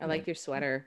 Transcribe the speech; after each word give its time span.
I 0.00 0.06
like 0.06 0.26
your 0.26 0.34
sweater. 0.36 0.86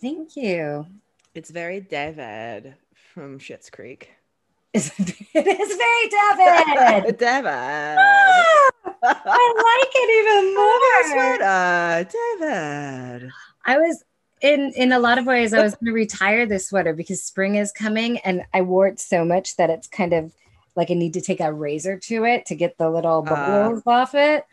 Thank 0.00 0.36
you. 0.36 0.86
It's 1.34 1.50
very 1.50 1.80
David 1.80 2.74
from 3.12 3.38
Schitt's 3.38 3.70
Creek. 3.70 4.10
it 4.74 4.82
is 4.82 4.90
very 5.76 6.08
David. 6.10 7.16
David. 7.18 7.46
Ah, 7.48 8.70
I 9.02 9.80
like 9.80 9.92
it 9.94 10.10
even 10.20 10.54
more. 10.54 11.38
Sweater, 11.38 12.10
David. 12.40 13.30
I 13.64 13.78
was 13.78 14.04
in 14.42 14.72
in 14.76 14.92
a 14.92 14.98
lot 14.98 15.18
of 15.18 15.26
ways 15.26 15.54
I 15.54 15.62
was 15.62 15.74
going 15.74 15.86
to 15.86 15.92
retire 15.92 16.46
this 16.46 16.68
sweater 16.68 16.92
because 16.92 17.22
spring 17.22 17.54
is 17.54 17.72
coming 17.72 18.18
and 18.18 18.42
I 18.52 18.62
wore 18.62 18.86
it 18.86 19.00
so 19.00 19.24
much 19.24 19.56
that 19.56 19.70
it's 19.70 19.88
kind 19.88 20.12
of 20.12 20.32
like 20.76 20.90
I 20.90 20.94
need 20.94 21.14
to 21.14 21.20
take 21.20 21.40
a 21.40 21.52
razor 21.52 21.98
to 21.98 22.24
it 22.24 22.46
to 22.46 22.54
get 22.54 22.78
the 22.78 22.90
little 22.90 23.22
bubbles 23.22 23.82
uh, 23.86 23.90
off 23.90 24.14
it. 24.14 24.44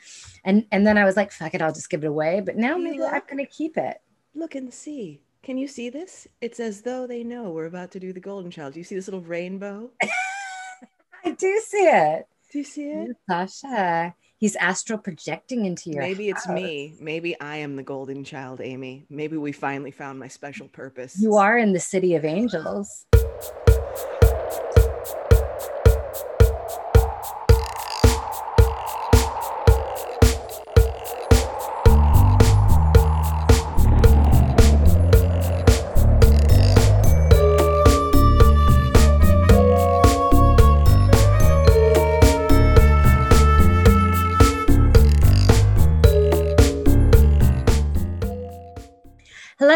And 0.44 0.66
and 0.72 0.86
then 0.86 0.98
I 0.98 1.06
was 1.06 1.16
like, 1.16 1.32
fuck 1.32 1.54
it, 1.54 1.62
I'll 1.62 1.74
just 1.74 1.90
give 1.90 2.04
it 2.04 2.08
away. 2.08 2.42
But 2.42 2.58
now 2.58 2.78
maybe 2.78 3.00
look, 3.00 3.14
I'm 3.14 3.22
gonna 3.30 3.46
keep 3.46 3.78
it. 3.78 4.02
Look 4.36 4.56
and 4.56 4.74
see. 4.74 5.22
Can 5.44 5.58
you 5.58 5.68
see 5.68 5.90
this? 5.90 6.26
It's 6.40 6.60
as 6.60 6.82
though 6.82 7.06
they 7.06 7.24
know 7.24 7.52
we're 7.52 7.66
about 7.66 7.92
to 7.92 8.00
do 8.00 8.14
the 8.14 8.20
golden 8.22 8.50
child. 8.50 8.74
Do 8.74 8.80
you 8.80 8.86
see 8.86 8.96
this 8.96 9.08
little 9.08 9.22
rainbow? 9.22 9.92
I 11.26 11.32
do 11.32 11.62
see 11.66 11.86
it. 11.86 12.28
Do 12.52 12.60
you 12.60 12.64
see 12.64 12.86
it? 12.86 13.18
Sasha. 13.30 14.16
He's 14.38 14.56
astral 14.58 15.00
projecting 15.00 15.66
into 15.66 15.90
your 15.90 16.02
Maybe 16.02 16.30
house. 16.30 16.46
it's 16.46 16.50
me. 16.50 16.96
Maybe 17.00 17.40
I 17.40 17.58
am 17.58 17.76
the 17.76 17.84
golden 17.84 18.24
child, 18.24 18.62
Amy. 18.62 19.06
Maybe 19.10 19.38
we 19.38 19.52
finally 19.52 19.92
found 19.92 20.20
my 20.20 20.28
special 20.28 20.68
purpose. 20.68 21.20
You 21.20 21.36
are 21.36 21.58
in 21.58 21.74
the 21.74 21.80
city 21.80 22.16
of 22.16 22.26
angels. 22.26 23.06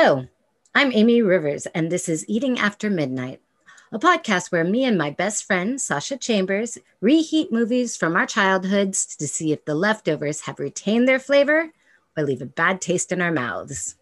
Hello, 0.08 0.26
I'm 0.74 0.94
Amy 0.94 1.22
Rivers, 1.22 1.66
and 1.66 1.92
this 1.92 2.08
is 2.08 2.24
Eating 2.30 2.58
After 2.58 2.90
Midnight, 2.90 3.42
a 3.92 4.00
podcast 4.00 4.54
where 4.54 4.64
me 4.64 4.86
and 4.86 4.98
my 4.98 5.10
best 5.10 5.44
friend, 5.44 5.82
Sasha 5.82 6.16
Chambers, 6.16 6.78
reheat 7.02 7.52
movies 7.52 7.98
from 7.98 8.16
our 8.16 8.26
childhoods 8.26 9.18
to 9.18 9.28
see 9.28 9.52
if 9.52 9.66
the 9.66 9.76
leftovers 9.76 10.40
have 10.40 10.60
retained 10.60 11.10
their 11.10 11.20
flavor 11.20 11.74
or 12.16 12.24
leave 12.24 12.42
a 12.42 12.46
bad 12.46 12.80
taste 12.80 13.12
in 13.12 13.22
our 13.22 13.34
mouths. 13.34 13.98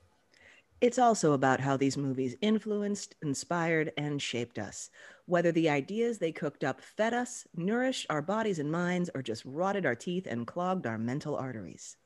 It's 0.79 0.99
also 0.99 1.33
about 1.33 1.59
how 1.59 1.75
these 1.75 1.97
movies 1.97 2.35
influenced, 2.39 3.15
inspired, 3.23 3.91
and 3.97 4.21
shaped 4.21 4.59
us. 4.59 4.91
Whether 5.25 5.51
the 5.51 5.71
ideas 5.71 6.19
they 6.19 6.31
cooked 6.31 6.63
up 6.63 6.81
fed 6.81 7.15
us, 7.15 7.47
nourished 7.55 8.05
our 8.11 8.21
bodies 8.21 8.59
and 8.59 8.71
minds, 8.71 9.09
or 9.15 9.23
just 9.23 9.43
rotted 9.43 9.87
our 9.87 9.95
teeth 9.95 10.27
and 10.29 10.45
clogged 10.45 10.85
our 10.85 10.99
mental 10.99 11.35
arteries. 11.35 11.97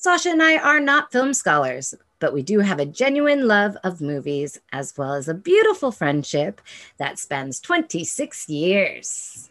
Sasha 0.00 0.28
and 0.30 0.40
I 0.40 0.58
are 0.58 0.78
not 0.78 1.10
film 1.10 1.34
scholars, 1.34 1.92
but 2.20 2.32
we 2.32 2.40
do 2.40 2.60
have 2.60 2.78
a 2.78 2.86
genuine 2.86 3.48
love 3.48 3.76
of 3.82 4.00
movies 4.00 4.60
as 4.70 4.96
well 4.96 5.14
as 5.14 5.26
a 5.26 5.34
beautiful 5.34 5.90
friendship 5.90 6.60
that 6.98 7.18
spans 7.18 7.58
26 7.58 8.48
years. 8.48 9.50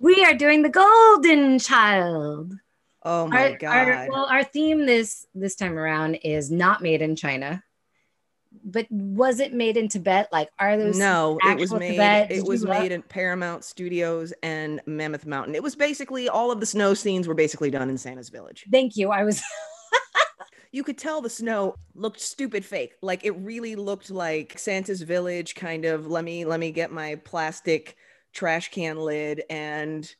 We 0.00 0.24
are 0.24 0.32
doing 0.32 0.62
The 0.62 0.70
Golden 0.70 1.58
Child. 1.58 2.54
Oh 3.02 3.26
my 3.26 3.50
our, 3.50 3.58
god. 3.58 3.88
Our, 3.88 4.08
well, 4.10 4.24
our 4.24 4.44
theme 4.44 4.86
this 4.86 5.26
this 5.34 5.56
time 5.56 5.78
around 5.78 6.14
is 6.24 6.50
not 6.50 6.80
made 6.80 7.02
in 7.02 7.14
China. 7.14 7.62
But 8.64 8.86
was 8.90 9.40
it 9.40 9.52
made 9.52 9.76
in 9.76 9.88
Tibet? 9.88 10.28
Like, 10.32 10.48
are 10.58 10.76
those 10.76 10.98
no? 10.98 11.38
It 11.44 11.58
was 11.58 11.72
made. 11.72 11.92
Tibet? 11.92 12.30
It 12.30 12.44
was 12.44 12.64
made 12.64 12.92
in 12.92 13.02
Paramount 13.02 13.64
Studios 13.64 14.32
and 14.42 14.80
Mammoth 14.86 15.26
Mountain. 15.26 15.54
It 15.54 15.62
was 15.62 15.76
basically 15.76 16.28
all 16.28 16.50
of 16.50 16.60
the 16.60 16.66
snow 16.66 16.94
scenes 16.94 17.28
were 17.28 17.34
basically 17.34 17.70
done 17.70 17.90
in 17.90 17.98
Santa's 17.98 18.28
Village. 18.28 18.64
Thank 18.70 18.96
you. 18.96 19.10
I 19.10 19.24
was 19.24 19.42
you 20.72 20.84
could 20.84 20.98
tell 20.98 21.20
the 21.20 21.30
snow 21.30 21.74
looked 21.94 22.20
stupid 22.20 22.64
fake. 22.64 22.94
Like 23.02 23.24
it 23.24 23.32
really 23.32 23.76
looked 23.76 24.10
like 24.10 24.58
Santa's 24.58 25.02
village 25.02 25.54
kind 25.54 25.84
of 25.84 26.06
let 26.06 26.24
me 26.24 26.44
let 26.44 26.60
me 26.60 26.70
get 26.70 26.92
my 26.92 27.16
plastic 27.16 27.96
trash 28.32 28.70
can 28.70 28.98
lid 28.98 29.42
and 29.48 30.14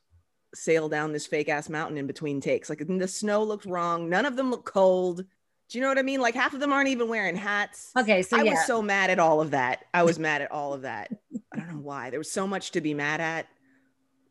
sail 0.55 0.89
down 0.89 1.13
this 1.13 1.27
fake 1.27 1.51
ass 1.51 1.69
mountain 1.69 1.99
in 1.99 2.07
between 2.07 2.41
takes. 2.41 2.71
Like 2.71 2.83
the 2.87 3.09
snow 3.09 3.43
looked 3.43 3.67
wrong. 3.67 4.09
None 4.09 4.25
of 4.25 4.37
them 4.37 4.51
look 4.51 4.65
cold. 4.65 5.25
Do 5.69 5.79
you 5.79 5.83
know 5.83 5.89
what 5.89 5.99
I 5.99 6.03
mean? 6.03 6.21
Like 6.21 6.35
half 6.35 6.55
of 6.55 6.61
them 6.61 6.73
aren't 6.73 6.89
even 6.89 7.09
wearing 7.09 7.37
hats. 7.37 7.91
Okay, 7.99 8.23
so 8.23 8.39
I 8.39 8.43
yeah. 8.43 8.53
was 8.53 8.67
so 8.67 8.81
mad 8.81 9.11
at 9.11 9.19
all 9.19 9.41
of 9.41 9.51
that. 9.51 9.85
I 9.93 10.05
was 10.05 10.19
mad 10.19 10.43
at 10.43 10.53
all 10.53 10.73
of 10.73 10.83
that. 10.83 11.11
I 11.53 11.57
don't 11.57 11.69
know 11.69 11.81
why. 11.81 12.11
There 12.11 12.21
was 12.21 12.31
so 12.31 12.47
much 12.47 12.71
to 12.73 12.81
be 12.81 12.95
mad 12.95 13.21
at, 13.21 13.47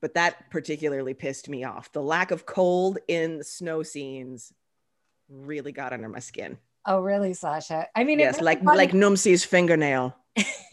but 0.02 0.14
that 0.14 0.50
particularly 0.50 1.14
pissed 1.14 1.50
me 1.50 1.64
off. 1.64 1.92
The 1.92 2.02
lack 2.02 2.32
of 2.32 2.46
cold 2.46 3.00
in 3.08 3.38
the 3.38 3.44
snow 3.44 3.84
scenes 3.84 4.54
really 5.30 5.72
got 5.72 5.92
under 5.92 6.08
my 6.08 6.20
skin. 6.20 6.58
Oh, 6.86 7.00
really, 7.00 7.34
Sasha? 7.34 7.88
I 7.96 8.04
mean, 8.04 8.20
yes, 8.20 8.40
like 8.40 8.64
like 8.64 8.92
Numsi's 8.92 9.44
fingernail. 9.44 10.16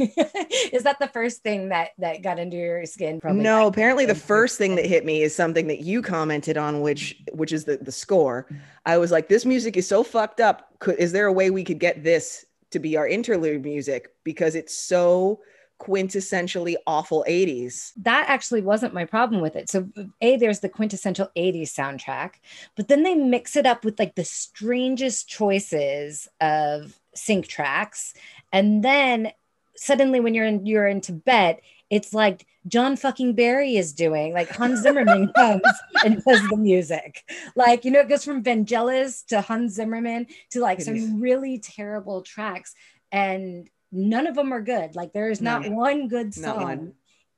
is 0.72 0.82
that 0.82 0.98
the 0.98 1.08
first 1.12 1.42
thing 1.42 1.68
that 1.68 1.90
that 1.98 2.22
got 2.22 2.38
into 2.38 2.56
your 2.56 2.84
skin? 2.86 3.20
Probably 3.20 3.42
no. 3.42 3.66
Apparently, 3.66 4.06
the 4.06 4.14
first 4.14 4.58
thing 4.58 4.74
that 4.76 4.86
hit 4.86 5.04
me 5.04 5.22
is 5.22 5.34
something 5.34 5.68
that 5.68 5.80
you 5.80 6.02
commented 6.02 6.56
on, 6.56 6.80
which 6.80 7.16
which 7.32 7.52
is 7.52 7.64
the 7.64 7.76
the 7.76 7.92
score. 7.92 8.48
I 8.86 8.98
was 8.98 9.10
like, 9.10 9.28
this 9.28 9.44
music 9.44 9.76
is 9.76 9.86
so 9.86 10.02
fucked 10.02 10.40
up. 10.40 10.68
Could, 10.80 10.96
is 10.96 11.12
there 11.12 11.26
a 11.26 11.32
way 11.32 11.50
we 11.50 11.64
could 11.64 11.78
get 11.78 12.02
this 12.02 12.44
to 12.72 12.78
be 12.78 12.96
our 12.96 13.06
interlude 13.06 13.62
music 13.62 14.12
because 14.24 14.54
it's 14.54 14.76
so 14.76 15.40
quintessentially 15.82 16.76
awful 16.86 17.24
80s. 17.28 17.92
That 17.96 18.26
actually 18.28 18.62
wasn't 18.62 18.94
my 18.94 19.04
problem 19.04 19.40
with 19.40 19.56
it. 19.56 19.68
So, 19.68 19.88
A, 20.20 20.36
there's 20.36 20.60
the 20.60 20.68
quintessential 20.68 21.28
80s 21.36 21.72
soundtrack, 21.72 22.34
but 22.76 22.86
then 22.86 23.02
they 23.02 23.16
mix 23.16 23.56
it 23.56 23.66
up 23.66 23.84
with 23.84 23.98
like 23.98 24.14
the 24.14 24.24
strangest 24.24 25.28
choices 25.28 26.28
of 26.40 26.98
sync 27.14 27.48
tracks. 27.48 28.14
And 28.52 28.84
then 28.84 29.32
suddenly 29.76 30.20
when 30.20 30.34
you're 30.34 30.46
in 30.46 30.66
you're 30.66 30.86
in 30.86 31.00
Tibet, 31.00 31.60
it's 31.90 32.14
like 32.14 32.46
John 32.68 32.96
fucking 32.96 33.34
Barry 33.34 33.76
is 33.76 33.92
doing. 33.92 34.32
Like 34.32 34.48
Hans 34.48 34.80
Zimmerman 34.80 35.32
comes 35.36 35.62
and 36.04 36.22
does 36.24 36.48
the 36.48 36.56
music. 36.56 37.24
Like, 37.56 37.84
you 37.84 37.90
know, 37.90 38.00
it 38.00 38.08
goes 38.08 38.24
from 38.24 38.42
Vangelis 38.42 39.26
to 39.26 39.40
Hans 39.40 39.74
Zimmerman 39.74 40.26
to 40.50 40.60
like 40.60 40.80
some 40.80 41.20
really 41.20 41.58
terrible 41.58 42.22
tracks. 42.22 42.74
And 43.10 43.68
none 43.90 44.26
of 44.26 44.34
them 44.34 44.52
are 44.52 44.62
good. 44.62 44.96
Like 44.96 45.12
there 45.12 45.30
is 45.30 45.40
not 45.40 45.62
no. 45.62 45.70
one 45.72 46.08
good 46.08 46.32
song 46.34 46.62
one. 46.62 46.92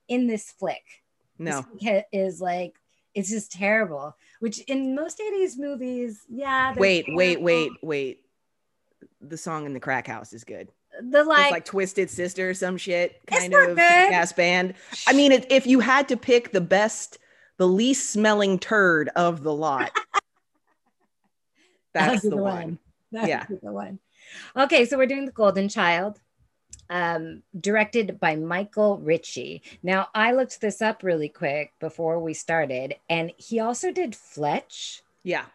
in 0.08 0.26
this 0.26 0.50
flick. 0.52 0.84
No, 1.36 1.66
this 1.80 2.04
is 2.12 2.40
like 2.40 2.74
it's 3.14 3.30
just 3.30 3.50
terrible. 3.50 4.16
Which 4.38 4.60
in 4.60 4.94
most 4.94 5.18
'80s 5.18 5.58
movies, 5.58 6.20
yeah. 6.28 6.74
Wait, 6.76 7.06
wait, 7.08 7.40
wait, 7.40 7.72
wait. 7.82 8.20
The 9.20 9.36
song 9.36 9.66
in 9.66 9.72
the 9.72 9.80
crack 9.80 10.06
house 10.06 10.32
is 10.32 10.44
good. 10.44 10.68
The 11.02 11.24
like, 11.24 11.50
like 11.50 11.64
Twisted 11.64 12.10
Sister, 12.10 12.50
or 12.50 12.54
some 12.54 12.76
shit 12.76 13.20
kind 13.26 13.52
of 13.52 13.78
ass 13.78 14.32
band. 14.32 14.74
I 15.06 15.12
mean, 15.12 15.32
if 15.32 15.66
you 15.66 15.80
had 15.80 16.08
to 16.08 16.16
pick 16.16 16.52
the 16.52 16.60
best, 16.60 17.18
the 17.56 17.68
least 17.68 18.10
smelling 18.10 18.58
turd 18.58 19.10
of 19.16 19.42
the 19.42 19.52
lot, 19.52 19.90
that's 21.94 22.22
the, 22.22 22.30
the, 22.30 22.36
one. 22.36 22.54
one. 22.54 22.78
That's 23.12 23.28
yeah, 23.28 23.46
the 23.62 23.72
one. 23.72 23.98
Okay, 24.56 24.84
so 24.84 24.96
we're 24.96 25.06
doing 25.06 25.26
the 25.26 25.32
Golden 25.32 25.68
Child 25.68 26.20
um, 26.90 27.42
directed 27.58 28.18
by 28.20 28.36
Michael 28.36 28.98
Ritchie. 28.98 29.62
Now, 29.82 30.08
I 30.14 30.32
looked 30.32 30.60
this 30.60 30.82
up 30.82 31.02
really 31.02 31.28
quick 31.28 31.72
before 31.80 32.20
we 32.20 32.34
started, 32.34 32.96
and 33.08 33.32
he 33.36 33.60
also 33.60 33.90
did 33.90 34.14
Fletch. 34.14 35.02
Yeah. 35.22 35.46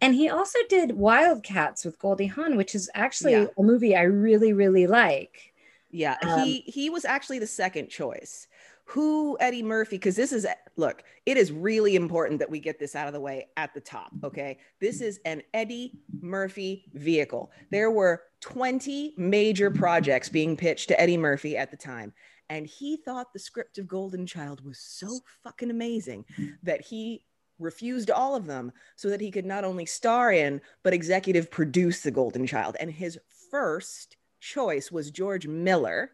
And 0.00 0.14
he 0.14 0.28
also 0.28 0.58
did 0.68 0.92
Wildcats 0.92 1.84
with 1.84 1.98
Goldie 1.98 2.26
Hawn, 2.26 2.56
which 2.56 2.74
is 2.74 2.90
actually 2.94 3.32
Yeah. 3.32 3.46
a 3.58 3.62
movie 3.62 3.94
I 3.94 4.02
really, 4.02 4.52
really 4.52 4.86
like. 4.86 5.52
Yeah, 5.90 6.16
Um, 6.22 6.44
he 6.44 6.60
he 6.60 6.88
was 6.90 7.04
actually 7.04 7.38
the 7.40 7.46
second 7.46 7.88
choice. 7.88 8.46
Who 8.84 9.36
Eddie 9.40 9.62
Murphy? 9.62 9.96
Because 9.96 10.16
this 10.16 10.32
is 10.32 10.46
look, 10.76 11.02
it 11.26 11.36
is 11.36 11.52
really 11.52 11.94
important 11.96 12.38
that 12.40 12.50
we 12.50 12.58
get 12.60 12.78
this 12.78 12.96
out 12.96 13.06
of 13.06 13.12
the 13.12 13.20
way 13.20 13.48
at 13.56 13.74
the 13.74 13.80
top. 13.80 14.10
Okay, 14.24 14.58
this 14.80 15.00
is 15.00 15.20
an 15.24 15.42
Eddie 15.54 15.98
Murphy 16.20 16.86
vehicle. 16.94 17.50
There 17.70 17.90
were 17.90 18.22
20 18.40 19.14
major 19.16 19.70
projects 19.70 20.28
being 20.28 20.56
pitched 20.56 20.88
to 20.88 21.00
Eddie 21.00 21.16
Murphy 21.18 21.56
at 21.56 21.70
the 21.70 21.76
time, 21.76 22.12
and 22.48 22.66
he 22.66 22.96
thought 22.96 23.32
the 23.32 23.38
script 23.38 23.78
of 23.78 23.86
Golden 23.86 24.26
Child 24.26 24.64
was 24.64 24.78
so 24.80 25.20
fucking 25.44 25.70
amazing 25.70 26.24
that 26.62 26.80
he 26.80 27.24
refused 27.60 28.10
all 28.10 28.34
of 28.34 28.46
them 28.46 28.72
so 28.96 29.08
that 29.08 29.20
he 29.20 29.30
could 29.30 29.46
not 29.46 29.64
only 29.64 29.86
star 29.86 30.32
in 30.32 30.60
but 30.82 30.92
executive 30.92 31.50
produce 31.50 32.00
the 32.00 32.10
Golden 32.10 32.46
Child. 32.46 32.76
And 32.80 32.90
his 32.90 33.18
first 33.50 34.16
choice 34.40 34.90
was 34.90 35.10
George 35.10 35.46
Miller, 35.46 36.12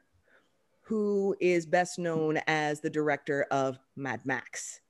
who 0.83 1.37
is 1.41 1.67
best 1.67 1.99
known 1.99 2.41
as 2.47 2.81
the 2.81 2.91
director 2.91 3.47
of 3.51 3.79
Mad 3.97 4.21
Max. 4.25 4.81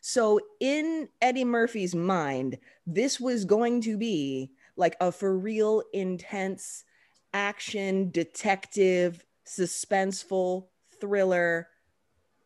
So, 0.00 0.40
in 0.60 1.08
Eddie 1.20 1.44
Murphy's 1.44 1.94
mind, 1.94 2.58
this 2.86 3.18
was 3.20 3.44
going 3.44 3.80
to 3.82 3.96
be 3.96 4.50
like 4.76 4.96
a 5.00 5.10
for 5.10 5.36
real 5.36 5.82
intense 5.92 6.84
action 7.32 8.10
detective 8.10 9.24
suspenseful 9.46 10.66
thriller 11.00 11.68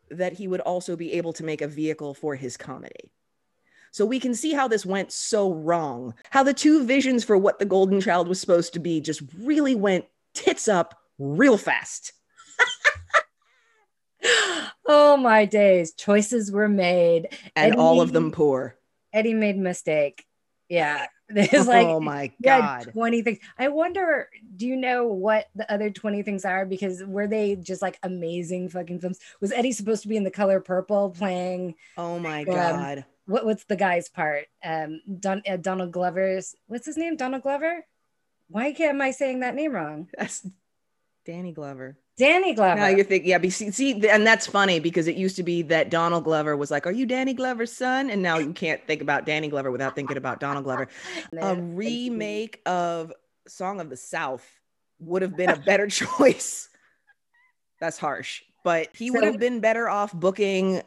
that 0.09 0.33
he 0.33 0.47
would 0.47 0.59
also 0.61 0.95
be 0.95 1.13
able 1.13 1.33
to 1.33 1.43
make 1.43 1.61
a 1.61 1.67
vehicle 1.67 2.13
for 2.13 2.35
his 2.35 2.57
comedy. 2.57 3.11
So 3.91 4.05
we 4.05 4.19
can 4.19 4.33
see 4.33 4.53
how 4.53 4.67
this 4.67 4.85
went 4.85 5.11
so 5.11 5.53
wrong. 5.53 6.13
How 6.29 6.43
the 6.43 6.53
two 6.53 6.85
visions 6.85 7.23
for 7.23 7.37
what 7.37 7.59
the 7.59 7.65
golden 7.65 7.99
child 7.99 8.27
was 8.27 8.39
supposed 8.39 8.73
to 8.73 8.79
be 8.79 9.01
just 9.01 9.21
really 9.37 9.75
went 9.75 10.05
tits 10.33 10.67
up 10.67 10.97
real 11.19 11.57
fast. 11.57 12.13
oh 14.87 15.17
my 15.17 15.45
days. 15.45 15.93
Choices 15.93 16.51
were 16.51 16.69
made. 16.69 17.37
And 17.55 17.73
Eddie, 17.73 17.77
all 17.77 17.99
of 18.01 18.13
them 18.13 18.31
poor. 18.31 18.77
Eddie 19.11 19.33
made 19.33 19.57
a 19.57 19.59
mistake. 19.59 20.25
Yeah. 20.69 21.07
There's 21.33 21.67
like 21.67 21.87
oh 21.87 22.01
my 22.01 22.27
god, 22.43 22.85
yeah, 22.87 22.91
20 22.91 23.21
things. 23.21 23.39
I 23.57 23.69
wonder, 23.69 24.27
do 24.55 24.67
you 24.67 24.75
know 24.75 25.07
what 25.07 25.47
the 25.55 25.71
other 25.71 25.89
20 25.89 26.23
things 26.23 26.43
are? 26.43 26.65
Because 26.65 27.01
were 27.05 27.27
they 27.27 27.55
just 27.55 27.81
like 27.81 27.97
amazing 28.03 28.67
fucking 28.67 28.99
films? 28.99 29.19
Was 29.39 29.53
Eddie 29.53 29.71
supposed 29.71 30.01
to 30.01 30.09
be 30.09 30.17
in 30.17 30.25
the 30.25 30.31
color 30.31 30.59
purple 30.59 31.09
playing? 31.11 31.75
Oh 31.97 32.19
my 32.19 32.41
um, 32.41 32.45
god. 32.45 33.05
What, 33.25 33.45
what's 33.45 33.65
the 33.65 33.75
guy's 33.75 34.09
part? 34.09 34.45
Um 34.63 35.01
Don, 35.19 35.41
uh, 35.47 35.57
Donald 35.57 35.91
Glover's 35.91 36.55
what's 36.67 36.85
his 36.85 36.97
name? 36.97 37.15
Donald 37.15 37.43
Glover? 37.43 37.85
Why 38.49 38.73
can't 38.73 38.95
am 38.95 39.01
I 39.01 39.11
saying 39.11 39.39
that 39.39 39.55
name 39.55 39.71
wrong? 39.71 40.09
That's 40.17 40.45
Danny 41.25 41.51
Glover. 41.51 41.97
Danny 42.17 42.53
Glover. 42.53 42.75
Now 42.75 42.87
you 42.87 43.03
think, 43.03 43.25
yeah, 43.25 43.39
see, 43.49 43.71
see, 43.71 44.07
and 44.07 44.27
that's 44.27 44.45
funny 44.45 44.79
because 44.79 45.07
it 45.07 45.15
used 45.15 45.35
to 45.37 45.43
be 45.43 45.61
that 45.63 45.89
Donald 45.89 46.23
Glover 46.23 46.55
was 46.55 46.69
like, 46.69 46.85
"Are 46.85 46.91
you 46.91 47.05
Danny 47.05 47.33
Glover's 47.33 47.71
son?" 47.71 48.09
And 48.09 48.21
now 48.21 48.37
you 48.37 48.53
can't 48.53 48.85
think 48.85 49.01
about 49.01 49.25
Danny 49.25 49.47
Glover 49.47 49.71
without 49.71 49.95
thinking 49.95 50.17
about 50.17 50.39
Donald 50.39 50.65
Glover. 50.65 50.87
a 51.41 51.55
remake 51.55 52.61
of 52.65 53.13
Song 53.47 53.79
of 53.79 53.89
the 53.89 53.97
South 53.97 54.45
would 54.99 55.21
have 55.21 55.35
been 55.35 55.49
a 55.49 55.55
better 55.55 55.87
choice. 55.89 56.69
That's 57.79 57.97
harsh, 57.97 58.43
but 58.63 58.89
he 58.95 59.09
would 59.09 59.23
have 59.23 59.39
been 59.39 59.59
better 59.59 59.89
off 59.89 60.13
booking 60.13 60.83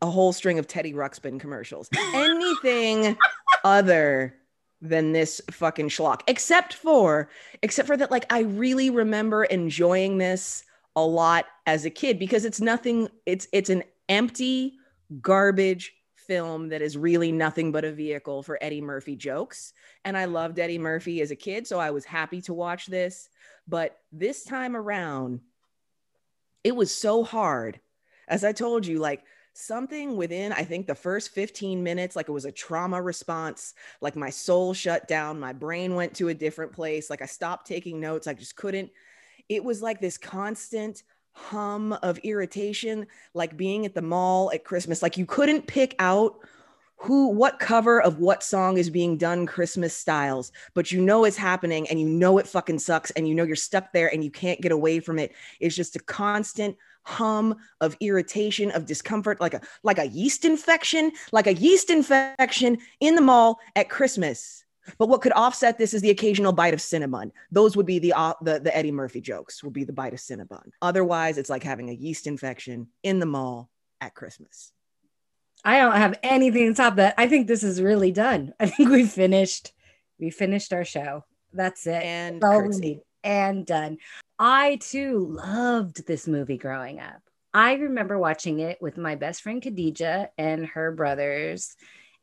a 0.00 0.10
whole 0.10 0.32
string 0.32 0.58
of 0.58 0.66
Teddy 0.66 0.92
Ruxpin 0.92 1.40
commercials. 1.40 1.88
Anything 2.14 3.16
other 3.64 4.34
than 4.80 5.12
this 5.12 5.40
fucking 5.50 5.88
schlock 5.88 6.20
except 6.28 6.72
for 6.72 7.28
except 7.62 7.88
for 7.88 7.96
that 7.96 8.12
like 8.12 8.24
i 8.30 8.42
really 8.42 8.90
remember 8.90 9.42
enjoying 9.42 10.18
this 10.18 10.62
a 10.94 11.04
lot 11.04 11.46
as 11.66 11.84
a 11.84 11.90
kid 11.90 12.16
because 12.16 12.44
it's 12.44 12.60
nothing 12.60 13.08
it's 13.26 13.48
it's 13.52 13.70
an 13.70 13.82
empty 14.08 14.78
garbage 15.20 15.92
film 16.28 16.68
that 16.68 16.82
is 16.82 16.96
really 16.96 17.32
nothing 17.32 17.72
but 17.72 17.84
a 17.84 17.90
vehicle 17.90 18.42
for 18.42 18.58
Eddie 18.60 18.82
Murphy 18.82 19.16
jokes. 19.16 19.72
And 20.04 20.16
I 20.16 20.26
loved 20.26 20.58
Eddie 20.58 20.78
Murphy 20.78 21.20
as 21.22 21.30
a 21.30 21.36
kid 21.36 21.66
so 21.66 21.80
I 21.80 21.90
was 21.90 22.04
happy 22.04 22.42
to 22.42 22.54
watch 22.54 22.86
this. 22.86 23.28
But 23.66 23.98
this 24.12 24.44
time 24.44 24.76
around 24.76 25.40
it 26.62 26.76
was 26.76 26.94
so 26.94 27.24
hard. 27.24 27.80
As 28.28 28.44
I 28.44 28.52
told 28.52 28.86
you 28.86 28.98
like 28.98 29.24
something 29.58 30.16
within 30.16 30.52
i 30.52 30.62
think 30.62 30.86
the 30.86 30.94
first 30.94 31.30
15 31.30 31.82
minutes 31.82 32.14
like 32.14 32.28
it 32.28 32.32
was 32.32 32.44
a 32.44 32.52
trauma 32.52 33.02
response 33.02 33.74
like 34.00 34.14
my 34.14 34.30
soul 34.30 34.72
shut 34.72 35.08
down 35.08 35.40
my 35.40 35.52
brain 35.52 35.96
went 35.96 36.14
to 36.14 36.28
a 36.28 36.34
different 36.34 36.72
place 36.72 37.10
like 37.10 37.22
i 37.22 37.26
stopped 37.26 37.66
taking 37.66 38.00
notes 38.00 38.26
i 38.26 38.32
just 38.32 38.56
couldn't. 38.56 38.90
It 39.48 39.64
was 39.64 39.82
like 39.82 40.00
this 40.00 40.18
constant 40.18 41.02
hum 41.32 41.92
of 42.02 42.18
irritation 42.18 43.06
like 43.34 43.56
being 43.56 43.84
at 43.84 43.94
the 43.94 44.02
mall 44.02 44.50
at 44.52 44.64
christmas 44.64 45.02
like 45.02 45.16
you 45.16 45.26
couldn't 45.26 45.66
pick 45.66 45.96
out 45.98 46.38
who 46.96 47.28
what 47.28 47.58
cover 47.58 48.00
of 48.00 48.18
what 48.18 48.42
song 48.42 48.76
is 48.76 48.90
being 48.90 49.16
done 49.16 49.46
christmas 49.46 49.96
styles 49.96 50.52
but 50.74 50.92
you 50.92 51.00
know 51.00 51.24
it's 51.24 51.36
happening 51.36 51.88
and 51.88 52.00
you 52.00 52.08
know 52.08 52.38
it 52.38 52.46
fucking 52.46 52.78
sucks 52.78 53.10
and 53.12 53.28
you 53.28 53.34
know 53.34 53.44
you're 53.44 53.56
stuck 53.56 53.92
there 53.92 54.12
and 54.12 54.22
you 54.22 54.30
can't 54.30 54.60
get 54.60 54.72
away 54.72 55.00
from 55.00 55.18
it. 55.18 55.32
It's 55.60 55.76
just 55.76 55.96
a 55.96 56.00
constant 56.00 56.76
hum 57.08 57.56
of 57.80 57.96
irritation 58.00 58.70
of 58.72 58.84
discomfort 58.84 59.40
like 59.40 59.54
a 59.54 59.62
like 59.82 59.98
a 59.98 60.08
yeast 60.08 60.44
infection 60.44 61.10
like 61.32 61.46
a 61.46 61.54
yeast 61.54 61.88
infection 61.88 62.76
in 63.00 63.14
the 63.14 63.20
mall 63.22 63.58
at 63.74 63.88
christmas. 63.88 64.64
But 64.98 65.08
what 65.08 65.20
could 65.20 65.32
offset 65.32 65.78
this 65.78 65.92
is 65.92 66.00
the 66.00 66.10
occasional 66.10 66.52
bite 66.52 66.72
of 66.72 66.80
cinnamon. 66.80 67.32
Those 67.50 67.76
would 67.76 67.84
be 67.84 67.98
the 67.98 68.12
uh, 68.12 68.34
the, 68.42 68.60
the 68.60 68.74
eddie 68.76 68.92
murphy 68.92 69.22
jokes 69.22 69.62
would 69.64 69.72
be 69.72 69.84
the 69.84 69.92
bite 69.92 70.12
of 70.12 70.20
cinnamon. 70.20 70.72
Otherwise 70.82 71.38
it's 71.38 71.50
like 71.50 71.62
having 71.62 71.88
a 71.88 71.94
yeast 71.94 72.26
infection 72.26 72.88
in 73.02 73.20
the 73.20 73.26
mall 73.26 73.70
at 74.02 74.14
christmas. 74.14 74.70
I 75.64 75.78
don't 75.80 75.96
have 75.96 76.18
anything 76.22 76.68
to 76.68 76.74
top 76.74 76.96
that. 76.96 77.14
I 77.16 77.26
think 77.26 77.46
this 77.46 77.64
is 77.64 77.80
really 77.80 78.12
done. 78.12 78.52
I 78.60 78.66
think 78.66 78.90
we 78.90 79.06
finished 79.06 79.72
we 80.20 80.28
finished 80.28 80.74
our 80.74 80.84
show. 80.84 81.24
That's 81.54 81.86
it. 81.86 82.02
And 82.02 82.40
and 83.24 83.64
done 83.64 83.96
I 84.38 84.76
too 84.76 85.36
loved 85.44 86.06
this 86.06 86.28
movie 86.28 86.58
growing 86.58 87.00
up. 87.00 87.22
I 87.52 87.74
remember 87.74 88.18
watching 88.18 88.60
it 88.60 88.80
with 88.80 88.96
my 88.96 89.14
best 89.14 89.42
friend 89.42 89.60
Khadija 89.60 90.28
and 90.38 90.66
her 90.66 90.92
brothers, 90.92 91.74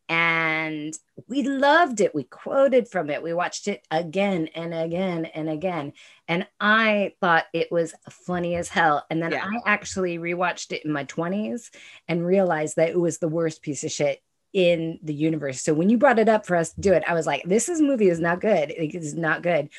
and 0.08 0.94
we 1.28 1.44
loved 1.44 2.00
it. 2.00 2.14
We 2.14 2.24
quoted 2.24 2.88
from 2.88 3.10
it. 3.10 3.24
We 3.24 3.34
watched 3.34 3.68
it 3.68 3.86
again 3.90 4.50
and 4.54 4.74
again 4.74 5.26
and 5.26 5.50
again. 5.50 5.94
And 6.28 6.48
I 6.60 7.14
thought 7.20 7.46
it 7.54 7.72
was 7.72 7.96
funny 8.10 8.56
as 8.56 8.70
hell. 8.70 9.04
And 9.10 9.22
then 9.22 9.32
yeah. 9.32 9.46
I 9.46 9.70
actually 9.70 10.20
rewatched 10.20 10.72
it 10.72 10.86
in 10.86 10.92
my 10.92 11.06
20s 11.06 11.72
and 12.08 12.26
realized 12.26 12.76
that 12.76 12.90
it 12.90 13.00
was 13.00 13.18
the 13.18 13.28
worst 13.28 13.64
piece 13.64 13.84
of 13.84 13.92
shit 13.92 14.22
in 14.56 14.98
the 15.04 15.14
universe. 15.14 15.62
So 15.62 15.74
when 15.74 15.90
you 15.90 15.98
brought 15.98 16.18
it 16.18 16.30
up 16.30 16.46
for 16.46 16.56
us 16.56 16.72
to 16.72 16.82
do 16.82 16.94
it, 16.94 17.04
I 17.06 17.14
was 17.14 17.28
like, 17.28 17.44
this 17.44 17.68
is 17.68 17.82
movie 17.82 18.08
is 18.08 18.22
not 18.22 18.40
good. 18.40 18.72
It 18.72 18.96
is 18.96 19.14
not 19.14 19.42
good. 19.42 19.70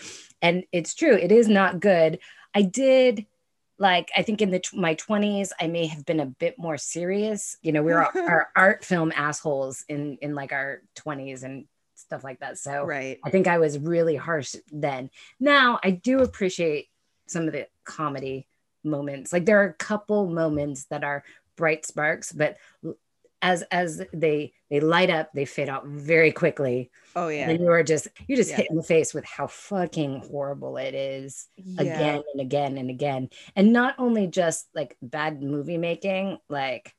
And 0.43 0.65
it's 0.71 0.95
true, 0.95 1.15
it 1.15 1.33
is 1.33 1.49
not 1.49 1.81
good. 1.81 2.19
I 2.55 2.61
did 2.63 3.25
like 3.79 4.11
I 4.15 4.23
think 4.23 4.43
in 4.43 4.51
the 4.51 4.63
my 4.75 4.95
20s 4.95 5.51
I 5.59 5.67
may 5.67 5.87
have 5.87 6.05
been 6.05 6.21
a 6.21 6.27
bit 6.27 6.59
more 6.59 6.77
serious. 6.77 7.57
You 7.63 7.73
know, 7.73 7.83
we 7.83 7.95
were 7.95 8.05
our 8.29 8.49
art 8.55 8.85
film 8.85 9.13
assholes 9.17 9.83
in 9.89 10.19
in 10.21 10.35
like 10.35 10.53
our 10.53 10.83
20s 10.97 11.43
and 11.43 11.65
stuff 11.95 12.23
like 12.23 12.41
that. 12.41 12.59
So 12.59 12.85
right. 12.85 13.19
I 13.25 13.31
think 13.31 13.49
I 13.49 13.57
was 13.57 13.79
really 13.79 14.17
harsh 14.17 14.57
then. 14.71 15.09
Now 15.41 15.81
I 15.83 15.91
do 15.91 16.19
appreciate 16.19 16.89
some 17.27 17.47
of 17.47 17.55
the 17.55 17.67
comedy 17.85 18.47
moments. 18.85 19.33
Like 19.33 19.47
there 19.47 19.63
are 19.63 19.69
a 19.69 19.75
couple 19.75 20.27
moments 20.29 20.85
that 20.91 21.03
are 21.03 21.25
bright 21.57 21.87
sparks, 21.87 22.31
but 22.31 22.59
as 23.43 23.63
as 23.71 24.03
they 24.13 24.53
they 24.71 24.81
light 24.81 25.11
up, 25.11 25.31
they 25.35 25.45
fade 25.45 25.69
out 25.69 25.87
very 25.87 26.33
quickly. 26.33 26.91
Oh 27.15 27.29
yeah. 27.29 27.49
And 27.49 27.61
you 27.61 27.69
are 27.71 27.83
just 27.83 28.09
you're 28.27 28.37
just 28.37 28.51
yeah. 28.51 28.57
hit 28.57 28.71
in 28.71 28.77
the 28.77 28.83
face 28.83 29.15
with 29.15 29.25
how 29.25 29.47
fucking 29.47 30.25
horrible 30.29 30.77
it 30.77 30.95
is 30.95 31.47
yeah. 31.57 31.83
again 31.83 32.23
and 32.33 32.41
again 32.41 32.79
and 32.79 32.91
again. 32.91 33.29
And 33.55 33.73
not 33.73 33.95
only 33.99 34.27
just 34.27 34.67
like 34.75 34.97
bad 35.03 35.43
movie 35.43 35.79
making, 35.79 36.39
like 36.49 36.93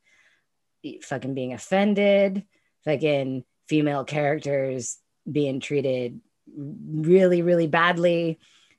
fucking 1.02 1.34
being 1.34 1.52
offended, 1.52 2.44
fucking 2.84 3.44
female 3.68 4.04
characters 4.04 4.98
being 5.30 5.60
treated 5.60 6.20
really, 6.56 7.42
really 7.42 7.66
badly 7.66 8.38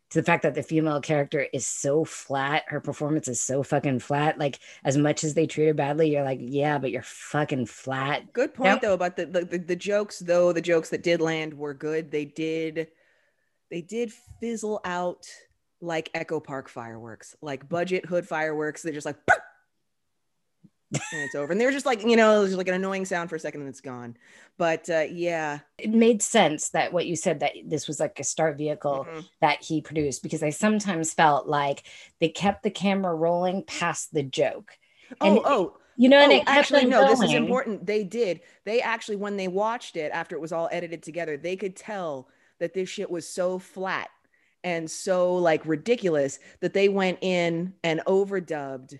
to 0.09 0.19
the 0.19 0.25
fact 0.25 0.43
that 0.43 0.55
the 0.55 0.63
female 0.63 1.01
character 1.01 1.45
is 1.53 1.67
so 1.67 2.03
flat, 2.03 2.63
her 2.67 2.79
performance 2.79 3.27
is 3.27 3.41
so 3.41 3.61
fucking 3.61 3.99
flat. 3.99 4.39
Like 4.39 4.59
as 4.83 4.97
much 4.97 5.23
as 5.23 5.35
they 5.35 5.45
treat 5.45 5.67
her 5.67 5.73
badly, 5.73 6.11
you're 6.11 6.23
like, 6.23 6.39
yeah, 6.41 6.79
but 6.79 6.91
you're 6.91 7.01
fucking 7.03 7.67
flat. 7.67 8.33
Good 8.33 8.53
point 8.53 8.71
nope. 8.71 8.81
though 8.81 8.93
about 8.93 9.15
the, 9.15 9.25
the 9.25 9.57
the 9.59 9.75
jokes 9.75 10.19
though. 10.19 10.51
The 10.51 10.61
jokes 10.61 10.89
that 10.89 11.03
did 11.03 11.21
land 11.21 11.53
were 11.53 11.73
good. 11.73 12.11
They 12.11 12.25
did 12.25 12.87
they 13.69 13.81
did 13.81 14.11
fizzle 14.39 14.81
out 14.83 15.27
like 15.81 16.09
Echo 16.13 16.39
Park 16.39 16.69
fireworks, 16.69 17.35
like 17.41 17.69
budget 17.69 18.05
hood 18.05 18.27
fireworks. 18.27 18.81
They're 18.81 18.93
just 18.93 19.05
like 19.05 19.19
and 20.91 21.01
it's 21.21 21.35
over. 21.35 21.51
And 21.51 21.61
they're 21.61 21.71
just 21.71 21.85
like, 21.85 22.03
you 22.03 22.15
know, 22.15 22.39
it 22.39 22.43
was 22.43 22.55
like 22.55 22.67
an 22.67 22.73
annoying 22.73 23.05
sound 23.05 23.29
for 23.29 23.35
a 23.35 23.39
second 23.39 23.61
and 23.61 23.69
it's 23.69 23.81
gone. 23.81 24.17
But 24.57 24.89
uh, 24.89 25.05
yeah. 25.09 25.59
It 25.77 25.91
made 25.91 26.21
sense 26.21 26.69
that 26.69 26.91
what 26.91 27.05
you 27.05 27.15
said 27.15 27.41
that 27.41 27.53
this 27.65 27.87
was 27.87 27.99
like 27.99 28.19
a 28.19 28.23
start 28.23 28.57
vehicle 28.57 29.05
mm-hmm. 29.09 29.19
that 29.41 29.63
he 29.63 29.81
produced 29.81 30.23
because 30.23 30.43
I 30.43 30.49
sometimes 30.49 31.13
felt 31.13 31.47
like 31.47 31.83
they 32.19 32.29
kept 32.29 32.63
the 32.63 32.71
camera 32.71 33.13
rolling 33.13 33.63
past 33.63 34.13
the 34.13 34.23
joke. 34.23 34.77
And 35.21 35.39
oh, 35.39 35.43
oh. 35.45 35.75
You 35.95 36.07
know, 36.07 36.19
and 36.19 36.31
oh, 36.31 36.43
actually, 36.47 36.85
no, 36.85 37.01
going. 37.01 37.09
this 37.09 37.29
is 37.29 37.33
important. 37.33 37.85
They 37.85 38.05
did. 38.05 38.39
They 38.63 38.79
actually, 38.79 39.17
when 39.17 39.35
they 39.35 39.49
watched 39.49 39.97
it 39.97 40.11
after 40.13 40.33
it 40.33 40.39
was 40.39 40.53
all 40.53 40.69
edited 40.71 41.03
together, 41.03 41.35
they 41.35 41.57
could 41.57 41.75
tell 41.75 42.29
that 42.59 42.73
this 42.73 42.87
shit 42.87 43.11
was 43.11 43.27
so 43.27 43.59
flat 43.59 44.07
and 44.63 44.89
so 44.89 45.35
like 45.35 45.65
ridiculous 45.65 46.39
that 46.61 46.73
they 46.73 46.87
went 46.87 47.19
in 47.21 47.73
and 47.83 48.01
overdubbed 48.07 48.97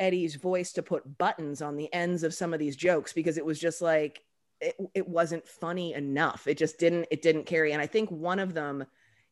Eddie's 0.00 0.34
voice 0.34 0.72
to 0.72 0.82
put 0.82 1.18
buttons 1.18 1.62
on 1.62 1.76
the 1.76 1.92
ends 1.92 2.24
of 2.24 2.34
some 2.34 2.52
of 2.52 2.58
these 2.58 2.74
jokes 2.74 3.12
because 3.12 3.36
it 3.36 3.44
was 3.44 3.60
just 3.60 3.80
like 3.80 4.22
it, 4.60 4.74
it 4.94 5.08
wasn't 5.08 5.46
funny 5.46 5.94
enough. 5.94 6.46
It 6.46 6.58
just 6.58 6.78
didn't 6.78 7.06
it 7.10 7.22
didn't 7.22 7.44
carry. 7.46 7.72
And 7.72 7.80
I 7.80 7.86
think 7.86 8.10
one 8.10 8.38
of 8.38 8.54
them 8.54 8.84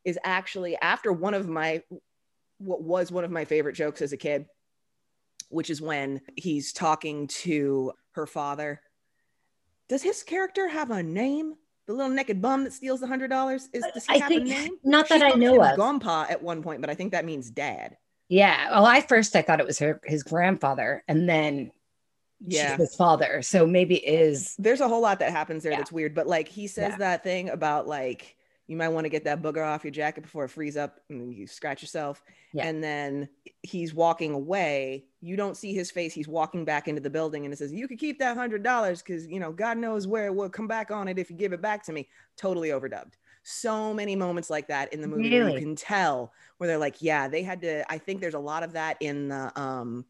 is 0.04 0.18
actually 0.24 0.76
after 0.76 1.12
one 1.12 1.34
of 1.34 1.48
my 1.48 1.82
what 2.58 2.82
was 2.82 3.10
one 3.10 3.24
of 3.24 3.30
my 3.30 3.44
favorite 3.44 3.74
jokes 3.74 4.02
as 4.02 4.12
a 4.12 4.16
kid, 4.16 4.46
which 5.48 5.70
is 5.70 5.80
when 5.80 6.20
he's 6.36 6.72
talking 6.72 7.26
to 7.28 7.92
her 8.12 8.26
father. 8.26 8.80
Does 9.88 10.02
his 10.02 10.22
character 10.22 10.68
have 10.68 10.90
a 10.90 11.02
name? 11.02 11.54
The 11.86 11.94
little 11.94 12.12
naked 12.12 12.42
bum 12.42 12.64
that 12.64 12.74
steals 12.74 13.00
the 13.00 13.06
hundred 13.06 13.28
dollars 13.28 13.68
is 13.72 13.82
does 13.94 14.04
he 14.06 14.14
I 14.14 14.18
have 14.18 14.28
think 14.28 14.42
a 14.46 14.50
name? 14.50 14.72
not 14.84 15.08
She 15.08 15.18
that 15.18 15.22
I 15.22 15.30
know 15.30 15.62
of. 15.62 15.76
Grandpa 15.76 16.26
at 16.28 16.42
one 16.42 16.62
point, 16.62 16.82
but 16.82 16.90
I 16.90 16.94
think 16.94 17.12
that 17.12 17.24
means 17.24 17.50
dad. 17.50 17.96
Yeah. 18.28 18.70
Well, 18.70 18.86
I 18.86 19.00
first 19.00 19.34
I 19.36 19.42
thought 19.42 19.60
it 19.60 19.66
was 19.66 19.78
her 19.78 20.00
his 20.04 20.22
grandfather, 20.22 21.02
and 21.08 21.28
then 21.28 21.72
Yeah. 22.40 22.76
his 22.76 22.94
father. 22.94 23.42
So 23.42 23.66
maybe 23.66 23.96
it 23.96 24.20
is 24.20 24.54
There's 24.58 24.80
a 24.80 24.88
whole 24.88 25.00
lot 25.00 25.18
that 25.20 25.30
happens 25.32 25.62
there 25.62 25.72
Yeah. 25.72 25.78
that's 25.78 25.92
weird, 25.92 26.14
but 26.14 26.26
like 26.26 26.48
he 26.48 26.66
says 26.66 26.92
Yeah. 26.92 26.98
that 26.98 27.22
thing 27.24 27.48
about 27.50 27.86
like 27.88 28.36
you 28.68 28.76
might 28.76 28.90
want 28.90 29.06
to 29.06 29.08
get 29.08 29.24
that 29.24 29.40
booger 29.40 29.66
off 29.66 29.82
your 29.82 29.90
jacket 29.90 30.20
before 30.20 30.44
it 30.44 30.50
frees 30.50 30.76
up 30.76 31.00
and 31.08 31.32
you 31.34 31.46
scratch 31.46 31.80
yourself. 31.80 32.22
Yeah. 32.52 32.66
And 32.66 32.84
then 32.84 33.30
he's 33.62 33.94
walking 33.94 34.34
away. 34.34 35.06
You 35.22 35.36
don't 35.36 35.56
see 35.56 35.72
his 35.72 35.90
face. 35.90 36.12
He's 36.12 36.28
walking 36.28 36.66
back 36.66 36.86
into 36.86 37.00
the 37.00 37.08
building 37.08 37.46
and 37.46 37.52
it 37.52 37.56
says, 37.56 37.72
You 37.72 37.88
could 37.88 37.98
keep 37.98 38.18
that 38.18 38.36
hundred 38.36 38.62
dollars 38.62 39.00
because 39.00 39.26
you 39.26 39.40
know, 39.40 39.52
God 39.52 39.78
knows 39.78 40.06
where 40.06 40.26
it 40.26 40.34
will 40.34 40.50
come 40.50 40.68
back 40.68 40.90
on 40.90 41.08
it 41.08 41.18
if 41.18 41.30
you 41.30 41.36
give 41.36 41.54
it 41.54 41.62
back 41.62 41.82
to 41.84 41.92
me. 41.94 42.08
Totally 42.36 42.68
overdubbed. 42.68 43.14
So 43.42 43.94
many 43.94 44.14
moments 44.14 44.50
like 44.50 44.68
that 44.68 44.92
in 44.92 45.00
the 45.00 45.08
movie 45.08 45.30
Really? 45.30 45.54
you 45.54 45.58
can 45.60 45.74
tell 45.74 46.34
where 46.58 46.68
they're 46.68 46.78
like, 46.78 47.00
Yeah, 47.00 47.28
they 47.28 47.42
had 47.42 47.62
to. 47.62 47.90
I 47.90 47.98
think 47.98 48.20
there's 48.20 48.34
a 48.34 48.38
lot 48.38 48.62
of 48.62 48.72
that 48.74 48.98
in 49.00 49.28
the 49.28 49.58
um 49.58 50.04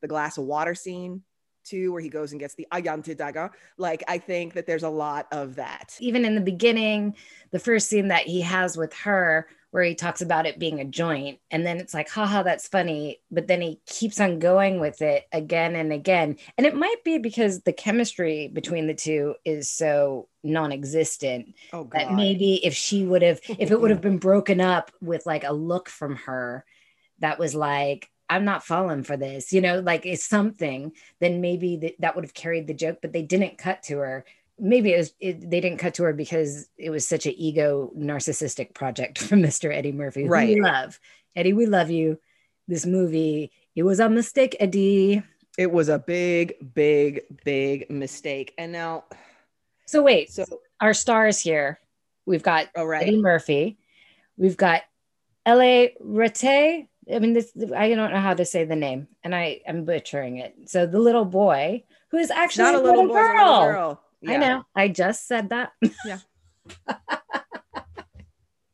the 0.00 0.08
glass 0.08 0.38
of 0.38 0.44
water 0.44 0.74
scene 0.74 1.22
too, 1.64 1.92
where 1.92 2.00
he 2.00 2.08
goes 2.08 2.32
and 2.32 2.40
gets 2.40 2.54
the 2.54 2.66
Ajanti 2.72 3.16
dagger. 3.16 3.50
Like 3.76 4.02
I 4.08 4.18
think 4.18 4.54
that 4.54 4.66
there's 4.66 4.82
a 4.82 4.88
lot 4.88 5.26
of 5.32 5.56
that. 5.56 5.96
even 6.00 6.24
in 6.24 6.34
the 6.34 6.40
beginning, 6.40 7.16
the 7.50 7.58
first 7.58 7.88
scene 7.88 8.08
that 8.08 8.26
he 8.26 8.40
has 8.42 8.76
with 8.76 8.94
her, 8.94 9.48
where 9.70 9.84
he 9.84 9.94
talks 9.94 10.20
about 10.20 10.46
it 10.46 10.58
being 10.58 10.80
a 10.80 10.84
joint, 10.84 11.38
and 11.50 11.64
then 11.64 11.78
it's 11.78 11.94
like, 11.94 12.08
haha, 12.08 12.42
that's 12.42 12.66
funny. 12.66 13.20
But 13.30 13.46
then 13.46 13.60
he 13.60 13.80
keeps 13.86 14.20
on 14.20 14.40
going 14.40 14.80
with 14.80 15.00
it 15.00 15.26
again 15.32 15.76
and 15.76 15.92
again. 15.92 16.36
And 16.58 16.66
it 16.66 16.74
might 16.74 17.04
be 17.04 17.18
because 17.18 17.60
the 17.62 17.72
chemistry 17.72 18.48
between 18.48 18.88
the 18.88 18.94
two 18.94 19.36
is 19.44 19.70
so 19.70 20.28
non 20.42 20.72
existent 20.72 21.54
Oh 21.72 21.88
that 21.92 22.12
maybe 22.12 22.64
if 22.64 22.74
she 22.74 23.04
would 23.04 23.22
have, 23.22 23.40
if 23.58 23.70
it 23.70 23.80
would 23.80 23.90
have 23.92 24.00
been 24.00 24.18
broken 24.18 24.60
up 24.60 24.90
with 25.00 25.26
like 25.26 25.44
a 25.44 25.52
look 25.52 25.88
from 25.88 26.16
her 26.16 26.64
that 27.20 27.38
was 27.38 27.54
like, 27.54 28.10
I'm 28.30 28.44
not 28.44 28.64
falling 28.64 29.02
for 29.02 29.16
this, 29.16 29.52
you 29.52 29.60
know, 29.60 29.80
like 29.80 30.06
it's 30.06 30.24
something, 30.24 30.92
then 31.20 31.40
maybe 31.40 31.76
th- 31.76 31.96
that 31.98 32.14
would 32.14 32.24
have 32.24 32.32
carried 32.34 32.66
the 32.66 32.74
joke, 32.74 32.98
but 33.02 33.12
they 33.12 33.22
didn't 33.22 33.58
cut 33.58 33.82
to 33.84 33.98
her. 33.98 34.24
Maybe 34.58 34.92
it 34.92 34.98
was 34.98 35.14
it, 35.20 35.50
they 35.50 35.60
didn't 35.60 35.78
cut 35.78 35.94
to 35.94 36.04
her 36.04 36.12
because 36.12 36.68
it 36.78 36.90
was 36.90 37.06
such 37.06 37.26
an 37.26 37.34
ego 37.36 37.90
narcissistic 37.96 38.72
project 38.74 39.18
from 39.26 39.42
Mr. 39.42 39.74
Eddie 39.74 39.92
Murphy, 39.92 40.20
who 40.22 40.26
we 40.26 40.30
Right. 40.30 40.58
love. 40.58 40.98
Eddie, 41.36 41.52
we 41.52 41.66
love 41.66 41.90
you. 41.90 42.18
This 42.68 42.86
movie, 42.86 43.50
it 43.74 43.82
was 43.82 44.00
a 44.00 44.08
mistake, 44.08 44.56
Eddie. 44.60 45.22
it 45.58 45.70
was 45.72 45.88
a 45.88 45.98
big, 45.98 46.54
big, 46.74 47.22
big 47.44 47.90
mistake. 47.90 48.54
And 48.56 48.70
now, 48.72 49.04
So 49.86 50.02
wait, 50.02 50.30
so 50.30 50.44
our 50.80 50.94
stars 50.94 51.40
here. 51.40 51.80
We've 52.26 52.42
got 52.44 52.68
all 52.76 52.86
right. 52.86 53.02
Eddie 53.08 53.20
Murphy. 53.20 53.78
We've 54.36 54.56
got 54.56 54.82
L.A. 55.46 55.96
Rete. 56.00 56.86
I 57.12 57.18
mean, 57.18 57.32
this 57.32 57.52
I 57.76 57.94
don't 57.94 58.12
know 58.12 58.20
how 58.20 58.34
to 58.34 58.44
say 58.44 58.64
the 58.64 58.76
name, 58.76 59.08
and 59.24 59.34
I 59.34 59.60
am 59.66 59.84
butchering 59.84 60.36
it. 60.38 60.54
So 60.66 60.86
the 60.86 60.98
little 60.98 61.24
boy, 61.24 61.84
who 62.10 62.18
is 62.18 62.30
actually 62.30 62.64
not 62.64 62.74
a 62.74 62.78
little, 62.78 63.04
little 63.04 63.08
boy, 63.08 63.20
it's 63.20 63.28
a 63.28 63.32
girl. 63.32 63.58
little 63.60 63.72
girl. 63.72 64.00
I 64.28 64.36
know. 64.36 64.64
I 64.74 64.88
just 64.88 65.26
said 65.26 65.48
that. 65.50 65.72
Yeah. 66.04 66.18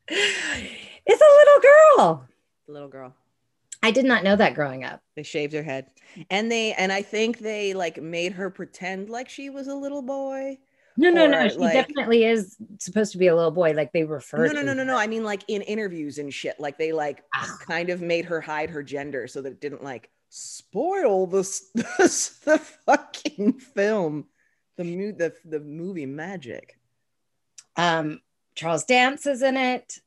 it's 0.07 1.21
a 1.21 1.35
little 1.37 1.61
girl. 1.61 2.27
The 2.67 2.73
little 2.73 2.89
girl. 2.89 3.13
I 3.83 3.91
did 3.91 4.05
not 4.05 4.23
know 4.23 4.35
that 4.35 4.55
growing 4.55 4.83
up. 4.83 5.01
They 5.15 5.23
shaved 5.23 5.53
her 5.53 5.63
head. 5.63 5.87
And 6.29 6.51
they 6.51 6.73
and 6.73 6.91
I 6.91 7.01
think 7.01 7.39
they 7.39 7.73
like 7.73 8.01
made 8.01 8.33
her 8.33 8.49
pretend 8.49 9.09
like 9.09 9.29
she 9.29 9.49
was 9.49 9.67
a 9.67 9.75
little 9.75 10.01
boy. 10.01 10.57
No, 10.99 11.11
no, 11.11 11.27
no. 11.27 11.45
Or, 11.45 11.49
She 11.49 11.57
like- 11.57 11.73
definitely 11.73 12.23
is 12.25 12.57
supposed 12.79 13.11
to 13.11 13.17
be 13.19 13.27
a 13.27 13.35
little 13.35 13.51
boy. 13.51 13.73
Like 13.73 13.93
they 13.93 14.03
refer. 14.03 14.47
No, 14.47 14.53
no, 14.53 14.61
no, 14.63 14.73
no, 14.73 14.83
no. 14.83 14.97
I 14.97 15.05
mean 15.07 15.23
like 15.23 15.43
in 15.47 15.61
interviews 15.61 16.17
and 16.17 16.33
shit. 16.33 16.59
Like 16.59 16.77
they 16.77 16.91
like 16.91 17.23
Ah. 17.33 17.57
kind 17.67 17.89
of 17.89 18.01
made 18.01 18.25
her 18.25 18.41
hide 18.41 18.71
her 18.71 18.81
gender 18.83 19.27
so 19.27 19.41
that 19.41 19.51
it 19.53 19.61
didn't 19.61 19.83
like 19.83 20.09
spoil 20.29 21.27
the 21.27 21.41
the 21.75 22.59
fucking 22.85 23.53
film. 23.59 24.25
The 24.77 24.83
mu- 24.83 25.13
the 25.13 25.33
the 25.45 25.59
movie 25.59 26.05
magic. 26.05 26.79
Um, 27.75 28.21
Charles 28.55 28.85
Dance 28.85 29.25
is 29.27 29.41
in 29.43 29.55
it 29.57 29.99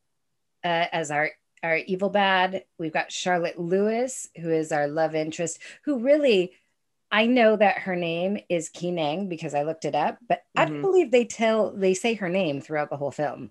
uh, 0.64 0.86
as 0.92 1.10
our 1.10 1.30
our 1.62 1.76
evil 1.76 2.08
bad. 2.10 2.64
We've 2.78 2.92
got 2.92 3.12
Charlotte 3.12 3.58
Lewis, 3.60 4.28
who 4.40 4.50
is 4.50 4.72
our 4.72 4.88
love 4.88 5.14
interest, 5.14 5.58
who 5.84 5.98
really 6.00 6.52
I 7.12 7.26
know 7.26 7.56
that 7.56 7.78
her 7.78 7.96
name 7.96 8.38
is 8.48 8.68
Kee 8.68 8.92
Nang 8.92 9.28
because 9.28 9.54
I 9.54 9.62
looked 9.62 9.84
it 9.84 9.94
up, 9.94 10.18
but 10.28 10.42
I 10.56 10.66
don't 10.66 10.80
believe 10.80 11.10
they 11.10 11.24
tell 11.24 11.72
they 11.72 11.94
say 11.94 12.14
her 12.14 12.28
name 12.28 12.60
throughout 12.60 12.90
the 12.90 12.96
whole 12.96 13.10
film. 13.10 13.50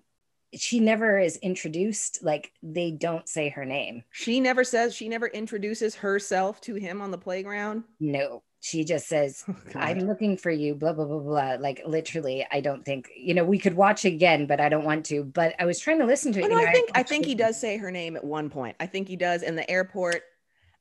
She 0.54 0.80
never 0.80 1.18
is 1.18 1.36
introduced, 1.36 2.24
like 2.24 2.52
they 2.62 2.90
don't 2.90 3.28
say 3.28 3.50
her 3.50 3.64
name. 3.64 4.02
She 4.10 4.40
never 4.40 4.64
says 4.64 4.94
she 4.94 5.08
never 5.08 5.28
introduces 5.28 5.94
herself 5.94 6.60
to 6.62 6.74
him 6.74 7.00
on 7.00 7.10
the 7.10 7.18
playground. 7.18 7.84
No, 8.00 8.42
she 8.60 8.84
just 8.84 9.08
says, 9.08 9.44
Oh, 9.48 9.54
I'm 9.74 10.00
looking 10.00 10.36
for 10.36 10.50
you, 10.50 10.74
blah, 10.74 10.92
blah, 10.92 11.06
blah, 11.06 11.18
blah. 11.18 11.56
Like 11.58 11.82
literally, 11.86 12.46
I 12.50 12.60
don't 12.60 12.84
think, 12.84 13.08
you 13.16 13.32
know, 13.32 13.44
we 13.44 13.58
could 13.58 13.74
watch 13.74 14.04
again, 14.04 14.46
but 14.46 14.60
I 14.60 14.68
don't 14.68 14.84
want 14.84 15.06
to. 15.06 15.24
But 15.24 15.54
I 15.58 15.64
was 15.64 15.78
trying 15.78 15.98
to 16.00 16.04
listen 16.04 16.32
to 16.34 16.40
it. 16.40 16.44
Oh, 16.44 16.48
you 16.48 16.54
no, 16.54 16.60
I 16.62 16.72
think 16.72 16.90
I 16.94 17.02
think 17.02 17.24
he 17.26 17.34
does 17.34 17.58
say 17.58 17.76
her 17.78 17.90
name 17.90 18.16
at 18.16 18.24
one 18.24 18.50
point. 18.50 18.76
I 18.78 18.86
think 18.86 19.08
he 19.08 19.16
does 19.16 19.42
in 19.42 19.56
the 19.56 19.68
airport 19.70 20.22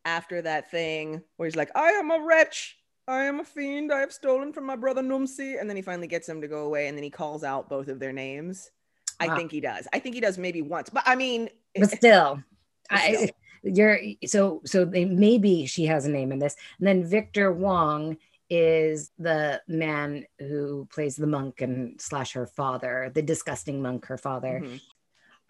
after 0.10 0.42
that 0.42 0.72
thing 0.72 1.22
where 1.38 1.48
he's 1.48 1.56
like, 1.56 1.72
"I 1.76 1.92
am 1.92 2.12
a 2.12 2.20
wretch, 2.20 2.78
I 3.08 3.24
am 3.26 3.40
a 3.40 3.44
fiend, 3.44 3.92
I 3.92 4.00
have 4.00 4.12
stolen 4.12 4.52
from 4.54 4.66
my 4.66 4.76
brother 4.76 5.02
Numsi," 5.02 5.60
and 5.60 5.70
then 5.70 5.76
he 5.76 5.84
finally 5.84 6.08
gets 6.08 6.28
him 6.28 6.42
to 6.42 6.48
go 6.48 6.66
away, 6.66 6.88
and 6.88 6.98
then 6.98 7.04
he 7.04 7.10
calls 7.10 7.44
out 7.44 7.70
both 7.70 7.88
of 7.88 8.00
their 8.00 8.14
names. 8.14 8.72
I 9.20 9.36
think 9.36 9.52
he 9.52 9.60
does. 9.60 9.88
I 9.92 10.00
think 10.00 10.16
he 10.16 10.22
does 10.22 10.38
maybe 10.38 10.62
once, 10.62 10.90
but 10.90 11.04
I 11.06 11.16
mean, 11.16 11.50
but 11.76 11.92
still, 11.92 12.42
But 12.90 13.00
I, 13.00 13.30
you're 13.64 14.00
so 14.26 14.62
so 14.66 14.86
they, 14.86 15.06
maybe 15.06 15.66
she 15.66 15.86
has 15.86 16.06
a 16.06 16.10
name 16.10 16.32
in 16.32 16.40
this. 16.40 16.56
And 16.80 16.88
then 16.88 17.06
victor 17.06 17.52
wong 17.52 18.18
is 18.50 19.12
the 19.20 19.62
man 19.68 20.26
who 20.40 20.88
plays 20.92 21.16
the 21.16 21.28
monk 21.28 21.62
and 21.62 22.00
slash 22.02 22.34
her 22.34 22.48
father 22.48 23.12
the 23.14 23.22
disgusting 23.22 23.82
monk 23.82 24.06
her 24.06 24.18
father. 24.18 24.64
Mhm. 24.64 24.82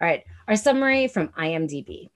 all 0.00 0.08
right. 0.08 0.24
Our 0.48 0.56
summary 0.56 1.08
from 1.08 1.28
imdb 1.28 2.10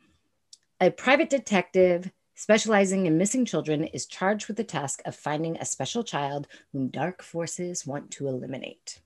a 0.81 0.91
private 0.91 1.31
detective 1.31 2.11
specializing 2.35 3.07
in 3.07 3.19
missing 3.19 3.45
children 3.45 3.85
is 3.85 4.07
charged 4.07 4.49
with 4.49 4.57
the 4.57 4.65
task 4.65 5.01
of 5.05 5.15
finding 5.15 5.57
a 5.57 5.65
special 5.65 6.03
child 6.05 6.47
whom 6.73 6.89
dark 6.89 7.23
forces 7.23 7.87
want 7.87 8.11
to 8.11 8.27
eliminate 8.29 9.01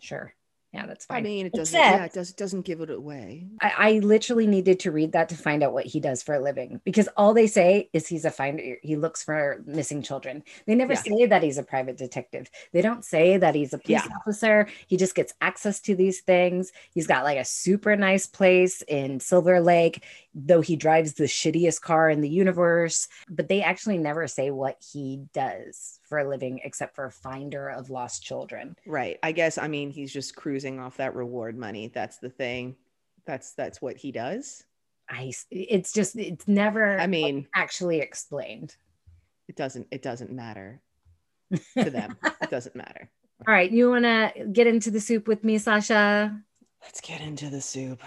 sure 0.00 0.34
yeah 0.72 0.84
that's 0.84 1.06
fine 1.06 1.18
I 1.18 1.20
mean, 1.22 1.46
it 1.46 1.52
doesn't. 1.54 1.78
Except- 1.78 1.96
yeah, 1.98 2.04
it 2.04 2.12
does. 2.12 2.32
Doesn't 2.34 2.62
give 2.66 2.80
it 2.82 2.90
away. 2.90 3.46
I, 3.62 3.72
I 3.78 3.92
literally 4.00 4.46
needed 4.46 4.80
to 4.80 4.90
read 4.90 5.12
that 5.12 5.30
to 5.30 5.34
find 5.36 5.62
out 5.62 5.72
what 5.72 5.86
he 5.86 6.00
does 6.00 6.22
for 6.22 6.34
a 6.34 6.40
living 6.40 6.82
because 6.84 7.08
all 7.16 7.32
they 7.32 7.46
say 7.46 7.88
is 7.94 8.06
he's 8.06 8.26
a 8.26 8.30
finder. 8.30 8.76
He 8.82 8.96
looks 8.96 9.22
for 9.22 9.62
missing 9.64 10.02
children. 10.02 10.42
They 10.66 10.74
never 10.74 10.92
Yeah. 10.92 11.02
say 11.02 11.26
that 11.26 11.42
he's 11.42 11.56
a 11.56 11.62
private 11.62 11.96
detective. 11.96 12.50
They 12.72 12.82
don't 12.82 13.04
say 13.06 13.38
that 13.38 13.54
he's 13.54 13.72
a 13.72 13.78
police 13.78 14.02
Yeah. 14.04 14.16
officer. 14.20 14.68
He 14.86 14.98
just 14.98 15.14
gets 15.14 15.32
access 15.40 15.80
to 15.82 15.94
these 15.94 16.20
things. 16.20 16.72
He's 16.92 17.06
got 17.06 17.24
like 17.24 17.38
a 17.38 17.44
super 17.44 17.96
nice 17.96 18.26
place 18.26 18.82
in 18.82 19.20
Silver 19.20 19.60
Lake, 19.60 20.04
though 20.38 20.60
he 20.60 20.76
drives 20.76 21.14
the 21.14 21.24
shittiest 21.24 21.80
car 21.80 22.10
in 22.10 22.20
the 22.20 22.28
universe. 22.28 23.08
But 23.28 23.48
they 23.48 23.62
actually 23.62 23.96
never 23.96 24.26
say 24.28 24.50
what 24.50 24.76
he 24.92 25.22
does 25.32 25.98
for 26.04 26.18
a 26.18 26.28
living 26.28 26.60
except 26.62 26.94
for 26.94 27.06
a 27.06 27.10
finder 27.10 27.70
of 27.70 27.88
lost 27.88 28.22
children. 28.22 28.76
Right. 28.86 29.18
I 29.22 29.32
guess. 29.32 29.56
I 29.56 29.66
mean, 29.66 29.90
he's 29.90 30.12
just 30.12 30.36
cruising 30.36 30.78
off 30.78 30.98
that 30.98 31.14
reward 31.14 31.56
money. 31.56 31.90
That's 31.92 32.18
the 32.18 32.28
thing. 32.28 32.76
That's 33.24 33.54
that's 33.54 33.80
what 33.80 33.96
he 33.96 34.12
does. 34.12 34.62
I, 35.08 35.32
it's 35.50 35.92
just, 35.92 36.16
it's 36.16 36.46
never 36.46 36.98
I 36.98 37.06
mean, 37.06 37.46
actually 37.54 38.00
explained. 38.00 38.76
it 39.48 39.56
doesn't. 39.56 39.86
It 39.90 40.02
doesn't 40.02 40.30
matter 40.32 40.82
to 41.78 41.90
them. 41.90 42.16
it 42.42 42.50
doesn't 42.50 42.76
matter. 42.76 43.08
All 43.46 43.54
right, 43.54 43.70
you 43.70 43.90
want 43.90 44.04
to 44.04 44.32
get 44.52 44.66
into 44.66 44.90
the 44.90 45.00
soup 45.00 45.28
with 45.28 45.44
me, 45.44 45.58
Sasha? 45.58 46.40
Let's 46.82 47.00
get 47.00 47.20
into 47.20 47.50
the 47.50 47.60
soup. 47.60 48.00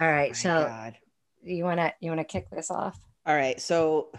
All 0.00 0.10
right, 0.10 0.30
My 0.30 0.34
so 0.34 0.64
God. 0.66 0.96
You 1.42 1.64
want 1.64 1.80
to 1.80 1.92
you 2.00 2.10
want 2.10 2.20
to 2.20 2.24
kick 2.24 2.50
this 2.50 2.70
off? 2.70 2.98
All 3.24 3.34
right. 3.34 3.60
So 3.60 4.10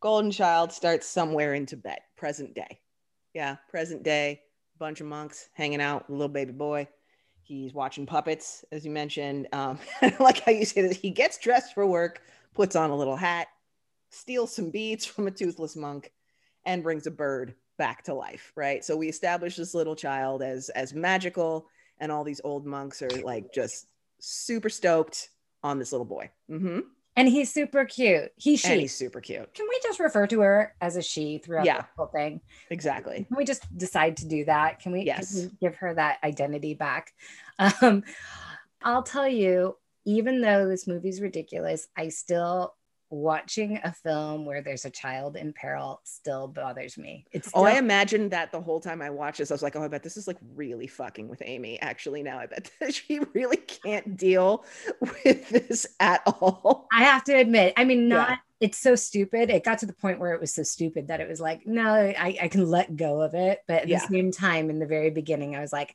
Golden 0.00 0.30
Child 0.30 0.72
starts 0.72 1.06
somewhere 1.06 1.54
in 1.54 1.66
Tibet, 1.66 2.00
present 2.16 2.54
day. 2.54 2.80
Yeah, 3.34 3.56
present 3.68 4.02
day. 4.02 4.40
Bunch 4.78 5.00
of 5.00 5.06
monks 5.06 5.50
hanging 5.52 5.80
out, 5.80 6.08
little 6.08 6.28
baby 6.28 6.52
boy. 6.52 6.88
He's 7.42 7.74
watching 7.74 8.06
puppets, 8.06 8.64
as 8.72 8.84
you 8.84 8.90
mentioned. 8.90 9.48
Um, 9.52 9.78
like 10.20 10.40
how 10.40 10.52
you 10.52 10.64
say 10.64 10.82
that 10.82 10.96
he 10.96 11.10
gets 11.10 11.36
dressed 11.36 11.74
for 11.74 11.86
work, 11.86 12.22
puts 12.54 12.76
on 12.76 12.90
a 12.90 12.96
little 12.96 13.16
hat, 13.16 13.48
steals 14.08 14.54
some 14.54 14.70
beads 14.70 15.04
from 15.04 15.26
a 15.26 15.30
toothless 15.30 15.76
monk, 15.76 16.12
and 16.64 16.82
brings 16.82 17.06
a 17.06 17.10
bird 17.10 17.54
back 17.76 18.04
to 18.04 18.14
life. 18.14 18.52
Right. 18.56 18.82
So 18.82 18.96
we 18.96 19.08
establish 19.08 19.56
this 19.56 19.74
little 19.74 19.96
child 19.96 20.42
as 20.42 20.70
as 20.70 20.94
magical, 20.94 21.66
and 21.98 22.10
all 22.10 22.24
these 22.24 22.40
old 22.42 22.64
monks 22.64 23.02
are 23.02 23.10
like 23.22 23.52
just 23.52 23.86
super 24.18 24.70
stoked 24.70 25.28
on 25.62 25.78
this 25.78 25.92
little 25.92 26.04
boy. 26.06 26.30
hmm 26.48 26.80
And 27.16 27.28
he's 27.28 27.52
super 27.52 27.84
cute. 27.84 28.30
He 28.36 28.58
And 28.64 28.80
he's 28.80 28.94
super 28.94 29.20
cute. 29.20 29.52
Can 29.54 29.66
we 29.68 29.78
just 29.82 30.00
refer 30.00 30.26
to 30.28 30.40
her 30.40 30.74
as 30.80 30.96
a 30.96 31.02
she 31.02 31.38
throughout 31.38 31.66
Yeah. 31.66 31.78
the 31.82 31.86
whole 31.96 32.06
thing? 32.06 32.40
Exactly. 32.70 33.24
Can 33.28 33.36
we 33.36 33.44
just 33.44 33.64
decide 33.76 34.16
to 34.18 34.26
do 34.28 34.44
that? 34.46 34.80
Can 34.80 34.92
we, 34.92 35.00
can 35.00 35.06
Yes. 35.06 35.34
we 35.34 35.50
give 35.60 35.76
her 35.76 35.94
that 35.94 36.18
identity 36.24 36.74
back? 36.74 37.12
Um, 37.82 38.04
I'll 38.82 39.02
tell 39.02 39.28
you, 39.28 39.76
even 40.06 40.40
though 40.40 40.66
this 40.66 40.86
movie's 40.86 41.20
ridiculous, 41.20 41.88
I 41.94 42.08
still 42.08 42.74
watching 43.10 43.78
a 43.82 43.92
film 43.92 44.46
where 44.46 44.62
there's 44.62 44.84
a 44.84 44.90
child 44.90 45.36
in 45.36 45.52
peril 45.52 46.00
still 46.04 46.46
bothers 46.48 46.96
me. 46.96 47.26
It's 47.32 47.50
Oh, 47.54 47.64
I 47.64 47.72
still- 47.72 47.84
imagined 47.84 48.30
that 48.30 48.52
the 48.52 48.60
whole 48.60 48.80
time 48.80 49.02
I 49.02 49.10
watched 49.10 49.38
this. 49.38 49.50
I 49.50 49.54
was 49.54 49.62
like, 49.62 49.74
oh, 49.76 49.82
I 49.82 49.88
bet 49.88 50.02
this 50.02 50.16
is 50.16 50.28
like 50.28 50.38
really 50.54 50.86
fucking 50.86 51.28
with 51.28 51.42
Amy. 51.44 51.80
Actually, 51.80 52.22
now 52.22 52.38
I 52.38 52.46
bet 52.46 52.70
that 52.80 52.94
she 52.94 53.20
really 53.34 53.56
can't 53.56 54.16
deal 54.16 54.64
with 55.00 55.48
this 55.50 55.86
at 55.98 56.22
all. 56.26 56.86
I 56.92 57.02
have 57.02 57.24
to 57.24 57.32
admit, 57.34 57.74
I 57.76 57.84
mean, 57.84 58.02
Yeah. 58.08 58.16
not 58.16 58.38
it's 58.60 58.78
so 58.78 58.94
stupid. 58.94 59.48
It 59.48 59.64
got 59.64 59.78
to 59.78 59.86
the 59.86 59.94
point 59.94 60.18
where 60.20 60.34
it 60.34 60.40
was 60.40 60.52
so 60.54 60.62
stupid 60.62 61.08
that 61.08 61.20
it 61.20 61.28
was 61.28 61.40
like, 61.40 61.66
no, 61.66 61.94
I, 61.94 62.36
I 62.42 62.48
can 62.48 62.66
let 62.66 62.94
go 62.94 63.22
of 63.22 63.32
it. 63.34 63.60
But 63.66 63.82
at 63.82 63.88
Yeah. 63.88 64.00
the 64.00 64.06
same 64.14 64.30
time, 64.32 64.68
in 64.68 64.78
the 64.78 64.86
very 64.86 65.08
beginning, 65.10 65.56
I 65.56 65.60
was 65.60 65.72
like, 65.72 65.94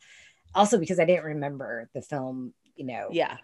also 0.55 0.79
because 0.79 0.99
I 0.99 1.05
didn't 1.05 1.25
remember 1.25 1.89
the 1.93 2.01
film, 2.01 2.53
you 2.75 2.85
know, 2.85 3.09
Yeah. 3.11 3.37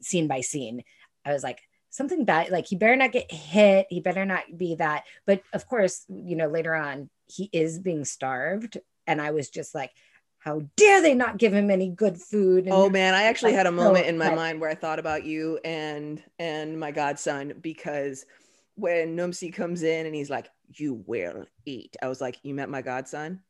scene 0.00 0.26
by 0.26 0.40
scene, 0.40 0.82
I 1.24 1.32
was 1.32 1.44
like, 1.44 1.60
something 1.94 2.24
bad, 2.24 2.50
like 2.50 2.66
he 2.66 2.74
better 2.76 2.96
not 2.96 3.12
get 3.12 3.30
hit, 3.30 3.86
he 3.88 4.00
better 4.00 4.24
not 4.24 4.42
be 4.56 4.74
that. 4.74 5.04
But 5.26 5.42
of 5.52 5.66
course, 5.66 6.04
you 6.08 6.34
know, 6.34 6.48
later 6.48 6.74
on, 6.74 7.08
he 7.26 7.48
is 7.52 7.78
being 7.78 8.04
starved. 8.04 8.78
And 9.06 9.22
I 9.22 9.30
was 9.30 9.48
just 9.48 9.74
like, 9.74 9.92
how 10.38 10.62
dare 10.76 11.00
they 11.00 11.14
not 11.14 11.38
give 11.38 11.54
him 11.54 11.70
any 11.70 11.88
good 11.88 12.20
food? 12.20 12.64
And 12.64 12.72
Oh 12.72 12.90
man, 12.90 13.14
I 13.14 13.24
actually 13.24 13.52
had 13.52 13.66
a 13.66 13.70
so 13.70 13.76
moment 13.76 14.06
in 14.06 14.18
my 14.18 14.34
mind 14.34 14.60
where 14.60 14.68
I 14.68 14.74
thought 14.74 14.98
about 14.98 15.24
you 15.24 15.58
and 15.64 16.22
and 16.38 16.78
my 16.78 16.90
godson 16.90 17.54
because 17.60 18.26
when 18.74 19.16
Numsi 19.16 19.54
comes 19.54 19.84
in 19.84 20.04
and 20.04 20.14
he's 20.14 20.28
like, 20.30 20.48
"You 20.76 21.04
will 21.06 21.46
eat," 21.64 21.96
I 22.02 22.08
was 22.08 22.20
like, 22.20 22.38
"You 22.42 22.54
met 22.54 22.68
my 22.68 22.82
godson? 22.82 23.40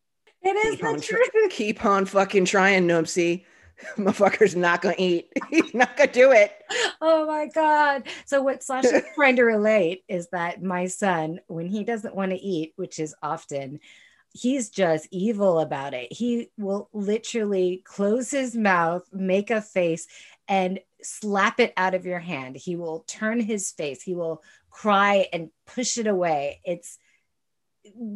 it 0.42 0.54
is 0.54 0.76
Keep 0.76 0.84
on, 0.84 0.96
the 0.96 1.00
tr- 1.00 1.16
truth. 1.16 1.50
keep 1.50 1.84
on 1.84 2.04
fucking 2.04 2.44
trying, 2.44 2.86
Numsi. 2.86 3.46
Motherfucker's 3.96 4.56
not 4.56 4.82
gonna 4.82 4.94
eat. 4.98 5.32
He's 5.50 5.74
not 5.74 5.96
gonna 5.96 6.12
do 6.12 6.32
it." 6.32 6.52
Oh 7.00 7.26
my 7.26 7.46
God. 7.46 8.08
So, 8.26 8.42
what 8.42 8.62
Sasha's 8.62 9.02
trying 9.14 9.36
to 9.36 9.44
relate 9.44 10.04
is 10.08 10.28
that 10.30 10.62
my 10.62 10.86
son, 10.86 11.40
when 11.46 11.66
he 11.68 11.84
doesn't 11.84 12.14
want 12.14 12.30
to 12.32 12.38
eat, 12.38 12.72
which 12.76 12.98
is 12.98 13.14
often, 13.22 13.80
he's 14.32 14.70
just 14.70 15.06
evil 15.10 15.60
about 15.60 15.94
it. 15.94 16.12
He 16.12 16.50
will 16.58 16.88
literally 16.92 17.82
close 17.84 18.30
his 18.30 18.56
mouth, 18.56 19.02
make 19.12 19.50
a 19.50 19.60
face, 19.60 20.06
and 20.48 20.80
slap 21.02 21.60
it 21.60 21.72
out 21.76 21.94
of 21.94 22.04
your 22.06 22.18
hand. 22.18 22.56
He 22.56 22.76
will 22.76 23.04
turn 23.06 23.40
his 23.40 23.70
face, 23.70 24.02
he 24.02 24.14
will 24.14 24.42
cry 24.70 25.28
and 25.32 25.50
push 25.66 25.98
it 25.98 26.06
away. 26.08 26.60
It's 26.64 26.98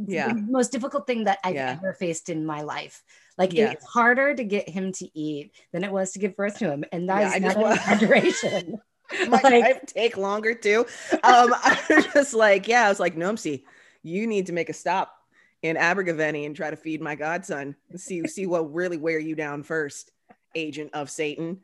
Yeah. 0.07 0.33
the 0.33 0.41
most 0.41 0.73
difficult 0.73 1.07
thing 1.07 1.25
that 1.25 1.39
I've 1.45 1.55
Yeah. 1.55 1.77
ever 1.79 1.93
faced 1.93 2.29
in 2.31 2.45
my 2.45 2.63
life. 2.63 3.05
Like 3.39 3.53
Yeah. 3.53 3.71
it's 3.71 3.87
harder 3.87 4.35
to 4.35 4.45
get 4.45 4.69
him 4.69 4.93
to 4.93 5.19
eat 5.19 5.53
than 5.73 5.85
it 5.85 5.93
was 5.93 6.13
to 6.13 6.19
give 6.19 6.37
birth 6.37 6.59
to 6.59 6.71
him. 6.71 6.85
And 6.93 7.09
that 7.09 7.21
Yeah, 7.41 7.49
is 7.49 7.57
not 7.57 7.65
an 7.65 7.73
exaggeration. 7.79 8.79
Like- 9.29 9.87
take 9.87 10.19
longer 10.19 10.53
too. 10.53 10.81
Um, 11.13 11.55
I 11.65 11.79
was 11.89 12.07
just 12.13 12.35
like, 12.35 12.69
yeah, 12.69 12.85
I 12.85 12.89
was 12.91 13.01
like, 13.01 13.17
Nomsi, 13.17 13.65
you 14.03 14.27
need 14.27 14.47
to 14.47 14.53
make 14.53 14.69
a 14.69 14.75
stop 14.75 15.15
in 15.63 15.77
Abergavenny 15.79 16.45
and 16.45 16.55
try 16.55 16.69
to 16.69 16.77
feed 16.77 17.01
my 17.01 17.15
godson. 17.15 17.75
See, 17.97 18.27
see 18.29 18.45
what 18.47 18.75
really 18.75 18.99
wear 18.99 19.19
you 19.19 19.35
down 19.35 19.63
first, 19.63 20.13
agent 20.55 20.91
of 20.93 21.09
Satan. 21.09 21.61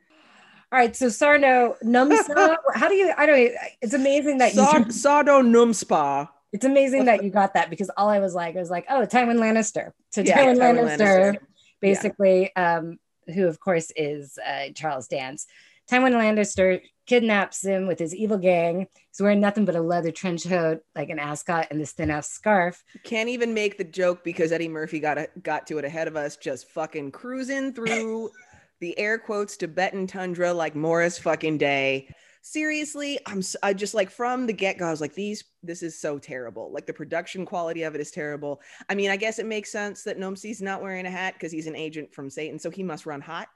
All 0.71 0.79
right, 0.79 0.95
so 0.95 1.07
Sarno 1.09 1.75
Numsa, 1.83 2.57
how 2.73 2.87
do 2.89 2.95
you? 2.95 3.13
I 3.15 3.25
don't. 3.27 3.51
It's 3.81 3.93
amazing 3.93 4.39
that 4.39 4.55
you. 4.55 4.61
Sardo 4.61 5.41
Numspa. 5.45 6.27
It's 6.51 6.65
amazing 6.65 7.05
that 7.05 7.23
you 7.23 7.29
got 7.29 7.53
that 7.53 7.69
because 7.69 7.91
all 7.95 8.09
I 8.09 8.19
was 8.19 8.33
like, 8.33 8.55
I 8.55 8.59
was 8.59 8.71
like, 8.71 8.85
oh, 8.89 9.05
Tywin 9.05 9.37
Lannister. 9.37 9.91
So 10.09 10.21
Yeah, 10.21 10.39
Tywin, 10.45 10.57
Tywin 10.57 10.83
Lannister, 10.97 10.97
Lannister. 10.97 11.37
Basically, 11.85 12.55
um, 12.55 12.97
who 13.33 13.47
of 13.47 13.59
course 13.59 13.91
is 13.95 14.37
uh, 14.45 14.69
Charles 14.75 15.07
Dance. 15.07 15.47
Tywin 15.89 16.13
Lannister 16.13 16.81
kidnaps 17.05 17.63
him 17.63 17.85
with 17.85 17.99
his 17.99 18.15
evil 18.15 18.37
gang. 18.37 18.87
He's 19.11 19.21
wearing 19.21 19.39
nothing 19.39 19.65
but 19.65 19.75
a 19.75 19.81
leather 19.81 20.11
trench 20.11 20.47
coat, 20.47 20.81
like 20.95 21.09
an 21.09 21.19
ascot, 21.19 21.67
and 21.69 21.79
this 21.79 21.91
thin 21.91 22.09
ass 22.09 22.29
scarf. 22.29 22.83
Can't 23.03 23.29
even 23.29 23.53
make 23.53 23.77
the 23.77 23.83
joke 23.83 24.23
because 24.23 24.51
Eddie 24.51 24.67
Murphy 24.67 24.99
got 24.99 25.17
a, 25.17 25.29
got 25.43 25.67
to 25.67 25.77
it 25.77 25.85
ahead 25.85 26.07
of 26.07 26.15
us, 26.15 26.37
just 26.37 26.69
fucking 26.69 27.11
cruising 27.11 27.73
through 27.73 28.31
the 28.79 28.97
air 28.97 29.19
quotes 29.19 29.57
Tibetan 29.57 30.07
tundra 30.07 30.51
like 30.51 30.75
Morris 30.75 31.19
fucking 31.19 31.59
day. 31.59 32.09
Seriously, 32.47 33.17
I'm 33.25 33.41
i 33.63 33.73
just 33.73 33.95
like 33.95 34.11
from 34.11 34.45
the 34.45 34.53
get 34.53 34.77
go, 34.77 34.85
I 34.85 34.91
was 34.91 35.01
like, 35.01 35.15
these 35.15 35.45
this 35.63 35.81
is 35.81 35.99
so 35.99 36.19
terrible. 36.19 36.71
Like 36.71 36.85
the 36.85 36.93
production 36.93 37.43
quality 37.43 37.81
of 37.81 37.95
it 37.95 38.01
is 38.01 38.11
terrible. 38.11 38.61
I 38.87 38.93
mean, 38.93 39.09
I 39.09 39.17
guess 39.17 39.39
it 39.39 39.47
makes 39.47 39.71
sense 39.71 40.03
that 40.03 40.19
Nomsi's 40.19 40.61
not 40.61 40.79
wearing 40.79 41.07
a 41.07 41.09
hat 41.09 41.33
because 41.33 41.51
he's 41.51 41.65
an 41.65 41.75
agent 41.75 42.13
from 42.13 42.29
Satan, 42.29 42.59
so 42.59 42.69
he 42.69 42.83
must 42.83 43.07
run 43.07 43.19
hot. 43.19 43.47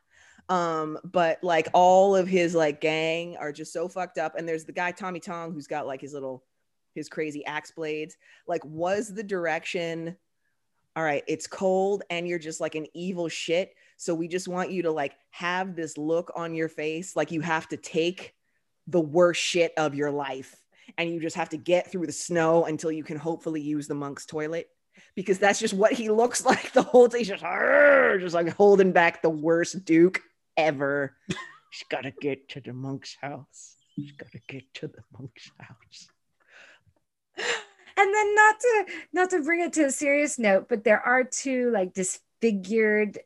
Um, 0.50 0.98
but 1.04 1.38
like 1.44 1.68
all 1.76 2.16
of 2.16 2.28
his 2.28 2.56
like 2.56 2.82
gang 2.82 3.38
are 3.38 3.52
just 3.52 3.72
so 3.72 3.88
fucked 3.88 4.18
up. 4.18 4.34
And 4.36 4.50
there's 4.50 4.66
the 4.66 4.72
guy 4.72 4.92
Tommy 4.92 5.20
Tong 5.20 5.54
who's 5.54 5.68
got 5.68 5.86
like 5.86 6.02
his 6.02 6.14
little 6.14 6.44
his 6.96 7.10
crazy 7.10 7.46
axe 7.46 7.70
blades. 7.70 8.18
Like, 8.48 8.66
was 8.66 9.14
the 9.14 9.24
direction 9.24 10.18
all 10.96 11.04
right, 11.04 11.24
it's 11.28 11.46
cold 11.46 12.02
and 12.10 12.28
you're 12.28 12.40
just 12.40 12.60
like 12.60 12.74
an 12.74 12.88
evil 12.96 13.30
shit. 13.30 13.72
So 13.98 14.16
we 14.16 14.28
just 14.28 14.48
want 14.48 14.72
you 14.72 14.82
to 14.82 14.92
like 14.92 15.14
have 15.30 15.76
this 15.76 15.96
look 15.96 16.32
on 16.36 16.56
your 16.56 16.70
face 16.70 17.16
like 17.16 17.32
you 17.32 17.42
have 17.42 17.68
to 17.68 17.78
take 17.78 18.34
the 18.90 19.00
worst 19.02 19.42
shit 19.42 19.74
of 19.78 19.96
your 19.96 20.12
life 20.12 20.56
and 20.98 21.10
you 21.10 21.20
just 21.20 21.36
have 21.36 21.50
to 21.50 21.58
get 21.58 21.92
through 21.92 22.06
the 22.06 22.12
snow 22.12 22.66
until 22.66 22.92
you 22.92 23.04
can 23.04 23.18
hopefully 23.18 23.62
use 23.62 23.88
the 23.88 23.96
monk's 23.96 24.26
toilet 24.26 24.70
because 25.16 25.40
that's 25.40 25.60
just 25.60 25.74
what 25.74 25.94
he 25.94 26.10
looks 26.10 26.46
like 26.46 26.72
the 26.74 26.82
whole 26.82 27.08
day. 27.08 27.24
Just, 27.24 27.44
just 27.44 28.36
like 28.36 28.50
holding 28.56 28.92
back 28.92 29.22
the 29.22 29.30
worst 29.30 29.86
Duke 29.86 30.22
ever. 30.58 31.16
She's 31.72 31.88
got 31.90 32.02
to 32.02 32.12
get 32.12 32.50
to 32.50 32.62
the 32.62 32.74
monk's 32.74 33.16
house. 33.22 33.76
She's 33.96 34.12
got 34.14 34.32
to 34.32 34.40
get 34.48 34.74
to 34.76 34.88
the 34.88 35.04
monk's 35.18 35.52
house. 35.60 36.10
And 37.38 38.16
then 38.16 38.36
not 38.36 38.60
to 38.60 38.86
not 39.14 39.30
to 39.32 39.44
bring 39.44 39.60
it 39.62 39.74
to 39.74 39.86
a 39.86 39.92
serious 39.92 40.40
note, 40.40 40.68
but 40.70 40.84
there 40.84 41.02
are 41.02 41.24
two 41.24 41.70
like 41.72 41.94
disfigured 41.94 43.20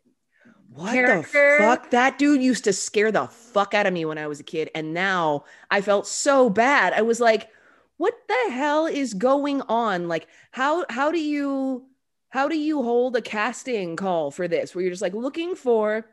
What 0.74 0.94
character. 0.94 1.58
the 1.58 1.64
fuck? 1.64 1.90
That 1.92 2.18
dude 2.18 2.42
used 2.42 2.64
to 2.64 2.74
scare 2.74 3.12
the 3.12 3.28
fuck 3.28 3.74
out 3.74 3.86
of 3.86 3.94
me 3.94 4.06
when 4.06 4.18
I 4.18 4.28
was 4.28 4.40
a 4.40 4.44
kid. 4.44 4.70
And 4.74 4.94
now 4.94 5.46
I 5.70 5.82
felt 5.82 6.08
so 6.08 6.50
bad. 6.50 6.94
I 6.94 7.02
was 7.02 7.20
like, 7.20 7.50
what 7.98 8.14
the 8.28 8.52
hell 8.52 8.88
is 8.88 9.14
going 9.14 9.62
on? 9.64 10.08
Like, 10.08 10.28
how 10.52 10.86
how 10.90 11.12
do 11.12 11.20
you 11.20 11.86
how 12.30 12.48
do 12.48 12.58
you 12.58 12.82
hold 12.82 13.16
a 13.16 13.22
casting 13.22 13.96
call 13.96 14.32
for 14.32 14.48
this 14.48 14.74
where 14.74 14.82
you're 14.82 14.92
just 14.92 15.02
like 15.04 15.14
looking 15.14 15.56
for 15.56 16.08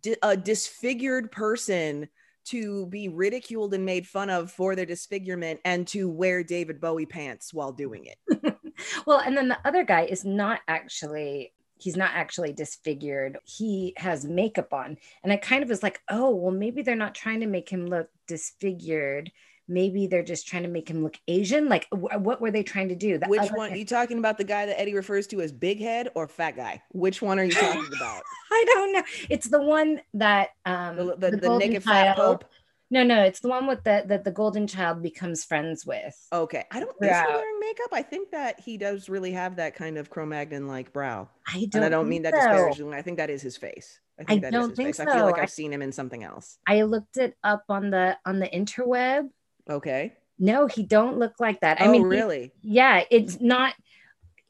di- 0.00 0.16
a 0.22 0.36
disfigured 0.36 1.32
person 1.32 2.08
to 2.44 2.86
be 2.86 3.08
ridiculed 3.08 3.74
and 3.74 3.84
made 3.84 4.06
fun 4.06 4.30
of 4.30 4.50
for 4.50 4.74
their 4.76 4.86
disfigurement 4.86 5.60
and 5.64 5.86
to 5.88 6.08
wear 6.08 6.42
David 6.42 6.80
Bowie 6.80 7.06
pants 7.06 7.52
while 7.52 7.72
doing 7.72 8.06
it? 8.06 8.56
Well, 9.06 9.20
and 9.20 9.36
then 9.36 9.46
the 9.46 9.58
other 9.64 9.84
guy 9.84 10.02
is 10.06 10.24
not 10.24 10.60
actually 10.66 11.52
he's 11.82 11.96
not 11.96 12.10
actually 12.14 12.52
disfigured. 12.52 13.38
He 13.44 13.94
has 13.96 14.24
makeup 14.24 14.72
on. 14.72 14.96
And 15.22 15.32
I 15.32 15.36
kind 15.36 15.62
of 15.62 15.68
was 15.68 15.82
like, 15.82 16.00
"Oh, 16.08 16.30
well 16.34 16.52
maybe 16.52 16.82
they're 16.82 16.94
not 16.96 17.14
trying 17.14 17.40
to 17.40 17.46
make 17.46 17.68
him 17.68 17.86
look 17.86 18.08
disfigured. 18.28 19.30
Maybe 19.68 20.06
they're 20.06 20.24
just 20.24 20.46
trying 20.46 20.64
to 20.64 20.68
make 20.68 20.88
him 20.88 21.02
look 21.02 21.16
Asian. 21.28 21.68
Like 21.68 21.86
wh- 21.90 22.20
what 22.20 22.40
were 22.40 22.50
they 22.50 22.62
trying 22.62 22.88
to 22.88 22.94
do?" 22.94 23.18
The 23.18 23.26
Which 23.26 23.50
one? 23.50 23.70
guy- 23.70 23.76
you 23.76 23.84
talking 23.84 24.18
about 24.18 24.38
the 24.38 24.44
guy 24.44 24.66
that 24.66 24.80
Eddie 24.80 24.94
refers 24.94 25.26
to 25.28 25.40
as 25.40 25.52
big 25.52 25.80
head 25.80 26.08
or 26.14 26.28
fat 26.28 26.56
guy? 26.56 26.82
Which 26.92 27.20
one 27.22 27.38
are 27.38 27.44
you 27.44 27.52
talking 27.66 27.90
about? 27.96 28.22
I 28.50 28.64
don't 28.66 28.92
know. 28.92 29.02
It's 29.30 29.48
the 29.48 29.62
one 29.62 30.00
that 30.14 30.50
um 30.66 30.96
The, 30.96 31.04
the, 31.16 31.30
the, 31.32 31.36
golden 31.38 31.68
naked 31.70 31.84
fat 31.84 32.16
pope? 32.16 32.44
No, 32.92 33.02
no, 33.02 33.22
it's 33.22 33.40
the 33.40 33.48
one 33.48 33.66
with 33.66 33.84
the 33.84 34.04
that 34.06 34.22
the 34.22 34.30
golden 34.30 34.66
child 34.66 35.02
becomes 35.02 35.46
friends 35.46 35.86
with. 35.86 36.14
Okay. 36.30 36.66
I 36.70 36.78
don't 36.78 36.90
is 36.90 37.08
he 37.08 37.32
wearing 37.32 37.58
makeup. 37.58 37.88
I 37.90 38.02
think 38.02 38.32
that 38.32 38.60
he 38.60 38.76
does 38.76 39.08
really 39.08 39.32
have 39.32 39.56
that 39.56 39.74
kind 39.74 39.96
of 39.96 40.10
Cro-Magnon 40.10 40.68
like 40.68 40.92
brow. 40.92 41.30
I 41.48 41.64
don't 41.70 41.76
and 41.76 41.84
I 41.86 41.88
don't 41.88 42.06
mean 42.06 42.20
that 42.24 42.34
so. 42.34 42.40
disparagingly. 42.40 42.98
I 42.98 43.00
think 43.00 43.16
that 43.16 43.30
is 43.30 43.40
his 43.40 43.56
face. 43.56 43.98
I 44.20 44.24
think 44.24 44.42
that 44.42 44.48
is 44.48 44.52
don't 44.52 44.68
his 44.68 44.76
think 44.76 44.88
face. 44.88 45.00
I 45.00 45.06
feel 45.06 45.24
like. 45.24 45.38
I've 45.38 45.50
seen 45.50 45.72
him 45.72 45.80
in 45.80 45.90
something 45.90 46.22
else. 46.22 46.58
I 46.66 46.82
looked 46.82 47.16
it 47.16 47.34
up 47.42 47.64
on 47.70 47.88
the 47.88 48.18
on 48.26 48.40
the 48.40 48.48
interweb. 48.48 49.30
Okay. 49.70 50.12
No, 50.38 50.66
he 50.66 50.82
don't 50.82 51.16
look 51.16 51.40
like 51.40 51.60
that. 51.60 51.80
I 51.80 51.86
oh, 51.86 51.92
mean, 51.92 52.02
he- 52.02 52.08
really? 52.08 52.52
yeah, 52.60 53.04
it's 53.10 53.40
not. 53.40 53.72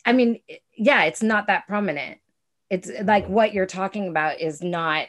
I 0.04 0.14
mean, 0.14 0.40
yeah, 0.76 1.04
it's 1.04 1.22
not 1.22 1.46
that 1.46 1.68
prominent. 1.68 2.18
It's 2.70 2.90
like 3.04 3.28
what 3.28 3.54
you're 3.54 3.66
talking 3.66 4.08
about 4.08 4.40
is 4.40 4.62
not 4.62 5.06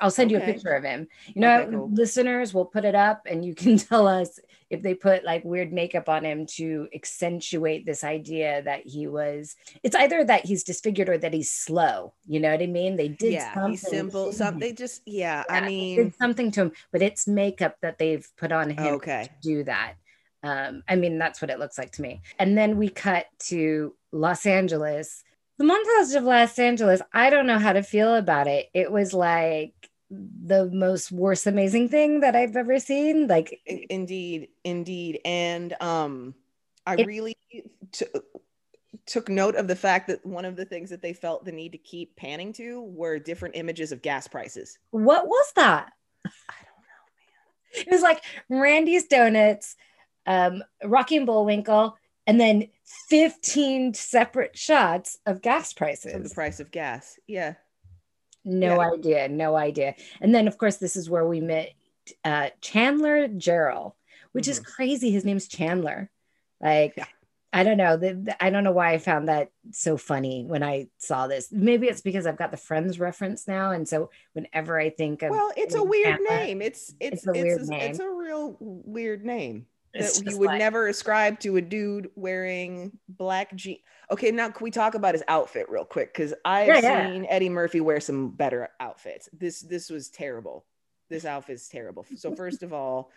I'll 0.00 0.10
send 0.10 0.30
you 0.30 0.38
a 0.38 0.40
picture 0.40 0.72
of 0.72 0.84
him. 0.84 1.08
You 1.34 1.40
know, 1.40 1.60
Okay, 1.60 1.70
cool. 1.70 1.90
listeners 1.92 2.52
will 2.52 2.66
put 2.66 2.84
it 2.84 2.94
up 2.94 3.22
and 3.26 3.44
you 3.44 3.54
can 3.54 3.76
tell 3.78 4.06
us 4.06 4.38
if 4.68 4.82
they 4.82 4.94
put 4.94 5.24
like 5.24 5.44
weird 5.44 5.72
makeup 5.72 6.08
on 6.08 6.24
him 6.24 6.46
to 6.56 6.88
accentuate 6.94 7.86
this 7.86 8.02
idea 8.04 8.62
that 8.62 8.82
he 8.84 9.06
was 9.06 9.54
it's 9.82 9.94
either 9.96 10.24
that 10.24 10.44
he's 10.44 10.64
disfigured 10.64 11.08
or 11.08 11.18
that 11.18 11.32
he's 11.32 11.50
slow. 11.50 12.14
You 12.26 12.40
know 12.40 12.50
what 12.50 12.62
I 12.62 12.66
mean? 12.66 12.96
They 12.96 13.08
did 13.08 13.34
yeah, 13.34 13.54
something. 13.54 13.70
he's 13.72 13.88
simple. 13.88 14.30
to 14.30 14.36
Some 14.36 14.54
him. 14.54 14.60
they 14.60 14.72
just 14.72 15.02
yeah. 15.06 15.44
Yeah, 15.48 15.54
I 15.54 15.60
mean, 15.66 16.12
something 16.18 16.50
to 16.52 16.62
him, 16.62 16.72
but 16.92 17.02
it's 17.02 17.26
makeup 17.26 17.76
that 17.82 17.98
they've 17.98 18.26
put 18.36 18.52
on 18.52 18.70
him 18.70 18.94
okay. 18.96 19.24
to 19.24 19.48
do 19.48 19.64
that. 19.64 19.94
Um, 20.42 20.82
I 20.88 20.96
mean, 20.96 21.18
that's 21.18 21.42
what 21.42 21.50
it 21.50 21.58
looks 21.58 21.78
like 21.78 21.92
to 21.92 22.02
me. 22.02 22.22
And 22.38 22.56
then 22.56 22.76
we 22.76 22.88
cut 22.88 23.26
to 23.48 23.94
Los 24.12 24.46
Angeles. 24.46 25.24
The 25.58 25.64
montage 25.64 26.16
of 26.16 26.24
Los 26.24 26.58
Angeles, 26.58 27.00
I 27.12 27.30
don't 27.30 27.46
know 27.46 27.58
how 27.58 27.72
to 27.72 27.82
feel 27.82 28.14
about 28.14 28.46
it. 28.46 28.68
It 28.74 28.92
was 28.92 29.14
like 29.14 29.72
the 30.10 30.70
most 30.72 31.10
worst 31.10 31.46
amazing 31.46 31.88
thing 31.88 32.20
that 32.20 32.36
I've 32.36 32.56
ever 32.56 32.78
seen. 32.78 33.26
Like, 33.26 33.60
Indeed, 33.66 34.48
indeed, 34.64 35.20
and 35.24 35.74
um, 35.82 36.34
I 36.86 36.96
It- 36.96 37.06
really 37.06 37.36
t- 37.92 38.06
took 39.06 39.28
note 39.28 39.54
of 39.56 39.66
the 39.68 39.76
fact 39.76 40.08
that 40.08 40.24
one 40.26 40.44
of 40.44 40.56
the 40.56 40.64
things 40.64 40.90
that 40.90 41.00
they 41.00 41.12
felt 41.12 41.44
the 41.44 41.52
need 41.52 41.72
to 41.72 41.78
keep 41.78 42.16
panning 42.16 42.52
to 42.54 42.82
were 42.82 43.18
different 43.18 43.56
images 43.56 43.92
of 43.92 44.02
gas 44.02 44.26
prices. 44.28 44.78
what 44.90 45.26
was 45.26 45.52
that? 45.56 45.92
I 46.24 46.28
don't 46.28 46.82
know. 46.82 47.78
Man. 47.78 47.84
It 47.86 47.90
was 47.92 48.02
like 48.02 48.22
Randy's 48.48 49.06
Donuts, 49.06 49.76
um, 50.26 50.62
Rocky 50.84 51.16
and 51.16 51.26
Bullwinkle, 51.26 51.96
and 52.26 52.40
then 52.40 52.68
15 53.08 53.94
separate 53.94 54.56
shots 54.56 55.18
of 55.26 55.42
gas 55.42 55.72
prices. 55.72 56.14
Of 56.14 56.24
the 56.28 56.34
price 56.34 56.60
of 56.60 56.70
gas. 56.70 57.18
Yeah. 57.26 57.54
No 58.44 58.80
Yeah. 58.80 58.90
idea, 58.92 59.28
no 59.28 59.56
idea. 59.56 59.94
And 60.20 60.34
then, 60.34 60.46
of 60.48 60.58
course, 60.58 60.76
this 60.76 60.96
is 60.96 61.10
where 61.10 61.26
we 61.26 61.40
met 61.40 61.70
uh, 62.24 62.50
Chandler 62.60 63.26
Gerald, 63.26 63.92
which 64.30 64.46
is 64.46 64.60
Mhm. 64.60 64.64
crazy. 64.64 65.10
His 65.10 65.24
name's 65.24 65.48
Chandler. 65.48 66.08
Like, 66.60 66.94
Yeah. 66.96 67.06
I 67.52 67.64
don't 67.64 67.78
know. 67.78 67.96
The, 67.96 68.12
the- 68.14 68.44
I 68.44 68.50
don't 68.50 68.62
know 68.64 68.70
why 68.72 68.92
I 68.92 68.98
found 68.98 69.28
that 69.28 69.50
so 69.72 69.96
funny 69.96 70.44
when 70.44 70.62
I 70.62 70.88
saw 70.98 71.26
this. 71.26 71.50
Maybe 71.50 71.88
it's 71.88 72.02
because 72.02 72.26
I've 72.26 72.36
got 72.36 72.50
the 72.52 72.56
Friends 72.56 73.00
reference 73.00 73.48
now, 73.48 73.70
and 73.72 73.88
so 73.88 74.10
whenever 74.34 74.78
I 74.78 74.90
think 74.90 75.22
of 75.22 75.30
Well, 75.30 75.52
it's 75.56 75.74
a 75.74 75.82
weird 75.82 76.18
Chandler, 76.18 76.30
name. 76.36 76.62
It's 76.62 76.94
it's 77.00 77.24
It's 77.24 77.26
a 77.26 77.32
it's 77.32 77.70
a, 77.70 77.74
it's 77.90 77.98
a 77.98 78.08
real 78.10 78.56
weird 78.60 79.24
name 79.24 79.66
that 79.98 80.22
you 80.30 80.38
would 80.38 80.46
like- 80.46 80.58
never 80.58 80.88
ascribe 80.88 81.40
to 81.40 81.56
a 81.56 81.62
dude 81.62 82.10
wearing 82.14 82.98
black 83.08 83.54
jeans. 83.54 83.80
Okay, 84.10 84.30
now 84.30 84.48
can 84.50 84.62
we 84.62 84.70
talk 84.70 84.94
about 84.94 85.14
his 85.14 85.24
outfit 85.28 85.68
real 85.68 85.84
quick? 85.84 86.12
Because 86.14 86.32
I've 86.44 86.68
Yeah, 86.68 86.80
yeah. 86.80 87.12
seen 87.12 87.26
Eddie 87.28 87.48
Murphy 87.48 87.80
wear 87.80 88.00
some 88.00 88.30
better 88.30 88.68
outfits. 88.78 89.28
This 89.32 89.60
this 89.60 89.90
was 89.90 90.08
terrible. 90.08 90.64
This 91.08 91.24
outfit's 91.24 91.68
terrible. 91.68 92.04
So 92.16 92.34
first 92.34 92.62
of 92.62 92.72
all, 92.72 93.10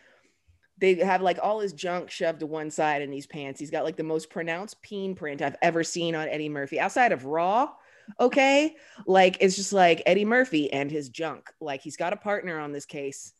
they 0.79 0.95
have 0.95 1.21
like 1.21 1.37
all 1.41 1.59
his 1.59 1.73
junk 1.73 2.09
shoved 2.09 2.39
to 2.39 2.45
one 2.45 2.71
side 2.71 3.01
in 3.01 3.11
these 3.11 3.27
pants. 3.27 3.59
He's 3.59 3.71
got 3.71 3.83
like 3.83 3.97
the 3.97 4.03
most 4.03 4.29
pronounced 4.29 4.81
peen 4.81 5.13
print 5.13 5.41
I've 5.41 5.57
ever 5.61 5.83
seen 5.83 6.15
on 6.15 6.27
Eddie 6.27 6.49
Murphy 6.49 6.79
outside 6.79 7.11
of 7.11 7.25
Raw. 7.25 7.71
Okay, 8.19 8.75
like 9.05 9.37
it's 9.41 9.55
just 9.55 9.73
like 9.73 10.01
Eddie 10.07 10.25
Murphy 10.25 10.71
and 10.73 10.89
his 10.89 11.09
junk. 11.09 11.51
Like 11.61 11.81
he's 11.81 11.97
got 11.97 12.13
a 12.13 12.17
partner 12.17 12.57
on 12.59 12.71
this 12.71 12.85
case, 12.85 13.33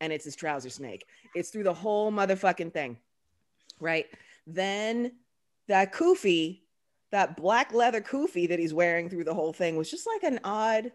and 0.00 0.12
it's 0.12 0.24
his 0.24 0.36
trouser 0.36 0.70
snake. 0.70 1.06
It's 1.34 1.50
through 1.50 1.64
the 1.64 1.74
whole 1.74 2.10
motherfucking 2.12 2.72
thing, 2.72 2.98
right? 3.78 4.06
Then 4.46 5.12
that 5.68 5.92
kufi, 5.92 6.60
that 7.12 7.36
black 7.36 7.72
leather 7.72 8.00
kufi 8.00 8.48
that 8.48 8.58
he's 8.58 8.74
wearing 8.74 9.08
through 9.08 9.24
the 9.24 9.34
whole 9.34 9.52
thing 9.52 9.76
was 9.76 9.90
just 9.90 10.06
like 10.06 10.22
an 10.22 10.40
odd. 10.44 10.92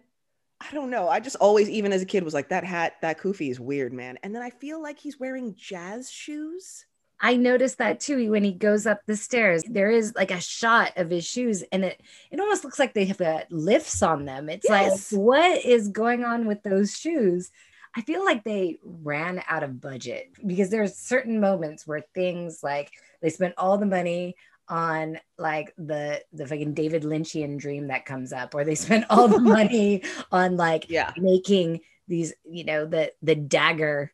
I 0.62 0.74
don't 0.74 0.90
know. 0.90 1.10
I 1.10 1.20
just 1.20 1.36
always, 1.36 1.70
even 1.70 1.92
as 1.92 2.02
a 2.02 2.06
kid, 2.06 2.24
was 2.24 2.34
like 2.34 2.50
that 2.50 2.64
hat, 2.64 2.94
that 3.02 3.20
kufi 3.20 3.52
is 3.52 3.60
weird, 3.60 3.92
man. 3.94 4.18
And 4.24 4.34
then 4.34 4.42
I 4.42 4.50
feel 4.50 4.82
like 4.82 4.98
he's 5.00 5.20
wearing 5.20 5.54
jazz 5.56 6.10
shoes. 6.10 6.86
I 7.20 7.38
noticed 7.38 7.78
that 7.78 8.00
too 8.02 8.32
when 8.32 8.44
he 8.44 8.52
goes 8.52 8.86
up 8.86 9.00
the 9.06 9.16
stairs. 9.16 9.64
There 9.70 9.90
is 9.90 10.14
like 10.16 10.32
a 10.32 10.42
shot 10.42 10.94
of 10.98 11.10
his 11.10 11.26
shoes, 11.26 11.64
and 11.72 11.86
it 11.86 12.02
it 12.32 12.40
almost 12.40 12.64
looks 12.66 12.78
like 12.80 12.94
they 12.94 13.06
have 13.06 13.22
uh, 13.22 13.44
lifts 13.50 14.02
on 14.04 14.26
them. 14.26 14.50
It's 14.50 14.68
Yes. 14.70 15.12
like, 15.12 15.22
what 15.22 15.66
is 15.66 15.90
going 15.90 16.24
on 16.26 16.46
with 16.46 16.64
those 16.64 16.98
shoes? 16.98 17.52
I 17.96 18.02
feel 18.02 18.26
like 18.26 18.44
they 18.44 18.78
ran 18.84 19.42
out 19.48 19.64
of 19.64 19.80
budget 19.80 20.32
because 20.46 20.70
there's 20.70 20.96
certain 20.98 21.40
moments 21.40 21.88
where 21.88 22.02
things 22.14 22.62
like 22.62 22.92
they 23.22 23.30
spent 23.30 23.54
all 23.58 23.78
the 23.78 23.86
money 23.86 24.36
on 24.68 25.20
like 25.38 25.74
the 25.78 26.22
the 26.34 26.46
fucking 26.48 26.74
David 26.74 27.04
Lynchian 27.04 27.58
dream 27.58 27.88
that 27.88 28.06
comes 28.06 28.34
up, 28.34 28.54
or 28.56 28.64
they 28.66 28.76
spent 28.76 29.06
all 29.10 29.28
the 29.28 29.40
money 29.40 30.04
on 30.32 30.58
like 30.58 30.90
Yeah. 30.90 31.12
making 31.18 31.82
these, 32.08 32.34
you 32.44 32.64
know, 32.66 32.86
the 32.86 33.12
the 33.22 33.36
dagger 33.36 34.12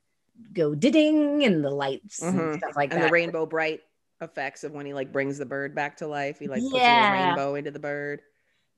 go 0.53 0.75
ding 0.75 1.43
and 1.43 1.63
the 1.63 1.69
lights 1.69 2.19
Mhm. 2.21 2.39
and 2.51 2.59
stuff 2.59 2.75
like 2.75 2.91
And 2.93 3.01
that. 3.01 3.07
the 3.07 3.11
rainbow 3.11 3.45
bright 3.45 3.79
effects 4.21 4.63
of 4.63 4.73
when 4.73 4.85
he 4.85 4.93
like 4.93 5.11
brings 5.11 5.37
the 5.37 5.45
bird 5.45 5.73
back 5.73 5.97
to 5.97 6.07
life. 6.07 6.37
He 6.39 6.47
like 6.47 6.61
puts 6.61 6.75
a 6.85 7.11
rainbow 7.11 7.55
into 7.55 7.71
the 7.71 7.79
bird. 7.79 8.21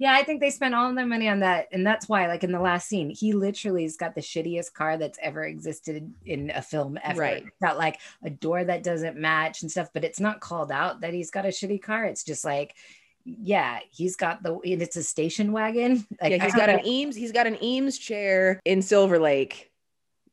Yeah, 0.03 0.15
I 0.15 0.23
think 0.25 0.41
they 0.41 0.49
spent 0.49 0.75
all 0.75 0.93
their 0.93 1.05
money 1.05 1.29
on 1.29 1.39
that. 1.39 1.69
And 1.71 1.87
that's 1.87 2.09
why, 2.09 2.27
like 2.27 2.43
in 2.43 2.51
the 2.51 2.59
last 2.59 2.89
scene, 2.89 3.09
he 3.09 3.31
literally 3.31 3.83
has 3.83 3.95
got 3.95 4.15
the 4.15 4.19
shittiest 4.21 4.73
car 4.73 4.97
that's 4.97 5.17
ever 5.21 5.45
existed 5.45 6.13
in 6.25 6.51
a 6.53 6.61
film 6.61 6.99
ever. 7.01 7.21
Right. 7.21 7.43
It's 7.43 7.55
got 7.61 7.77
like 7.77 8.01
a 8.21 8.29
door 8.29 8.61
that 8.65 8.83
doesn't 8.83 9.15
match 9.15 9.61
and 9.61 9.71
stuff, 9.71 9.91
but 9.93 10.03
it's 10.03 10.19
not 10.19 10.41
called 10.41 10.73
out 10.73 10.99
that 10.99 11.13
he's 11.13 11.31
got 11.31 11.45
a 11.45 11.49
shitty 11.49 11.81
car. 11.81 12.03
It's 12.03 12.25
just 12.25 12.43
like, 12.43 12.75
yeah, 13.23 13.79
he's 13.91 14.17
got 14.17 14.43
the, 14.43 14.51
and 14.55 14.81
it's 14.81 14.97
a 14.97 15.03
station 15.03 15.53
wagon. 15.53 16.05
Like, 16.21 16.31
yeah, 16.33 16.43
he's 16.43 16.53
got 16.53 16.67
an. 16.67 16.85
Eames. 16.85 17.15
He's 17.15 17.31
got 17.31 17.47
an 17.47 17.63
Eames 17.63 17.97
chair 17.97 18.59
in 18.65 18.81
Silver 18.81 19.19
Lake, 19.19 19.71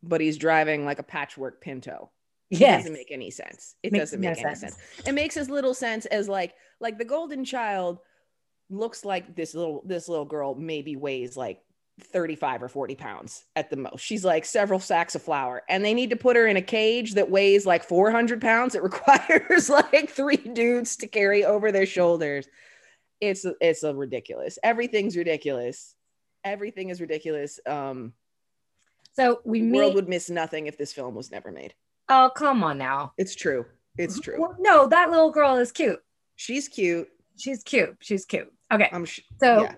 but 0.03 0.21
he's 0.21 0.37
driving 0.37 0.85
like 0.85 0.99
a 0.99 1.05
patchwork 1.05 1.61
Pinto. 1.61 2.11
It 2.51 2.59
Yes. 2.59 2.81
doesn't 2.83 2.95
make 2.95 3.13
any 3.13 3.31
sense. 3.31 3.77
It 3.85 3.93
Makes 3.93 4.03
doesn't 4.07 4.21
no 4.21 4.31
make 4.31 4.39
any 4.45 4.57
sense. 4.57 4.75
sense. 4.75 5.07
It 5.07 5.13
makes 5.13 5.37
as 5.37 5.49
little 5.49 5.75
sense 5.75 6.07
as 6.07 6.29
like 6.29 6.55
like 6.81 6.99
the 6.99 7.05
golden 7.05 7.45
child 7.45 8.01
looks 8.71 9.05
like 9.05 9.35
this 9.37 9.55
little 9.55 9.83
this 9.85 10.09
little 10.09 10.25
girl 10.25 10.55
maybe 10.55 10.97
weighs 10.97 11.37
like 11.37 11.61
35 12.01 12.63
or 12.63 12.69
40 12.69 12.95
pounds 12.95 13.45
at 13.57 13.69
the 13.69 13.77
most. 13.77 14.01
She's 14.01 14.25
like 14.25 14.45
several 14.47 14.81
sacks 14.81 15.15
of 15.15 15.23
flour 15.23 15.63
and 15.69 15.85
they 15.85 15.93
need 15.93 16.11
to 16.11 16.17
put 16.17 16.37
her 16.37 16.47
in 16.47 16.57
a 16.57 16.63
cage 16.63 17.15
that 17.15 17.31
weighs 17.31 17.67
like 17.67 17.85
400 17.85 18.41
pounds. 18.41 18.75
It 18.75 18.83
requires 18.91 19.69
like 19.69 20.09
three 20.09 20.37
dudes 20.39 20.97
to 20.99 21.07
carry 21.07 21.45
over 21.45 21.71
their 21.73 21.85
shoulders. 21.87 22.47
It's 23.21 23.45
it's 23.61 23.83
a 23.83 23.95
ridiculous. 23.95 24.59
Everything's 24.63 25.17
ridiculous. 25.17 25.95
Everything 26.45 26.89
is 26.89 27.01
ridiculous. 27.03 27.61
Um 27.67 28.15
So 29.13 29.41
we 29.45 29.61
the 29.61 29.67
meet. 29.67 29.77
world 29.77 29.95
would 29.95 30.09
miss 30.09 30.31
nothing 30.31 30.67
if 30.69 30.79
this 30.79 30.93
film 30.93 31.15
was 31.15 31.31
never 31.31 31.53
made. 31.53 31.75
oh, 32.09 32.31
come 32.35 32.65
on 32.65 32.79
now. 32.79 33.13
It's 33.19 33.35
true. 33.35 33.67
It's 33.99 34.19
true. 34.21 34.41
Well, 34.41 34.57
no, 34.59 34.87
that 34.87 35.11
little 35.11 35.31
girl 35.31 35.57
is 35.57 35.71
cute. 35.73 36.01
She's 36.37 36.67
cute. 36.69 37.09
She's 37.41 37.63
cute. 37.63 37.97
She's 38.01 38.25
cute. 38.25 38.53
Okay. 38.73 38.89
I'm 38.93 39.05
sh- 39.05 39.21
So 39.41 39.63
yeah. 39.63 39.75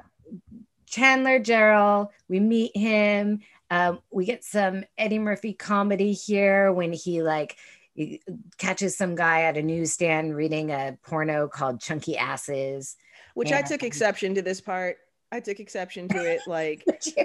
Chandler 0.87 1.38
Gerald, 1.38 2.09
we 2.29 2.40
meet 2.40 2.77
him. 2.77 3.40
Um, 3.70 4.01
we 4.11 4.27
get 4.27 4.44
some 4.44 4.85
Eddie 4.98 5.18
Murphy 5.18 5.55
comedy 5.55 6.12
here 6.12 6.70
when 6.72 6.92
he 6.92 7.22
like 7.22 7.57
he 7.94 8.20
catches 8.59 8.96
some 8.96 9.14
guy 9.14 9.42
at 9.42 9.57
a 9.57 9.62
newsstand 9.62 10.37
reading 10.37 10.70
a 10.70 10.98
porno 11.03 11.48
called 11.48 11.81
Chunky 11.81 12.16
Asses. 12.16 12.96
Which 13.35 13.53
I 13.53 13.62
took 13.62 13.83
exception 13.83 14.35
to 14.35 14.42
this 14.42 14.61
part. 14.61 14.98
I 15.31 15.40
took 15.40 15.61
exception 15.61 16.09
to 16.09 16.18
it. 16.18 16.40
Like, 16.46 16.85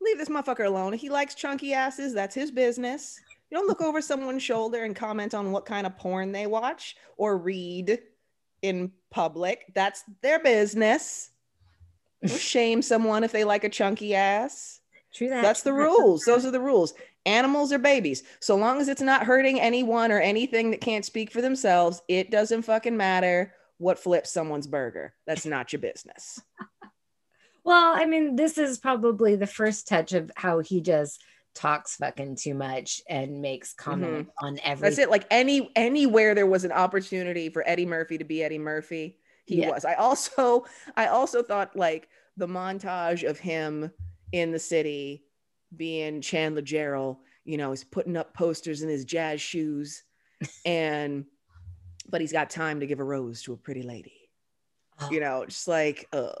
leave 0.00 0.18
this 0.18 0.28
motherfucker 0.28 0.66
alone. 0.66 0.92
He 0.92 1.10
likes 1.10 1.34
chunky 1.34 1.74
asses. 1.74 2.14
That's 2.14 2.34
his 2.34 2.52
business. 2.52 3.20
You 3.50 3.58
don't 3.58 3.66
look 3.66 3.80
over 3.80 4.00
someone's 4.00 4.44
shoulder 4.44 4.84
and 4.84 4.94
comment 4.94 5.34
on 5.34 5.50
what 5.50 5.66
kind 5.66 5.86
of 5.86 5.96
porn 5.96 6.30
they 6.30 6.46
watch 6.46 6.96
or 7.16 7.36
read 7.36 7.98
in 8.62 8.92
public. 9.10 9.72
That's 9.74 10.02
their 10.22 10.38
business. 10.38 11.30
Don't 12.24 12.40
shame 12.40 12.82
someone 12.82 13.24
if 13.24 13.32
they 13.32 13.44
like 13.44 13.64
a 13.64 13.68
chunky 13.68 14.14
ass. 14.14 14.80
True 15.12 15.28
that. 15.28 15.42
That's 15.42 15.62
the 15.62 15.72
rules. 15.72 16.22
Those 16.24 16.44
are 16.44 16.50
the 16.50 16.60
rules. 16.60 16.94
Animals 17.26 17.72
are 17.72 17.78
babies. 17.78 18.22
So 18.40 18.56
long 18.56 18.80
as 18.80 18.88
it's 18.88 19.02
not 19.02 19.26
hurting 19.26 19.60
anyone 19.60 20.12
or 20.12 20.20
anything 20.20 20.70
that 20.70 20.80
can't 20.80 21.04
speak 21.04 21.30
for 21.30 21.42
themselves, 21.42 22.00
it 22.08 22.30
doesn't 22.30 22.62
fucking 22.62 22.96
matter 22.96 23.54
what 23.78 23.98
flips 23.98 24.32
someone's 24.32 24.66
burger. 24.66 25.14
That's 25.26 25.46
not 25.46 25.72
your 25.72 25.80
business. 25.80 26.40
Well, 27.62 27.92
I 27.94 28.06
mean, 28.06 28.36
this 28.36 28.58
is 28.58 28.78
probably 28.78 29.36
the 29.36 29.46
first 29.46 29.86
touch 29.86 30.12
of 30.12 30.30
how 30.34 30.60
he 30.60 30.80
just 30.80 31.22
talks 31.54 31.96
fucking 31.96 32.36
too 32.36 32.54
much 32.54 33.00
and 33.08 33.40
makes 33.40 33.72
comment 33.72 34.28
on 34.42 34.58
everything. 34.62 34.72
Mm-hmm. 34.74 34.82
That's 34.82 34.98
it. 34.98 35.10
Like 35.10 35.26
any 35.30 35.70
anywhere 35.76 36.34
there 36.34 36.46
was 36.46 36.64
an 36.64 36.72
opportunity 36.72 37.48
for 37.48 37.66
Eddie 37.68 37.86
Murphy 37.86 38.18
to 38.18 38.24
be 38.24 38.42
Eddie 38.42 38.58
Murphy, 38.58 39.18
he 39.46 39.60
Yeah. 39.60 39.70
was. 39.70 39.84
I 39.84 39.94
also 39.94 40.64
I 40.96 41.06
also 41.06 41.42
thought 41.42 41.76
like 41.76 42.08
the 42.36 42.46
montage 42.46 43.28
of 43.28 43.38
him 43.38 43.90
in 44.32 44.52
the 44.52 44.58
city 44.58 45.24
being 45.76 46.20
Chandler 46.20 46.62
Gerald, 46.62 47.18
you 47.44 47.56
know, 47.56 47.70
he's 47.70 47.84
putting 47.84 48.16
up 48.16 48.34
posters 48.34 48.82
in 48.82 48.88
his 48.88 49.04
jazz 49.04 49.40
shoes 49.40 50.02
and 50.64 51.24
but 52.08 52.20
he's 52.20 52.32
got 52.32 52.50
time 52.50 52.80
to 52.80 52.86
give 52.86 52.98
a 53.00 53.04
rose 53.04 53.42
to 53.42 53.52
a 53.52 53.56
pretty 53.56 53.82
lady. 53.82 54.19
You 55.10 55.20
know, 55.20 55.44
just 55.46 55.68
like 55.68 56.08
uh 56.12 56.32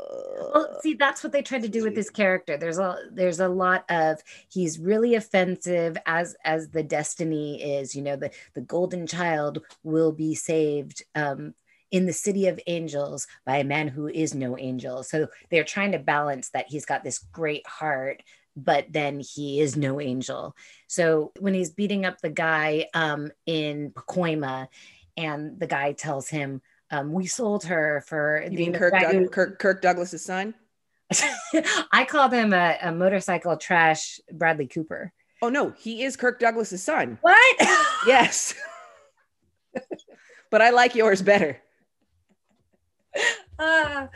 well, 0.54 0.78
see, 0.82 0.94
that's 0.94 1.22
what 1.22 1.32
they 1.32 1.42
tried 1.42 1.62
to 1.62 1.68
do 1.68 1.82
with 1.82 1.94
this 1.94 2.10
character. 2.10 2.56
There's 2.56 2.78
a 2.78 2.96
there's 3.12 3.40
a 3.40 3.48
lot 3.48 3.84
of 3.88 4.20
he's 4.48 4.78
really 4.78 5.14
offensive 5.14 5.96
as 6.06 6.34
as 6.44 6.68
the 6.70 6.82
destiny 6.82 7.62
is. 7.62 7.94
You 7.94 8.02
know, 8.02 8.16
the 8.16 8.30
the 8.54 8.60
golden 8.60 9.06
child 9.06 9.62
will 9.82 10.12
be 10.12 10.34
saved 10.34 11.02
um, 11.14 11.54
in 11.90 12.06
the 12.06 12.12
city 12.12 12.46
of 12.48 12.60
angels 12.66 13.26
by 13.44 13.58
a 13.58 13.64
man 13.64 13.88
who 13.88 14.08
is 14.08 14.34
no 14.34 14.58
angel. 14.58 15.02
So 15.02 15.28
they're 15.50 15.64
trying 15.64 15.92
to 15.92 15.98
balance 15.98 16.50
that 16.50 16.66
he's 16.68 16.84
got 16.84 17.04
this 17.04 17.18
great 17.18 17.66
heart, 17.66 18.22
but 18.56 18.86
then 18.90 19.20
he 19.20 19.60
is 19.60 19.76
no 19.76 20.00
angel. 20.00 20.54
So 20.86 21.32
when 21.38 21.54
he's 21.54 21.70
beating 21.70 22.04
up 22.04 22.20
the 22.20 22.30
guy 22.30 22.86
um, 22.94 23.30
in 23.46 23.90
Pacoima, 23.90 24.68
and 25.16 25.58
the 25.58 25.66
guy 25.66 25.92
tells 25.92 26.28
him, 26.28 26.62
um, 26.90 27.12
"We 27.12 27.26
sold 27.26 27.64
her 27.64 28.02
for." 28.06 28.44
You 28.48 28.58
mean 28.58 28.72
Kirk, 28.72 28.94
Doug- 28.98 29.32
Kirk, 29.32 29.58
Kirk 29.58 29.82
Douglas's 29.82 30.24
son? 30.24 30.54
I 31.92 32.04
call 32.04 32.28
him 32.30 32.52
a, 32.52 32.78
a, 32.82 32.92
motorcycle 32.92 33.56
trash 33.56 34.20
Bradley 34.32 34.66
Cooper. 34.66 35.12
Oh 35.42 35.48
no, 35.48 35.70
he 35.70 36.02
is 36.02 36.16
Kirk 36.16 36.38
Douglas's 36.38 36.82
son. 36.82 37.18
What? 37.22 37.56
yes. 38.06 38.54
but 40.50 40.62
I 40.62 40.70
like 40.70 40.94
yours 40.94 41.22
better. 41.22 41.60
Uh, 43.58 44.06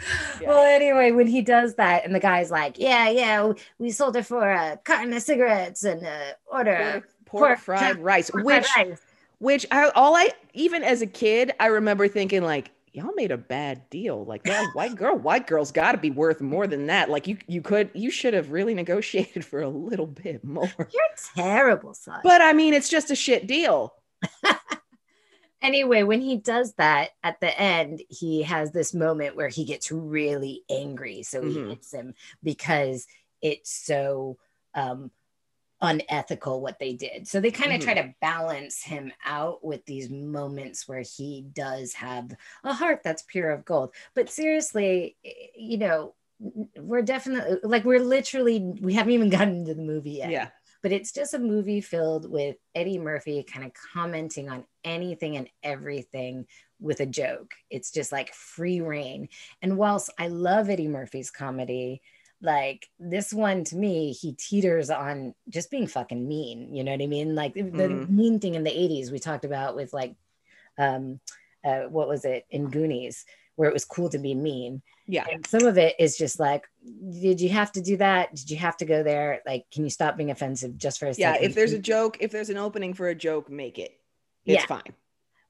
yeah. 0.40 0.48
Well, 0.48 0.64
anyway, 0.64 1.10
when 1.10 1.26
he 1.26 1.42
does 1.42 1.74
that, 1.74 2.04
and 2.04 2.14
the 2.14 2.20
guy's 2.20 2.50
like, 2.50 2.78
"Yeah, 2.78 3.08
yeah, 3.10 3.52
we 3.78 3.90
sold 3.90 4.14
her 4.14 4.22
for 4.22 4.50
a 4.50 4.78
carton 4.84 5.12
of 5.12 5.22
cigarettes 5.22 5.84
and 5.84 6.06
uh, 6.06 6.32
order 6.46 7.04
pork, 7.24 7.24
pork, 7.26 7.48
pork 7.48 7.58
fried 7.58 7.98
rice, 7.98 8.30
pork 8.30 8.44
which, 8.44 8.66
fried 8.68 8.88
rice. 8.90 9.00
Which 9.44 9.66
I 9.70 9.90
all 9.90 10.16
I 10.16 10.30
even 10.54 10.82
as 10.82 11.02
a 11.02 11.06
kid, 11.06 11.52
I 11.60 11.66
remember 11.66 12.08
thinking 12.08 12.42
like, 12.42 12.70
y'all 12.94 13.12
made 13.14 13.30
a 13.32 13.36
bad 13.36 13.88
deal. 13.90 14.24
Like 14.24 14.44
that 14.44 14.70
white 14.74 14.96
girl, 14.96 15.16
white 15.16 15.46
girl's 15.46 15.70
got 15.70 15.92
to 15.92 15.98
be 15.98 16.10
worth 16.10 16.40
more 16.40 16.66
than 16.66 16.86
that. 16.86 17.10
Like 17.10 17.26
you, 17.26 17.36
you 17.46 17.60
could, 17.60 17.90
you 17.92 18.10
should 18.10 18.32
have 18.32 18.52
really 18.52 18.72
negotiated 18.72 19.44
for 19.44 19.60
a 19.60 19.68
little 19.68 20.06
bit 20.06 20.42
more. 20.44 20.70
You're 20.78 21.02
terrible, 21.36 21.92
son. 21.92 22.20
But 22.22 22.40
I 22.40 22.52
mean, 22.52 22.72
it's 22.72 22.88
just 22.88 23.10
a 23.10 23.16
shit 23.16 23.46
deal. 23.46 23.94
anyway, 25.62 26.04
when 26.04 26.20
he 26.20 26.36
does 26.36 26.72
that 26.74 27.10
at 27.22 27.40
the 27.40 27.60
end, 27.60 28.00
he 28.08 28.42
has 28.42 28.72
this 28.72 28.94
moment 28.94 29.36
where 29.36 29.48
he 29.48 29.64
gets 29.64 29.92
really 29.92 30.62
angry. 30.70 31.22
So 31.22 31.42
he 31.42 31.56
mm-hmm. 31.56 31.70
hits 31.70 31.92
him 31.92 32.14
because 32.42 33.06
it's 33.42 33.70
so 33.70 34.38
um, 34.74 35.10
unethical 35.84 36.60
what 36.60 36.78
they 36.78 36.94
did. 36.94 37.28
So 37.28 37.40
they 37.40 37.50
kind 37.50 37.72
of 37.72 37.80
mm-hmm. 37.80 37.84
try 37.84 38.02
to 38.02 38.14
balance 38.20 38.82
him 38.82 39.12
out 39.24 39.64
with 39.64 39.84
these 39.86 40.10
moments 40.10 40.88
where 40.88 41.02
he 41.02 41.46
does 41.52 41.92
have 41.94 42.34
a 42.64 42.72
heart 42.72 43.00
that's 43.04 43.22
pure 43.22 43.50
of 43.50 43.64
gold. 43.64 43.94
But 44.14 44.30
seriously, 44.30 45.16
you 45.56 45.78
know, 45.78 46.14
we're 46.76 47.02
definitely 47.02 47.58
like 47.62 47.84
we're 47.84 48.00
literally 48.00 48.60
we 48.80 48.94
haven't 48.94 49.12
even 49.12 49.30
gotten 49.30 49.56
into 49.58 49.74
the 49.74 49.82
movie 49.82 50.12
yet. 50.12 50.30
Yeah 50.30 50.48
but 50.84 50.92
it's 50.92 51.12
just 51.12 51.32
a 51.32 51.38
movie 51.38 51.80
filled 51.80 52.30
with 52.30 52.56
Eddie 52.74 52.98
Murphy 52.98 53.42
kind 53.42 53.64
of 53.64 53.72
commenting 53.72 54.50
on 54.50 54.66
anything 54.84 55.38
and 55.38 55.48
everything 55.62 56.44
with 56.78 57.00
a 57.00 57.06
joke. 57.06 57.54
It's 57.70 57.90
just 57.90 58.12
like 58.12 58.34
free 58.34 58.82
rein. 58.82 59.30
And 59.62 59.78
whilst 59.78 60.10
I 60.18 60.28
love 60.28 60.68
Eddie 60.68 60.86
Murphy's 60.86 61.30
comedy, 61.30 62.02
like 62.44 62.88
this 62.98 63.32
one 63.32 63.64
to 63.64 63.76
me, 63.76 64.12
he 64.12 64.34
teeters 64.34 64.90
on 64.90 65.34
just 65.48 65.70
being 65.70 65.86
fucking 65.86 66.28
mean. 66.28 66.74
You 66.74 66.84
know 66.84 66.92
what 66.92 67.02
I 67.02 67.06
mean? 67.06 67.34
Like 67.34 67.54
mm-hmm. 67.54 67.76
the 67.76 67.88
mean 67.88 68.38
thing 68.38 68.54
in 68.54 68.64
the 68.64 68.70
80s 68.70 69.10
we 69.10 69.18
talked 69.18 69.44
about 69.44 69.74
with 69.74 69.92
like 69.92 70.14
um 70.78 71.20
uh 71.64 71.82
what 71.82 72.08
was 72.08 72.24
it 72.24 72.46
in 72.50 72.70
Goonies 72.70 73.24
where 73.56 73.68
it 73.68 73.72
was 73.72 73.84
cool 73.84 74.08
to 74.08 74.18
be 74.18 74.34
mean. 74.34 74.82
Yeah. 75.06 75.26
And 75.30 75.46
some 75.46 75.64
of 75.64 75.78
it 75.78 75.94
is 76.00 76.18
just 76.18 76.40
like, 76.40 76.64
did 76.84 77.40
you 77.40 77.50
have 77.50 77.70
to 77.72 77.80
do 77.80 77.96
that? 77.98 78.34
Did 78.34 78.50
you 78.50 78.56
have 78.56 78.76
to 78.78 78.84
go 78.84 79.04
there? 79.04 79.42
Like, 79.46 79.66
can 79.72 79.84
you 79.84 79.90
stop 79.90 80.16
being 80.16 80.32
offensive 80.32 80.76
just 80.76 80.98
for 80.98 81.06
a 81.06 81.10
yeah, 81.10 81.34
second? 81.34 81.42
Yeah. 81.42 81.48
If 81.48 81.54
there's 81.54 81.72
a 81.72 81.78
joke, 81.78 82.16
if 82.18 82.32
there's 82.32 82.50
an 82.50 82.56
opening 82.56 82.94
for 82.94 83.08
a 83.08 83.14
joke, 83.14 83.48
make 83.48 83.78
it. 83.78 83.92
It's 84.44 84.62
yeah. 84.62 84.66
fine 84.66 84.92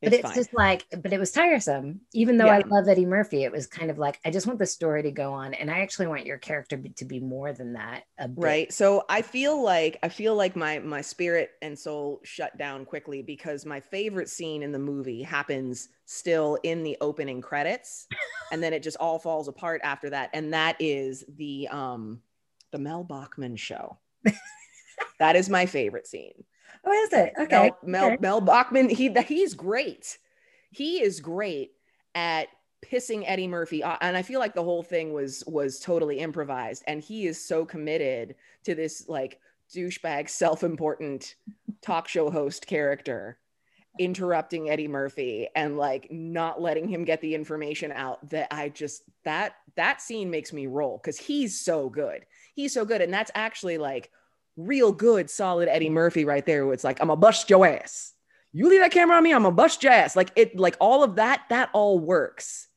but 0.05 0.13
it's, 0.13 0.25
it's 0.25 0.35
just 0.35 0.55
like 0.55 0.85
but 1.03 1.13
it 1.13 1.19
was 1.19 1.33
tiresome. 1.33 2.01
Even 2.13 2.37
though 2.37 2.47
yeah. 2.47 2.57
i 2.57 2.63
love 2.67 2.89
eddie 2.89 3.07
murphy 3.07 3.45
it 3.45 3.53
was 3.53 3.67
kind 3.67 3.91
of 3.91 3.99
like 3.99 4.21
i 4.25 4.31
just 4.31 4.47
want 4.47 4.59
the 4.59 4.67
story 4.67 5.03
to 5.03 5.11
go 5.11 5.33
on 5.33 5.55
and 5.55 5.71
i 5.71 5.81
actually 5.81 6.07
want 6.07 6.27
your 6.27 6.39
character 6.39 6.81
to 6.97 7.05
be 7.05 7.21
more 7.21 7.53
than 7.53 7.75
that 7.75 8.05
right. 8.37 8.73
So 8.73 9.05
i 9.09 9.23
feel 9.23 9.63
like 9.63 9.99
i 10.03 10.09
feel 10.09 10.35
like 10.35 10.57
my 10.57 10.79
my 10.79 11.01
spirit 11.01 11.51
and 11.63 11.79
soul 11.79 12.21
shut 12.25 12.57
down 12.57 12.85
quickly 12.85 13.23
because 13.23 13.67
my 13.67 13.81
favorite 13.81 14.29
scene 14.29 14.63
in 14.63 14.73
the 14.73 14.79
movie 14.79 15.23
happens 15.23 15.89
still 16.07 16.59
in 16.63 16.83
the 16.83 16.97
opening 17.01 17.41
credits 17.41 18.07
and 18.53 18.63
then 18.63 18.73
it 18.73 18.83
just 18.83 18.97
all 18.99 19.19
falls 19.19 19.49
apart 19.49 19.81
after 19.85 20.11
that 20.11 20.31
and 20.33 20.53
that 20.53 20.77
is 20.79 21.25
the 21.37 21.69
um 21.69 22.21
the 22.71 22.79
mel 22.79 23.05
bachman 23.05 23.57
show. 23.57 23.99
That 25.19 25.37
is 25.37 25.49
my 25.49 25.67
favorite 25.67 26.07
scene 26.07 26.45
Oh, 26.87 26.93
is 26.93 27.13
it? 27.13 27.33
Okay. 27.39 27.57
Mel, 27.57 27.79
Mel, 27.83 28.07
okay. 28.07 28.17
Mel 28.21 28.41
Bachman, 28.41 28.89
he 28.89 29.13
he's 29.27 29.55
great. 29.55 30.19
He 30.71 31.03
is 31.03 31.21
great 31.21 31.73
at 32.15 32.49
pissing 32.85 33.25
Eddie 33.27 33.49
Murphy 33.49 33.83
off. 33.83 33.99
And 34.01 34.17
I 34.17 34.23
feel 34.23 34.41
like 34.41 34.55
the 34.55 34.63
whole 34.63 34.83
thing 34.83 35.13
was 35.13 35.43
was 35.47 35.81
totally 35.81 36.19
improvised. 36.19 36.85
And 36.87 37.03
he 37.03 37.27
is 37.27 37.43
so 37.43 37.65
committed 37.65 38.35
to 38.65 38.75
this 38.75 39.09
like 39.09 39.41
douchebag, 39.75 40.29
self-important 40.29 41.35
talk 41.81 42.09
show 42.09 42.31
host 42.31 42.67
character 42.67 43.39
interrupting 43.99 44.71
Eddie 44.71 44.89
Murphy 44.89 45.49
and 45.55 45.77
like 45.77 46.11
not 46.11 46.61
letting 46.61 46.89
him 46.89 47.05
get 47.05 47.21
the 47.21 47.35
information 47.35 47.93
out 47.93 48.29
that 48.31 48.49
I 48.51 48.69
just 48.69 49.05
that 49.25 49.55
that 49.77 50.01
scene 50.01 50.31
makes 50.31 50.53
me 50.53 50.67
roll 50.67 50.99
because 50.99 51.19
he's 51.19 51.61
so 51.61 51.89
good. 51.89 52.27
He's 52.55 52.75
so 52.75 52.85
good. 52.85 53.01
And 53.01 53.13
that's 53.13 53.31
actually 53.35 53.79
like 53.79 54.11
real 54.57 54.93
good, 54.93 55.31
solid 55.31 55.69
Eddie 55.69 55.91
Murphy 55.91 56.25
right 56.25 56.45
there. 56.45 56.65
Where 56.65 56.75
it's 56.75 56.85
like, 56.85 57.01
I'm 57.01 57.11
a 57.11 57.17
bust 57.17 57.51
your 57.51 57.67
ass. 57.67 58.13
You 58.53 58.69
leave 58.69 58.81
that 58.81 58.93
camera 58.93 59.17
on 59.17 59.23
me, 59.23 59.33
I'm 59.33 59.47
a 59.47 59.53
bust 59.53 59.83
your 59.83 59.93
ass. 59.93 60.15
Like 60.15 60.31
it, 60.37 60.59
like 60.59 60.77
all 60.81 61.03
of 61.03 61.17
that, 61.17 61.43
that 61.51 61.71
all 61.73 61.99
works. 61.99 62.69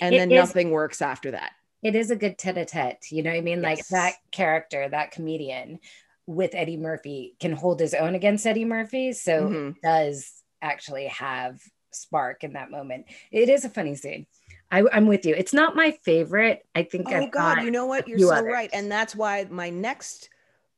And 0.00 0.14
it 0.14 0.18
then 0.18 0.32
is, 0.32 0.36
nothing 0.36 0.70
works 0.70 1.02
after 1.02 1.32
that. 1.32 1.52
It 1.82 1.94
is 1.94 2.10
a 2.10 2.16
good 2.16 2.38
tete-a-tete. 2.38 3.10
You 3.10 3.22
know 3.22 3.30
what 3.30 3.36
I 3.36 3.42
mean? 3.42 3.62
Yes. 3.62 3.64
Like 3.64 3.86
that 3.88 4.14
character, 4.30 4.88
that 4.88 5.10
comedian 5.10 5.80
with 6.26 6.54
Eddie 6.54 6.76
Murphy 6.76 7.34
can 7.40 7.52
hold 7.52 7.80
his 7.80 7.92
own 7.92 8.14
against 8.14 8.46
Eddie 8.46 8.64
Murphy. 8.64 9.12
So 9.12 9.42
mm-hmm. 9.42 9.70
does 9.82 10.32
actually 10.62 11.08
have 11.08 11.60
spark 11.90 12.44
in 12.44 12.54
that 12.54 12.70
moment. 12.70 13.06
It 13.30 13.48
is 13.48 13.64
a 13.64 13.68
funny 13.68 13.96
scene. 13.96 14.26
I, 14.70 14.84
am 14.92 15.06
with 15.06 15.26
you. 15.26 15.34
It's 15.34 15.52
not 15.52 15.76
my 15.76 15.90
favorite. 16.02 16.64
I 16.74 16.84
think. 16.84 17.08
Oh 17.10 17.14
I've 17.14 17.30
God, 17.30 17.62
you 17.62 17.70
know 17.70 17.84
what? 17.84 18.08
You're 18.08 18.18
so 18.20 18.32
others. 18.32 18.50
right, 18.50 18.70
and 18.72 18.90
that's 18.90 19.14
why 19.14 19.46
my 19.50 19.68
next 19.68 20.30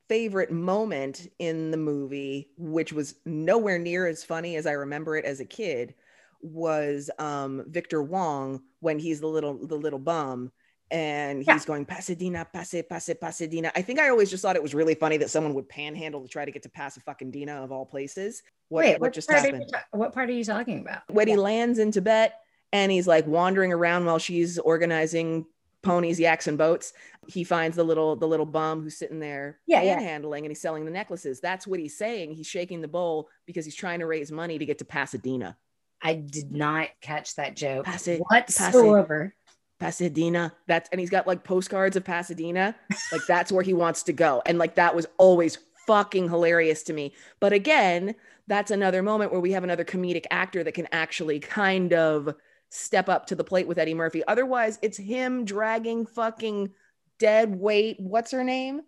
favorite 0.08 0.50
moment 0.50 1.28
in 1.38 1.70
the 1.70 1.76
movie, 1.76 2.50
which 2.56 2.92
was 2.92 3.14
nowhere 3.24 3.78
near 3.78 4.06
as 4.06 4.24
funny 4.24 4.56
as 4.56 4.66
I 4.66 4.72
remember 4.72 5.16
it 5.16 5.24
as 5.24 5.40
a 5.40 5.44
kid, 5.44 5.94
was 6.40 7.10
um, 7.18 7.64
Victor 7.68 8.02
Wong 8.02 8.62
when 8.80 8.98
he's 8.98 9.20
the 9.20 9.26
little 9.26 9.66
the 9.66 9.76
little 9.76 9.98
bum 9.98 10.52
and 10.90 11.38
he's 11.38 11.46
yeah. 11.46 11.58
going 11.66 11.84
Pasadena, 11.86 12.46
Passe, 12.52 12.82
Passe, 12.82 13.14
Pasadena. 13.14 13.72
I 13.74 13.82
think 13.82 13.98
I 13.98 14.10
always 14.10 14.30
just 14.30 14.42
thought 14.42 14.56
it 14.56 14.62
was 14.62 14.74
really 14.74 14.94
funny 14.94 15.16
that 15.16 15.30
someone 15.30 15.54
would 15.54 15.68
panhandle 15.68 16.22
to 16.22 16.28
try 16.28 16.44
to 16.44 16.50
get 16.50 16.62
to 16.64 16.68
Pass 16.68 16.96
a 16.96 17.00
fucking 17.00 17.30
Dina 17.30 17.62
of 17.62 17.72
all 17.72 17.86
places. 17.86 18.42
What, 18.68 18.84
Wait, 18.84 18.92
what, 18.92 19.00
what 19.00 19.12
just 19.14 19.30
happened? 19.30 19.64
Ta- 19.72 19.84
what 19.92 20.12
part 20.12 20.28
are 20.28 20.34
you 20.34 20.44
talking 20.44 20.80
about? 20.80 21.02
When 21.08 21.26
yeah. 21.26 21.34
he 21.34 21.40
lands 21.40 21.78
in 21.78 21.90
Tibet 21.90 22.34
and 22.72 22.92
he's 22.92 23.06
like 23.06 23.26
wandering 23.26 23.72
around 23.72 24.04
while 24.04 24.18
she's 24.18 24.58
organizing 24.58 25.46
ponies, 25.82 26.18
yaks, 26.18 26.46
and 26.46 26.58
boats. 26.58 26.92
He 27.28 27.44
finds 27.44 27.76
the 27.76 27.84
little 27.84 28.16
the 28.16 28.28
little 28.28 28.46
bum 28.46 28.82
who's 28.82 28.96
sitting 28.96 29.20
there 29.20 29.60
yeah, 29.66 29.80
handling 30.00 30.44
and 30.44 30.50
he's 30.50 30.60
selling 30.60 30.84
the 30.84 30.90
necklaces. 30.90 31.40
That's 31.40 31.66
what 31.66 31.80
he's 31.80 31.96
saying. 31.96 32.32
He's 32.32 32.46
shaking 32.46 32.80
the 32.80 32.88
bowl 32.88 33.28
because 33.46 33.64
he's 33.64 33.74
trying 33.74 34.00
to 34.00 34.06
raise 34.06 34.30
money 34.32 34.58
to 34.58 34.66
get 34.66 34.78
to 34.78 34.84
Pasadena. 34.84 35.56
I 36.02 36.14
did 36.14 36.52
not 36.52 36.88
catch 37.00 37.34
that 37.36 37.56
joke 37.56 37.86
Pasa- 37.86 38.18
whatsoever. 38.18 39.34
Pasadena. 39.80 40.52
That's 40.66 40.88
and 40.90 41.00
he's 41.00 41.10
got 41.10 41.26
like 41.26 41.44
postcards 41.44 41.96
of 41.96 42.04
Pasadena. 42.04 42.76
like 43.12 43.22
that's 43.26 43.50
where 43.50 43.62
he 43.62 43.74
wants 43.74 44.02
to 44.04 44.12
go. 44.12 44.42
And 44.46 44.58
like 44.58 44.76
that 44.76 44.94
was 44.94 45.06
always 45.18 45.58
fucking 45.86 46.28
hilarious 46.28 46.82
to 46.84 46.92
me. 46.92 47.12
But 47.40 47.52
again, 47.52 48.14
that's 48.46 48.70
another 48.70 49.02
moment 49.02 49.32
where 49.32 49.40
we 49.40 49.52
have 49.52 49.64
another 49.64 49.84
comedic 49.84 50.26
actor 50.30 50.62
that 50.64 50.72
can 50.72 50.88
actually 50.92 51.40
kind 51.40 51.92
of 51.92 52.34
step 52.70 53.08
up 53.08 53.26
to 53.26 53.34
the 53.34 53.44
plate 53.44 53.66
with 53.66 53.78
Eddie 53.78 53.94
Murphy. 53.94 54.22
Otherwise, 54.26 54.78
it's 54.82 54.98
him 54.98 55.44
dragging 55.44 56.06
fucking 56.06 56.70
dead 57.18 57.54
weight. 57.58 57.96
What's 57.98 58.30
her 58.30 58.44
name? 58.44 58.82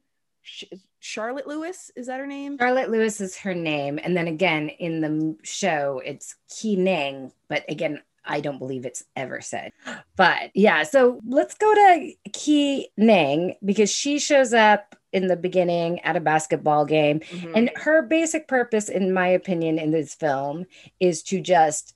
Charlotte 1.01 1.47
Lewis 1.47 1.91
is 1.97 2.07
that 2.07 2.21
her 2.21 2.27
name? 2.27 2.59
Charlotte 2.59 2.91
Lewis 2.91 3.21
is 3.21 3.37
her 3.39 3.55
name, 3.55 3.99
and 4.03 4.17
then 4.17 4.29
again 4.29 4.69
in 4.69 5.01
the 5.01 5.37
show 5.43 6.01
it's 6.05 6.37
Ki 6.49 6.77
Ning, 6.77 7.33
but 7.49 7.65
again 7.69 8.01
I 8.25 8.41
don't 8.41 8.59
believe 8.59 8.85
it's 8.85 9.05
ever 9.15 9.41
said. 9.41 9.73
But 10.17 10.51
yeah, 10.55 10.83
so 10.83 11.21
let's 11.27 11.55
go 11.55 11.73
to 11.75 12.13
Ki 12.33 12.89
Ning 12.97 13.55
because 13.65 13.91
she 13.91 14.19
shows 14.19 14.53
up 14.53 14.97
in 15.13 15.29
the 15.29 15.37
beginning 15.37 16.01
at 16.01 16.17
a 16.17 16.21
basketball 16.21 16.85
game, 16.85 17.21
mm-hmm. 17.21 17.53
and 17.55 17.71
her 17.77 18.03
basic 18.03 18.49
purpose, 18.49 18.89
in 18.89 19.13
my 19.13 19.29
opinion, 19.29 19.79
in 19.79 19.91
this 19.91 20.15
film 20.15 20.67
is 21.01 21.23
to 21.25 21.41
just 21.41 21.96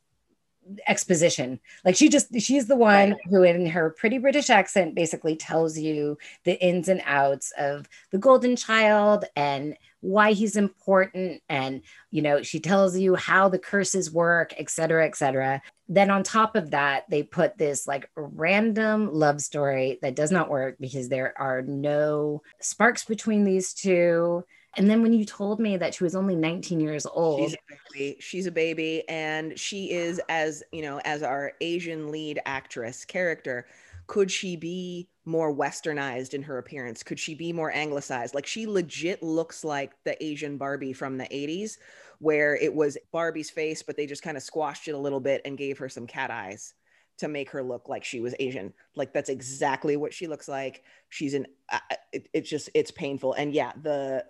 exposition. 0.86 1.60
Like 1.84 1.96
she 1.96 2.08
just 2.08 2.28
she's 2.40 2.66
the 2.66 2.76
one 2.76 3.16
who 3.28 3.42
in 3.42 3.66
her 3.66 3.90
pretty 3.90 4.18
British 4.18 4.50
accent 4.50 4.94
basically 4.94 5.36
tells 5.36 5.78
you 5.78 6.18
the 6.44 6.60
ins 6.64 6.88
and 6.88 7.02
outs 7.04 7.52
of 7.58 7.88
the 8.10 8.18
golden 8.18 8.56
child 8.56 9.24
and 9.36 9.76
why 10.02 10.32
he's 10.32 10.56
important 10.56 11.42
and 11.50 11.82
you 12.10 12.22
know 12.22 12.42
she 12.42 12.58
tells 12.58 12.96
you 12.96 13.14
how 13.16 13.50
the 13.50 13.58
curses 13.58 14.10
work 14.10 14.54
et 14.58 14.70
cetera 14.70 15.06
et 15.06 15.16
cetera. 15.16 15.60
Then 15.88 16.10
on 16.10 16.22
top 16.22 16.56
of 16.56 16.70
that 16.70 17.04
they 17.10 17.22
put 17.22 17.58
this 17.58 17.86
like 17.86 18.08
random 18.14 19.12
love 19.12 19.40
story 19.40 19.98
that 20.02 20.16
does 20.16 20.30
not 20.30 20.50
work 20.50 20.76
because 20.80 21.08
there 21.08 21.34
are 21.38 21.62
no 21.62 22.42
sparks 22.60 23.04
between 23.04 23.44
these 23.44 23.74
two 23.74 24.44
and 24.76 24.88
then 24.88 25.02
when 25.02 25.12
you 25.12 25.24
told 25.24 25.58
me 25.58 25.76
that 25.76 25.94
she 25.94 26.04
was 26.04 26.14
only 26.14 26.36
19 26.36 26.80
years 26.80 27.06
old, 27.06 27.50
she's 27.50 27.54
a 27.54 27.92
baby, 27.92 28.16
she's 28.20 28.46
a 28.46 28.52
baby 28.52 29.08
and 29.08 29.58
she 29.58 29.90
is 29.90 30.20
as, 30.28 30.62
you 30.72 30.82
know, 30.82 31.00
as 31.04 31.22
our 31.22 31.52
Asian 31.60 32.10
lead 32.10 32.40
actress 32.46 33.04
character, 33.04 33.66
could 34.06 34.30
she 34.30 34.56
be 34.56 35.08
more 35.24 35.54
westernized 35.54 36.34
in 36.34 36.42
her 36.42 36.58
appearance? 36.58 37.02
Could 37.02 37.18
she 37.18 37.34
be 37.34 37.52
more 37.52 37.72
anglicized? 37.72 38.34
Like 38.34 38.46
she 38.46 38.66
legit 38.66 39.22
looks 39.22 39.64
like 39.64 39.92
the 40.04 40.22
Asian 40.24 40.56
Barbie 40.56 40.92
from 40.92 41.18
the 41.18 41.26
80s 41.26 41.78
where 42.20 42.54
it 42.54 42.74
was 42.74 42.98
Barbie's 43.12 43.50
face 43.50 43.82
but 43.82 43.96
they 43.96 44.06
just 44.06 44.22
kind 44.22 44.36
of 44.36 44.42
squashed 44.42 44.86
it 44.86 44.92
a 44.92 44.98
little 44.98 45.20
bit 45.20 45.42
and 45.44 45.58
gave 45.58 45.78
her 45.78 45.88
some 45.88 46.06
cat 46.06 46.30
eyes 46.30 46.74
to 47.18 47.28
make 47.28 47.50
her 47.50 47.62
look 47.62 47.88
like 47.88 48.04
she 48.04 48.20
was 48.20 48.34
Asian. 48.40 48.72
Like 48.94 49.12
that's 49.12 49.28
exactly 49.28 49.96
what 49.96 50.14
she 50.14 50.26
looks 50.26 50.48
like. 50.48 50.84
She's 51.08 51.34
an 51.34 51.46
uh, 51.70 51.78
it, 52.12 52.28
it's 52.32 52.48
just 52.48 52.70
it's 52.74 52.90
painful. 52.90 53.34
And 53.34 53.52
yeah, 53.52 53.72
the 53.82 54.24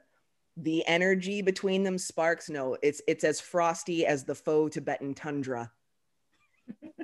the 0.63 0.87
energy 0.87 1.43
between 1.43 1.83
them 1.83 1.99
sparks 1.99 2.49
no 2.51 2.77
it's 2.83 3.01
it's 3.07 3.25
as 3.25 3.41
frosty 3.41 4.07
as 4.07 4.25
the 4.25 4.35
faux 4.35 4.75
tibetan 4.75 5.15
tundra. 5.15 5.71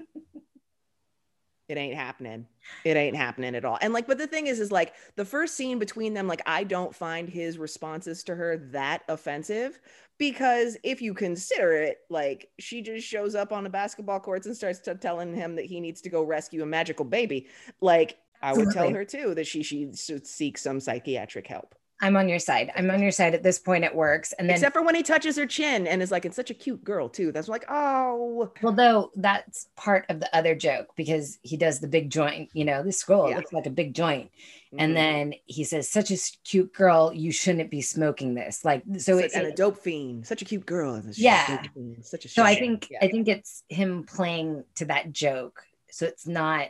It 1.68 1.78
ain't 1.78 1.96
happening. 1.96 2.46
It 2.84 2.96
ain't 2.96 3.16
happening 3.16 3.56
at 3.56 3.64
all. 3.64 3.78
And 3.80 3.92
like 3.92 4.06
but 4.06 4.18
the 4.18 4.26
thing 4.26 4.46
is 4.46 4.60
is 4.60 4.70
like 4.70 4.94
the 5.16 5.24
first 5.24 5.56
scene 5.56 5.78
between 5.78 6.14
them 6.14 6.28
like 6.28 6.42
i 6.46 6.62
don't 6.62 6.94
find 6.94 7.28
his 7.28 7.58
responses 7.58 8.22
to 8.24 8.34
her 8.34 8.56
that 8.70 9.02
offensive 9.08 9.80
because 10.18 10.76
if 10.82 11.02
you 11.02 11.12
consider 11.12 11.72
it 11.72 11.98
like 12.08 12.48
she 12.58 12.82
just 12.82 13.06
shows 13.06 13.34
up 13.34 13.52
on 13.52 13.64
the 13.64 13.70
basketball 13.70 14.20
courts 14.20 14.46
and 14.46 14.56
starts 14.56 14.80
telling 15.00 15.34
him 15.34 15.56
that 15.56 15.64
he 15.64 15.80
needs 15.80 16.00
to 16.02 16.08
go 16.08 16.22
rescue 16.22 16.62
a 16.62 16.66
magical 16.66 17.04
baby 17.04 17.48
like 17.80 18.18
i 18.42 18.52
would 18.52 18.70
tell 18.70 18.90
her 18.90 19.04
too 19.04 19.34
that 19.34 19.46
she, 19.46 19.62
she 19.62 19.90
should 19.94 20.26
seek 20.26 20.56
some 20.56 20.80
psychiatric 20.80 21.46
help 21.46 21.74
I'm 22.00 22.16
on 22.16 22.28
your 22.28 22.38
side. 22.38 22.70
I'm 22.76 22.90
on 22.90 23.00
your 23.00 23.10
side 23.10 23.34
at 23.34 23.42
this 23.42 23.58
point. 23.58 23.84
It 23.84 23.94
works. 23.94 24.34
And 24.34 24.48
then, 24.48 24.56
except 24.56 24.74
for 24.74 24.82
when 24.82 24.94
he 24.94 25.02
touches 25.02 25.36
her 25.36 25.46
chin 25.46 25.86
and 25.86 26.02
is 26.02 26.10
like, 26.10 26.26
it's 26.26 26.36
such 26.36 26.50
a 26.50 26.54
cute 26.54 26.84
girl 26.84 27.08
too. 27.08 27.32
That's 27.32 27.48
like, 27.48 27.64
oh. 27.68 28.50
Well, 28.62 28.72
though 28.72 29.10
that's 29.16 29.68
part 29.76 30.04
of 30.10 30.20
the 30.20 30.36
other 30.36 30.54
joke 30.54 30.88
because 30.96 31.38
he 31.42 31.56
does 31.56 31.80
the 31.80 31.88
big 31.88 32.10
joint. 32.10 32.50
You 32.52 32.66
know, 32.66 32.82
this 32.82 32.98
scroll 32.98 33.30
yeah. 33.30 33.36
looks 33.36 33.52
like 33.52 33.66
a 33.66 33.70
big 33.70 33.94
joint, 33.94 34.26
mm-hmm. 34.26 34.80
and 34.80 34.96
then 34.96 35.34
he 35.46 35.64
says, 35.64 35.88
"Such 35.88 36.10
a 36.10 36.18
cute 36.44 36.72
girl. 36.74 37.12
You 37.14 37.32
shouldn't 37.32 37.70
be 37.70 37.80
smoking 37.80 38.34
this." 38.34 38.64
Like, 38.64 38.82
so 38.98 39.16
it's 39.18 39.34
and 39.34 39.46
a 39.46 39.52
dope 39.52 39.78
fiend. 39.78 40.26
Such 40.26 40.42
a 40.42 40.44
cute 40.44 40.66
girl. 40.66 41.02
Yeah. 41.12 41.62
Such 42.02 42.26
a. 42.26 42.28
So 42.28 42.42
I 42.42 42.56
think 42.56 42.88
yeah. 42.90 42.98
I 43.02 43.08
think 43.08 43.28
it's 43.28 43.62
him 43.68 44.04
playing 44.04 44.64
to 44.76 44.84
that 44.86 45.12
joke. 45.12 45.62
So 45.90 46.04
it's 46.04 46.26
not 46.26 46.68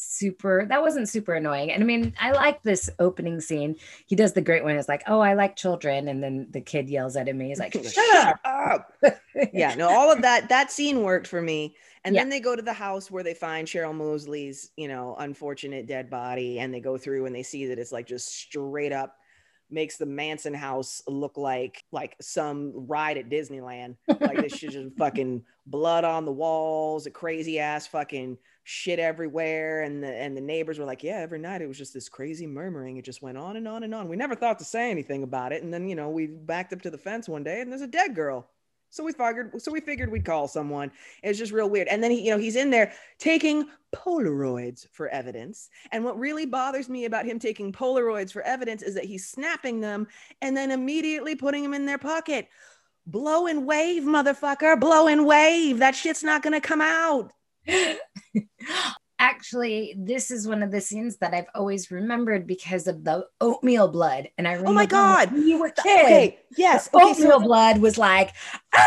super 0.00 0.64
that 0.68 0.80
wasn't 0.80 1.08
super 1.08 1.34
annoying. 1.34 1.72
And 1.72 1.82
i 1.82 1.86
mean 1.86 2.14
i 2.20 2.30
like 2.30 2.62
this 2.62 2.88
opening 2.98 3.40
scene. 3.40 3.76
He 4.06 4.14
does 4.14 4.32
the 4.32 4.40
great 4.40 4.62
one. 4.62 4.76
It's 4.76 4.88
like 4.88 5.02
oh 5.06 5.20
i 5.20 5.34
like 5.34 5.56
children. 5.56 6.08
And 6.08 6.22
then 6.22 6.46
the 6.50 6.60
kid 6.60 6.88
yells 6.88 7.16
at 7.16 7.28
him. 7.28 7.40
He's 7.40 7.58
like 7.58 7.72
shut 7.84 8.38
up. 8.44 8.92
Yeah 9.52 9.74
no 9.74 9.88
all 9.88 10.12
of 10.12 10.22
that 10.22 10.48
that 10.48 10.70
scene 10.70 11.02
worked 11.02 11.26
for 11.26 11.42
me. 11.42 11.74
And 12.04 12.14
yeah. 12.14 12.20
then 12.20 12.30
they 12.30 12.40
go 12.40 12.54
to 12.54 12.62
the 12.62 12.72
house 12.72 13.10
where 13.10 13.24
they 13.24 13.34
find 13.34 13.66
cheryl 13.66 13.94
mosley's 13.94 14.70
you 14.76 14.88
know 14.88 15.16
unfortunate 15.18 15.86
dead 15.86 16.08
body. 16.08 16.60
And 16.60 16.72
they 16.72 16.80
go 16.80 16.96
through 16.96 17.26
and 17.26 17.34
they 17.34 17.42
see 17.42 17.66
that 17.66 17.78
it's 17.78 17.92
like 17.92 18.06
just 18.06 18.28
straight 18.28 18.92
up 18.92 19.16
makes 19.70 19.96
the 19.96 20.06
Manson 20.06 20.54
house 20.54 21.02
look 21.06 21.36
like 21.36 21.84
like 21.92 22.16
some 22.20 22.72
ride 22.74 23.18
at 23.18 23.28
Disneyland. 23.28 23.96
Like 24.08 24.36
this 24.36 24.56
shit 24.56 24.70
just 24.70 24.94
fucking 24.98 25.42
blood 25.66 26.04
on 26.04 26.24
the 26.24 26.32
walls, 26.32 27.06
a 27.06 27.10
crazy 27.10 27.58
ass 27.58 27.86
fucking 27.86 28.38
shit 28.70 28.98
everywhere 28.98 29.80
and 29.80 30.02
the 30.02 30.14
and 30.14 30.36
the 30.36 30.42
neighbors 30.42 30.78
were 30.78 30.84
like 30.84 31.02
yeah 31.02 31.20
every 31.20 31.38
night 31.38 31.62
it 31.62 31.66
was 31.66 31.78
just 31.78 31.94
this 31.94 32.06
crazy 32.06 32.46
murmuring 32.46 32.98
it 32.98 33.04
just 33.04 33.22
went 33.22 33.38
on 33.38 33.56
and 33.56 33.66
on 33.66 33.82
and 33.82 33.94
on 33.94 34.08
we 34.08 34.14
never 34.14 34.34
thought 34.34 34.58
to 34.58 34.64
say 34.64 34.90
anything 34.90 35.22
about 35.22 35.52
it 35.52 35.62
and 35.62 35.72
then 35.72 35.88
you 35.88 35.94
know 35.94 36.10
we 36.10 36.26
backed 36.26 36.74
up 36.74 36.82
to 36.82 36.90
the 36.90 36.98
fence 36.98 37.30
one 37.30 37.42
day 37.42 37.62
and 37.62 37.72
there's 37.72 37.80
a 37.80 37.86
dead 37.86 38.14
girl. 38.14 38.46
So 38.90 39.02
we 39.02 39.12
figured 39.12 39.52
so 39.62 39.72
we 39.72 39.80
figured 39.80 40.12
we'd 40.12 40.26
call 40.26 40.48
someone 40.48 40.90
it's 41.22 41.38
just 41.38 41.50
real 41.50 41.70
weird 41.70 41.88
and 41.88 42.02
then 42.02 42.10
he 42.10 42.20
you 42.20 42.30
know 42.30 42.36
he's 42.36 42.56
in 42.56 42.68
there 42.68 42.92
taking 43.18 43.68
polaroids 43.94 44.86
for 44.92 45.08
evidence 45.08 45.70
and 45.90 46.04
what 46.04 46.18
really 46.18 46.44
bothers 46.44 46.90
me 46.90 47.06
about 47.06 47.24
him 47.24 47.38
taking 47.38 47.72
polaroids 47.72 48.32
for 48.32 48.42
evidence 48.42 48.82
is 48.82 48.94
that 48.96 49.04
he's 49.04 49.26
snapping 49.26 49.80
them 49.80 50.06
and 50.42 50.54
then 50.54 50.70
immediately 50.70 51.34
putting 51.34 51.62
them 51.62 51.72
in 51.72 51.86
their 51.86 51.96
pocket. 51.96 52.48
Blow 53.06 53.46
and 53.46 53.66
wave 53.66 54.02
motherfucker 54.02 54.78
blow 54.78 55.06
and 55.06 55.24
wave 55.24 55.78
that 55.78 55.94
shit's 55.94 56.22
not 56.22 56.42
gonna 56.42 56.60
come 56.60 56.82
out 56.82 57.32
Actually, 59.20 59.94
this 59.98 60.30
is 60.30 60.46
one 60.46 60.62
of 60.62 60.70
the 60.70 60.80
scenes 60.80 61.16
that 61.16 61.34
I've 61.34 61.48
always 61.54 61.90
remembered 61.90 62.46
because 62.46 62.86
of 62.86 63.02
the 63.04 63.26
oatmeal 63.40 63.88
blood. 63.88 64.28
And 64.38 64.46
I 64.46 64.52
remember 64.52 64.70
oh 64.70 64.74
my 64.74 64.86
god, 64.86 65.32
when 65.32 65.46
you 65.46 65.58
were 65.58 65.70
kid. 65.70 66.04
Okay, 66.04 66.38
yes, 66.56 66.88
okay, 66.94 67.04
oatmeal 67.04 67.40
so- 67.40 67.46
blood 67.46 67.78
was 67.78 67.98
like. 67.98 68.32
Ah! 68.74 68.82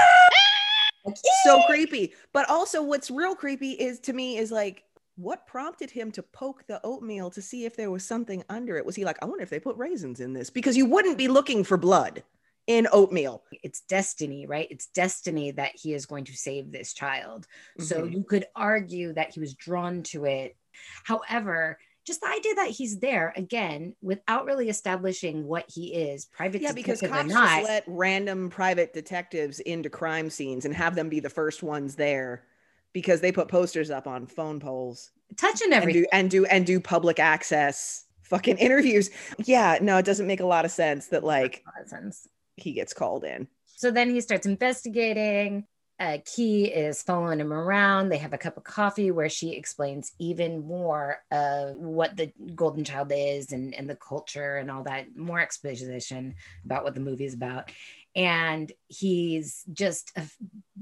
so 1.43 1.61
creepy. 1.67 2.13
But 2.31 2.49
also, 2.49 2.83
what's 2.83 3.11
real 3.11 3.35
creepy 3.35 3.71
is 3.71 3.99
to 4.01 4.13
me 4.13 4.37
is 4.37 4.51
like 4.51 4.83
what 5.15 5.45
prompted 5.47 5.91
him 5.91 6.11
to 6.11 6.23
poke 6.23 6.65
the 6.67 6.79
oatmeal 6.83 7.29
to 7.31 7.41
see 7.41 7.65
if 7.65 7.75
there 7.75 7.91
was 7.91 8.05
something 8.05 8.43
under 8.49 8.77
it? 8.77 8.85
Was 8.85 8.95
he 8.95 9.05
like, 9.05 9.17
I 9.21 9.25
wonder 9.25 9.43
if 9.43 9.49
they 9.49 9.59
put 9.59 9.77
raisins 9.77 10.19
in 10.19 10.33
this? 10.33 10.49
Because 10.49 10.77
you 10.77 10.85
wouldn't 10.85 11.17
be 11.17 11.27
looking 11.27 11.63
for 11.63 11.77
blood 11.77 12.23
in 12.67 12.87
oatmeal. 12.91 13.43
It's 13.63 13.81
destiny, 13.81 14.45
right? 14.45 14.67
It's 14.69 14.87
destiny 14.87 15.51
that 15.51 15.71
he 15.75 15.93
is 15.93 16.05
going 16.05 16.25
to 16.25 16.33
save 16.33 16.71
this 16.71 16.93
child. 16.93 17.47
Mm-hmm. 17.79 17.83
So 17.83 18.03
you 18.03 18.23
could 18.23 18.45
argue 18.55 19.13
that 19.13 19.33
he 19.33 19.39
was 19.39 19.53
drawn 19.53 20.03
to 20.03 20.25
it. 20.25 20.55
However, 21.03 21.77
just 22.05 22.21
the 22.21 22.29
idea 22.29 22.55
that 22.55 22.69
he's 22.69 22.99
there 22.99 23.33
again 23.35 23.95
without 24.01 24.45
really 24.45 24.69
establishing 24.69 25.45
what 25.45 25.65
he 25.67 25.93
is, 25.93 26.25
private 26.25 26.61
yeah, 26.61 26.71
because 26.71 27.01
cops 27.01 27.29
just 27.29 27.63
let 27.63 27.83
random 27.87 28.49
private 28.49 28.93
detectives 28.93 29.59
into 29.59 29.89
crime 29.89 30.29
scenes 30.29 30.65
and 30.65 30.73
have 30.73 30.95
them 30.95 31.09
be 31.09 31.19
the 31.19 31.29
first 31.29 31.61
ones 31.61 31.95
there 31.95 32.43
because 32.93 33.21
they 33.21 33.31
put 33.31 33.47
posters 33.47 33.91
up 33.91 34.07
on 34.07 34.25
phone 34.25 34.59
poles, 34.59 35.11
touching 35.37 35.73
everything, 35.73 36.05
and 36.11 36.29
do 36.29 36.45
and 36.45 36.47
do, 36.49 36.55
and 36.55 36.65
do 36.65 36.79
public 36.79 37.19
access 37.19 38.05
fucking 38.23 38.57
interviews. 38.59 39.11
Yeah, 39.45 39.77
no, 39.81 39.97
it 39.97 40.05
doesn't 40.05 40.27
make 40.27 40.39
a 40.39 40.45
lot 40.45 40.65
of 40.65 40.71
sense 40.71 41.07
that 41.07 41.23
like 41.23 41.63
sense 41.85 42.27
he 42.61 42.73
gets 42.73 42.93
called 42.93 43.23
in. 43.23 43.47
So 43.65 43.91
then 43.91 44.09
he 44.09 44.21
starts 44.21 44.45
investigating. 44.45 45.65
Uh, 46.01 46.17
Kee 46.25 46.65
is 46.65 47.03
following 47.03 47.39
him 47.39 47.53
around. 47.53 48.09
They 48.09 48.17
have 48.17 48.33
a 48.33 48.37
cup 48.37 48.57
of 48.57 48.63
coffee 48.63 49.11
where 49.11 49.29
she 49.29 49.51
explains 49.51 50.13
even 50.17 50.65
more 50.65 51.23
of 51.29 51.75
what 51.77 52.17
the 52.17 52.33
Golden 52.55 52.83
Child 52.83 53.11
is 53.15 53.51
and, 53.51 53.75
and 53.75 53.87
the 53.87 53.95
culture 53.95 54.57
and 54.57 54.71
all 54.71 54.81
that, 54.83 55.15
more 55.15 55.39
exposition 55.39 56.33
about 56.65 56.83
what 56.83 56.95
the 56.95 57.01
movie 57.01 57.25
is 57.25 57.35
about. 57.35 57.71
And 58.15 58.71
he's 58.87 59.63
just 59.71 60.11
uh, 60.17 60.23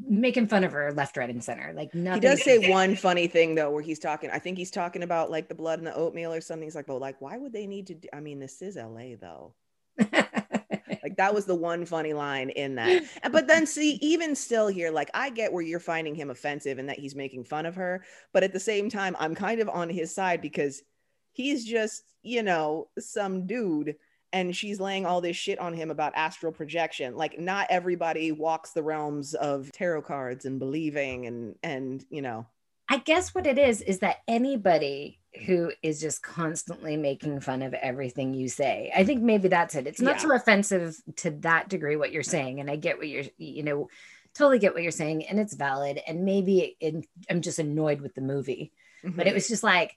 making 0.02 0.48
fun 0.48 0.64
of 0.64 0.72
her 0.72 0.94
left, 0.94 1.18
right, 1.18 1.30
and 1.30 1.44
center. 1.44 1.74
Like 1.74 1.94
nothing. 1.94 2.22
He 2.22 2.28
does 2.28 2.42
say 2.42 2.70
one 2.70 2.96
funny 2.96 3.28
thing 3.28 3.56
though, 3.56 3.72
where 3.72 3.84
he's 3.84 4.00
talking. 4.00 4.30
I 4.32 4.40
think 4.40 4.58
he's 4.58 4.72
talking 4.72 5.04
about 5.04 5.30
like 5.30 5.50
the 5.50 5.54
blood 5.54 5.80
and 5.80 5.88
the 5.88 5.94
oatmeal 5.94 6.34
or 6.34 6.40
something. 6.40 6.66
He's 6.66 6.76
like, 6.76 6.88
"Well, 6.88 6.98
like, 6.98 7.20
why 7.20 7.38
would 7.38 7.52
they 7.52 7.68
need 7.68 7.88
to? 7.88 7.96
Do, 7.96 8.08
I 8.14 8.22
mean, 8.22 8.40
this 8.40 8.62
is 8.62 8.78
L.A. 8.78 9.16
though." 9.16 9.54
like 11.04 11.18
that 11.18 11.34
was 11.34 11.46
the 11.46 11.56
one 11.56 11.86
funny 11.86 12.14
line 12.14 12.50
in 12.52 12.76
that. 12.76 13.04
But 13.32 13.48
then 13.48 13.66
see, 13.66 14.00
even 14.02 14.36
still 14.36 14.68
here, 14.68 14.92
like 14.92 15.10
I 15.14 15.30
get 15.30 15.54
where 15.54 15.64
you're 15.64 15.80
finding 15.80 16.16
him 16.16 16.30
offensive 16.30 16.80
and 16.80 16.90
that 16.90 17.00
he's 17.00 17.16
making 17.16 17.44
fun 17.44 17.66
of 17.66 17.76
her, 17.76 18.04
but 18.34 18.44
at 18.44 18.54
the 18.54 18.60
same 18.60 18.90
time, 18.90 19.16
I'm 19.20 19.36
kind 19.36 19.62
of 19.62 19.70
on 19.70 19.90
his 19.90 20.14
side 20.14 20.42
because 20.42 20.82
he's 21.32 21.66
just, 21.66 22.04
you 22.24 22.44
know, 22.44 22.88
some 22.98 23.46
dude 23.46 23.96
and 24.32 24.56
she's 24.56 24.80
laying 24.80 25.06
all 25.06 25.22
this 25.22 25.36
shit 25.36 25.60
on 25.60 25.74
him 25.74 25.92
about 25.92 26.14
astral 26.16 26.52
projection. 26.52 27.16
Like 27.16 27.40
not 27.40 27.68
everybody 27.70 28.32
walks 28.32 28.72
the 28.72 28.84
realms 28.84 29.34
of 29.34 29.72
tarot 29.72 30.04
cards 30.04 30.46
and 30.46 30.60
believing 30.60 31.26
and 31.26 31.56
and 31.64 32.06
you 32.10 32.22
know. 32.22 32.46
I 32.90 32.98
guess 32.98 33.36
what 33.36 33.46
it 33.46 33.60
is 33.60 33.82
is 33.82 34.00
that 34.00 34.18
anybody 34.28 35.20
who 35.46 35.72
is 35.84 36.02
just 36.02 36.24
constantly 36.24 36.98
making 36.98 37.40
fun 37.40 37.62
of 37.62 37.74
everything 37.76 38.34
you 38.34 38.50
say. 38.50 38.92
I 38.96 39.04
think 39.04 39.22
maybe 39.22 39.48
that's 39.48 39.76
it. 39.76 39.86
It's 39.86 40.02
not 40.02 40.16
yeah. 40.16 40.22
so 40.22 40.34
offensive 40.34 40.98
to 41.18 41.32
that 41.42 41.70
degree 41.70 41.96
what 41.96 42.12
you're 42.12 42.24
saying 42.24 42.60
and 42.60 42.70
I 42.70 42.78
get 42.78 42.98
what 42.98 43.08
you're 43.08 43.26
you 43.38 43.62
know 43.64 43.90
totally 44.34 44.60
get 44.60 44.74
what 44.74 44.82
you're 44.82 44.92
saying 44.92 45.28
and 45.28 45.40
it's 45.40 45.54
valid 45.54 46.00
and 46.08 46.26
maybe 46.26 46.78
it, 46.80 47.06
I'm 47.30 47.42
just 47.42 47.60
annoyed 47.60 48.02
with 48.02 48.16
the 48.16 48.22
movie. 48.22 48.72
Mm-hmm. 49.04 49.16
But 49.16 49.28
it 49.28 49.30
mm-hmm. 49.30 49.36
was 49.36 49.48
just 49.48 49.64
like 49.64 49.96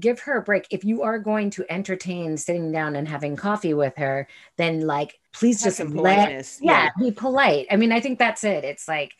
give 0.00 0.20
her 0.20 0.38
a 0.38 0.42
break. 0.42 0.66
If 0.70 0.84
you 0.84 1.02
are 1.02 1.18
going 1.18 1.50
to 1.50 1.66
entertain 1.70 2.38
sitting 2.38 2.72
down 2.72 2.96
and 2.96 3.06
having 3.06 3.36
coffee 3.36 3.74
with 3.74 3.96
her, 3.98 4.28
then 4.56 4.80
like 4.80 5.18
please 5.32 5.62
Have 5.62 5.76
just 5.76 5.94
let 5.94 6.30
yeah, 6.30 6.42
yeah, 6.60 6.88
be 6.98 7.10
polite. 7.10 7.66
I 7.70 7.76
mean, 7.76 7.92
I 7.92 8.00
think 8.00 8.18
that's 8.18 8.44
it. 8.44 8.64
It's 8.64 8.88
like 8.88 9.12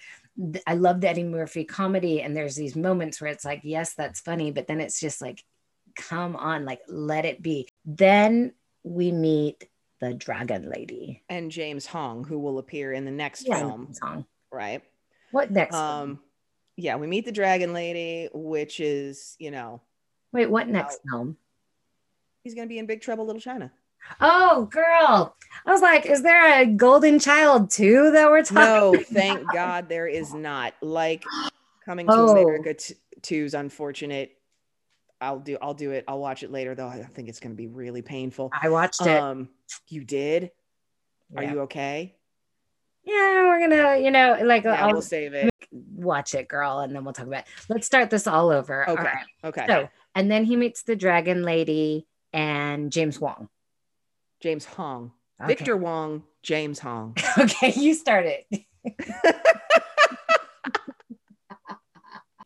I 0.66 0.74
love 0.74 1.01
the 1.01 1.09
Eddie 1.09 1.24
Murphy 1.24 1.64
comedy, 1.64 2.20
and 2.22 2.37
there's 2.37 2.57
these 2.57 2.74
moments 2.74 3.20
where 3.20 3.30
it's 3.30 3.45
like, 3.45 3.61
yes, 3.62 3.95
that's 3.95 4.20
funny, 4.20 4.51
but 4.51 4.66
then 4.66 4.80
it's 4.80 4.99
just 4.99 5.20
like, 5.22 5.43
come 5.97 6.35
on, 6.37 6.64
like 6.64 6.80
let 6.89 7.24
it 7.24 7.41
be. 7.41 7.68
Then 7.85 8.53
we 8.82 9.12
meet 9.12 9.68
the 10.01 10.12
Dragon 10.12 10.68
Lady 10.68 11.22
and 11.28 11.51
James 11.51 11.87
Hong, 11.87 12.24
who 12.24 12.39
will 12.41 12.59
appear 12.59 12.93
in 12.93 13.05
the 13.05 13.11
next 13.12 13.47
Yeah, 13.47 13.59
film, 13.61 13.93
song. 13.93 14.26
right? 14.51 14.82
What 15.30 15.51
next? 15.53 15.76
Um, 15.76 16.18
yeah, 16.76 16.97
we 16.97 17.07
meet 17.07 17.24
the 17.24 17.32
Dragon 17.32 17.72
Lady, 17.72 18.28
which 18.35 18.80
is, 18.80 19.37
you 19.39 19.51
know, 19.53 19.80
Wait, 20.32 20.51
what 20.51 20.68
next 20.68 20.99
film? 21.09 21.37
he's 22.43 22.55
gonna 22.57 22.66
be 22.66 22.78
in 22.78 22.87
Big 22.87 23.01
Trouble 23.01 23.24
Little 23.24 23.41
China. 23.41 23.70
Oh, 24.20 24.66
girl. 24.70 25.34
I 25.66 25.70
was 25.72 25.80
like, 25.82 26.07
is 26.07 26.22
there 26.22 26.61
a 26.62 26.66
golden 26.66 27.18
child 27.18 27.70
too 27.70 28.11
that 28.12 28.30
we're 28.30 28.42
talking 28.42 28.55
No, 29.00 29.05
thank 29.12 29.50
God 29.52 29.88
there 29.88 30.07
is 30.07 30.34
not. 30.34 30.74
Like 30.82 31.24
coming 31.84 32.07
to 32.07 32.12
Oh. 32.12 32.36
America 32.36 32.74
t- 32.74 32.94
2's 33.22 33.55
unfortunate. 33.55 34.32
I'll 35.20 35.38
do 35.38 35.57
I'll 35.62 35.74
do 35.74 35.92
it. 35.92 36.05
I'll 36.07 36.18
watch 36.18 36.42
it 36.42 36.50
later 36.50 36.74
though. 36.74 36.88
I 36.88 37.02
think 37.02 37.28
it's 37.28 37.40
gonna 37.40 37.55
be 37.55 37.66
really 37.66 38.02
painful. 38.02 38.50
I 38.61 38.68
watched 38.68 39.00
it. 39.07 39.16
Um 39.20 39.48
you 39.88 40.05
did? 40.05 40.50
Are 41.36 41.42
you 41.44 41.61
okay? 41.62 42.14
yeah, 43.05 43.44
we're 43.44 43.61
gonna, 43.61 43.98
you 43.98 44.11
know, 44.11 44.38
like 44.42 44.64
Yeah, 44.64 44.84
I'll 44.86 44.92
we'll 44.92 45.02
save 45.02 45.32
it. 45.34 45.50
watch 45.72 46.34
it, 46.34 46.46
girl, 46.48 46.80
and 46.80 46.94
then 46.94 47.05
we'll 47.05 47.14
talk 47.14 47.26
about 47.26 47.40
it. 47.40 47.46
Let's 47.68 47.86
start 47.86 48.11
this 48.11 48.26
all 48.26 48.50
over. 48.50 48.88
Okay. 48.88 49.02
right. 49.02 49.24
Okay. 49.44 49.64
So, 49.66 49.88
and 50.14 50.30
then 50.30 50.44
he 50.44 50.57
meets 50.57 50.82
the 50.82 50.96
dragon 50.96 51.42
lady 51.42 52.07
and 52.32 52.92
James 52.92 53.18
Wong. 53.20 53.48
James 54.45 54.66
Hong. 54.66 55.11
Okay. 55.40 55.55
Victor 55.55 55.74
Wong, 55.74 56.22
James 56.42 56.78
Hong. 56.78 57.16
Okay, 57.38 57.72
you 57.74 57.95
start 57.95 58.26
it. 58.26 58.47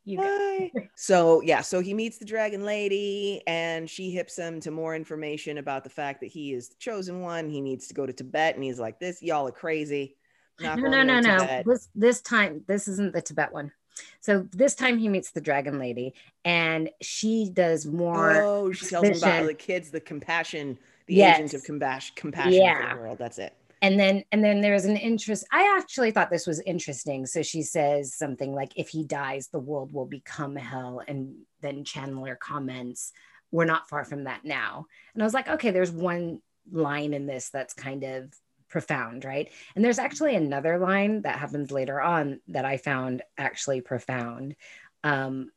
you 0.05 0.71
so 0.95 1.43
yeah, 1.43 1.61
so 1.61 1.81
he 1.81 1.95
meets 1.95 2.19
the 2.19 2.25
dragon 2.25 2.65
lady 2.65 3.43
and 3.49 3.91
she 3.91 4.13
hips 4.13 4.39
him 4.39 4.61
to 4.61 4.71
more 4.71 4.95
information 4.95 5.59
about 5.59 5.83
the 5.83 5.91
fact 5.91 6.21
that 6.21 6.29
he 6.29 6.53
is 6.53 6.69
the 6.69 6.77
chosen 6.79 7.21
one. 7.21 7.51
He 7.51 7.61
needs 7.61 7.89
to 7.89 7.95
go 7.95 8.07
to 8.07 8.13
Tibet 8.13 8.55
and 8.55 8.63
he's 8.63 8.79
like, 8.79 9.01
This 9.01 9.21
y'all 9.21 9.49
are 9.49 9.51
crazy. 9.51 10.17
No, 10.61 10.77
no, 10.77 11.03
no, 11.03 11.19
no. 11.19 11.63
This 11.67 11.89
this 11.97 12.21
time, 12.21 12.63
this 12.69 12.87
isn't 12.87 13.13
the 13.13 13.23
Tibet 13.23 13.53
one. 13.53 13.73
So 14.21 14.47
this 14.53 14.77
time 14.77 14.99
he 14.99 15.09
meets 15.09 15.33
the 15.33 15.41
dragon 15.41 15.81
lady, 15.81 16.15
and 16.45 16.91
she 17.03 17.51
does 17.53 17.87
more. 17.87 18.41
Oh, 18.41 18.71
she 18.71 18.87
tells 18.87 19.09
him 19.09 19.17
about 19.17 19.47
the 19.49 19.55
kids, 19.55 19.91
the 19.91 19.99
compassion, 19.99 20.79
the 21.09 21.15
Yes. 21.15 21.39
agent 21.39 21.55
of 21.55 21.65
compassion, 21.65 22.15
compassion 22.17 22.53
Yeah. 22.53 22.91
for 22.91 22.95
the 22.97 23.01
world. 23.03 23.19
That's 23.19 23.39
it. 23.39 23.55
and 23.83 23.99
then 23.99 24.25
and 24.33 24.43
then 24.43 24.61
there's 24.61 24.87
an 24.87 24.97
interest 24.97 25.45
i 25.53 25.77
actually 25.79 26.11
thought 26.11 26.31
this 26.31 26.49
was 26.49 26.59
interesting 26.63 27.25
so 27.27 27.43
she 27.45 27.63
says 27.63 28.13
something 28.13 28.53
like 28.53 28.73
if 28.75 28.89
he 28.89 29.05
dies 29.05 29.47
the 29.53 29.61
world 29.61 29.93
will 29.93 30.05
become 30.05 30.57
hell 30.57 31.01
and 31.07 31.37
then 31.61 31.85
chandler 31.85 32.35
comments 32.35 33.13
we're 33.53 33.65
not 33.65 33.89
far 33.89 34.05
from 34.05 34.25
that 34.25 34.45
now 34.45 34.85
and 35.15 35.23
i 35.23 35.25
was 35.25 35.33
like 35.33 35.49
okay 35.49 35.71
there's 35.71 35.93
one 35.93 36.41
line 36.73 37.15
in 37.15 37.25
this 37.27 37.51
that's 37.51 37.73
kind 37.73 38.03
of 38.03 38.35
profound 38.69 39.25
right 39.25 39.49
and 39.77 39.85
there's 39.85 40.01
actually 40.01 40.35
another 40.35 40.79
line 40.79 41.23
that 41.23 41.39
happens 41.39 41.71
later 41.71 42.01
on 42.01 42.41
that 42.49 42.65
i 42.65 42.77
found 42.79 43.23
actually 43.39 43.81
profound 43.81 44.57
um 45.05 45.53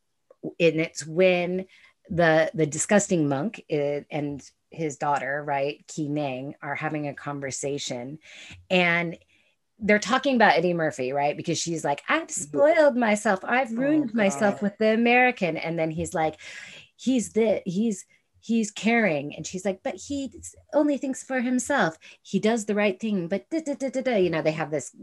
and 0.60 0.80
it's 0.80 1.04
when 1.08 1.66
the 2.12 2.52
the 2.54 2.68
disgusting 2.68 3.28
monk 3.28 3.64
i- 3.72 4.06
and 4.12 4.47
his 4.72 4.98
daughter, 4.98 5.44
right, 5.46 5.86
Kee 5.88 6.08
Nang, 6.08 6.56
are 6.62 6.76
having 6.76 7.08
a 7.08 7.14
conversation, 7.14 8.20
and 8.70 9.18
they're 9.80 10.00
talking 10.00 10.36
about 10.36 10.54
Eddie 10.56 10.74
Murphy, 10.74 11.12
right? 11.12 11.36
Because 11.36 11.58
she's 11.60 11.84
like, 11.84 12.02
"I've 12.08 12.28
mm-hmm. 12.28 12.42
spoiled 12.42 12.96
myself. 12.96 13.40
I've 13.44 13.72
Oh, 13.72 13.76
ruined 13.76 14.14
myself 14.14 14.62
with 14.62 14.78
the 14.78 14.94
American," 14.94 15.58
and 15.58 15.78
then 15.78 15.92
he's 15.92 16.14
like, 16.14 16.38
"He's 16.96 17.34
the 17.34 17.62
he's." 17.66 18.06
He's 18.44 18.72
caring, 18.72 19.36
and 19.36 19.46
she's 19.46 19.64
like, 19.64 19.82
but 19.84 19.94
he 19.94 20.34
only 20.74 20.98
thinks 20.98 21.22
for 21.22 21.42
himself. 21.42 21.96
He 22.24 22.40
does 22.40 22.66
the 22.66 22.74
right 22.74 23.00
thing, 23.00 23.28
but 23.28 23.48
da, 23.52 23.62
da, 23.62 23.76
da, 23.76 23.90
da, 23.90 24.02
da. 24.02 24.18
you 24.18 24.32
know, 24.32 24.42
they 24.42 24.54
have 24.54 24.72
this 24.72 24.96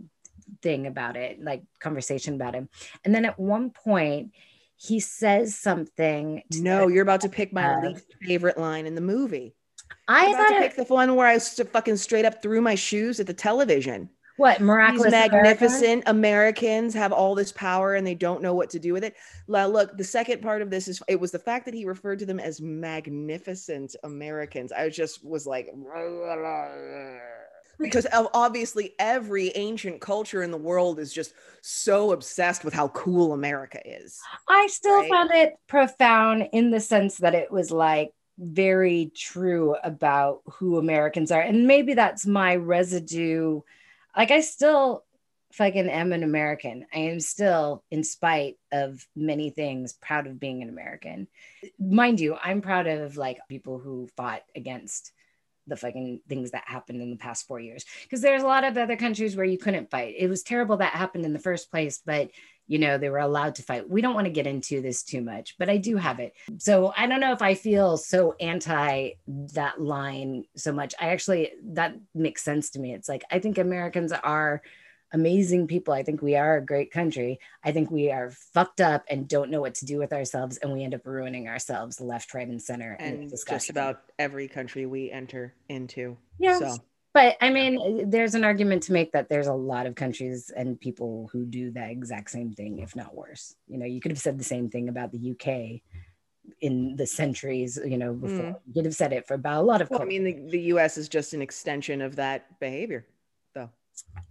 thing 0.60 0.88
about 0.88 1.16
it, 1.16 1.40
like 1.40 1.62
conversation 1.78 2.34
about 2.34 2.54
him. 2.54 2.68
And 3.04 3.14
then 3.14 3.24
at 3.24 3.38
one 3.38 3.70
point, 3.70 4.32
he 4.76 5.00
says 5.00 5.56
something. 5.56 6.42
No, 6.54 6.86
the- 6.86 6.94
you're 6.94 7.02
about 7.02 7.22
to 7.22 7.28
pick 7.28 7.52
my 7.52 7.80
least 7.80 8.06
favorite 8.22 8.58
line 8.58 8.86
in 8.86 8.94
the 8.94 9.00
movie. 9.00 9.54
I 10.06 10.26
thought 10.28 10.48
to 10.48 10.54
pick 10.54 10.76
the 10.76 10.84
one 10.84 11.14
where 11.16 11.26
I 11.26 11.38
fucking 11.38 11.96
straight 11.96 12.24
up 12.24 12.42
threw 12.42 12.60
my 12.60 12.74
shoes 12.74 13.20
at 13.20 13.26
the 13.26 13.34
television. 13.34 14.10
what 14.36 14.60
These 14.86 15.06
miraculous 15.06 15.16
America? 15.18 15.82
magnificent 15.82 16.04
Americans 16.06 16.94
have 16.94 17.12
all 17.12 17.34
this 17.34 17.52
power 17.52 17.94
and 17.94 18.06
they 18.06 18.14
don't 18.14 18.42
know 18.42 18.54
what 18.54 18.70
to 18.70 18.78
do 18.78 18.92
with 18.92 19.04
it. 19.04 19.16
La- 19.48 19.66
Look, 19.66 19.96
the 19.96 20.04
second 20.04 20.42
part 20.42 20.62
of 20.62 20.70
this 20.70 20.88
is 20.88 21.02
it 21.08 21.20
was 21.20 21.32
the 21.32 21.38
fact 21.38 21.66
that 21.66 21.74
he 21.74 21.84
referred 21.84 22.20
to 22.20 22.26
them 22.26 22.40
as 22.40 22.60
magnificent 22.60 23.96
Americans. 24.04 24.72
I 24.72 24.88
just 24.90 25.24
was 25.24 25.46
like, 25.46 25.68
because 27.78 28.06
obviously 28.34 28.94
every 28.98 29.48
ancient 29.54 30.00
culture 30.00 30.42
in 30.42 30.50
the 30.50 30.56
world 30.58 30.98
is 30.98 31.12
just 31.12 31.32
so 31.62 32.12
obsessed 32.12 32.64
with 32.64 32.74
how 32.74 32.88
cool 32.88 33.32
America 33.32 33.80
is. 33.84 34.28
I 34.48 34.66
still 34.68 35.02
right? 35.02 35.08
found 35.08 35.30
it 35.32 35.54
profound 35.68 36.48
in 36.52 36.70
the 36.70 36.80
sense 36.80 37.18
that 37.18 37.34
it 37.34 37.50
was 37.50 37.70
like 37.70 38.10
very 38.38 39.10
true 39.14 39.76
about 39.82 40.42
who 40.46 40.78
Americans 40.78 41.30
are. 41.32 41.40
And 41.40 41.66
maybe 41.66 41.94
that's 41.94 42.26
my 42.26 42.56
residue. 42.56 43.60
Like, 44.16 44.30
I 44.30 44.40
still 44.40 45.04
fucking 45.52 45.88
am 45.88 46.12
an 46.12 46.22
American. 46.22 46.86
I 46.94 46.98
am 46.98 47.20
still, 47.20 47.82
in 47.90 48.04
spite 48.04 48.58
of 48.70 49.06
many 49.16 49.50
things, 49.50 49.92
proud 49.94 50.26
of 50.26 50.38
being 50.38 50.62
an 50.62 50.68
American. 50.68 51.26
Mind 51.78 52.20
you, 52.20 52.36
I'm 52.40 52.60
proud 52.60 52.86
of 52.86 53.16
like 53.16 53.38
people 53.48 53.78
who 53.78 54.08
fought 54.16 54.42
against 54.54 55.12
the 55.66 55.76
fucking 55.76 56.20
things 56.28 56.52
that 56.52 56.64
happened 56.66 57.02
in 57.02 57.10
the 57.10 57.16
past 57.16 57.46
four 57.46 57.60
years. 57.60 57.84
Because 58.02 58.20
there's 58.20 58.42
a 58.42 58.46
lot 58.46 58.64
of 58.64 58.76
other 58.76 58.96
countries 58.96 59.36
where 59.36 59.44
you 59.44 59.58
couldn't 59.58 59.90
fight. 59.90 60.14
It 60.16 60.28
was 60.28 60.42
terrible 60.42 60.78
that 60.78 60.92
happened 60.92 61.24
in 61.24 61.32
the 61.32 61.38
first 61.38 61.70
place, 61.70 62.00
but 62.04 62.30
you 62.68 62.78
know 62.78 62.98
they 62.98 63.10
were 63.10 63.18
allowed 63.18 63.56
to 63.56 63.62
fight. 63.62 63.88
We 63.88 64.00
don't 64.00 64.14
want 64.14 64.26
to 64.26 64.32
get 64.32 64.46
into 64.46 64.80
this 64.80 65.02
too 65.02 65.22
much 65.22 65.56
but 65.58 65.68
i 65.68 65.76
do 65.76 65.96
have 65.96 66.20
it. 66.20 66.34
So 66.58 66.92
i 66.96 67.06
don't 67.06 67.20
know 67.20 67.32
if 67.32 67.42
i 67.42 67.54
feel 67.54 67.96
so 67.96 68.34
anti 68.38 69.10
that 69.54 69.80
line 69.80 70.44
so 70.56 70.72
much. 70.72 70.94
I 71.00 71.08
actually 71.08 71.52
that 71.72 71.96
makes 72.14 72.42
sense 72.42 72.70
to 72.70 72.78
me. 72.78 72.94
It's 72.94 73.08
like 73.08 73.24
i 73.30 73.38
think 73.38 73.58
americans 73.58 74.12
are 74.12 74.62
amazing 75.12 75.66
people. 75.66 75.94
I 75.94 76.02
think 76.02 76.22
we 76.22 76.36
are 76.36 76.56
a 76.56 76.64
great 76.64 76.90
country. 76.90 77.40
I 77.64 77.72
think 77.72 77.90
we 77.90 78.10
are 78.10 78.30
fucked 78.52 78.80
up 78.80 79.04
and 79.08 79.28
don't 79.28 79.50
know 79.50 79.60
what 79.60 79.74
to 79.76 79.86
do 79.86 79.98
with 79.98 80.12
ourselves 80.12 80.58
and 80.58 80.72
we 80.72 80.84
end 80.84 80.94
up 80.94 81.06
ruining 81.06 81.48
ourselves 81.48 82.00
left 82.00 82.34
right 82.34 82.46
and 82.46 82.60
center 82.60 82.92
and, 82.98 83.30
just 83.30 83.70
about 83.70 84.02
every 84.18 84.48
country 84.48 84.86
we 84.86 85.10
enter 85.10 85.54
into. 85.68 86.16
yeah. 86.38 86.58
So 86.58 86.76
but 87.18 87.36
I 87.40 87.50
mean, 87.50 88.08
there's 88.08 88.36
an 88.36 88.44
argument 88.44 88.84
to 88.84 88.92
make 88.92 89.10
that 89.10 89.28
there's 89.28 89.48
a 89.48 89.52
lot 89.52 89.86
of 89.86 89.96
countries 89.96 90.52
and 90.56 90.80
people 90.80 91.28
who 91.32 91.44
do 91.44 91.72
the 91.72 91.84
exact 91.84 92.30
same 92.30 92.52
thing, 92.52 92.78
if 92.78 92.94
not 92.94 93.12
worse. 93.12 93.56
You 93.66 93.76
know, 93.76 93.86
you 93.86 94.00
could 94.00 94.12
have 94.12 94.20
said 94.20 94.38
the 94.38 94.44
same 94.44 94.70
thing 94.70 94.88
about 94.88 95.10
the 95.10 95.32
UK 95.32 95.80
in 96.60 96.94
the 96.94 97.08
centuries, 97.08 97.76
you 97.84 97.98
know, 97.98 98.12
before. 98.12 98.36
Mm. 98.36 98.60
You 98.68 98.74
could 98.74 98.84
have 98.84 98.94
said 98.94 99.12
it 99.12 99.26
for 99.26 99.34
about 99.34 99.62
a 99.62 99.66
lot 99.66 99.82
of 99.82 99.90
well, 99.90 100.00
I 100.00 100.04
mean 100.04 100.22
the, 100.22 100.48
the 100.48 100.60
US 100.74 100.96
is 100.96 101.08
just 101.08 101.34
an 101.34 101.42
extension 101.42 102.02
of 102.02 102.14
that 102.16 102.60
behavior. 102.60 103.04
though. 103.52 103.70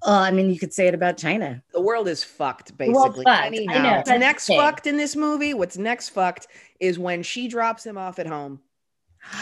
Oh, 0.04 0.20
I 0.20 0.32
mean, 0.32 0.50
you 0.50 0.58
could 0.58 0.74
say 0.74 0.88
it 0.88 0.94
about 0.94 1.18
China. 1.18 1.62
The 1.74 1.82
world 1.82 2.08
is 2.08 2.24
fucked, 2.24 2.78
basically. 2.78 3.26
fucked, 3.26 3.28
I 3.28 3.50
know, 3.50 3.98
what's 3.98 4.10
next 4.10 4.48
fucked 4.48 4.88
in 4.88 4.96
this 4.96 5.14
movie, 5.14 5.54
what's 5.54 5.78
next 5.78 6.10
fucked 6.10 6.48
is 6.80 6.98
when 6.98 7.22
she 7.22 7.50
drops 7.50 7.86
him 7.86 7.98
off 7.98 8.18
at 8.18 8.28
home 8.28 8.62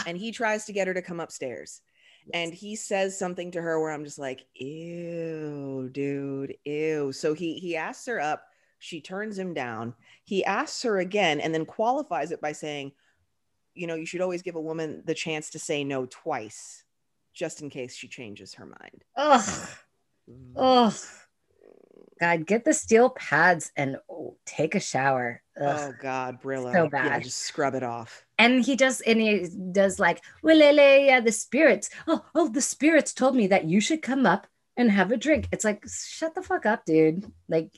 and 0.04 0.18
he 0.18 0.32
tries 0.32 0.64
to 0.64 0.72
get 0.72 0.88
her 0.88 0.94
to 0.94 1.02
come 1.02 1.20
upstairs. 1.20 1.80
And 2.34 2.52
he 2.52 2.76
says 2.76 3.18
something 3.18 3.52
to 3.52 3.62
her 3.62 3.80
where 3.80 3.92
I'm 3.92 4.04
just 4.04 4.18
like, 4.18 4.46
ew, 4.54 5.88
dude, 5.92 6.56
ew. 6.64 7.12
So 7.12 7.34
he 7.34 7.54
he 7.54 7.76
asks 7.76 8.06
her 8.06 8.20
up, 8.20 8.42
she 8.78 9.00
turns 9.00 9.38
him 9.38 9.54
down. 9.54 9.94
He 10.24 10.44
asks 10.44 10.82
her 10.82 10.98
again 10.98 11.40
and 11.40 11.54
then 11.54 11.64
qualifies 11.64 12.32
it 12.32 12.40
by 12.40 12.52
saying, 12.52 12.92
you 13.74 13.86
know, 13.86 13.94
you 13.94 14.06
should 14.06 14.20
always 14.20 14.42
give 14.42 14.56
a 14.56 14.60
woman 14.60 15.02
the 15.04 15.14
chance 15.14 15.50
to 15.50 15.58
say 15.58 15.84
no 15.84 16.06
twice, 16.06 16.84
just 17.32 17.62
in 17.62 17.70
case 17.70 17.94
she 17.94 18.08
changes 18.08 18.54
her 18.54 18.66
mind. 18.66 19.04
Ugh. 19.16 19.68
Oh, 20.56 20.94
God, 22.20 22.46
get 22.46 22.64
the 22.64 22.72
steel 22.72 23.10
pads 23.10 23.72
and 23.76 23.96
oh, 24.10 24.36
take 24.46 24.74
a 24.74 24.80
shower. 24.80 25.42
Ugh. 25.60 25.66
Oh 25.66 25.94
God, 26.00 26.40
Brillo. 26.42 26.72
So 26.72 26.84
Yeah, 26.84 26.88
bad. 26.88 27.22
just 27.22 27.38
scrub 27.38 27.74
it 27.74 27.82
off. 27.82 28.24
and 28.38 28.64
he 28.64 28.76
just 28.76 29.02
and 29.06 29.20
he 29.20 29.48
does 29.72 29.98
like 29.98 30.22
Wilele, 30.42 31.06
yeah, 31.06 31.20
the 31.20 31.32
spirits. 31.32 31.90
Oh, 32.06 32.24
oh, 32.34 32.48
the 32.48 32.60
spirits 32.60 33.12
told 33.12 33.34
me 33.36 33.46
that 33.48 33.64
you 33.64 33.80
should 33.80 34.02
come 34.02 34.26
up 34.26 34.46
and 34.76 34.90
have 34.90 35.10
a 35.12 35.16
drink. 35.16 35.48
It's 35.52 35.64
like, 35.64 35.84
shut 35.88 36.34
the 36.34 36.42
fuck 36.42 36.66
up, 36.66 36.84
dude. 36.84 37.30
Like, 37.48 37.70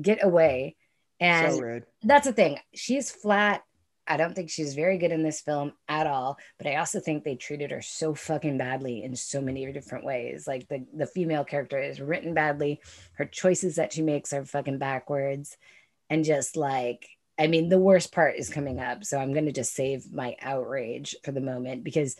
get 0.00 0.24
away. 0.24 0.76
And 1.20 1.54
so 1.54 1.80
that's 2.02 2.26
the 2.26 2.32
thing. 2.32 2.58
She's 2.74 3.10
flat 3.10 3.62
I 4.06 4.16
don't 4.16 4.34
think 4.34 4.50
she's 4.50 4.74
very 4.74 4.98
good 4.98 5.12
in 5.12 5.22
this 5.22 5.40
film 5.40 5.72
at 5.88 6.06
all. 6.06 6.38
But 6.58 6.66
I 6.66 6.76
also 6.76 7.00
think 7.00 7.24
they 7.24 7.36
treated 7.36 7.70
her 7.70 7.82
so 7.82 8.14
fucking 8.14 8.58
badly 8.58 9.02
in 9.02 9.16
so 9.16 9.40
many 9.40 9.70
different 9.72 10.04
ways. 10.04 10.46
Like 10.46 10.68
the, 10.68 10.84
the 10.94 11.06
female 11.06 11.44
character 11.44 11.80
is 11.80 12.00
written 12.00 12.34
badly. 12.34 12.80
Her 13.14 13.24
choices 13.24 13.76
that 13.76 13.92
she 13.92 14.02
makes 14.02 14.32
are 14.32 14.44
fucking 14.44 14.78
backwards. 14.78 15.56
And 16.10 16.24
just 16.24 16.56
like, 16.56 17.08
I 17.38 17.46
mean, 17.46 17.68
the 17.68 17.78
worst 17.78 18.12
part 18.12 18.36
is 18.36 18.50
coming 18.50 18.78
up. 18.78 19.04
So 19.04 19.18
I'm 19.18 19.32
going 19.32 19.46
to 19.46 19.52
just 19.52 19.74
save 19.74 20.12
my 20.12 20.36
outrage 20.40 21.16
for 21.24 21.32
the 21.32 21.40
moment 21.40 21.82
because 21.82 22.16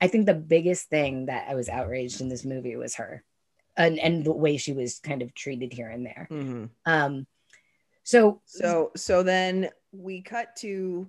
I 0.00 0.08
think 0.08 0.26
the 0.26 0.34
biggest 0.34 0.88
thing 0.88 1.26
that 1.26 1.46
I 1.48 1.54
was 1.54 1.68
outraged 1.68 2.20
in 2.20 2.28
this 2.28 2.44
movie 2.44 2.76
was 2.76 2.96
her 2.96 3.22
and, 3.76 3.98
and 3.98 4.24
the 4.24 4.32
way 4.32 4.56
she 4.56 4.72
was 4.72 4.98
kind 4.98 5.22
of 5.22 5.34
treated 5.34 5.72
here 5.72 5.88
and 5.88 6.04
there. 6.04 6.28
Mm-hmm. 6.30 6.64
Um, 6.84 7.26
so, 8.02 8.40
So 8.46 8.92
so 8.96 9.22
then 9.22 9.70
we 9.92 10.22
cut 10.22 10.54
to 10.56 11.08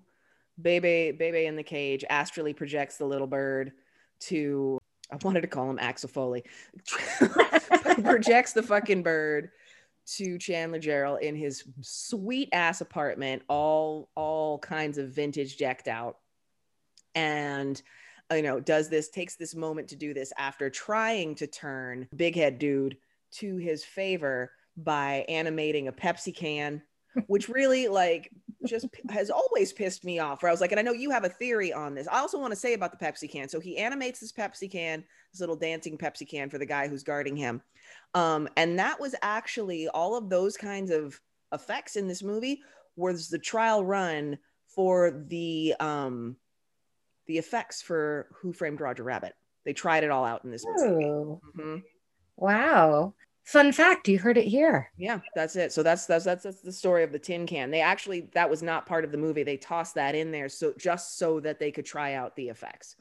Bebe 0.61 1.11
Bebe 1.11 1.45
in 1.45 1.55
the 1.55 1.63
cage 1.63 2.03
astrally 2.09 2.53
projects 2.53 2.97
the 2.97 3.05
little 3.05 3.27
bird 3.27 3.73
to 4.21 4.79
I 5.11 5.17
wanted 5.21 5.41
to 5.41 5.47
call 5.47 5.69
him 5.69 5.79
Axel 5.79 6.09
Foley. 6.09 6.43
projects 8.03 8.53
the 8.53 8.63
fucking 8.63 9.03
bird 9.03 9.51
to 10.15 10.37
Chandler 10.37 10.79
Gerald 10.79 11.21
in 11.21 11.35
his 11.35 11.63
sweet 11.81 12.49
ass 12.51 12.81
apartment, 12.81 13.43
all 13.47 14.09
all 14.15 14.59
kinds 14.59 14.97
of 14.97 15.09
vintage 15.09 15.57
decked 15.57 15.87
out. 15.87 16.17
And 17.15 17.81
you 18.31 18.41
know, 18.41 18.59
does 18.59 18.89
this 18.89 19.09
takes 19.09 19.35
this 19.35 19.55
moment 19.55 19.87
to 19.89 19.95
do 19.95 20.13
this 20.13 20.33
after 20.37 20.69
trying 20.69 21.35
to 21.35 21.47
turn 21.47 22.07
Big 22.15 22.35
Head 22.35 22.59
Dude 22.59 22.97
to 23.31 23.57
his 23.57 23.83
favor 23.83 24.51
by 24.75 25.25
animating 25.27 25.87
a 25.87 25.93
Pepsi 25.93 26.35
can, 26.35 26.81
which 27.27 27.49
really 27.49 27.87
like 27.87 28.31
just 28.65 28.87
has 29.09 29.29
always 29.29 29.73
pissed 29.73 30.03
me 30.03 30.19
off. 30.19 30.41
Where 30.41 30.49
I 30.49 30.53
was 30.53 30.61
like, 30.61 30.71
and 30.71 30.79
I 30.79 30.83
know 30.83 30.91
you 30.91 31.11
have 31.11 31.23
a 31.23 31.29
theory 31.29 31.71
on 31.73 31.95
this. 31.95 32.07
I 32.07 32.19
also 32.19 32.39
want 32.39 32.51
to 32.51 32.59
say 32.59 32.73
about 32.73 32.97
the 32.97 33.03
Pepsi 33.03 33.29
can. 33.29 33.49
So 33.49 33.59
he 33.59 33.77
animates 33.77 34.19
this 34.19 34.31
Pepsi 34.31 34.71
can, 34.71 35.03
this 35.31 35.39
little 35.39 35.55
dancing 35.55 35.97
Pepsi 35.97 36.27
can 36.27 36.49
for 36.49 36.57
the 36.57 36.65
guy 36.65 36.87
who's 36.87 37.03
guarding 37.03 37.35
him. 37.35 37.61
Um, 38.13 38.47
and 38.57 38.77
that 38.79 38.99
was 38.99 39.15
actually 39.21 39.87
all 39.89 40.15
of 40.15 40.29
those 40.29 40.57
kinds 40.57 40.91
of 40.91 41.19
effects 41.53 41.95
in 41.95 42.07
this 42.07 42.23
movie 42.23 42.61
was 42.95 43.29
the 43.29 43.39
trial 43.39 43.85
run 43.85 44.37
for 44.67 45.23
the 45.27 45.73
um 45.79 46.35
the 47.27 47.37
effects 47.37 47.81
for 47.81 48.27
Who 48.41 48.53
Framed 48.53 48.81
Roger 48.81 49.03
Rabbit. 49.03 49.33
They 49.65 49.73
tried 49.73 50.03
it 50.03 50.11
all 50.11 50.23
out 50.23 50.45
in 50.45 50.51
this 50.51 50.65
movie. 50.65 51.05
Mhm. 51.05 51.83
wow. 52.37 53.13
Fun 53.47 53.71
fact, 53.71 54.09
you 54.09 54.19
heard 54.19 54.37
it 54.37 54.43
here. 54.43 54.91
Yeah, 54.97 55.21
that's 55.33 55.55
it. 55.55 55.71
So 55.71 55.81
that's, 55.81 56.05
that's 56.05 56.25
that's 56.25 56.43
that's 56.43 56.59
the 56.59 56.73
story 56.73 57.05
of 57.05 57.13
the 57.13 57.19
tin 57.19 57.47
can. 57.47 57.71
They 57.71 57.79
actually 57.79 58.27
that 58.33 58.49
was 58.49 58.61
not 58.61 58.85
part 58.85 59.05
of 59.05 59.13
the 59.13 59.17
movie. 59.17 59.43
They 59.43 59.55
tossed 59.55 59.95
that 59.95 60.15
in 60.15 60.31
there 60.31 60.49
so 60.49 60.73
just 60.77 61.17
so 61.17 61.39
that 61.39 61.57
they 61.57 61.71
could 61.71 61.85
try 61.85 62.15
out 62.15 62.35
the 62.35 62.49
effects. 62.49 62.97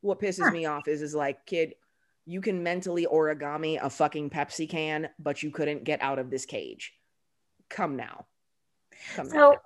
What 0.00 0.20
pisses 0.20 0.44
Huh. 0.44 0.52
me 0.52 0.64
off 0.66 0.86
is 0.86 1.02
is 1.02 1.12
like, 1.12 1.44
kid, 1.44 1.74
you 2.24 2.40
can 2.40 2.62
mentally 2.62 3.04
origami 3.04 3.82
a 3.82 3.90
fucking 3.90 4.30
Pepsi 4.30 4.68
can, 4.68 5.08
but 5.18 5.42
you 5.42 5.50
couldn't 5.50 5.82
get 5.82 6.00
out 6.02 6.20
of 6.20 6.30
this 6.30 6.46
cage. 6.46 6.92
Come 7.68 7.96
now. 7.96 8.26
Come 9.16 9.26
now. 9.26 9.32
So 9.32 9.56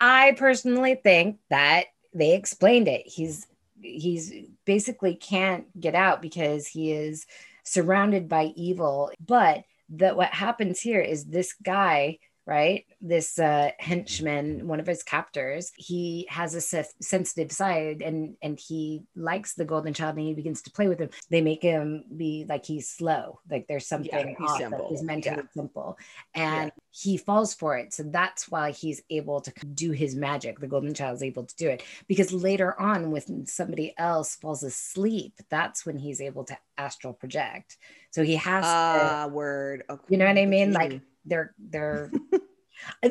I 0.00 0.32
personally 0.38 0.94
think 0.94 1.40
that 1.50 1.88
they 2.14 2.34
explained 2.34 2.88
it. 2.88 3.06
He's 3.06 3.46
he's 3.82 4.32
basically 4.64 5.14
can't 5.14 5.66
get 5.78 5.94
out 5.94 6.22
because 6.22 6.66
he 6.66 6.90
is 6.90 7.26
surrounded 7.68 8.28
by 8.28 8.52
evil. 8.56 9.10
But 9.24 9.64
that 9.90 10.16
what 10.16 10.28
happens 10.28 10.80
here 10.80 11.00
is 11.00 11.24
this 11.24 11.54
guy, 11.62 12.18
right? 12.48 12.86
This 13.02 13.38
uh, 13.38 13.72
henchman, 13.78 14.66
one 14.66 14.80
of 14.80 14.86
his 14.86 15.02
captors, 15.02 15.70
he 15.76 16.26
has 16.30 16.54
a 16.54 16.62
se- 16.62 16.96
sensitive 17.02 17.52
side, 17.52 18.00
and 18.00 18.36
and 18.40 18.58
he 18.58 19.02
likes 19.14 19.52
the 19.54 19.66
golden 19.66 19.92
child, 19.92 20.16
and 20.16 20.26
he 20.26 20.32
begins 20.32 20.62
to 20.62 20.70
play 20.70 20.88
with 20.88 20.98
him. 20.98 21.10
They 21.28 21.42
make 21.42 21.62
him 21.62 22.04
be 22.16 22.46
like 22.48 22.64
he's 22.64 22.88
slow, 22.88 23.40
like 23.50 23.66
there's 23.68 23.86
something 23.86 24.34
he's 24.38 24.50
off, 24.50 24.58
simple. 24.58 24.78
That 24.78 24.88
he's 24.88 25.02
mentally 25.02 25.36
Yeah. 25.36 25.42
simple, 25.54 25.98
and 26.34 26.72
he 26.90 27.18
falls 27.18 27.52
for 27.54 27.76
it. 27.76 27.92
So 27.92 28.04
that's 28.04 28.50
why 28.50 28.70
he's 28.70 29.02
able 29.10 29.42
to 29.42 29.52
do 29.74 29.90
his 29.92 30.16
magic. 30.16 30.58
The 30.58 30.66
golden 30.66 30.94
child 30.94 31.16
is 31.16 31.22
able 31.22 31.44
to 31.44 31.56
do 31.56 31.68
it 31.68 31.82
because 32.08 32.32
later 32.32 32.80
on, 32.80 33.10
when 33.10 33.44
somebody 33.46 33.92
else 33.98 34.36
falls 34.36 34.62
asleep, 34.62 35.34
that's 35.50 35.84
when 35.84 35.98
he's 35.98 36.22
able 36.22 36.44
to 36.44 36.56
astral 36.78 37.12
project. 37.12 37.76
So 38.10 38.22
he 38.22 38.36
has 38.36 38.64
to 38.64 38.70
Ah, 38.70 39.28
word. 39.30 39.82
Okay. 39.90 40.02
you 40.08 40.16
know 40.16 40.26
what 40.26 40.38
I 40.38 40.46
mean? 40.46 40.72
Like 40.72 41.02
they're 41.28 41.54
they're 41.58 42.10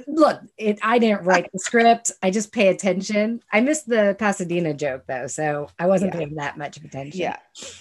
look, 0.07 0.41
it 0.57 0.80
I 0.82 0.99
didn't 0.99 1.24
write 1.24 1.51
the 1.51 1.59
script. 1.59 2.11
I 2.24 2.32
just 2.32 2.51
pay 2.51 2.68
attention. 2.70 3.41
I 3.51 3.61
missed 3.61 3.88
the 3.88 4.15
Pasadena 4.20 4.74
joke 4.74 5.03
though, 5.07 5.28
so 5.28 5.70
I 5.80 5.88
wasn't 5.88 6.13
Yeah. 6.13 6.20
paying 6.20 6.36
that 6.36 6.57
much 6.57 6.78
attention. 6.78 7.20
Yeah. 7.20 7.38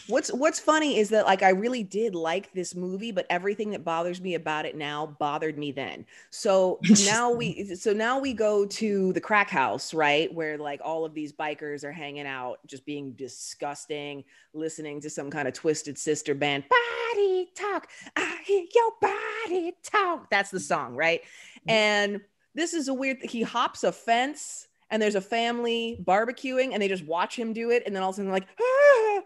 What's 0.08 0.32
what's 0.32 0.58
funny 0.60 0.98
is 0.98 1.08
that 1.10 1.26
like 1.26 1.42
I 1.42 1.50
really 1.50 1.82
did 1.82 2.14
like 2.14 2.52
this 2.52 2.74
movie, 2.74 3.12
but 3.12 3.26
everything 3.30 3.70
that 3.70 3.84
bothers 3.84 4.20
me 4.20 4.34
about 4.34 4.66
it 4.66 4.76
now 4.76 5.06
bothered 5.18 5.58
me 5.58 5.72
then. 5.72 6.06
So 6.30 6.78
now 7.04 7.30
we 7.30 7.74
so 7.74 7.92
now 7.92 8.18
we 8.18 8.32
go 8.32 8.66
to 8.66 9.12
the 9.12 9.20
crack 9.20 9.50
house, 9.50 9.92
right? 9.94 10.32
Where 10.32 10.58
like 10.58 10.80
all 10.84 11.04
of 11.04 11.14
these 11.14 11.32
bikers 11.32 11.84
are 11.84 11.92
hanging 11.92 12.26
out, 12.26 12.58
just 12.66 12.84
being 12.86 13.12
disgusting, 13.12 14.24
listening 14.54 15.00
to 15.02 15.10
some 15.10 15.30
kind 15.30 15.46
of 15.48 15.54
twisted 15.54 15.98
sister 15.98 16.34
band. 16.34 16.64
Body 16.68 17.50
talk. 17.54 17.88
I 18.16 18.38
hear 18.44 18.64
your 18.74 18.92
body 19.00 19.72
talk. 19.82 20.30
That's 20.30 20.50
the 20.50 20.60
song, 20.60 20.94
right? 20.94 21.22
And 21.68 22.20
this 22.54 22.74
is 22.74 22.88
a 22.88 22.94
weird 22.94 23.18
he 23.22 23.42
hops 23.42 23.84
a 23.84 23.92
fence 23.92 24.66
and 24.90 25.00
there's 25.02 25.14
a 25.14 25.20
family 25.20 26.02
barbecuing 26.06 26.72
and 26.72 26.82
they 26.82 26.88
just 26.88 27.04
watch 27.04 27.36
him 27.36 27.52
do 27.52 27.70
it. 27.70 27.82
And 27.86 27.94
then 27.94 28.02
all 28.02 28.10
of 28.10 28.14
a 28.14 28.16
sudden 28.16 28.30
like 28.30 28.46
"Ah!" 28.60 29.20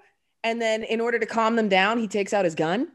and 0.44 0.60
then 0.60 0.82
in 0.82 1.00
order 1.00 1.18
to 1.18 1.26
calm 1.26 1.56
them 1.56 1.68
down 1.68 1.98
he 1.98 2.08
takes 2.08 2.32
out 2.32 2.44
his 2.44 2.54
gun 2.54 2.88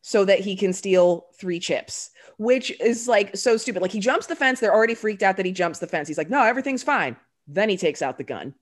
so 0.00 0.24
that 0.24 0.40
he 0.40 0.56
can 0.56 0.72
steal 0.72 1.26
three 1.38 1.60
chips 1.60 2.10
which 2.38 2.78
is 2.80 3.06
like 3.06 3.36
so 3.36 3.56
stupid. 3.56 3.82
Like 3.82 3.92
he 3.92 4.00
jumps 4.00 4.26
the 4.26 4.36
fence. 4.36 4.60
They're 4.60 4.74
already 4.74 4.94
freaked 4.94 5.22
out 5.22 5.36
that 5.36 5.46
he 5.46 5.52
jumps 5.52 5.78
the 5.78 5.86
fence. 5.86 6.08
He's 6.08 6.18
like 6.18 6.30
no 6.30 6.42
everything's 6.42 6.82
fine. 6.82 7.16
Then 7.46 7.68
he 7.68 7.76
takes 7.76 8.02
out 8.02 8.18
the 8.18 8.24
gun. 8.24 8.54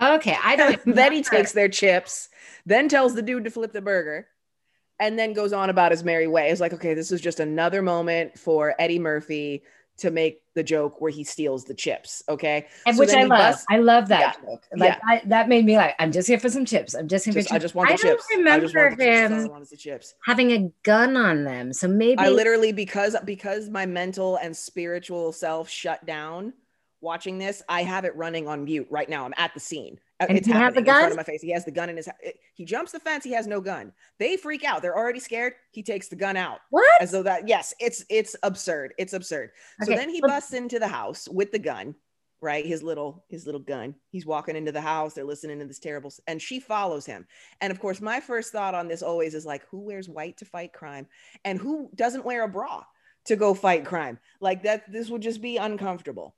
Okay, 0.00 0.36
I 0.42 0.56
don't. 0.56 0.80
then 0.94 1.12
he 1.12 1.22
takes 1.22 1.52
their 1.52 1.68
chips 1.68 2.28
then 2.66 2.88
tells 2.88 3.14
the 3.14 3.22
dude 3.22 3.44
to 3.44 3.50
flip 3.50 3.72
the 3.72 3.80
burger 3.80 4.26
and 5.00 5.18
then 5.18 5.32
goes 5.32 5.52
on 5.52 5.70
about 5.70 5.90
his 5.90 6.04
merry 6.04 6.26
way 6.28 6.50
it's 6.50 6.60
like 6.60 6.72
okay 6.72 6.94
this 6.94 7.10
is 7.10 7.20
just 7.20 7.40
another 7.40 7.82
moment 7.82 8.38
for 8.38 8.74
eddie 8.78 8.98
murphy 8.98 9.62
to 9.96 10.10
make 10.10 10.40
the 10.54 10.62
joke 10.62 11.00
where 11.00 11.10
he 11.10 11.22
steals 11.24 11.64
the 11.64 11.74
chips 11.74 12.22
okay 12.28 12.66
and 12.86 12.96
So 12.96 13.00
which 13.00 13.10
I 13.12 13.24
love. 13.24 13.38
busts- 13.38 13.66
I 13.68 13.76
love 13.78 14.08
that 14.08 14.36
joke. 14.42 14.62
Like 14.74 14.92
Yeah. 14.94 14.98
I, 15.06 15.22
that 15.26 15.46
made 15.48 15.66
me 15.66 15.76
like, 15.76 15.94
I'm 15.98 16.10
just 16.10 16.26
here 16.26 16.38
for 16.38 16.48
some 16.48 16.64
chips. 16.64 16.94
I'm 16.94 17.06
just 17.06 17.26
here 17.26 17.34
Just- 17.34 17.48
for 17.48 17.54
I 17.54 17.58
chips. 17.58 17.62
just 17.64 17.74
want 17.74 17.88
the 17.88 17.94
I 17.94 17.96
chips. 17.98 18.26
don't 18.30 18.48
I 18.48 18.58
just 18.60 18.74
remember 18.74 18.88
want 18.88 18.98
the 18.98 19.04
chips. 19.04 19.32
I 19.32 19.42
him 19.44 19.48
want 19.50 19.62
is 19.62 19.70
the 19.70 19.76
chips. 19.76 20.14
having 20.24 20.52
a 20.52 20.72
gun 20.84 21.16
on 21.18 21.44
them. 21.44 21.72
So 21.74 21.86
maybe 21.86 22.18
I 22.18 22.30
literally 22.30 22.72
because 22.72 23.14
because 23.26 23.68
my 23.68 23.84
mental 23.84 24.36
and 24.36 24.56
spiritual 24.56 25.32
self 25.32 25.68
shut 25.68 26.04
down 26.06 26.54
watching 27.02 27.36
this. 27.36 27.62
I 27.68 27.82
have 27.82 28.04
it 28.06 28.16
running 28.16 28.48
on 28.48 28.64
mute 28.64 28.86
right 28.90 29.08
now. 29.08 29.26
I'm 29.26 29.34
at 29.36 29.52
the 29.52 29.60
scene. 29.60 29.98
Uh, 30.20 30.26
And 30.28 30.38
it's 30.38 30.46
he 30.46 30.52
has 30.52 30.60
happening 30.60 30.88
a 30.88 30.92
in 30.92 30.94
front 30.98 31.10
of 31.12 31.16
my 31.16 31.22
face. 31.22 31.40
He 31.42 31.50
has 31.50 31.64
the 31.64 31.70
gun 31.70 31.88
in 31.88 31.96
his. 31.96 32.08
it- 32.22 32.38
He 32.54 32.64
jumps 32.64 32.92
the 32.92 33.00
fence. 33.00 33.24
He 33.24 33.32
has 33.32 33.46
no 33.46 33.60
gun. 33.60 33.92
They 34.18 34.36
freak 34.36 34.64
out. 34.64 34.82
They're 34.82 34.96
already 34.96 35.20
scared. 35.20 35.54
He 35.70 35.82
takes 35.82 36.08
the 36.08 36.16
gun 36.16 36.36
out 36.36 36.60
what? 36.70 37.00
as 37.00 37.10
though 37.10 37.22
that. 37.22 37.48
Yes, 37.48 37.72
it's 37.80 38.04
it's 38.10 38.36
absurd. 38.42 38.94
It's 38.98 39.12
absurd. 39.14 39.50
So 39.82 39.94
then 39.94 40.10
he 40.10 40.20
busts 40.20 40.52
into 40.52 40.78
the 40.78 40.88
house 40.88 41.26
with 41.28 41.52
the 41.52 41.58
gun, 41.58 41.94
right? 42.42 42.64
His 42.66 42.82
little 42.82 43.24
his 43.28 43.46
little 43.46 43.60
gun. 43.60 43.94
He's 44.10 44.26
walking 44.26 44.56
into 44.56 44.72
the 44.72 44.80
house. 44.80 45.14
They're 45.14 45.24
listening 45.24 45.58
to 45.60 45.66
this 45.66 45.78
terrible, 45.78 46.12
and 46.26 46.40
she 46.40 46.60
follows 46.60 47.06
him. 47.06 47.26
And 47.62 47.70
of 47.70 47.80
course, 47.80 48.00
my 48.00 48.20
first 48.20 48.52
thought 48.52 48.74
on 48.74 48.88
this 48.88 49.02
always 49.02 49.34
is 49.34 49.46
like, 49.46 49.66
who 49.70 49.80
wears 49.80 50.08
white 50.08 50.36
to 50.38 50.44
fight 50.44 50.72
crime, 50.72 51.06
and 51.44 51.58
who 51.58 51.90
doesn't 51.94 52.24
wear 52.26 52.44
a 52.44 52.48
bra 52.48 52.84
to 53.26 53.36
go 53.36 53.54
fight 53.54 53.84
crime? 53.86 54.18
Like 54.40 54.64
that. 54.64 54.90
This 54.92 55.08
would 55.08 55.22
just 55.22 55.40
be 55.40 55.56
uncomfortable. 55.56 56.34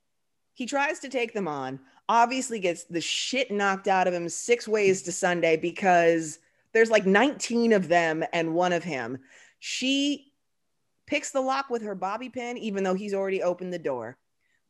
He 0.55 0.67
tries 0.67 0.99
to 0.99 1.09
take 1.09 1.33
them 1.33 1.47
on. 1.47 1.79
Obviously, 2.09 2.59
gets 2.59 2.83
the 2.83 3.01
shit 3.01 3.51
knocked 3.51 3.87
out 3.87 4.07
of 4.07 4.13
him 4.13 4.27
six 4.29 4.67
ways 4.67 5.01
to 5.03 5.11
Sunday 5.11 5.57
because 5.57 6.39
there's 6.73 6.91
like 6.91 7.05
19 7.05 7.73
of 7.73 7.87
them 7.87 8.23
and 8.33 8.53
one 8.53 8.73
of 8.73 8.83
him. 8.83 9.19
She 9.59 10.33
picks 11.05 11.31
the 11.31 11.41
lock 11.41 11.69
with 11.69 11.83
her 11.83 11.95
bobby 11.95 12.29
pin, 12.29 12.57
even 12.57 12.83
though 12.83 12.93
he's 12.93 13.13
already 13.13 13.41
opened 13.43 13.73
the 13.73 13.79
door, 13.79 14.17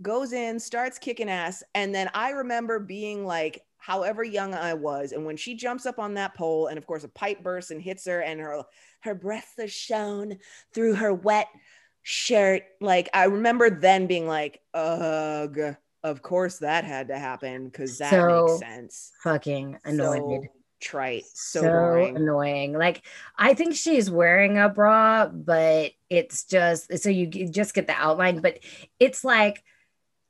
goes 0.02 0.34
in, 0.34 0.60
starts 0.60 1.00
kicking 1.00 1.30
ass. 1.30 1.64
And 1.74 1.94
then 1.94 2.10
I 2.14 2.32
remember 2.32 2.80
being 2.80 3.26
like, 3.26 3.64
however 3.78 4.24
young 4.24 4.54
I 4.54 4.74
was, 4.74 5.12
and 5.12 5.26
when 5.26 5.36
she 5.36 5.56
jumps 5.56 5.86
up 5.86 6.00
on 6.00 6.14
that 6.14 6.36
pole, 6.36 6.68
and 6.68 6.78
of 6.78 6.88
course 6.88 7.04
a 7.04 7.10
pipe 7.10 7.44
bursts 7.44 7.72
and 7.72 7.82
hits 7.82 8.06
her, 8.06 8.22
and 8.22 8.40
her 8.40 8.64
her 9.02 9.14
breath 9.14 9.56
is 9.58 9.74
shown 9.74 10.38
through 10.74 10.96
her 10.96 11.14
wet 11.14 11.48
shirt. 12.02 12.64
Like 12.80 13.10
I 13.14 13.26
remember 13.26 13.70
then 13.70 14.08
being 14.08 14.26
like, 14.26 14.62
ugh, 14.74 15.76
of 16.04 16.22
course 16.22 16.60
that 16.60 16.84
had 16.84 17.08
to 17.10 17.18
happen 17.18 17.66
because 17.66 17.98
that 18.00 18.10
So 18.12 18.26
makes 18.26 18.60
sense. 18.60 19.12
Fucking 19.24 19.80
annoyed. 19.86 20.44
So 20.44 20.48
trite, 20.82 21.24
so, 21.34 21.62
so, 21.62 22.16
annoying. 22.16 22.74
Like 22.74 23.04
I 23.38 23.54
think 23.54 23.76
she's 23.76 24.12
wearing 24.12 24.58
a 24.58 24.70
bra, 24.70 25.28
but 25.28 25.94
it's 26.10 26.44
just 26.46 26.98
so 27.00 27.10
you 27.10 27.28
just 27.28 27.74
get 27.74 27.88
the 27.88 27.94
outline, 27.94 28.42
but 28.42 28.60
it's 29.00 29.24
like 29.24 29.64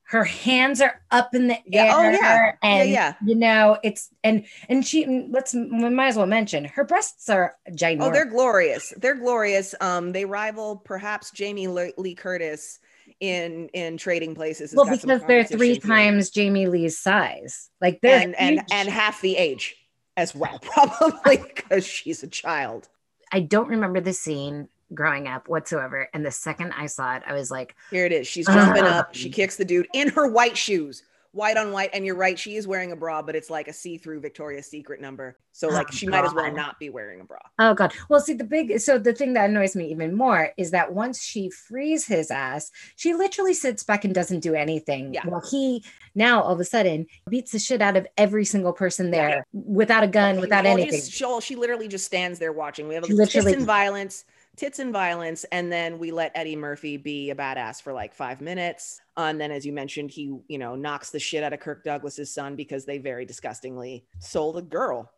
her 0.06 0.24
hands 0.24 0.80
are 0.82 1.02
up 1.10 1.34
in 1.34 1.48
the 1.48 1.58
Yeah, 1.66 1.86
air 1.86 1.92
oh, 1.96 2.02
yeah. 2.10 2.20
Yeah, 2.20 2.52
and 2.62 2.90
yeah. 2.90 3.14
you 3.26 3.36
know 3.36 3.80
it's 3.84 4.10
and 4.24 4.46
and 4.70 4.86
she 4.86 5.28
let's 5.32 5.54
we 5.54 5.90
might 5.90 6.10
as 6.10 6.18
well 6.18 6.28
mention 6.28 6.66
her 6.66 6.84
breasts 6.84 7.30
are 7.30 7.56
ginormous 7.72 8.02
Oh, 8.02 8.12
they're 8.12 8.26
glorious. 8.30 8.94
They're 8.98 9.16
glorious. 9.16 9.74
Um, 9.82 10.12
they 10.12 10.26
rival 10.26 10.76
perhaps 10.78 11.32
Jamie 11.32 11.68
Lee 11.68 12.16
Curtis 12.16 12.80
in 13.24 13.70
in 13.70 13.96
Trading 13.96 14.36
Places. 14.36 14.74
Well 14.76 14.86
because 14.86 15.22
they're 15.26 15.46
three 15.46 15.80
times 15.80 16.30
jamie 16.30 16.68
lee's 16.68 16.98
size 17.00 17.70
like 17.80 18.02
they're 18.02 18.20
and 18.22 18.36
and 18.38 18.62
and 18.72 18.90
half 18.90 19.22
the 19.22 19.38
age 19.38 19.76
as 20.18 20.36
well, 20.36 20.60
probably 20.62 21.38
because 21.56 21.86
she's 21.88 22.22
a 22.22 22.28
child. 22.28 22.90
i 23.32 23.40
don't 23.40 23.70
remember 23.70 24.02
the 24.02 24.14
scene 24.14 24.68
growing 24.94 25.28
up 25.28 25.48
whatsoever 25.48 26.08
and 26.14 26.24
the 26.26 26.32
second 26.32 26.72
i 26.78 26.86
saw 26.86 27.16
it 27.16 27.24
i 27.26 27.34
was 27.34 27.50
like 27.50 27.76
Here 27.92 28.06
it 28.06 28.12
is. 28.12 28.28
She's 28.28 28.46
jumping 28.46 28.84
Uh. 28.84 28.88
up. 29.00 29.16
She 29.16 29.30
kicks 29.30 29.56
the 29.56 29.66
dude 29.66 29.88
in 29.94 30.10
her 30.10 30.28
white 30.28 30.58
shoes, 30.58 31.02
white 31.34 31.58
on 31.58 31.72
white. 31.72 31.90
And 31.94 32.06
you're 32.06 32.16
right, 32.16 32.38
she 32.40 32.56
is 32.56 32.68
wearing 32.68 32.92
a 32.92 32.96
bra, 32.96 33.22
but 33.22 33.36
it's 33.36 33.50
like 33.50 33.68
a 33.68 33.74
see-through 33.74 34.22
Victoria's 34.22 34.68
Secret 34.68 35.02
number. 35.02 35.38
So 35.52 35.70
oh, 35.70 35.74
like 35.74 35.88
Oh, 35.90 35.94
she 35.94 36.08
might 36.08 36.24
as 36.24 36.34
well 36.34 36.52
not 36.52 36.80
be 36.80 36.90
wearing 36.90 37.22
a 37.22 37.24
bra. 37.26 37.38
Oh 37.60 37.74
god. 37.74 37.94
Well, 38.10 38.20
see 38.20 38.34
the 38.34 38.44
big 38.44 38.80
so 38.80 38.98
the 38.98 39.14
thing 39.14 39.34
that 39.34 39.50
annoys 39.50 39.76
me 39.76 39.90
even 39.92 40.16
more 40.16 40.52
is 40.58 40.72
that 40.72 40.94
once 40.94 41.22
she 41.22 41.50
frees 41.50 42.06
his 42.08 42.32
ass, 42.32 42.72
she 42.96 43.14
literally 43.14 43.54
sits 43.54 43.84
back 43.84 44.06
and 44.06 44.16
doesn't 44.16 44.40
do 44.40 44.54
anything. 44.56 45.14
Yeah. 45.14 45.26
While 45.28 45.44
he 45.52 45.84
now 46.16 46.42
all 46.42 46.54
of 46.54 46.60
a 46.60 46.66
sudden 46.66 47.06
beats 47.30 47.52
the 47.52 47.60
shit 47.60 47.82
out 47.82 47.98
of 47.98 48.08
every 48.18 48.46
single 48.46 48.74
person 48.74 49.12
there 49.12 49.46
without 49.54 50.04
a 50.04 50.08
gun, 50.08 50.40
without 50.40 50.64
Well, 50.64 50.74
anything. 50.74 51.00
just- 51.00 51.12
she, 51.12 51.42
she 51.42 51.56
literally 51.56 51.88
just 51.88 52.06
stands 52.06 52.40
there 52.40 52.54
watching. 52.54 52.88
We 52.88 52.96
have 52.96 53.04
a 53.04 53.08
literally- 53.08 53.54
and 53.54 53.66
violence, 53.66 54.26
tits 54.56 54.80
and 54.80 54.94
violence, 54.94 55.46
and 55.52 55.72
then 55.72 56.00
we 56.00 56.12
let 56.12 56.32
Eddie 56.36 56.56
Murphy 56.56 56.98
be 56.98 57.30
a 57.30 57.36
badass 57.36 57.82
for 57.82 57.94
like 57.94 58.14
five 58.14 58.42
minutes. 58.42 59.02
Uh, 59.18 59.22
and 59.24 59.40
then, 59.42 59.52
as 59.52 59.66
you 59.66 59.74
mentioned, 59.74 60.12
he 60.12 60.38
you 60.48 60.58
know 60.58 60.76
knocks 60.76 61.10
the 61.10 61.20
shit 61.20 61.44
out 61.44 61.54
of 61.54 61.60
Kirk 61.60 61.84
Douglas's 61.84 62.34
son 62.34 62.56
because 62.56 62.86
they 62.86 62.98
very 62.98 63.26
disgustingly 63.26 64.06
sold 64.20 64.58
a 64.58 64.62
girl. 64.62 65.12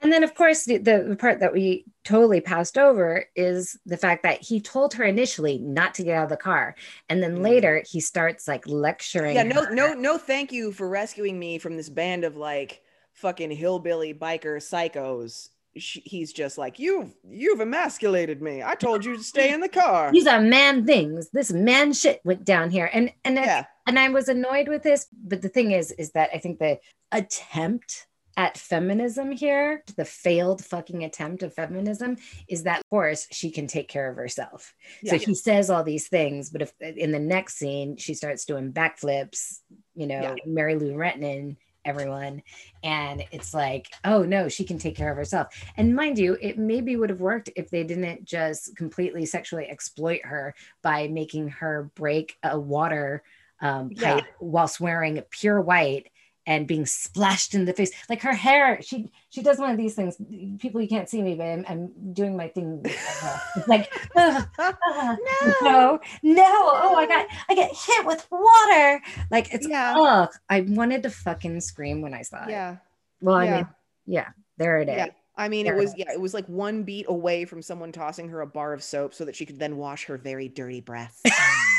And 0.00 0.12
then, 0.12 0.22
of 0.22 0.32
course, 0.36 0.64
the, 0.64 0.78
the 0.78 1.16
part 1.18 1.40
that 1.40 1.52
we 1.52 1.84
totally 2.04 2.40
passed 2.40 2.78
over 2.78 3.24
is 3.34 3.76
the 3.84 3.96
fact 3.96 4.22
that 4.22 4.40
he 4.40 4.60
told 4.60 4.94
her 4.94 5.02
initially 5.02 5.58
not 5.58 5.94
to 5.94 6.04
get 6.04 6.14
out 6.14 6.22
of 6.22 6.28
the 6.28 6.36
car. 6.36 6.76
And 7.08 7.20
then 7.20 7.38
Mm. 7.38 7.42
later 7.42 7.82
he 7.84 7.98
starts 7.98 8.46
like 8.46 8.64
lecturing. 8.68 9.34
Yeah, 9.34 9.42
no, 9.42 9.64
her. 9.64 9.74
no, 9.74 9.94
no. 9.94 10.16
Thank 10.16 10.52
you 10.52 10.70
for 10.70 10.88
rescuing 10.88 11.36
me 11.36 11.58
from 11.58 11.76
this 11.76 11.88
band 11.88 12.22
of 12.22 12.36
like 12.36 12.80
fucking 13.14 13.50
hillbilly 13.50 14.14
biker 14.14 14.58
psychos. 14.58 15.50
She, 15.76 16.00
he's 16.00 16.32
just 16.32 16.58
like 16.58 16.78
you've 16.78 17.14
you've 17.28 17.60
emasculated 17.60 18.42
me. 18.42 18.62
I 18.62 18.74
told 18.74 19.04
you 19.04 19.16
to 19.16 19.22
stay 19.22 19.52
in 19.52 19.60
the 19.60 19.68
car. 19.68 20.10
These 20.10 20.26
are 20.26 20.40
man 20.40 20.84
things. 20.86 21.28
This 21.32 21.52
man 21.52 21.92
shit 21.92 22.20
went 22.24 22.44
down 22.44 22.70
here. 22.70 22.90
And 22.92 23.12
and 23.24 23.36
Yeah, 23.36 23.64
and 23.86 23.98
I 23.98 24.08
was 24.08 24.28
annoyed 24.28 24.68
with 24.68 24.82
this. 24.82 25.06
But 25.12 25.42
the 25.42 25.48
thing 25.48 25.72
is, 25.72 25.92
is 25.92 26.12
that 26.12 26.30
I 26.34 26.38
think 26.38 26.58
the 26.58 26.78
attempt 27.12 28.06
at 28.36 28.56
feminism 28.56 29.32
here, 29.32 29.82
the 29.96 30.04
failed 30.04 30.64
fucking 30.64 31.02
attempt 31.04 31.42
of 31.42 31.52
feminism, 31.54 32.16
is 32.48 32.62
that 32.62 32.78
of 32.78 32.84
course 32.88 33.26
she 33.32 33.50
can 33.50 33.66
take 33.66 33.88
care 33.88 34.08
of 34.08 34.16
herself. 34.16 34.74
So 35.04 35.16
Yeah. 35.16 35.18
he 35.18 35.34
says 35.34 35.70
all 35.70 35.82
these 35.82 36.08
things, 36.08 36.48
but 36.50 36.62
if 36.62 36.72
in 36.80 37.10
the 37.12 37.18
next 37.18 37.56
scene 37.58 37.96
she 37.96 38.14
starts 38.14 38.44
doing 38.44 38.72
backflips, 38.72 39.58
you 39.94 40.06
know, 40.06 40.20
Yeah. 40.22 40.34
Mary 40.46 40.76
Lou 40.76 40.92
Retton, 40.94 41.56
everyone, 41.88 42.42
and 42.84 43.24
it's 43.32 43.52
like, 43.54 43.88
oh 44.04 44.22
no, 44.22 44.48
she 44.48 44.64
can 44.64 44.78
take 44.78 44.96
care 44.96 45.10
of 45.10 45.16
herself. 45.16 45.48
And 45.76 45.96
mind 45.96 46.18
you, 46.18 46.36
it 46.40 46.58
maybe 46.58 46.96
would 46.96 47.10
have 47.10 47.20
worked 47.20 47.50
if 47.56 47.70
they 47.70 47.82
didn't 47.82 48.24
just 48.24 48.76
completely 48.76 49.26
sexually 49.26 49.66
exploit 49.68 50.20
her 50.24 50.54
by 50.82 51.08
making 51.08 51.48
her 51.48 51.90
break 51.94 52.36
a 52.42 52.58
water 52.58 53.22
um, 53.60 53.90
Yeah. 53.96 54.16
pipe 54.16 54.26
whilst 54.40 54.78
wearing 54.80 55.20
pure 55.30 55.60
white 55.60 56.10
and 56.48 56.66
being 56.66 56.86
splashed 56.86 57.54
in 57.54 57.66
the 57.66 57.74
face 57.74 57.92
like 58.08 58.22
her 58.22 58.32
hair 58.32 58.80
she 58.80 59.12
she 59.28 59.42
does 59.42 59.58
one 59.58 59.70
of 59.70 59.76
these 59.76 59.94
things 59.94 60.16
people 60.58 60.80
you 60.80 60.88
can't 60.88 61.08
see 61.08 61.20
me 61.22 61.34
but 61.34 61.44
i'm, 61.44 61.64
I'm 61.68 62.12
doing 62.14 62.36
my 62.36 62.48
thing 62.48 62.82
with 62.82 62.96
her. 62.96 63.40
it's 63.56 63.68
like 63.68 63.92
"Ugh, 64.16 64.48
ugh, 64.58 65.18
no 65.62 66.00
no 66.22 66.44
oh 66.44 66.94
i 66.96 67.06
got 67.06 67.26
i 67.50 67.54
get 67.54 67.70
hit 67.70 68.06
with 68.06 68.26
water 68.30 69.00
like 69.30 69.52
it's 69.52 69.68
Yeah. 69.68 69.94
ugh. 69.96 70.30
i 70.48 70.62
wanted 70.62 71.02
to 71.02 71.10
fucking 71.10 71.60
scream 71.60 72.00
when 72.00 72.14
i 72.14 72.22
saw 72.22 72.44
it 72.44 72.50
yeah, 72.50 72.76
well 73.20 73.36
i 73.36 73.44
yeah. 73.44 73.56
mean 73.56 73.68
yeah 74.06 74.28
there 74.56 74.80
it 74.80 74.88
is 74.88 74.96
yeah. 74.96 75.06
I 75.40 75.48
mean, 75.48 75.68
it 75.68 75.76
was 75.76 75.94
yeah, 75.96 76.10
it 76.12 76.20
was 76.20 76.34
like 76.34 76.46
one 76.48 76.82
beat 76.82 77.06
away 77.08 77.44
from 77.44 77.62
someone 77.62 77.92
tossing 77.92 78.28
her 78.30 78.40
a 78.40 78.46
bar 78.46 78.72
of 78.72 78.82
soap 78.82 79.14
so 79.14 79.24
that 79.24 79.36
she 79.36 79.46
could 79.46 79.60
then 79.60 79.76
wash 79.76 80.06
her 80.06 80.16
very 80.16 80.48
dirty 80.48 80.80
breasts. 80.80 81.22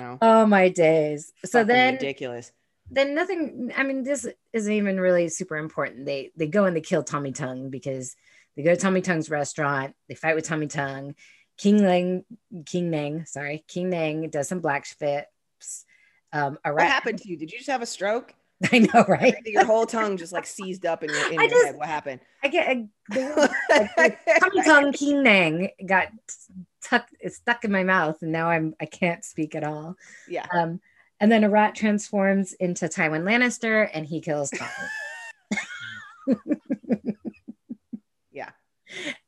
know, 0.00 0.18
oh 0.22 0.46
my 0.46 0.68
days 0.68 1.32
so 1.44 1.64
then 1.64 1.94
ridiculous. 1.94 2.52
then 2.90 3.14
nothing 3.14 3.72
i 3.76 3.82
mean 3.82 4.02
this 4.02 4.26
isn't 4.52 4.72
even 4.72 4.98
really 5.00 5.28
super 5.28 5.56
important 5.56 6.04
they 6.06 6.30
they 6.36 6.46
go 6.46 6.64
and 6.64 6.76
they 6.76 6.80
kill 6.80 7.02
Tommy 7.02 7.32
Tong 7.32 7.70
because 7.70 8.14
they 8.56 8.62
go 8.62 8.74
to 8.74 8.80
Tommy 8.80 9.00
Tong's 9.00 9.30
restaurant 9.30 9.94
they 10.08 10.14
fight 10.14 10.34
with 10.36 10.46
Tommy 10.46 10.66
Tong 10.66 11.14
king 11.56 11.82
lang 11.84 12.24
king 12.66 12.90
nang 12.90 13.24
sorry 13.26 13.64
king 13.68 13.90
nang 13.90 14.28
does 14.30 14.48
some 14.48 14.60
black 14.60 14.86
flips 14.86 15.84
um 16.32 16.58
a 16.64 16.72
What 16.72 16.82
happened 16.82 17.20
to 17.22 17.28
you? 17.28 17.36
Did 17.36 17.52
you 17.52 17.58
just 17.58 17.70
have 17.70 17.82
a 17.82 17.86
stroke? 17.86 18.34
i 18.72 18.78
know 18.78 19.04
right 19.08 19.34
Your 19.44 19.64
whole 19.64 19.84
tongue 19.84 20.16
just 20.16 20.32
like 20.32 20.46
seized 20.46 20.86
up 20.86 21.02
in 21.02 21.10
your 21.10 21.26
in 21.26 21.32
your 21.40 21.48
just- 21.48 21.66
head. 21.66 21.76
What 21.76 21.88
happened? 21.88 22.20
i 22.42 22.48
get 22.48 22.68
I, 22.68 22.86
the- 23.08 24.16
Tommy 24.40 24.62
Tong 24.64 24.92
king 24.92 25.22
nang 25.22 25.70
got 25.86 26.08
tucked 26.84 27.14
it's 27.20 27.36
stuck 27.36 27.64
in 27.64 27.72
my 27.72 27.82
mouth 27.82 28.20
and 28.22 28.32
now 28.32 28.48
i'm 28.48 28.74
i 28.80 28.84
can't 28.84 29.24
speak 29.24 29.54
at 29.54 29.64
all 29.64 29.96
yeah. 30.28 30.46
um 30.52 30.80
and 31.20 31.32
then 31.32 31.44
a 31.44 31.50
rat 31.50 31.74
transforms 31.74 32.52
into 32.54 32.86
tywin 32.86 33.22
lannister 33.22 33.88
and 33.94 34.06
he 34.06 34.20
kills 34.20 34.50
tommy 34.50 34.70
Yeah. 38.34 38.50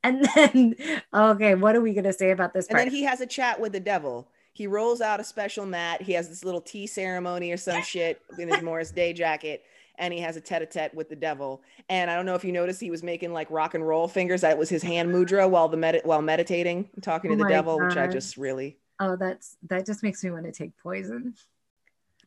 And 0.03 0.29
then, 0.35 0.77
okay, 1.15 1.55
what 1.55 1.77
are 1.77 1.81
we 1.81 1.95
going 1.95 2.05
to 2.05 2.13
say 2.13 2.31
about 2.31 2.53
this 2.53 2.67
And 2.67 2.79
then 2.79 2.91
he 2.91 3.05
has 3.05 3.21
a 3.21 3.27
chat 3.27 3.59
with 3.59 3.73
the 3.73 3.81
devil. 3.81 4.29
He 4.53 4.67
rolls 4.67 5.01
out 5.01 5.21
a 5.21 5.25
special 5.25 5.67
mat. 5.67 6.03
He 6.03 6.13
has 6.13 6.29
this 6.29 6.45
little 6.45 6.61
tea 6.61 6.87
ceremony 6.87 7.53
or 7.53 7.57
some 7.57 7.83
shit 7.85 8.21
in 8.39 8.49
his 8.49 8.63
Morris 8.63 8.91
Day 8.91 9.13
jacket. 9.13 9.63
And 9.99 10.13
he 10.13 10.21
has 10.21 10.37
a 10.37 10.41
tete-a-tete 10.41 10.95
with 10.95 11.09
the 11.09 11.17
devil. 11.17 11.63
And 11.89 12.11
I 12.11 12.17
don't 12.17 12.27
know 12.27 12.35
if 12.35 12.45
you 12.45 12.53
noticed, 12.53 12.81
he 12.81 12.91
was 12.91 13.03
making 13.03 13.33
like 13.33 13.51
rock 13.51 13.75
and 13.75 13.87
roll 13.87 14.09
fingers. 14.09 14.43
That 14.43 14.59
was 14.59 14.69
his 14.69 14.83
hand 14.83 15.11
mudra 15.11 15.49
while 15.49 15.69
the 15.69 15.77
med- 15.77 16.03
while 16.05 16.23
meditating, 16.23 16.89
talking 17.03 17.31
oh 17.33 17.37
to 17.37 17.41
Oh 17.41 17.45
the 17.45 17.51
devil, 17.51 17.81
which 17.81 17.97
I 17.97 18.07
just 18.07 18.37
really 18.37 18.79
oh, 19.01 19.17
that's 19.17 19.57
that 19.69 19.87
just 19.87 20.03
makes 20.03 20.25
me 20.25 20.31
want 20.31 20.45
to 20.45 20.53
take 20.53 20.77
poison. 20.79 21.35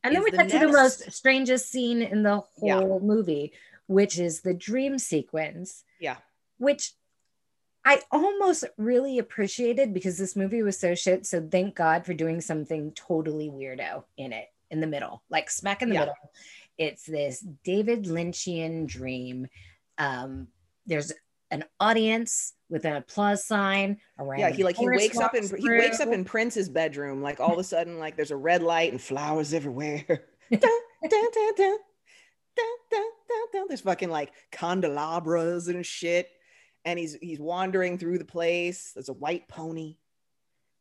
And 0.04 0.16
then 0.16 0.24
we 0.24 0.32
the 0.32 0.38
get 0.38 0.50
to 0.52 0.60
the 0.60 0.72
most 0.72 1.12
strangest 1.12 1.70
scene 1.70 2.02
in 2.02 2.24
the 2.24 2.42
Yeah. 2.62 2.78
whole 2.80 3.00
movie, 3.02 3.54
which 3.88 4.18
is 4.18 4.42
the 4.42 4.54
dream 4.54 4.98
sequence, 4.98 5.84
yeah. 6.00 6.18
which 6.58 6.94
I 7.84 8.02
almost 8.12 8.66
really 8.78 9.20
appreciated 9.20 9.94
because 9.94 10.18
this 10.18 10.36
movie 10.36 10.62
was 10.62 10.80
so 10.80 10.96
shit. 10.96 11.26
So 11.26 11.46
thank 11.50 11.76
God 11.76 12.06
for 12.06 12.14
doing 12.14 12.40
something 12.40 12.92
totally 12.92 13.50
weirdo 13.50 14.04
in 14.18 14.32
it 14.32 14.48
in 14.70 14.80
the 14.80 14.88
middle, 14.88 15.24
like 15.30 15.50
smack 15.50 15.82
in 15.82 15.90
the 15.90 15.96
Yeah. 15.96 16.02
middle. 16.02 16.16
It's 16.80 17.04
this 17.04 17.46
David 17.64 18.06
Lynchian 18.06 18.88
dream. 18.88 19.48
Um, 19.98 20.48
there's 20.86 21.12
an 21.52 21.66
audience 21.80 22.54
with 22.70 22.86
an 22.86 22.96
applause 22.96 23.46
sign 23.46 23.98
around. 24.18 24.40
Yeah, 24.40 24.50
he 24.50 24.64
like 24.64 24.78
he 24.78 24.88
wakes 24.88 25.20
up 25.20 25.36
in 25.36 25.44
he 25.58 25.70
wakes 25.70 26.00
up 26.00 26.10
in 26.10 26.24
Prince's 26.24 26.70
bedroom. 26.70 27.22
Like 27.22 27.42
all 27.42 27.54
of 27.54 27.60
a 27.60 27.64
sudden, 27.64 28.00
like 28.00 28.16
there's 28.16 28.32
a 28.32 28.38
red 28.38 28.64
light 28.64 28.92
and 28.92 29.02
flowers 29.02 29.54
everywhere. 29.54 30.06
Dun, 30.52 30.60
dun, 30.62 31.10
dun, 31.12 31.32
dun, 31.32 31.54
dun, 31.58 31.78
dun, 32.90 33.04
dun, 33.30 33.48
dun. 33.54 33.68
There's 33.68 33.82
fucking 33.82 34.10
like 34.10 34.32
candelabras 34.52 35.68
and 35.68 35.86
shit. 35.86 36.28
And 36.86 36.98
he's 36.98 37.16
he's 37.22 37.40
wandering 37.40 37.98
through 37.98 38.18
the 38.18 38.26
place. 38.26 38.94
There's 38.96 39.10
a 39.10 39.14
white 39.14 39.48
pony. 39.48 39.98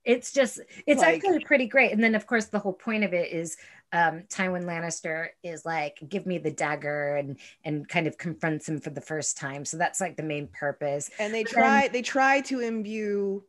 It's 0.08 0.32
just 0.32 0.58
it's 0.86 1.02
Like- 1.02 1.16
actually 1.16 1.44
pretty 1.44 1.66
great 1.66 1.92
and 1.92 2.02
then 2.02 2.14
of 2.14 2.26
course 2.26 2.46
the 2.46 2.58
whole 2.58 2.72
point 2.72 3.04
of 3.04 3.12
it 3.12 3.30
is 3.30 3.56
um 3.92 4.22
tywin 4.28 4.64
lannister 4.64 5.28
is 5.44 5.64
like 5.64 5.98
give 6.08 6.26
me 6.26 6.38
the 6.38 6.50
dagger 6.50 7.16
and 7.16 7.38
and 7.64 7.88
kind 7.88 8.06
of 8.06 8.16
confronts 8.18 8.68
him 8.68 8.80
for 8.80 8.90
the 8.90 9.00
first 9.00 9.36
time 9.36 9.64
so 9.64 9.76
that's 9.76 10.00
like 10.00 10.16
the 10.16 10.22
main 10.22 10.48
purpose 10.48 11.10
And 11.18 11.32
they 11.32 11.44
But 11.44 11.52
try 11.52 11.88
they 11.88 12.02
try 12.02 12.40
to 12.42 12.60
imbue 12.60 13.44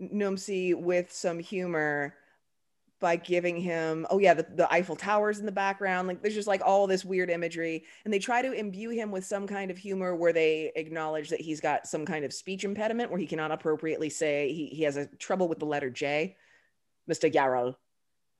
Numsi 0.00 0.74
with 0.74 1.12
some 1.12 1.38
humor 1.38 2.14
by 3.00 3.16
giving 3.16 3.56
him 3.56 4.06
oh 4.10 4.18
yeah 4.18 4.34
the, 4.34 4.46
the 4.54 4.72
Eiffel 4.72 4.96
Towers 4.96 5.38
in 5.38 5.46
the 5.46 5.52
background 5.52 6.08
like 6.08 6.22
there's 6.22 6.34
just 6.34 6.48
like 6.48 6.62
all 6.64 6.86
this 6.86 7.04
weird 7.04 7.30
imagery 7.30 7.84
and 8.04 8.12
they 8.12 8.18
try 8.18 8.40
to 8.40 8.52
imbue 8.52 8.90
him 8.90 9.10
with 9.10 9.24
some 9.24 9.46
kind 9.46 9.70
of 9.70 9.76
humor 9.76 10.14
where 10.16 10.32
they 10.32 10.72
acknowledge 10.76 11.28
that 11.30 11.40
he's 11.40 11.60
got 11.60 11.86
some 11.86 12.06
kind 12.06 12.24
of 12.24 12.32
speech 12.32 12.64
impediment 12.64 13.10
where 13.10 13.20
he 13.20 13.26
cannot 13.26 13.52
appropriately 13.52 14.08
say 14.08 14.52
he, 14.52 14.66
he 14.66 14.82
has 14.82 14.96
a 14.96 15.06
trouble 15.06 15.48
with 15.48 15.58
the 15.58 15.66
letter 15.66 15.90
J 15.90 16.36
Mr. 17.08 17.32
Yarrow 17.32 17.76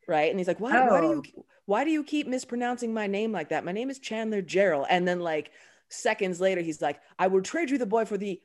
right? 0.07 0.31
And 0.31 0.39
he's 0.39 0.49
like 0.49 0.61
why, 0.61 0.89
why 0.89 1.01
do 1.01 1.07
you 1.09 1.23
oh. 1.37 1.45
why 1.67 1.85
do 1.85 1.91
you 1.91 2.05
keep 2.05 2.27
mispronouncing 2.27 2.95
my 2.95 3.07
name 3.07 3.33
like 3.33 3.51
that? 3.51 3.65
My 3.65 3.73
name 3.73 3.91
is 3.91 3.99
Chandler 3.99 4.43
Gerald. 4.43 4.87
And 4.89 5.07
then 5.07 5.21
like 5.21 5.51
seconds 5.89 6.41
later 6.41 6.61
he's 6.61 6.83
like 6.83 7.01
I 7.19 7.27
will 7.27 7.43
trade 7.43 7.71
you 7.71 7.79
the 7.79 7.87
boy 7.87 8.05
for 8.05 8.17
the 8.17 8.41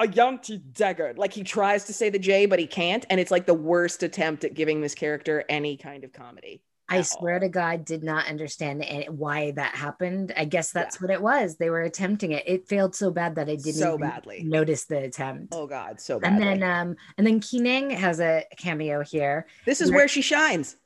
I, 0.00 0.06
Ayanti 0.06 0.60
Dagger. 0.72 1.14
Like 1.16 1.32
he 1.32 1.42
tries 1.44 1.84
to 1.84 1.92
say 1.92 2.08
the 2.10 2.18
J, 2.18 2.46
but 2.46 2.58
he 2.58 2.66
can't. 2.66 3.04
And 3.10 3.20
it's 3.20 3.30
like 3.30 3.46
the 3.46 3.54
worst 3.54 4.02
attempt 4.02 4.44
at 4.44 4.54
giving 4.54 4.80
this 4.80 4.94
character 4.94 5.44
any 5.48 5.76
kind 5.76 6.02
of 6.04 6.12
comedy. 6.12 6.62
I 6.92 7.02
swear 7.02 7.34
all. 7.34 7.40
to 7.40 7.48
God, 7.48 7.84
did 7.84 8.02
not 8.02 8.26
understand 8.26 8.84
why 9.10 9.52
that 9.52 9.76
happened. 9.76 10.32
I 10.36 10.44
guess 10.44 10.72
that's 10.72 10.96
Yeah. 10.96 11.02
what 11.02 11.10
it 11.12 11.22
was. 11.22 11.56
They 11.56 11.70
were 11.70 11.82
attempting 11.82 12.32
it. 12.32 12.42
It 12.48 12.66
failed 12.66 12.96
so 12.96 13.12
bad 13.12 13.36
that 13.36 13.48
I 13.48 13.54
didn't 13.54 13.74
So 13.74 13.96
badly. 13.96 14.42
notice 14.42 14.86
the 14.86 14.98
attempt. 15.04 15.54
Oh 15.54 15.68
God, 15.68 16.00
so 16.00 16.18
bad. 16.18 16.32
and 16.32 16.42
then, 16.42 16.62
um, 16.64 16.96
and 17.16 17.24
then 17.24 17.38
Kee 17.38 17.60
Nang 17.60 17.90
has 17.90 18.18
a 18.18 18.44
cameo 18.56 19.04
here. 19.04 19.46
this 19.66 19.80
is 19.80 19.92
where- 19.92 20.08
she 20.08 20.20
shines. 20.22 20.76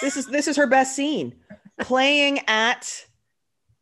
This 0.00 0.16
is 0.16 0.26
this 0.26 0.48
is 0.48 0.56
her 0.56 0.66
best 0.66 0.96
scene. 0.96 1.34
Playing 1.80 2.40
at 2.48 3.06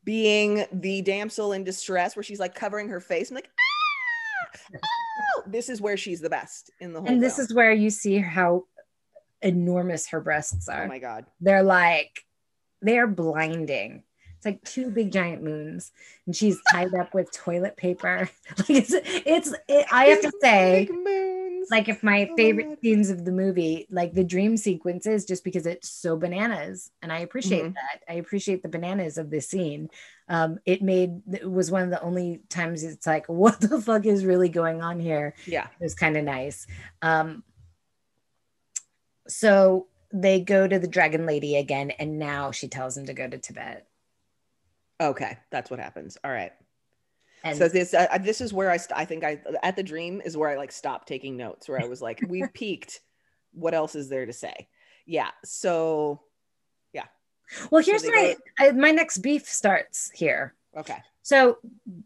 being 0.05 0.66
the 0.72 1.01
damsel 1.01 1.53
in 1.53 1.64
distress, 1.64 2.14
where 2.14 2.22
she's 2.22 2.41
like 2.41 2.55
covering 2.55 2.89
her 2.91 3.01
face. 3.01 3.31
I'm 3.31 3.37
like, 3.37 3.49
oh. 4.75 5.43
this 5.47 5.69
is 5.69 5.81
where 5.81 5.97
she's 5.97 6.21
the 6.21 6.31
best 6.31 6.71
in 6.81 6.93
the 6.93 7.01
whole. 7.01 7.09
And 7.09 7.23
this 7.23 7.37
film. 7.37 7.47
is 7.47 7.55
where 7.55 7.73
you 7.73 7.91
see 7.91 8.19
how 8.19 8.65
enormous 9.43 10.09
her 10.09 10.21
breasts 10.21 10.69
oh 10.69 10.73
are. 10.73 10.85
oh 10.85 10.89
my 10.89 10.99
God. 10.99 11.27
They're 11.41 11.63
like, 11.63 12.25
they're 12.83 13.07
blinding. 13.07 14.03
It's 14.37 14.47
like 14.47 14.63
two 14.65 14.91
big 14.91 15.11
giant 15.11 15.43
moons, 15.43 15.91
and 16.27 16.37
she's 16.37 16.59
tied 16.71 16.95
up 16.95 17.15
with 17.15 17.33
toilet 17.33 17.77
paper. 17.77 18.29
Like 18.59 18.71
it's, 18.71 18.93
it's. 18.95 19.55
It, 19.69 19.87
I 19.91 20.07
have 20.07 20.21
to 20.21 20.33
say. 20.43 20.89
Like 21.71 21.89
if 21.89 22.03
my 22.03 22.29
Oh 22.31 22.37
favorite 22.37 22.79
scenes 22.83 23.11
of 23.11 23.25
the 23.25 23.33
movie 23.33 23.87
like 23.91 24.12
the 24.12 24.25
dream 24.25 24.57
sequences 24.57 25.25
just 25.25 25.45
because 25.45 25.67
it's 25.67 25.89
so 25.89 26.17
bananas 26.17 26.91
and 27.03 27.12
i 27.12 27.19
appreciate 27.21 27.65
Mhm. 27.65 27.75
that 27.75 28.03
i 28.09 28.15
appreciate 28.15 28.62
the 28.62 28.69
bananas 28.69 29.19
of 29.19 29.31
this 29.31 29.49
scene 29.49 29.89
um 30.29 30.59
it 30.67 30.83
made 30.83 31.23
it 31.33 31.51
was 31.51 31.71
one 31.71 31.83
of 31.83 31.91
the 31.91 32.03
only 32.03 32.41
times 32.49 32.83
it's 32.85 33.07
like 33.07 33.27
what 33.29 33.61
the 33.61 33.81
fuck 33.81 34.07
is 34.07 34.25
really 34.25 34.49
going 34.49 34.83
on 34.83 35.01
here 35.01 35.35
yeah. 35.47 35.67
it 35.67 35.83
was 35.83 35.95
kind 35.95 36.17
of 36.17 36.25
nice 36.25 36.67
um 37.03 37.43
so 39.29 39.87
they 40.12 40.41
go 40.41 40.69
to 40.69 40.79
the 40.79 40.87
dragon 40.89 41.27
lady 41.27 41.57
again 41.57 41.91
and 41.93 42.19
now 42.19 42.51
she 42.51 42.69
tells 42.69 42.97
him 42.97 43.07
to 43.07 43.15
go 43.15 43.29
to 43.29 43.39
tibet 43.39 43.87
Okay, 45.01 45.37
that's 45.51 45.71
what 45.73 45.81
happens. 45.81 46.17
All 46.23 46.31
right. 46.31 46.53
And 47.45 47.59
so 47.59 47.69
this 47.69 47.95
uh, 47.95 48.19
this 48.21 48.41
is 48.41 48.53
where 48.53 48.71
I 48.71 48.77
st- 48.77 48.99
I 48.99 49.05
think 49.05 49.23
I 49.23 49.41
at 49.63 49.77
the 49.77 49.83
dream 49.83 50.21
is 50.25 50.37
where 50.37 50.51
I 50.51 50.57
like 50.57 50.73
stopped 50.73 51.07
taking 51.07 51.37
notes 51.37 51.69
where 51.69 51.81
I 51.81 51.87
was 51.87 52.03
like 52.03 52.21
we've 52.29 52.53
peaked. 52.55 53.01
What 53.53 53.75
else 53.75 53.95
is 53.95 54.09
there 54.09 54.27
to 54.27 54.33
say? 54.33 54.69
Yeah. 55.07 55.31
So 55.45 56.23
yeah. 56.93 57.05
well 57.71 57.83
here's 57.83 58.03
they 58.03 58.11
my 58.11 58.37
I, 58.59 58.73
my 58.73 58.91
next 58.91 59.19
beef 59.19 59.47
starts 59.47 60.11
here 60.15 60.55
okay. 60.77 60.99
So 61.23 61.57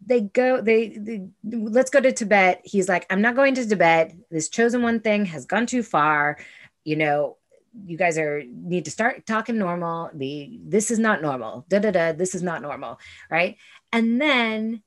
they 0.06 0.20
go, 0.20 0.60
they, 0.60 0.90
they, 0.90 1.26
let's 1.42 1.90
go 1.90 2.00
to 2.00 2.12
Tibet. 2.12 2.60
He's 2.64 2.88
like, 2.88 3.04
I'm 3.10 3.20
not 3.20 3.34
going 3.34 3.52
to 3.56 3.66
Tibet. 3.66 4.14
This 4.30 4.48
chosen 4.48 4.80
one 4.80 5.00
thing 5.00 5.24
has 5.24 5.44
gone 5.44 5.66
too 5.66 5.82
far. 5.82 6.38
You 6.84 6.94
know, 6.94 7.36
you 7.84 7.98
guys 7.98 8.16
are 8.16 8.44
need 8.46 8.84
to 8.84 8.92
start 8.92 9.26
talking 9.26 9.58
normal. 9.58 10.10
The 10.14 10.60
this 10.62 10.92
is 10.92 11.00
not 11.00 11.20
normal. 11.20 11.66
Da 11.68 11.80
da 11.80 11.90
da. 11.90 12.12
This 12.12 12.36
is 12.36 12.44
not 12.44 12.62
normal, 12.62 13.00
right? 13.28 13.56
And 13.92 14.20
then 14.20 14.82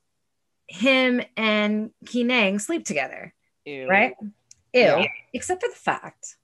him 0.72 1.20
and 1.36 1.90
Kee 2.06 2.24
Nang 2.24 2.58
sleep 2.58 2.84
together, 2.86 3.34
Ew. 3.66 3.86
right? 3.88 4.14
Ew. 4.20 4.30
Yeah. 4.72 5.04
Except 5.34 5.62
for 5.62 5.68
the 5.68 5.76
fact 5.76 6.36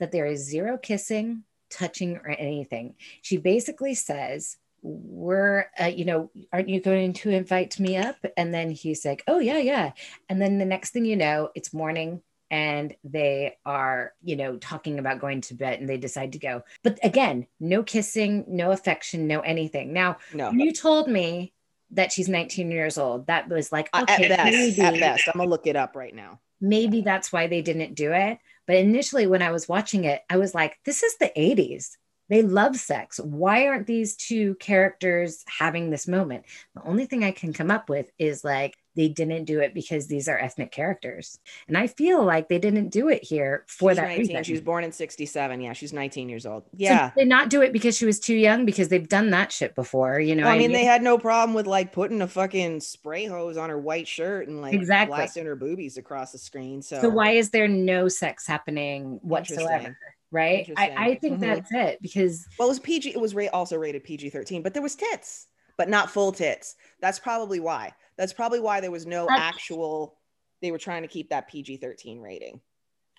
that 0.00 0.10
there 0.10 0.26
is 0.26 0.44
zero 0.44 0.76
kissing, 0.76 1.44
touching, 1.70 2.16
or 2.16 2.30
anything. 2.30 2.96
She 3.22 3.36
basically 3.36 3.94
says, 3.94 4.56
we're 4.82 5.64
uh, 5.80 5.86
you 5.86 6.04
know 6.04 6.30
aren't 6.52 6.68
you 6.68 6.78
going 6.78 7.14
to 7.14 7.30
invite 7.30 7.80
me 7.80 7.96
up 7.96 8.16
and 8.36 8.52
then 8.52 8.70
he's 8.70 9.02
like 9.02 9.24
oh 9.26 9.38
yeah 9.38 9.56
yeah 9.56 9.92
and 10.28 10.42
then 10.42 10.58
the 10.58 10.64
next 10.66 10.90
thing 10.90 11.06
you 11.06 11.16
know 11.16 11.48
it's 11.54 11.72
morning 11.72 12.20
and 12.50 12.94
they 13.02 13.56
are 13.64 14.12
you 14.22 14.36
know 14.36 14.58
talking 14.58 14.98
about 14.98 15.20
going 15.20 15.40
to 15.40 15.54
bed 15.54 15.80
and 15.80 15.88
they 15.88 15.96
decide 15.96 16.32
to 16.32 16.38
go 16.38 16.62
but 16.82 16.98
again 17.02 17.46
no 17.60 17.82
kissing 17.82 18.44
no 18.46 18.72
affection 18.72 19.26
no 19.26 19.40
anything 19.40 19.94
now 19.94 20.18
No. 20.34 20.50
you 20.50 20.70
told 20.70 21.08
me 21.08 21.54
that 21.92 22.12
she's 22.12 22.28
19 22.28 22.70
years 22.70 22.98
old. 22.98 23.26
That 23.26 23.48
was 23.48 23.70
like 23.72 23.88
Uh, 23.92 24.02
okay 24.08 24.24
at 24.24 24.36
best, 24.36 24.52
maybe, 24.52 24.80
at 24.82 25.00
best, 25.00 25.28
I'm 25.28 25.38
gonna 25.38 25.50
look 25.50 25.66
it 25.66 25.76
up 25.76 25.94
right 25.96 26.14
now. 26.14 26.40
maybe 26.60 27.02
that's 27.02 27.32
why 27.32 27.46
they 27.46 27.62
didn't 27.62 27.94
do 27.94 28.12
it. 28.12 28.38
But 28.66 28.76
initially 28.76 29.26
when 29.26 29.42
i 29.42 29.50
was 29.52 29.68
watching 29.68 30.04
it 30.04 30.22
i 30.30 30.38
was 30.38 30.54
like 30.54 30.78
this 30.86 31.02
is 31.02 31.16
the 31.18 31.30
80s 31.36 31.90
they 32.30 32.40
love 32.40 32.76
sex. 32.76 33.20
Why 33.22 33.66
aren't 33.66 33.86
these 33.86 34.16
two 34.16 34.54
characters 34.54 35.44
having 35.46 35.90
this 35.90 36.08
moment? 36.08 36.46
The 36.74 36.82
only 36.84 37.04
thing 37.04 37.22
i 37.22 37.32
can 37.32 37.52
come 37.52 37.70
up 37.70 37.90
with 37.90 38.10
is 38.18 38.42
like 38.42 38.74
they 38.96 39.08
didn't 39.08 39.44
do 39.44 39.60
it 39.60 39.74
because 39.74 40.06
these 40.06 40.28
are 40.28 40.38
ethnic 40.38 40.70
characters 40.70 41.38
and 41.68 41.76
i 41.76 41.86
feel 41.86 42.24
like 42.24 42.48
they 42.48 42.58
didn't 42.58 42.88
do 42.90 43.08
it 43.08 43.22
here 43.22 43.64
for 43.66 43.90
she's 43.90 43.96
that 43.96 44.02
19. 44.08 44.18
reason 44.18 44.44
She 44.44 44.52
was 44.52 44.60
born 44.60 44.84
in 44.84 44.92
67. 44.92 45.60
Yeah, 45.60 45.72
she's 45.72 45.92
19 45.92 46.28
years 46.28 46.46
old. 46.46 46.64
So 46.64 46.68
Yeah. 46.76 47.10
did 47.10 47.12
they 47.16 47.24
not 47.24 47.50
do 47.50 47.62
it 47.62 47.72
because 47.72 47.96
she 47.96 48.04
was 48.06 48.20
too 48.20 48.34
young 48.34 48.64
because 48.64 48.88
they've 48.88 49.08
done 49.08 49.30
that 49.30 49.52
shit 49.52 49.74
before 49.74 50.20
you 50.20 50.34
know 50.34 50.44
Well, 50.44 50.52
I 50.52 50.56
what 50.56 50.58
mean, 50.62 50.72
they 50.72 50.84
had 50.84 51.02
no 51.02 51.18
problem 51.18 51.54
with 51.54 51.66
like 51.66 51.92
putting 51.92 52.20
a 52.22 52.28
fucking 52.28 52.80
spray 52.80 53.24
hose 53.26 53.56
on 53.56 53.70
her 53.70 53.78
white 53.78 54.06
shirt 54.08 54.48
and 54.48 54.60
like 54.60 54.74
Exactly. 54.74 55.16
blasting 55.16 55.46
her 55.46 55.56
boobies 55.56 55.96
across 55.96 56.32
the 56.32 56.38
screen. 56.38 56.82
So, 56.82 57.00
so 57.00 57.08
why 57.08 57.30
is 57.32 57.50
there 57.50 57.68
no 57.68 58.08
sex 58.08 58.46
happening 58.46 59.18
whatsoever 59.22 59.96
right 60.30 60.68
I, 60.76 60.92
I 60.96 61.14
think 61.16 61.38
Mhm. 61.38 61.40
that's 61.40 61.72
it 61.72 61.98
because 62.02 62.46
Well, 62.58 62.68
it 62.68 62.72
was 62.72 62.80
PG. 62.80 63.10
It 63.10 63.20
was 63.20 63.34
also 63.52 63.76
rated 63.76 64.04
PG 64.04 64.30
13, 64.30 64.62
but 64.62 64.74
there 64.74 64.82
was 64.82 64.96
tits, 64.96 65.46
but 65.76 65.88
not 65.88 66.10
full 66.10 66.32
tits. 66.32 66.76
That's 67.00 67.18
probably 67.18 67.60
why. 67.60 67.92
That's 68.16 68.32
probably 68.32 68.60
why 68.60 68.80
there 68.80 68.90
was 68.90 69.06
no 69.06 69.28
actual. 69.28 70.18
They 70.62 70.70
were 70.70 70.78
trying 70.78 71.02
to 71.02 71.08
keep 71.08 71.30
that 71.30 71.48
PG 71.48 71.78
13 71.78 72.20
rating. 72.20 72.60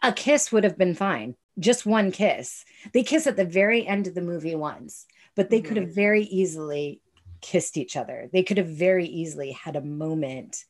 a 0.04 0.12
kiss 0.12 0.52
would 0.52 0.64
have 0.64 0.78
been 0.78 0.94
fine. 0.94 1.36
Just 1.58 1.86
one 1.86 2.12
kiss. 2.12 2.64
They 2.94 3.02
kiss 3.02 3.26
at 3.26 3.38
the 3.38 3.46
very 3.46 3.88
end 3.88 4.06
of 4.08 4.14
the 4.14 4.22
movie 4.22 4.54
once, 4.54 5.08
but 5.36 5.50
they 5.50 5.62
could 5.62 5.78
Mhm. 5.78 5.82
have 5.86 5.96
very 5.96 6.24
easily 6.24 7.02
kissed 7.42 7.76
each 7.78 7.96
other. 7.96 8.30
They 8.32 8.44
could 8.44 8.58
have 8.58 8.68
very 8.68 9.06
easily 9.08 9.52
had 9.54 9.76
a 9.76 9.82
moment 9.82 10.66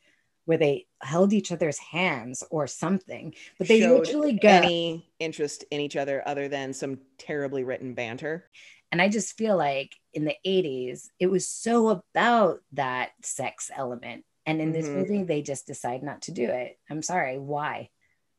where 0.45 0.59
they 0.59 0.85
held 1.01 1.33
each 1.33 1.51
other's 1.51 1.79
hands 1.79 2.43
or 2.51 2.67
something. 2.67 3.33
But 3.57 3.67
they 3.67 3.81
Showed 3.81 4.05
literally 4.05 4.33
go. 4.33 4.47
any 4.47 5.11
interest 5.19 5.65
in 5.71 5.81
each 5.81 5.95
other 5.95 6.25
other 6.25 6.47
than 6.47 6.71
some 6.71 6.99
terribly 7.17 7.63
written 7.63 7.93
banter. 7.95 8.49
And 8.95 9.01
I 9.01 9.09
just 9.09 9.37
feel 9.37 9.57
like 9.57 9.93
in 10.13 10.23
the 10.23 10.37
80s, 10.45 11.09
it 11.19 11.27
was 11.27 11.45
so 11.45 11.89
about 11.89 12.61
that 12.71 13.09
sex 13.21 13.69
element. 13.75 14.23
And 14.45 14.61
in 14.61 14.71
this 14.71 14.87
Mhm. 14.87 14.95
movie, 14.95 15.23
they 15.23 15.41
just 15.41 15.67
decide 15.67 16.01
not 16.01 16.21
to 16.21 16.31
do 16.31 16.45
it. 16.45 16.79
I'm 16.89 17.01
sorry. 17.01 17.37
Why? 17.37 17.89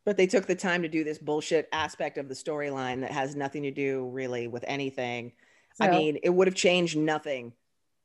But 0.06 0.16
they 0.16 0.26
took 0.26 0.46
the 0.46 0.54
time 0.54 0.80
to 0.80 0.88
do 0.88 1.04
this 1.04 1.18
bullshit 1.18 1.68
aspect 1.72 2.16
of 2.16 2.30
the 2.30 2.34
storyline 2.34 3.02
that 3.02 3.10
has 3.10 3.36
nothing 3.36 3.64
to 3.64 3.70
do 3.70 4.08
really 4.08 4.48
with 4.48 4.64
anything. 4.66 5.34
I 5.78 5.90
mean, 5.90 6.18
it 6.22 6.30
would 6.30 6.46
have 6.46 6.54
changed 6.54 6.96
nothing. 6.96 7.52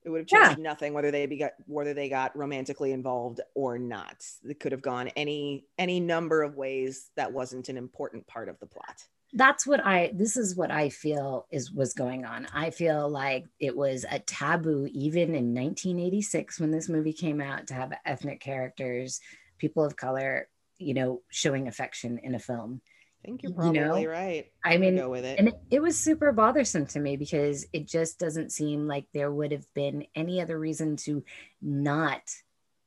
It 0.03 0.09
would 0.09 0.19
have 0.19 0.27
Yeah. 0.29 0.47
changed 0.49 0.59
nothing 0.59 0.93
whether 0.93 1.09
they 1.11 1.25
be 1.27 1.37
got 1.37 1.53
whether 1.67 1.93
they 1.93 2.09
got 2.09 2.35
romantically 2.35 2.91
involved 2.91 3.39
or 3.53 3.79
not. 3.79 4.29
It 4.43 4.59
could 4.59 4.73
have 4.73 4.81
gone 4.81 5.07
any 5.09 5.67
any 5.77 6.01
number 6.01 6.43
of 6.43 6.57
ways 6.57 7.11
that 7.15 7.31
wasn't 7.31 7.69
an 7.69 7.77
important 7.77 8.27
part 8.27 8.49
of 8.49 8.59
the 8.59 8.67
plot. 8.67 9.07
That's 9.33 9.65
what 9.65 9.85
i 9.85 10.11
this 10.13 10.35
is 10.35 10.55
what 10.55 10.71
i 10.71 10.89
feel 10.89 11.47
is 11.51 11.71
was 11.71 11.93
going 11.93 12.25
on 12.25 12.47
i 12.53 12.69
feel 12.69 13.09
like 13.09 13.45
it 13.59 13.75
was 13.75 14.05
a 14.09 14.19
taboo 14.19 14.87
even 14.91 15.29
in 15.35 15.53
1986 15.53 16.59
when 16.59 16.71
this 16.71 16.89
movie 16.89 17.13
came 17.13 17.39
out 17.39 17.67
to 17.67 17.73
have 17.73 17.93
ethnic 18.05 18.39
characters 18.41 19.21
people 19.57 19.83
of 19.85 19.95
color 19.95 20.47
you 20.77 20.93
know 20.93 21.21
showing 21.29 21.67
affection 21.67 22.19
in 22.19 22.35
a 22.35 22.39
film 22.39 22.81
I 23.23 23.27
think 23.27 23.43
you're 23.43 23.51
You 23.51 23.55
probably 23.55 24.05
know, 24.05 24.05
right. 24.05 24.51
I 24.65 24.77
mean, 24.77 24.95
go 24.95 25.11
with 25.11 25.25
it. 25.25 25.37
and 25.37 25.49
it, 25.49 25.53
it 25.69 25.79
was 25.79 25.95
super 25.95 26.31
bothersome 26.31 26.87
to 26.87 26.99
me 26.99 27.17
because 27.17 27.67
it 27.71 27.87
just 27.87 28.17
doesn't 28.17 28.51
seem 28.51 28.87
like 28.87 29.05
there 29.13 29.31
would 29.31 29.51
have 29.51 29.71
been 29.75 30.07
any 30.15 30.41
other 30.41 30.57
reason 30.57 30.95
to 30.95 31.23
not 31.61 32.21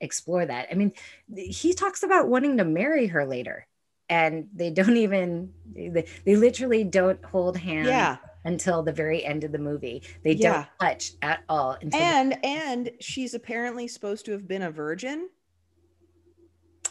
explore 0.01 0.45
that 0.45 0.69
i 0.71 0.75
mean 0.75 0.93
he 1.35 1.73
talks 1.73 2.03
about 2.03 2.29
wanting 2.29 2.59
to 2.59 2.65
marry 2.65 3.07
her 3.07 3.25
later 3.25 3.67
and 4.15 4.47
they 4.55 4.71
don't 4.71 4.97
even 5.07 5.51
they, 5.75 6.07
they 6.25 6.37
literally 6.37 6.85
don't 6.85 7.23
hold 7.25 7.57
hands 7.57 7.89
yeah. 7.89 8.17
until 8.45 8.83
the 8.83 8.93
very 8.93 9.25
end 9.25 9.43
of 9.45 9.51
the 9.53 9.59
movie 9.59 10.03
they 10.23 10.33
Yeah. 10.33 10.53
don't 10.53 10.67
touch 10.89 11.13
at 11.23 11.41
all 11.49 11.73
until 11.73 11.99
the- 11.99 12.05
And 12.05 12.45
and 12.45 12.91
she's 13.01 13.35
apparently 13.35 13.87
supposed 13.89 14.25
to 14.27 14.33
have 14.33 14.47
been 14.47 14.63
a 14.63 14.71
virgin. 14.71 15.29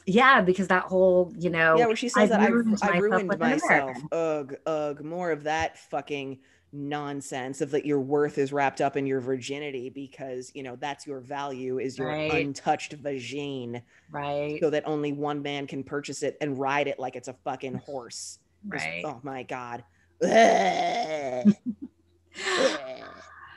yeah 0.05 0.41
because 0.41 0.67
that 0.67 0.83
whole 0.83 1.31
you 1.37 1.49
know 1.49 1.77
yeah, 1.77 1.85
where 1.87 1.95
she 1.95 2.09
says 2.09 2.29
I've 2.29 2.29
that 2.29 2.41
I've 2.41 2.65
myself 2.65 2.99
ruined 3.01 3.39
myself. 3.39 3.97
Ugh, 4.11 4.55
ugh, 4.65 5.03
more 5.03 5.31
of 5.31 5.43
that 5.43 5.77
fucking 5.77 6.39
nonsense 6.73 7.61
of 7.61 7.71
that 7.71 7.85
your 7.85 7.99
worth 8.01 8.37
is 8.37 8.51
wrapped 8.51 8.81
up 8.81 8.97
in 8.97 9.05
your 9.05 9.19
virginity 9.19 9.89
because 9.89 10.51
you 10.55 10.63
know 10.63 10.75
that's 10.75 11.05
your 11.05 11.19
value 11.19 11.79
is 11.79 11.97
your 11.97 12.09
Right. 12.09 12.31
untouched 12.31 13.01
vagine 13.01 13.83
right 14.11 14.59
so 14.59 14.69
that 14.71 14.87
only 14.87 15.13
one 15.13 15.41
man 15.43 15.67
can 15.67 15.83
purchase 15.83 16.23
it 16.23 16.35
and 16.41 16.57
ride 16.57 16.87
it 16.87 16.99
like 16.99 17.15
it's 17.15 17.27
a 17.27 17.33
fucking 17.45 17.75
horse. 17.75 18.39
Right 18.67 19.03
oh 19.05 19.19
my 19.23 19.43
god. 19.43 19.83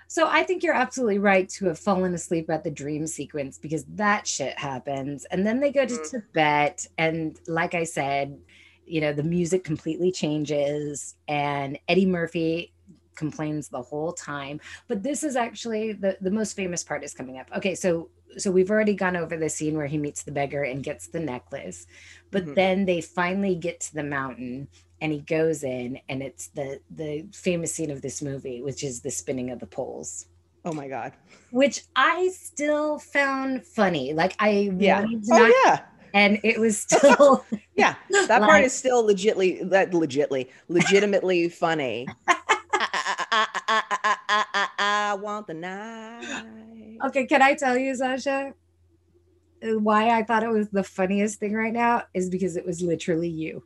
So 0.09 0.29
I 0.29 0.45
think 0.45 0.63
you're 0.63 0.75
absolutely 0.75 1.19
right 1.19 1.49
to 1.51 1.67
have 1.67 1.79
fallen 1.81 2.15
asleep 2.15 2.49
at 2.49 2.63
the 2.63 2.71
dream 2.71 3.07
sequence 3.09 3.59
because 3.59 3.85
that 3.97 4.27
shit 4.27 4.57
happens. 4.59 5.25
And 5.27 5.45
then 5.45 5.59
they 5.61 5.73
go 5.73 5.85
to 5.85 5.95
Mhm. 5.95 6.11
Tibet. 6.11 6.87
And 6.97 7.39
like 7.49 7.75
I 7.75 7.85
said, 7.85 8.39
you 8.85 9.01
know, 9.01 9.13
the 9.13 9.25
music 9.25 9.65
completely 9.65 10.13
changes. 10.13 11.17
And 11.27 11.79
Eddie 11.89 12.07
Murphy 12.07 12.73
complains 13.17 13.69
the 13.69 13.83
whole 13.83 14.13
time. 14.13 14.61
But 14.89 15.03
this 15.03 15.25
is 15.25 15.35
actually 15.37 15.93
the, 15.93 16.17
the 16.21 16.31
most 16.31 16.55
famous 16.55 16.85
part 16.85 17.03
is 17.03 17.15
coming 17.15 17.39
up. 17.39 17.49
Okay, 17.57 17.75
so 17.75 18.11
so 18.39 18.51
we've 18.51 18.71
already 18.71 18.95
gone 18.95 19.17
over 19.17 19.37
the 19.37 19.49
scene 19.49 19.77
where 19.77 19.87
he 19.87 19.97
meets 19.97 20.23
the 20.23 20.31
beggar 20.33 20.63
and 20.63 20.83
gets 20.85 21.07
the 21.09 21.21
necklace. 21.21 21.87
But 22.31 22.45
Mhm. 22.45 22.55
then 22.55 22.85
they 22.85 23.01
finally 23.01 23.55
get 23.55 23.81
to 23.81 23.95
the 23.95 24.03
mountain 24.03 24.69
and 25.01 25.13
he 25.13 25.21
goes 25.21 25.63
in 25.63 25.99
and 26.09 26.23
it's 26.23 26.49
the 26.49 26.81
the 26.91 27.27
famous 27.33 27.73
scene 27.75 27.91
of 27.91 28.01
this 28.03 28.21
movie 28.23 28.63
which 28.63 28.83
is 28.83 29.01
the 29.03 29.11
spinning 29.11 29.51
of 29.51 29.59
the 29.61 29.67
poles 29.67 30.27
Oh 30.65 30.73
my 30.73 30.89
god. 30.89 31.13
which 31.51 31.83
i 31.95 32.29
still 32.33 32.99
found 32.99 33.65
funny 33.67 34.15
like 34.15 34.35
i 34.41 34.71
Yeah. 34.79 35.05
Oh 35.05 35.19
not- 35.39 35.53
yeah. 35.67 35.81
and 36.15 36.41
it 36.43 36.59
was 36.59 36.79
still 36.79 37.45
Yeah. 37.77 37.95
That 38.27 38.41
part 38.41 38.65
is 38.69 38.73
still 38.73 39.05
legitly 39.07 39.69
that 39.69 39.91
legitly 39.91 40.49
legitimately 40.69 41.51
funny. 41.51 42.07
I, 44.87 45.15
want 45.15 45.47
the 45.47 45.55
night. 45.55 46.99
okay 47.05 47.27
can 47.27 47.43
i 47.43 47.55
tell 47.55 47.77
you 47.77 47.95
sasha 47.95 48.55
why 49.63 50.11
i 50.11 50.23
thought 50.23 50.43
it 50.43 50.51
was 50.51 50.69
the 50.69 50.85
funniest 50.85 51.41
thing 51.41 51.55
right 51.55 51.73
now 51.73 52.03
is 52.15 52.29
because 52.29 52.57
it 52.57 52.67
was 52.67 52.83
literally 52.83 53.29
you. 53.29 53.65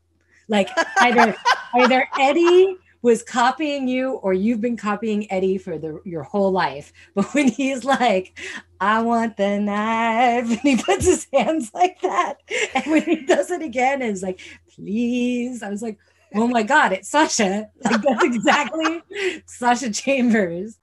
Like 0.48 0.68
either 1.00 1.34
either 1.74 2.06
eddie 2.18 2.76
was 3.02 3.22
copying 3.22 3.88
you 3.88 4.12
or 4.12 4.34
you've 4.34 4.60
been 4.60 4.76
copying 4.76 5.30
eddie 5.32 5.56
for 5.56 5.78
the 5.78 6.00
your 6.04 6.22
whole 6.22 6.50
life. 6.50 6.92
But 7.14 7.32
when 7.34 7.48
he's 7.48 7.84
like 7.84 8.38
i 8.80 9.02
want 9.02 9.36
the 9.36 9.60
knife 9.60 10.50
and 10.50 10.60
he 10.60 10.76
puts 10.76 11.04
his 11.04 11.26
hands 11.32 11.70
like 11.74 12.00
that 12.00 12.38
and 12.74 12.86
when 12.86 13.02
he 13.02 13.16
does 13.26 13.50
it 13.50 13.60
again 13.60 14.00
it's 14.00 14.22
like 14.22 14.40
please 14.74 15.62
i 15.62 15.68
was 15.68 15.82
like 15.82 15.98
oh 16.34 16.46
my 16.46 16.62
god 16.62 16.92
it's 16.92 17.08
sasha. 17.08 17.68
Like 17.84 18.00
that's 18.00 18.24
exactly 18.24 19.02
sasha 19.46 19.90
chambers 19.90 20.78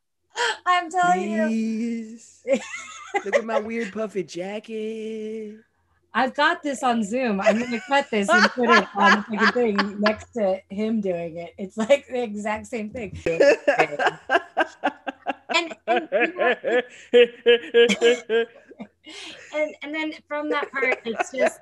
i'm 0.66 0.90
telling 0.90 1.32
you 1.32 1.48
Please. 1.48 2.46
Look 3.26 3.36
at 3.36 3.46
my 3.46 3.60
weird 3.60 3.94
puffy 3.94 4.24
jacket. 4.24 5.58
I've 6.14 6.34
got 6.34 6.64
this 6.64 6.82
on 6.84 7.04
Zoom. 7.04 7.40
I'm 7.42 7.60
gonna 7.60 7.82
cut 7.88 8.10
this 8.10 8.30
and 8.30 8.50
put 8.52 8.70
it 8.70 8.88
on 8.96 9.26
the 9.30 9.38
fucking 9.38 9.76
thing 9.76 10.00
next 10.00 10.34
to 10.34 10.60
him 10.70 11.02
doing 11.02 11.38
it. 11.38 11.54
It's 11.58 11.78
like 11.78 12.08
the 12.08 12.24
exact 12.24 12.68
same 12.68 12.90
thing. 12.90 13.18
And 15.56 15.76
and, 15.88 16.10
you 17.14 17.26
and 19.56 19.76
and 19.84 19.96
then 19.96 20.14
from 20.28 20.50
that 20.50 20.72
part, 20.72 21.00
it's 21.06 21.32
just 21.32 21.60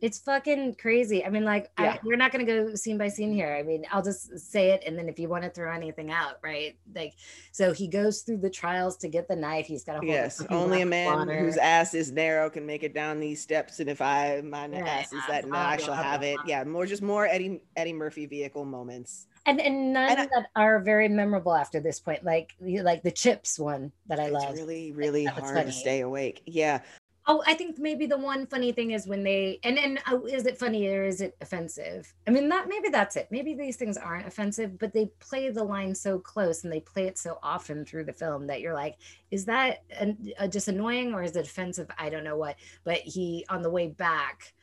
it's 0.00 0.18
fucking 0.20 0.74
crazy. 0.80 1.24
I 1.24 1.30
mean, 1.30 1.44
like 1.44 1.70
Yeah. 1.78 1.92
I, 1.94 2.00
we're 2.04 2.16
not 2.16 2.30
gonna 2.32 2.44
go 2.44 2.74
scene 2.74 2.98
by 2.98 3.08
scene 3.08 3.32
here. 3.32 3.54
I 3.58 3.62
mean, 3.62 3.84
I'll 3.90 4.02
just 4.02 4.38
say 4.38 4.70
it, 4.70 4.82
and 4.86 4.96
then 4.98 5.08
if 5.08 5.18
you 5.18 5.28
want 5.28 5.44
to 5.44 5.50
throw 5.50 5.72
anything 5.72 6.10
out, 6.10 6.34
right? 6.42 6.78
Like, 6.94 7.14
so 7.52 7.72
he 7.72 7.88
goes 7.88 8.22
through 8.22 8.38
the 8.38 8.50
trials 8.50 8.96
to 8.98 9.08
get 9.08 9.28
the 9.28 9.36
knife. 9.36 9.66
He's 9.66 9.84
got 9.84 9.94
to 9.94 9.98
hold 9.98 10.08
yes, 10.10 10.44
only 10.50 10.82
a 10.82 10.86
man 10.86 11.06
water. 11.06 11.38
whose 11.38 11.56
ass 11.56 11.94
is 11.94 12.12
narrow 12.12 12.48
can 12.50 12.64
make 12.66 12.82
it 12.82 12.94
down 12.94 13.18
these 13.20 13.42
steps. 13.42 13.80
And 13.80 13.88
if 13.90 14.00
I 14.00 14.40
my 14.44 14.66
Yeah, 14.68 14.86
ass 14.86 15.12
is 15.12 15.22
that 15.28 15.46
now, 15.48 15.66
I 15.68 15.76
shall 15.76 15.94
have 15.94 16.22
it. 16.22 16.38
Yeah, 16.46 16.62
more 16.64 16.86
just 16.86 17.02
more 17.02 17.26
Eddie 17.26 17.60
Eddie 17.76 17.92
Murphy 17.92 18.26
vehicle 18.26 18.64
moments. 18.64 19.26
and 19.46 19.60
and 19.60 19.92
none 19.92 20.10
And 20.10 20.20
I- 20.20 20.26
that 20.26 20.46
are 20.56 20.78
very 20.80 21.08
memorable 21.08 21.54
after 21.54 21.80
this 21.80 21.98
point 22.00 22.22
like 22.24 22.52
like 22.60 23.02
the 23.02 23.10
chips 23.10 23.58
one 23.58 23.90
that 24.06 24.20
i 24.20 24.24
It's 24.24 24.32
love 24.32 24.52
really, 24.54 24.92
really 24.92 25.24
hard 25.24 25.54
funny. 25.54 25.64
to 25.64 25.72
stay 25.72 26.00
awake. 26.00 26.42
Yeah. 26.46 26.80
Oh 27.28 27.42
i 27.46 27.54
think 27.54 27.78
maybe 27.78 28.06
the 28.06 28.16
one 28.16 28.46
funny 28.46 28.72
thing 28.72 28.90
is 28.90 29.06
when 29.06 29.22
they 29.22 29.60
and 29.62 29.78
and 29.78 30.00
oh, 30.08 30.24
is 30.24 30.46
it 30.46 30.58
funny 30.58 30.88
or 30.88 31.04
is 31.04 31.20
it 31.20 31.36
offensive? 31.40 32.12
I 32.26 32.30
mean 32.30 32.48
that 32.48 32.68
maybe 32.68 32.88
that's 32.88 33.16
it. 33.16 33.28
Maybe 33.30 33.54
these 33.54 33.76
things 33.76 33.96
aren't 33.96 34.26
offensive 34.26 34.78
but 34.78 34.92
they 34.92 35.06
play 35.20 35.50
the 35.50 35.62
line 35.62 35.94
so 35.94 36.18
close 36.18 36.64
and 36.64 36.72
they 36.72 36.80
play 36.80 37.06
it 37.06 37.18
so 37.18 37.38
often 37.42 37.84
through 37.84 38.04
the 38.04 38.12
film 38.12 38.46
that 38.48 38.60
you're 38.60 38.74
like 38.74 38.96
is 39.30 39.44
that 39.44 39.84
an, 39.98 40.32
uh, 40.38 40.48
just 40.48 40.68
annoying 40.68 41.14
or 41.14 41.22
is 41.22 41.36
it 41.36 41.46
offensive? 41.46 41.90
I 41.98 42.08
don't 42.08 42.24
know 42.24 42.36
what 42.36 42.56
but 42.84 42.98
he 42.98 43.44
on 43.48 43.62
the 43.62 43.70
way 43.70 43.88
back 43.88 44.54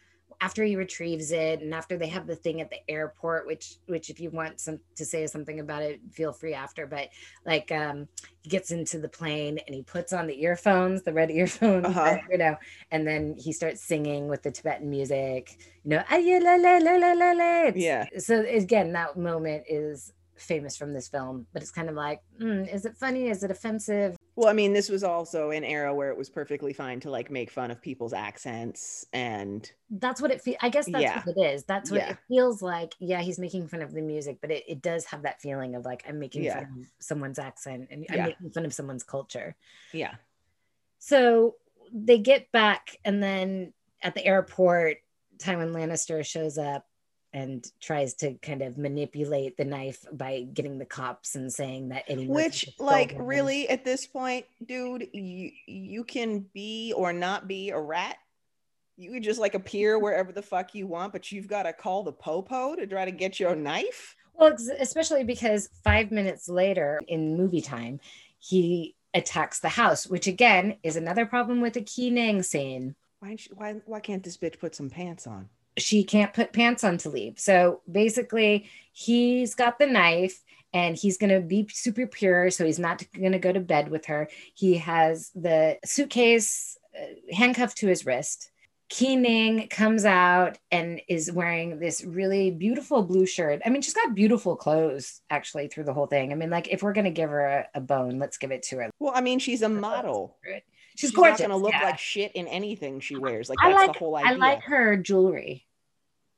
after 0.42 0.64
he 0.64 0.76
retrieves 0.76 1.32
it 1.32 1.62
and 1.62 1.74
after 1.74 1.98
they 1.98 2.08
have 2.08 2.28
the 2.28 2.36
thing 2.36 2.62
at 2.62 2.70
the 2.70 2.78
airport 2.90 3.46
which 3.48 3.76
which 3.88 4.10
if 4.10 4.20
you 4.20 4.30
want 4.30 4.60
some 4.60 4.80
to 4.96 5.06
say 5.06 5.26
something 5.28 5.60
about 5.60 5.82
it 5.82 6.00
feel 6.12 6.32
free 6.34 6.54
after 6.54 6.86
but 6.88 7.10
like 7.46 7.72
um 7.72 8.08
he 8.42 8.50
gets 8.50 8.72
into 8.72 9.00
the 9.00 9.10
plane 9.10 9.60
and 9.66 9.76
he 9.76 9.82
puts 9.84 10.14
on 10.14 10.28
the 10.28 10.42
earphones 10.44 11.04
the 11.04 11.14
red 11.14 11.32
earphones 11.40 11.86
Uh-huh. 11.86 12.18
you 12.30 12.38
know 12.38 12.56
and 12.92 13.08
then 13.08 13.36
he 13.38 13.52
starts 13.54 13.82
singing 13.84 14.28
with 14.28 14.44
the 14.44 14.52
tibetan 14.52 14.90
music 14.90 15.58
you 15.84 15.92
know 15.92 16.04
"Ay, 16.10 16.40
la, 16.42 16.56
la, 16.56 16.78
la, 16.78 16.96
la, 16.96 17.14
la, 17.14 17.32
la." 17.32 17.72
Yeah. 17.76 18.06
so 18.18 18.42
again 18.46 18.92
that 18.94 19.18
moment 19.18 19.64
is 19.70 20.12
famous 20.38 20.76
from 20.76 20.94
this 20.94 21.08
film 21.08 21.48
but 21.54 21.62
it's 21.62 21.72
kind 21.72 21.90
of 21.90 21.96
like 21.96 22.22
mm, 22.42 22.72
is 22.74 22.86
it 22.86 22.96
funny 22.98 23.30
is 23.30 23.44
it 23.44 23.52
offensive 23.52 24.18
Well, 24.36 24.50
I 24.50 24.54
mean, 24.54 24.74
this 24.74 24.90
was 24.90 25.02
also 25.04 25.52
an 25.52 25.64
era 25.64 25.96
where 25.96 26.10
it 26.10 26.18
was 26.18 26.30
perfectly 26.30 26.74
fine 26.74 27.00
to 27.02 27.10
like 27.10 27.32
make 27.32 27.50
fun 27.50 27.72
of 27.72 27.82
people's 27.82 28.12
accents 28.12 29.06
and 29.14 29.72
that's 29.90 30.20
what 30.22 30.32
it 30.32 30.42
feels 30.42 30.58
i 30.62 30.70
guess 30.70 30.86
that's 30.90 31.02
Yeah. 31.02 31.22
what 31.24 31.38
it 31.38 31.42
is 31.54 31.64
that's 31.64 31.90
what 31.90 32.02
Yeah. 32.02 32.10
it 32.12 32.18
feels 32.28 32.62
like 32.62 32.94
yeah 33.00 33.22
he's 33.22 33.40
making 33.40 33.68
fun 33.70 33.82
of 33.82 33.94
the 33.94 34.02
music 34.02 34.40
but 34.42 34.52
it, 34.52 34.64
it 34.68 34.82
does 34.82 35.06
have 35.06 35.22
that 35.22 35.42
feeling 35.42 35.76
of 35.76 35.86
like 35.86 36.04
i'm 36.08 36.20
making 36.20 36.44
Yeah. 36.44 36.56
fun 36.56 36.64
of 36.82 36.86
someone's 37.00 37.40
accent 37.40 37.88
and 37.92 38.06
i'm 38.10 38.24
making 38.24 38.50
fun 38.52 38.66
of 38.66 38.74
someone's 38.74 39.04
culture 39.04 39.56
yeah. 39.94 40.16
so 41.00 41.56
they 41.94 42.18
get 42.18 42.52
back 42.52 42.98
and 43.06 43.22
then 43.24 43.72
at 44.02 44.16
the 44.16 44.26
airport 44.26 44.98
tywin 45.38 45.72
lannister 45.74 46.26
shows 46.26 46.58
up 46.58 46.86
and 47.36 47.70
tries 47.82 48.14
to 48.14 48.34
kind 48.36 48.62
of 48.62 48.78
manipulate 48.78 49.58
the 49.58 49.66
knife 49.66 50.06
by 50.14 50.48
getting 50.54 50.78
the 50.80 50.86
cops 50.86 51.36
and 51.36 51.52
saying 51.52 51.90
that 51.90 52.10
Murphy 52.10 52.28
Which, 52.28 52.70
like, 52.80 53.14
really, 53.20 53.68
at 53.68 53.84
this 53.84 54.08
point, 54.08 54.46
dude, 54.66 55.10
you 55.12 55.52
you 55.68 56.06
can 56.06 56.46
be 56.54 56.94
or 56.96 57.12
not 57.12 57.46
be 57.46 57.72
a 57.72 57.80
rat. 57.80 58.16
You 58.96 59.12
could 59.12 59.24
just 59.24 59.42
like 59.42 59.54
appear 59.54 60.00
wherever 60.00 60.32
the 60.32 60.42
fuck 60.42 60.74
you 60.74 60.88
want, 60.88 61.12
but 61.12 61.30
you've 61.30 61.50
got 61.50 61.64
to 61.64 61.74
call 61.74 62.04
the 62.04 62.14
popo 62.14 62.74
to 62.74 62.88
try 62.88 63.04
to 63.04 63.12
get 63.12 63.38
your 63.38 63.54
knife. 63.54 64.16
Well, 64.34 64.56
especially 64.80 65.26
because 65.26 65.70
five 65.84 66.12
minutes 66.12 66.48
later 66.48 67.02
in 67.06 67.36
movie 67.36 67.62
time, 67.62 68.00
he 68.40 68.96
attacks 69.14 69.60
the 69.60 69.70
house, 69.70 70.08
which 70.08 70.28
again 70.28 70.78
is 70.84 70.96
another 70.96 71.26
problem 71.26 71.60
with 71.60 71.74
the 71.74 71.82
Kee 71.82 72.12
Nang 72.12 72.44
scene. 72.44 72.96
Why, 73.20 73.36
why, 73.54 73.76
why 73.86 74.00
can't 74.00 74.24
this 74.24 74.38
bitch 74.38 74.58
put 74.58 74.74
some 74.74 74.90
pants 74.90 75.28
on? 75.28 75.50
She 75.78 76.04
can't 76.04 76.34
put 76.34 76.54
pants 76.54 76.84
on 76.84 76.98
to 77.00 77.10
leave. 77.10 77.40
So 77.40 77.82
basically, 77.92 78.70
he's 78.92 79.56
got 79.56 79.78
the 79.78 79.88
knife 79.88 80.42
and 80.74 80.96
he's 80.96 81.18
going 81.18 81.30
to 81.30 81.40
be 81.40 81.68
super 81.72 82.06
pure. 82.08 82.50
So 82.52 82.66
he's 82.66 82.80
not 82.80 83.04
going 83.18 83.32
to 83.32 83.40
go 83.40 83.52
to 83.52 83.60
bed 83.60 83.90
with 83.90 84.06
her. 84.06 84.30
He 84.54 84.78
has 84.78 85.32
the 85.36 85.78
suitcase 85.86 86.78
uh, 86.96 87.36
handcuffed 87.36 87.78
to 87.78 87.88
his 87.88 88.06
wrist. 88.06 88.52
Kee 88.88 89.16
Nang 89.16 89.68
comes 89.68 90.06
out 90.06 90.60
and 90.72 91.02
is 91.08 91.32
wearing 91.32 91.80
this 91.80 92.04
really 92.04 92.52
beautiful 92.52 93.02
blue 93.02 93.26
shirt. 93.26 93.62
I 93.66 93.70
mean, 93.70 93.82
she's 93.82 93.96
got 93.96 94.14
beautiful 94.14 94.56
clothes 94.56 95.22
actually 95.30 95.70
through 95.70 95.86
the 95.86 95.94
whole 95.94 96.06
thing. 96.06 96.32
I 96.32 96.36
mean, 96.36 96.52
like 96.52 96.68
if 96.68 96.84
we're 96.84 96.94
gonna 96.94 97.10
give 97.10 97.30
her 97.32 97.46
a, 97.46 97.68
a 97.74 97.82
bone, 97.82 98.20
let's 98.20 98.38
give 98.38 98.52
it 98.52 98.62
to 98.64 98.78
her. 98.78 98.92
Well, 99.00 99.14
I 99.16 99.22
mean, 99.22 99.40
she's 99.40 99.64
a 99.64 99.70
model. 99.70 100.38
She's, 100.46 100.62
She's 100.98 101.12
gorgeous. 101.12 101.40
not 101.40 101.50
gonna 101.50 101.62
look 101.62 101.74
yeah. 101.74 101.84
like 101.84 101.98
shit 101.98 102.34
in 102.34 102.48
anything 102.48 103.00
she 103.00 103.18
wears. 103.18 103.50
Like 103.50 103.58
that's 103.62 103.76
like 103.76 103.94
the 103.94 104.00
whole 104.00 104.16
idea. 104.16 104.32
I 104.32 104.36
like 104.36 104.62
her 104.64 104.96
jewelry 104.98 105.65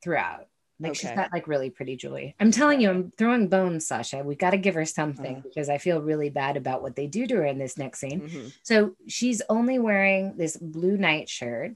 throughout. 0.02 0.46
Like 0.80 0.94
she's 0.94 1.06
Okay. 1.06 1.16
got 1.16 1.32
like 1.32 1.48
really 1.48 1.70
pretty 1.70 1.96
jewelry. 1.96 2.36
I'm 2.38 2.52
telling 2.52 2.80
you, 2.80 2.88
I'm 2.88 3.10
throwing 3.10 3.48
bones, 3.48 3.86
Sasha. 3.88 4.22
We 4.22 4.36
got 4.36 4.50
to 4.50 4.58
give 4.58 4.74
her 4.76 4.84
something 4.84 5.38
Uh-huh. 5.38 5.48
because 5.48 5.68
I 5.68 5.78
feel 5.78 6.00
really 6.00 6.30
bad 6.30 6.56
about 6.56 6.82
what 6.82 6.94
they 6.94 7.08
do 7.08 7.26
to 7.26 7.34
her 7.36 7.46
in 7.46 7.58
this 7.58 7.76
next 7.76 7.98
scene. 7.98 8.20
Mhm. 8.20 8.52
So 8.62 8.94
she's 9.08 9.42
only 9.48 9.80
wearing 9.80 10.36
this 10.36 10.56
blue 10.56 10.96
nightshirt, 10.96 11.72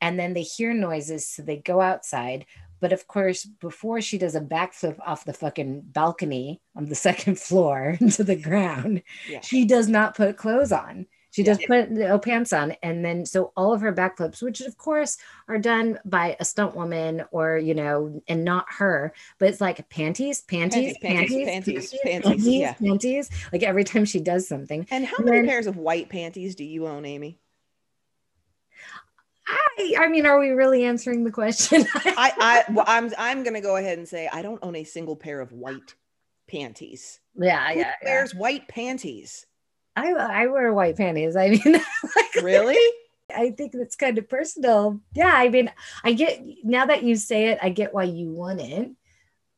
and 0.00 0.18
then 0.18 0.32
they 0.32 0.42
hear 0.42 0.72
noises, 0.72 1.26
so 1.28 1.42
they 1.42 1.58
go 1.58 1.82
outside. 1.82 2.46
But 2.80 2.92
of 2.92 3.06
course, 3.06 3.44
before 3.44 4.00
she 4.00 4.16
does 4.16 4.34
a 4.34 4.40
backflip 4.40 4.98
off 5.04 5.24
the 5.24 5.32
fucking 5.34 5.82
balcony 5.92 6.60
on 6.74 6.86
the 6.86 6.94
second 7.08 7.38
floor 7.38 7.96
into 8.00 8.24
the 8.24 8.36
ground, 8.36 9.02
Yeah. 9.28 9.40
she 9.42 9.66
does 9.66 9.88
not 9.88 10.16
put 10.16 10.38
clothes 10.38 10.72
on. 10.72 11.06
She 11.36 11.42
Yeah. 11.42 11.52
does 11.52 11.66
put 11.66 11.90
no 11.90 12.18
pants 12.18 12.54
on, 12.54 12.70
and 12.82 13.04
then 13.04 13.26
so 13.26 13.52
all 13.58 13.74
of 13.74 13.82
her 13.82 13.92
backflips, 13.92 14.40
which 14.40 14.62
of 14.62 14.78
course 14.78 15.18
are 15.48 15.58
done 15.58 15.98
by 16.06 16.34
a 16.40 16.46
stunt 16.46 16.74
woman 16.74 17.24
or 17.30 17.58
you 17.58 17.74
know, 17.74 18.22
and 18.26 18.42
not 18.42 18.64
her, 18.78 19.12
but 19.38 19.50
it's 19.50 19.60
like 19.60 19.86
panties, 19.90 20.40
panties, 20.40 20.96
Panties, 20.96 20.98
panties, 21.02 21.30
panties, 21.30 21.46
panties, 21.46 22.00
panties, 22.02 22.22
panties, 22.30 22.46
yeah. 22.46 22.72
panties. 22.72 23.30
Like 23.52 23.62
every 23.62 23.84
time 23.84 24.06
she 24.06 24.18
does 24.18 24.48
something, 24.48 24.86
And 24.90 25.04
how 25.04 25.16
And 25.18 25.26
many 25.26 25.38
then- 25.40 25.46
pairs 25.48 25.66
of 25.66 25.76
white 25.76 26.08
panties 26.08 26.54
do 26.54 26.64
you 26.64 26.86
own, 26.86 27.04
Amy? 27.04 27.38
I, 29.46 29.94
I 30.00 30.08
mean, 30.08 30.24
are 30.24 30.38
we 30.40 30.52
really 30.52 30.84
answering 30.84 31.22
the 31.22 31.30
question? 31.30 31.84
I, 31.94 32.32
I, 32.68 32.72
well, 32.72 32.86
I'm, 32.88 33.12
I'm 33.18 33.42
gonna 33.42 33.60
go 33.60 33.76
ahead 33.76 33.98
and 33.98 34.08
say 34.08 34.26
I 34.32 34.40
don't 34.40 34.58
own 34.62 34.74
a 34.74 34.84
single 34.84 35.16
pair 35.16 35.42
of 35.42 35.52
white 35.52 35.94
panties. 36.48 37.20
yeah, 37.34 37.72
Who 37.74 37.78
yeah, 37.80 37.92
yeah. 38.02 38.08
wears 38.10 38.34
white 38.34 38.66
panties? 38.68 39.44
I 39.96 40.12
I 40.12 40.46
wear 40.46 40.72
white 40.72 40.96
panties. 40.96 41.36
I 41.36 41.50
mean, 41.50 41.62
like, 42.16 42.42
Really? 42.42 42.78
I 43.34 43.50
think 43.50 43.72
that's 43.72 43.96
kind 43.96 44.18
of 44.18 44.28
personal. 44.28 45.00
Yeah, 45.14 45.32
I 45.34 45.48
mean, 45.48 45.70
I 46.04 46.12
get 46.12 46.44
now 46.62 46.86
that 46.86 47.02
you 47.02 47.16
say 47.16 47.48
it, 47.48 47.58
I 47.60 47.70
get 47.70 47.92
why 47.92 48.04
you 48.04 48.30
want 48.30 48.60
it. 48.60 48.90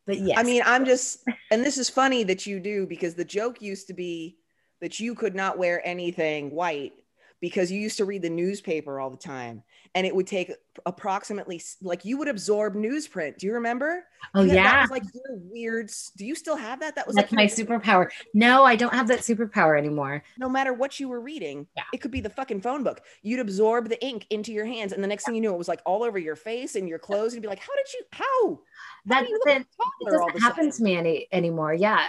But 0.07 0.21
yes, 0.21 0.39
I 0.39 0.43
mean, 0.43 0.63
I'm 0.65 0.87
just, 0.87 1.23
and 1.51 1.63
this 1.63 1.77
is 1.77 1.91
funny 1.91 2.25
that 2.25 2.47
you 2.47 2.61
do 2.61 2.87
because 2.87 3.15
the 3.15 3.27
joke 3.27 3.61
used 3.61 3.89
to 3.89 3.95
be 3.95 4.39
that 4.81 4.99
you 4.99 5.15
could 5.15 5.35
not 5.35 5.59
wear 5.59 5.87
anything 5.87 6.51
white 6.51 6.95
because 7.41 7.71
you 7.71 7.79
used 7.79 7.99
to 7.99 8.07
read 8.07 8.23
the 8.23 8.31
newspaper 8.31 8.99
all 8.99 9.11
the 9.11 9.19
time 9.19 9.63
and 9.95 10.07
it 10.07 10.15
would 10.15 10.27
take 10.27 10.53
approximately 10.87 11.61
like 11.83 12.05
you 12.05 12.17
would 12.19 12.29
absorb 12.29 12.75
newsprint. 12.75 13.39
Do 13.39 13.47
you 13.47 13.55
remember? 13.55 14.05
oh 14.35 14.43
You 14.43 14.51
had- 14.51 14.57
yeah, 14.57 14.63
That 14.73 14.81
was 14.83 14.91
like 14.91 15.03
your 15.15 15.37
weird. 15.39 15.91
Do 16.17 16.25
you 16.25 16.35
still 16.35 16.57
have 16.57 16.81
that? 16.81 16.95
That 16.95 17.07
was 17.07 17.17
that's 17.17 17.33
like 17.33 17.37
my 17.37 17.47
superpower. 17.47 18.09
No, 18.35 18.65
I 18.65 18.77
don't 18.77 18.93
have 18.95 19.09
that 19.09 19.21
superpower 19.21 19.77
anymore. 19.79 20.23
no 20.39 20.49
matter 20.49 20.73
what 20.73 20.99
you 21.01 21.09
were 21.09 21.21
reading, 21.21 21.67
Yeah. 21.77 21.83
it 21.93 21.99
could 22.01 22.11
be 22.11 22.21
the 22.21 22.31
fucking 22.31 22.61
phone 22.61 22.83
book. 22.85 23.01
You'd 23.23 23.41
absorb 23.41 23.89
the 23.89 24.03
ink 24.05 24.27
into 24.31 24.53
your 24.53 24.67
hands, 24.67 24.93
and 24.93 25.03
the 25.03 25.09
next 25.09 25.25
thing 25.25 25.35
you 25.35 25.41
knew, 25.41 25.53
it 25.53 25.59
was 25.59 25.69
like 25.69 25.81
all 25.85 26.03
over 26.05 26.19
your 26.19 26.37
face 26.37 26.75
and 26.77 26.89
your 26.89 26.99
clothes. 26.99 27.33
And 27.33 27.43
you'd 27.43 27.43
be 27.43 27.49
like, 27.49 27.59
"How 27.61 27.75
did 27.77 27.93
you? 27.95 28.03
How? 28.13 28.25
How 28.51 28.59
That 29.07 29.25
do 29.25 29.31
you 29.31 29.41
doesn't, 29.47 29.63
it 29.63 29.67
toddler 30.05 30.21
all 30.23 30.29
of 30.29 30.35
doesn't 30.35 30.43
happen 30.49 30.73
sudden?" 30.73 30.79
to 30.79 30.83
me 30.85 30.97
any 30.97 31.29
anymore. 31.33 31.75
Yeah. 31.75 32.07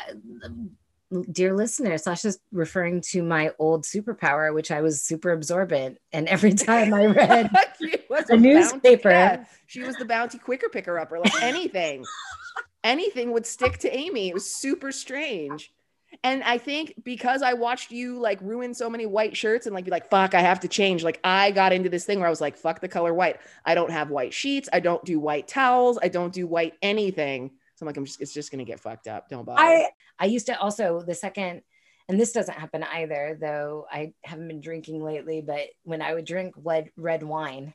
Dear 1.31 1.55
listener, 1.55 1.97
Sasha's 1.97 2.39
referring 2.51 3.01
to 3.11 3.23
my 3.23 3.51
old 3.57 3.83
superpower, 3.83 4.53
which 4.53 4.69
I 4.69 4.81
was 4.81 5.01
super 5.01 5.31
absorbent. 5.31 5.97
And 6.13 6.27
every 6.27 6.53
time 6.53 6.93
I 6.93 7.07
read 7.07 7.49
She 7.81 7.95
was 8.09 8.25
the 8.25 8.33
a 8.35 8.37
newspaper. 8.37 9.09
cat. 9.09 9.49
She 9.65 9.81
was 9.81 9.95
the 9.95 10.05
bounty 10.05 10.37
quicker 10.37 10.69
picker 10.69 10.99
upper. 10.99 11.19
Like 11.19 11.41
anything, 11.41 12.05
anything 12.83 13.31
would 13.31 13.45
stick 13.47 13.79
to 13.79 13.95
Amy. 13.95 14.29
It 14.29 14.35
was 14.35 14.53
super 14.53 14.91
strange. 14.91 15.71
And 16.23 16.43
I 16.43 16.57
think 16.57 16.95
because 17.03 17.41
I 17.41 17.53
watched 17.53 17.91
you 17.91 18.19
like 18.19 18.39
ruin 18.41 18.73
so 18.73 18.89
many 18.89 19.05
white 19.05 19.37
shirts 19.37 19.65
and 19.65 19.73
like 19.75 19.85
be 19.85 19.91
like, 19.91 20.09
fuck, 20.09 20.33
I 20.33 20.41
have 20.41 20.59
to 20.61 20.67
change. 20.67 21.03
Like 21.03 21.19
I 21.23 21.51
got 21.51 21.71
into 21.71 21.89
this 21.89 22.05
thing 22.05 22.19
where 22.19 22.27
I 22.27 22.31
was 22.31 22.41
like, 22.41 22.57
fuck 22.57 22.81
the 22.81 22.87
color 22.87 23.13
white. 23.13 23.37
I 23.65 23.73
don't 23.75 23.91
have 23.91 24.09
white 24.09 24.33
sheets. 24.33 24.69
I 24.73 24.79
don't 24.79 25.03
do 25.05 25.19
white 25.19 25.47
towels. 25.47 25.97
I 26.01 26.07
don't 26.09 26.33
do 26.33 26.45
white 26.47 26.73
anything. 26.81 27.51
So 27.79 27.85
I'm 27.85 27.87
like, 27.87 27.95
I'm 27.95 28.03
just, 28.03 28.19
it's 28.19 28.33
just 28.33 28.51
gonna 28.51 28.65
get 28.65 28.81
fucked 28.81 29.07
up. 29.07 29.29
Don't 29.29 29.45
bother. 29.45 29.61
I 29.61 29.89
I 30.19 30.25
used 30.25 30.47
to 30.47 30.59
also 30.59 31.01
the 31.01 31.15
second, 31.15 31.61
and 32.09 32.19
this 32.19 32.33
doesn't 32.33 32.57
happen 32.57 32.83
either, 32.83 33.37
though 33.39 33.85
I 33.89 34.11
haven't 34.25 34.49
been 34.49 34.59
drinking 34.59 35.01
lately. 35.01 35.41
But 35.41 35.67
when 35.83 36.01
I 36.01 36.13
would 36.13 36.25
drink 36.25 36.55
red 36.57 36.89
red 36.97 37.23
wine, 37.23 37.73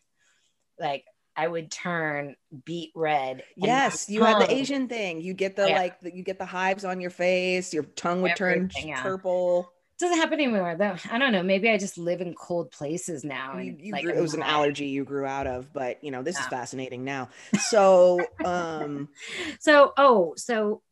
like 0.79 1.07
I 1.35 1.49
would 1.49 1.71
turn 1.71 2.37
beet 2.67 2.93
red. 2.95 3.45
Yes, 3.57 4.11
you 4.11 4.23
had 4.23 4.43
the 4.43 4.53
Asian 4.53 4.89
thing. 4.89 5.23
You 5.23 5.33
get 5.33 5.57
the 5.57 5.71
Yeah. 5.71 5.79
like, 5.79 6.01
the, 6.01 6.15
you 6.15 6.23
get 6.23 6.39
the 6.39 6.45
hives 6.45 6.85
on 6.85 7.01
your 7.01 7.11
face. 7.11 7.73
Your 7.73 7.85
tongue 7.85 8.21
would 8.21 8.37
turn 8.37 8.57
Everything, 8.57 8.89
yeah. 8.89 9.03
purple. 9.03 9.73
Doesn't 10.05 10.19
happen 10.19 10.39
anymore 10.39 10.77
though. 10.79 10.97
I 11.11 11.17
don't 11.17 11.33
know. 11.33 11.43
Maybe 11.43 11.71
I 11.71 11.79
just 11.79 11.97
live 11.97 12.21
in 12.21 12.35
cold 12.35 12.71
places 12.71 13.25
now. 13.25 13.57
You, 13.57 13.71
And 13.71 13.81
you 13.81 13.93
like 13.93 14.05
grew, 14.05 14.13
it 14.13 14.21
was 14.21 14.35
an 14.35 14.43
allergy 14.43 14.85
you 14.89 15.03
grew 15.03 15.25
out 15.25 15.47
of, 15.47 15.73
but 15.73 16.05
you 16.05 16.11
know 16.11 16.23
this 16.23 16.39
is 16.39 16.47
fascinating 16.47 17.05
now. 17.05 17.31
So, 17.71 18.21
um, 18.45 19.09
So 19.61 19.95
oh, 19.97 20.35
so 20.37 20.83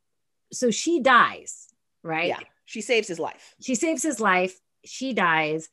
so 0.50 0.70
she 0.70 1.00
dies, 1.00 1.68
right? 2.02 2.28
yeah, 2.28 2.38
she 2.64 2.80
saves 2.80 3.06
his 3.06 3.18
life. 3.18 3.54
She 3.60 3.74
saves 3.74 4.02
his 4.02 4.18
life. 4.18 4.58
She 4.86 5.12
dies, 5.12 5.68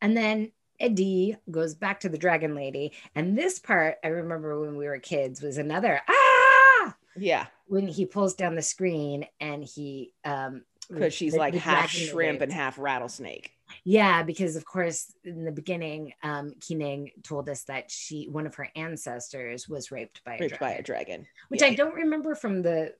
and 0.00 0.16
then 0.16 0.52
Eddie 0.78 1.36
goes 1.50 1.74
back 1.74 1.98
to 2.00 2.08
the 2.08 2.18
dragon 2.18 2.54
lady. 2.54 2.92
And 3.16 3.36
this 3.36 3.58
part, 3.58 3.96
I 4.04 4.08
remember 4.08 4.60
when 4.60 4.76
we 4.76 4.86
were 4.86 5.00
kids, 5.00 5.42
was 5.42 5.58
another 5.58 6.00
ah 6.08 6.94
Yeah, 7.16 7.46
when 7.66 7.88
he 7.88 8.06
pulls 8.06 8.34
down 8.34 8.54
the 8.54 8.62
screen 8.62 9.26
and 9.40 9.64
he 9.64 10.12
um 10.24 10.62
because 10.88 11.14
she's 11.14 11.34
like 11.34 11.54
half 11.54 11.90
shrimp 11.90 12.40
and 12.40 12.52
half 12.52 12.78
rattlesnake. 12.78 13.52
Yeah, 13.84 14.22
because 14.22 14.56
of 14.56 14.64
course 14.64 15.12
in 15.24 15.44
the 15.44 15.52
beginning, 15.52 16.12
um, 16.22 16.54
Kee 16.60 16.74
Nang 16.76 17.10
told 17.22 17.48
us 17.48 17.64
that 17.64 17.90
she 17.90 18.28
one 18.28 18.46
of 18.46 18.54
her 18.56 18.68
ancestors 18.76 19.68
was 19.68 19.90
raped 19.90 20.22
by 20.24 20.36
a 20.36 20.38
Raped 20.40 20.60
by 20.60 20.66
dragon, 20.66 20.80
a 20.80 20.82
dragon. 20.82 21.26
which 21.48 21.62
Yeah. 21.62 21.68
I 21.68 21.74
don't 21.74 21.94
remember 21.94 22.34
from 22.34 22.62
the 22.62 22.94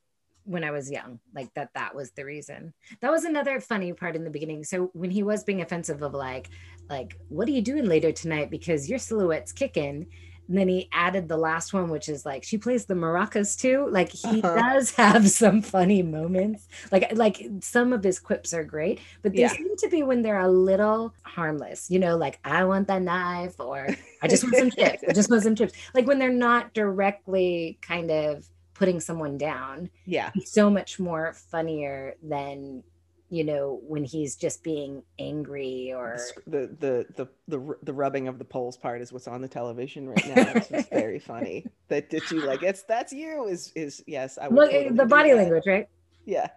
when 0.44 0.62
I 0.62 0.70
was 0.70 0.90
young, 0.90 1.18
like 1.34 1.52
that 1.54 1.70
that 1.74 1.94
was 1.94 2.12
the 2.12 2.24
reason. 2.24 2.72
That 3.00 3.10
was 3.10 3.24
another 3.24 3.60
funny 3.60 3.92
part 3.92 4.14
in 4.14 4.22
the 4.22 4.30
beginning. 4.30 4.62
So 4.62 4.90
when 4.92 5.10
he 5.10 5.24
was 5.24 5.42
being 5.42 5.60
offensive 5.60 6.02
of 6.02 6.14
like, 6.14 6.48
like, 6.88 7.18
what 7.28 7.48
are 7.48 7.52
you 7.52 7.62
doing 7.62 7.86
later 7.86 8.12
tonight? 8.12 8.48
Because 8.50 8.88
your 8.88 9.00
silhouette's 9.00 9.52
kicking. 9.52 10.06
And 10.48 10.56
then 10.56 10.68
he 10.68 10.88
added 10.92 11.28
the 11.28 11.36
last 11.36 11.72
one, 11.72 11.88
which 11.90 12.08
is 12.08 12.24
like 12.24 12.44
she 12.44 12.56
plays 12.58 12.84
the 12.86 12.94
maracas 12.94 13.58
too. 13.58 13.88
Like 13.90 14.12
he 14.12 14.40
Uh-huh. 14.42 14.54
does 14.74 14.92
have 14.92 15.28
some 15.42 15.60
funny 15.62 16.02
moments. 16.02 16.68
Like 16.92 17.12
like 17.16 17.42
some 17.60 17.92
of 17.92 18.04
his 18.04 18.18
quips 18.20 18.54
are 18.54 18.64
great, 18.64 19.00
but 19.22 19.32
they 19.32 19.40
Yeah. 19.40 19.48
seem 19.48 19.76
to 19.76 19.88
be 19.88 20.02
when 20.02 20.22
they're 20.22 20.38
a 20.40 20.48
little 20.48 21.12
harmless. 21.22 21.90
You 21.90 21.98
know, 21.98 22.16
like 22.16 22.38
I 22.44 22.64
want 22.64 22.86
that 22.88 23.02
knife, 23.02 23.58
or 23.58 23.88
I 24.22 24.28
just 24.28 24.44
want 24.44 24.56
some 24.56 24.70
chips. 24.70 25.02
I 25.08 25.12
just 25.12 25.30
want 25.30 25.42
some 25.42 25.54
chips. 25.56 25.72
Like 25.94 26.06
when 26.06 26.18
they're 26.18 26.30
not 26.32 26.74
directly 26.74 27.78
kind 27.82 28.10
of 28.10 28.46
putting 28.74 29.00
someone 29.00 29.38
down. 29.38 29.88
Yeah, 30.04 30.30
so 30.44 30.70
much 30.70 31.00
more 31.00 31.32
funnier 31.50 32.14
than 32.22 32.82
you 33.28 33.42
know 33.44 33.80
when 33.86 34.04
he's 34.04 34.36
just 34.36 34.62
being 34.62 35.02
angry 35.18 35.92
or 35.92 36.18
the 36.46 36.68
the 36.78 37.06
the 37.16 37.28
the 37.48 37.76
the, 37.82 37.92
rubbing 37.92 38.28
of 38.28 38.38
the 38.38 38.44
poles 38.44 38.76
part 38.76 39.00
is 39.00 39.12
what's 39.12 39.26
on 39.26 39.40
the 39.40 39.48
television 39.48 40.08
right 40.08 40.28
now. 40.28 40.52
It's 40.54 40.88
very 40.90 41.18
funny. 41.18 41.66
That 41.88 42.10
that 42.10 42.30
you 42.30 42.42
like 42.46 42.62
it's 42.62 42.82
that's 42.82 43.12
you 43.12 43.46
is 43.46 43.72
is 43.74 44.02
yes. 44.06 44.38
I 44.40 44.48
look 44.48 44.70
totally 44.70 44.94
the 44.94 45.06
body 45.06 45.30
that. 45.30 45.36
language, 45.36 45.64
right? 45.66 45.88
Yeah, 46.24 46.48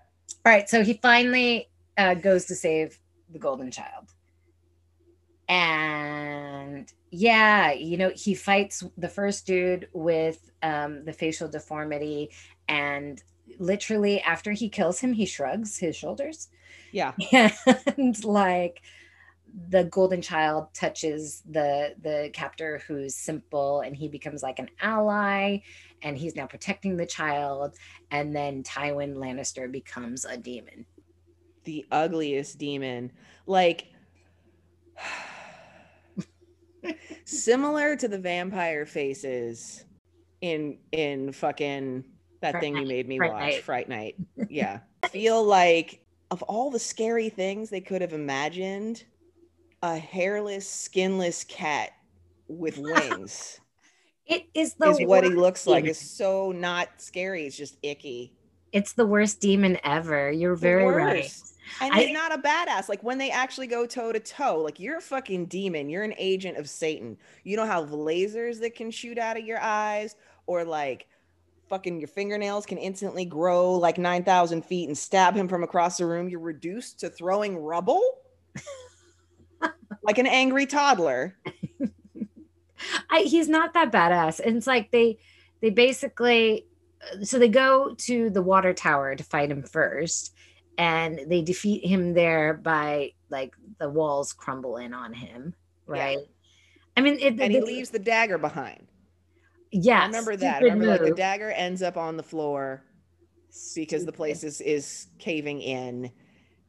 All 0.46 0.52
right, 0.52 0.68
so 0.68 0.84
he 0.84 0.96
finally 0.96 1.70
uh, 1.98 2.16
goes 2.16 2.46
to 2.46 2.56
save 2.56 3.00
the 3.32 3.40
golden 3.40 3.72
child. 3.72 4.14
And 5.48 6.92
yeah, 7.12 7.72
you 7.72 7.98
know, 7.98 8.12
he 8.16 8.36
fights 8.36 8.84
the 8.98 9.10
first 9.10 9.46
dude 9.46 9.88
with 9.94 10.52
um, 10.62 11.06
the 11.06 11.14
facial 11.14 11.48
deformity. 11.48 12.32
And 12.68 13.22
literally, 13.58 14.22
after 14.22 14.52
he 14.52 14.70
kills 14.70 15.00
him, 15.00 15.14
he 15.14 15.26
shrugs 15.26 15.78
his 15.78 15.96
shoulders. 15.96 16.50
yeah. 16.92 17.14
And 17.98 18.24
like, 18.24 18.82
the 19.70 19.86
golden 19.86 20.22
child 20.22 20.68
touches 20.74 21.42
the 21.50 21.96
the 22.02 22.30
captor 22.34 22.82
who's 22.88 23.16
simple 23.16 23.82
and 23.82 23.96
he 23.96 24.08
becomes 24.08 24.44
like 24.44 24.60
an 24.60 24.70
ally 24.82 25.58
and 26.02 26.18
he's 26.18 26.36
now 26.36 26.46
protecting 26.46 26.98
the 26.98 27.06
child 27.06 27.76
and 28.12 28.36
then 28.36 28.64
tywin 28.64 29.16
lannister 29.16 29.72
becomes 29.72 30.26
a 30.26 30.38
demon 30.38 30.86
the 31.64 31.86
ugliest 31.92 32.58
demon 32.58 33.12
like 33.48 33.88
similar 37.26 37.96
to 37.96 38.08
the 38.08 38.20
vampire 38.20 38.86
faces 38.86 39.86
in 40.42 40.78
in 40.92 41.32
fucking 41.32 42.04
that 42.42 42.52
Fright 42.52 42.62
thing 42.62 42.78
you 42.78 42.86
made 42.86 43.08
me 43.08 43.18
Fright 43.18 43.32
watch 43.34 43.42
Night. 43.42 43.64
fright 43.64 43.90
night. 43.90 44.16
Yeah. 44.50 44.80
Feel 45.10 45.44
like 45.44 46.02
of 46.32 46.42
all 46.44 46.70
the 46.72 46.80
scary 46.80 47.30
things 47.30 47.70
they 47.70 47.82
could 47.82 48.02
have 48.02 48.14
imagined 48.14 49.04
a 49.82 49.98
hairless 49.98 50.70
skinless 50.70 51.44
cat 51.44 51.92
with 52.48 52.78
wings 52.80 53.60
it 54.26 54.46
is 54.54 54.74
the 54.76 54.90
is 54.92 55.00
what 55.08 55.24
he 55.24 55.30
looks 55.32 55.66
like. 55.66 55.84
demon. 55.84 55.92
it's 55.92 56.00
so 56.12 56.52
not 56.52 56.88
scary 56.98 57.46
it's 57.48 57.58
just 57.58 57.78
icky. 57.84 58.34
It's 58.72 58.94
the 58.94 59.06
worst 59.08 59.40
demon 59.42 59.80
ever. 59.84 60.32
You're 60.32 60.56
The 60.56 60.62
very 60.62 60.86
right. 60.86 61.24
worst. 61.24 61.56
And 61.82 61.94
I- 61.94 62.02
he's 62.02 62.14
not 62.14 62.34
a 62.34 62.42
badass. 62.42 62.90
Like 62.90 63.04
when 63.04 63.18
they 63.18 63.32
actually 63.32 63.68
go 63.68 63.86
toe 63.86 64.12
to 64.12 64.20
toe, 64.20 64.60
like 64.60 64.80
you're 64.80 64.98
a 64.98 65.02
fucking 65.02 65.46
demon. 65.48 65.90
You're 65.90 66.04
an 66.04 66.16
agent 66.18 66.58
of 66.58 66.70
Satan. 66.70 67.18
You 67.44 67.56
don't 67.56 67.68
have 67.68 67.90
lasers 67.90 68.60
that 68.62 68.76
can 68.76 68.92
shoot 68.92 69.18
out 69.18 69.38
of 69.38 69.46
your 69.46 69.60
eyes, 69.62 70.16
or 70.48 70.64
like 70.64 71.08
fucking 71.70 72.00
your 72.00 72.08
fingernails 72.08 72.66
can 72.66 72.80
instantly 72.80 73.26
grow 73.26 73.74
like 73.76 74.00
9,000 74.00 74.66
feet 74.66 74.88
and 74.88 74.98
stab 74.98 75.36
him 75.36 75.48
from 75.48 75.64
across 75.64 75.98
the 75.98 76.06
room. 76.06 76.28
You're 76.28 76.40
reduced 76.40 77.00
to 77.02 77.10
throwing 77.10 77.58
rubble 77.58 78.02
like 80.04 80.18
an 80.18 80.28
angry 80.28 80.66
toddler. 80.66 81.38
I, 83.10 83.22
he's 83.22 83.50
not 83.50 83.74
that 83.74 83.92
badass 83.92 84.40
and 84.40 84.58
it's 84.58 84.68
like 84.68 84.90
they 84.92 85.20
they 85.62 85.70
basically 85.70 86.66
uh, 87.02 87.24
so 87.24 87.38
they 87.38 87.50
go 87.50 87.94
to 87.98 88.30
the 88.30 88.42
water 88.42 88.74
tower 88.74 89.16
to 89.16 89.24
fight 89.24 89.52
him 89.52 89.64
first 89.64 90.34
and 90.80 91.20
they 91.28 91.42
defeat 91.42 91.86
him 91.86 92.14
there 92.14 92.54
by 92.56 93.12
like 93.30 93.54
the 93.80 93.90
walls 93.90 94.34
crumble 94.34 94.78
in 94.78 94.94
on 94.94 95.14
him 95.14 95.54
Yeah. 95.88 95.94
right? 95.94 96.18
I 96.98 97.02
mean 97.02 97.20
it, 97.20 97.40
And 97.40 97.52
he 97.54 97.60
the- 97.60 97.66
leaves 97.66 97.90
the 97.92 98.00
dagger 98.00 98.38
behind. 98.40 98.88
yeah 99.72 100.06
remember 100.08 100.36
that. 100.38 100.64
Remember 100.64 100.88
like 100.88 101.02
the 101.02 101.12
dagger 101.12 101.52
ends 101.52 101.84
up 101.84 101.98
on 101.98 102.18
the 102.18 102.24
floor 102.24 102.84
because 103.76 104.06
the 104.06 104.12
place 104.12 104.44
is 104.44 104.62
is 104.62 105.08
caving 105.20 105.62
in. 105.62 106.12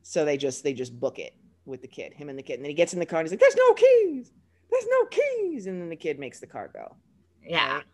So 0.02 0.24
they 0.24 0.36
just 0.36 0.64
they 0.64 0.72
just 0.74 0.98
book 0.98 1.18
it 1.18 1.34
with 1.66 1.80
the 1.82 1.88
kid 1.88 2.12
him 2.12 2.28
and 2.28 2.38
the 2.38 2.42
kid. 2.42 2.54
And 2.54 2.64
then 2.64 2.70
he 2.70 2.74
gets 2.74 2.92
in 2.92 2.98
the 2.98 3.06
car 3.06 3.20
and 3.20 3.26
he's 3.28 3.32
like 3.32 3.40
there's 3.40 3.56
no 3.56 3.72
keys. 3.74 4.32
There's 4.70 4.86
no 4.88 5.04
keys. 5.06 5.66
And 5.66 5.80
then 5.80 5.88
the 5.88 5.96
kid 5.96 6.18
makes 6.18 6.40
the 6.40 6.46
car 6.46 6.68
go. 6.72 6.96
Yeah. 7.44 7.76
Right? 7.76 7.84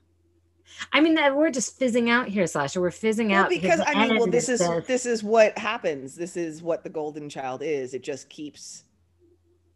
I 0.93 1.01
mean, 1.01 1.15
that 1.15 1.37
we're 1.37 1.51
just 1.51 1.79
fizzing 1.79 2.11
out 2.11 2.29
here, 2.29 2.47
Sasha. 2.47 2.81
We're 2.81 2.91
fizzing 2.91 3.31
Well, 3.31 3.45
out 3.45 3.49
because 3.51 3.81
I 3.85 4.07
mean, 4.07 4.17
well, 4.19 4.27
this 4.27 4.49
is 4.49 4.61
says- 4.61 4.87
this 4.87 5.07
is 5.07 5.23
what 5.23 5.57
happens. 5.59 6.15
This 6.15 6.37
is 6.37 6.63
what 6.63 6.83
the 6.85 6.91
golden 6.91 7.29
child 7.29 7.63
is. 7.63 7.95
It 7.95 8.03
just 8.03 8.29
keeps 8.29 8.85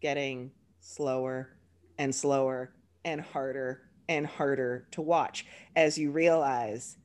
getting 0.00 0.50
slower 0.80 1.56
and 1.98 2.14
slower 2.14 2.72
and 3.04 3.20
harder 3.20 3.82
and 4.08 4.26
harder 4.26 4.88
to 4.92 5.02
watch 5.02 5.46
as 5.76 5.96
you 5.96 6.10
realize 6.10 6.96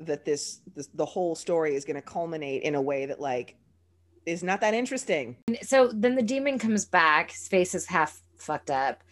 that 0.00 0.24
this, 0.24 0.60
this 0.74 0.88
the 0.94 1.04
whole 1.04 1.34
story 1.34 1.74
is 1.74 1.84
going 1.84 1.96
to 1.96 2.02
culminate 2.02 2.62
in 2.62 2.74
a 2.74 2.80
way 2.82 3.06
that 3.06 3.20
like 3.20 3.56
is 4.26 4.42
not 4.42 4.60
that 4.60 4.74
interesting. 4.74 5.36
so 5.62 5.90
then 5.92 6.14
the 6.14 6.22
demon 6.22 6.58
comes 6.58 6.84
back 6.84 7.30
his 7.30 7.48
face 7.48 7.74
is 7.74 7.86
half 7.86 8.22
fucked 8.36 8.70
up 8.70 9.02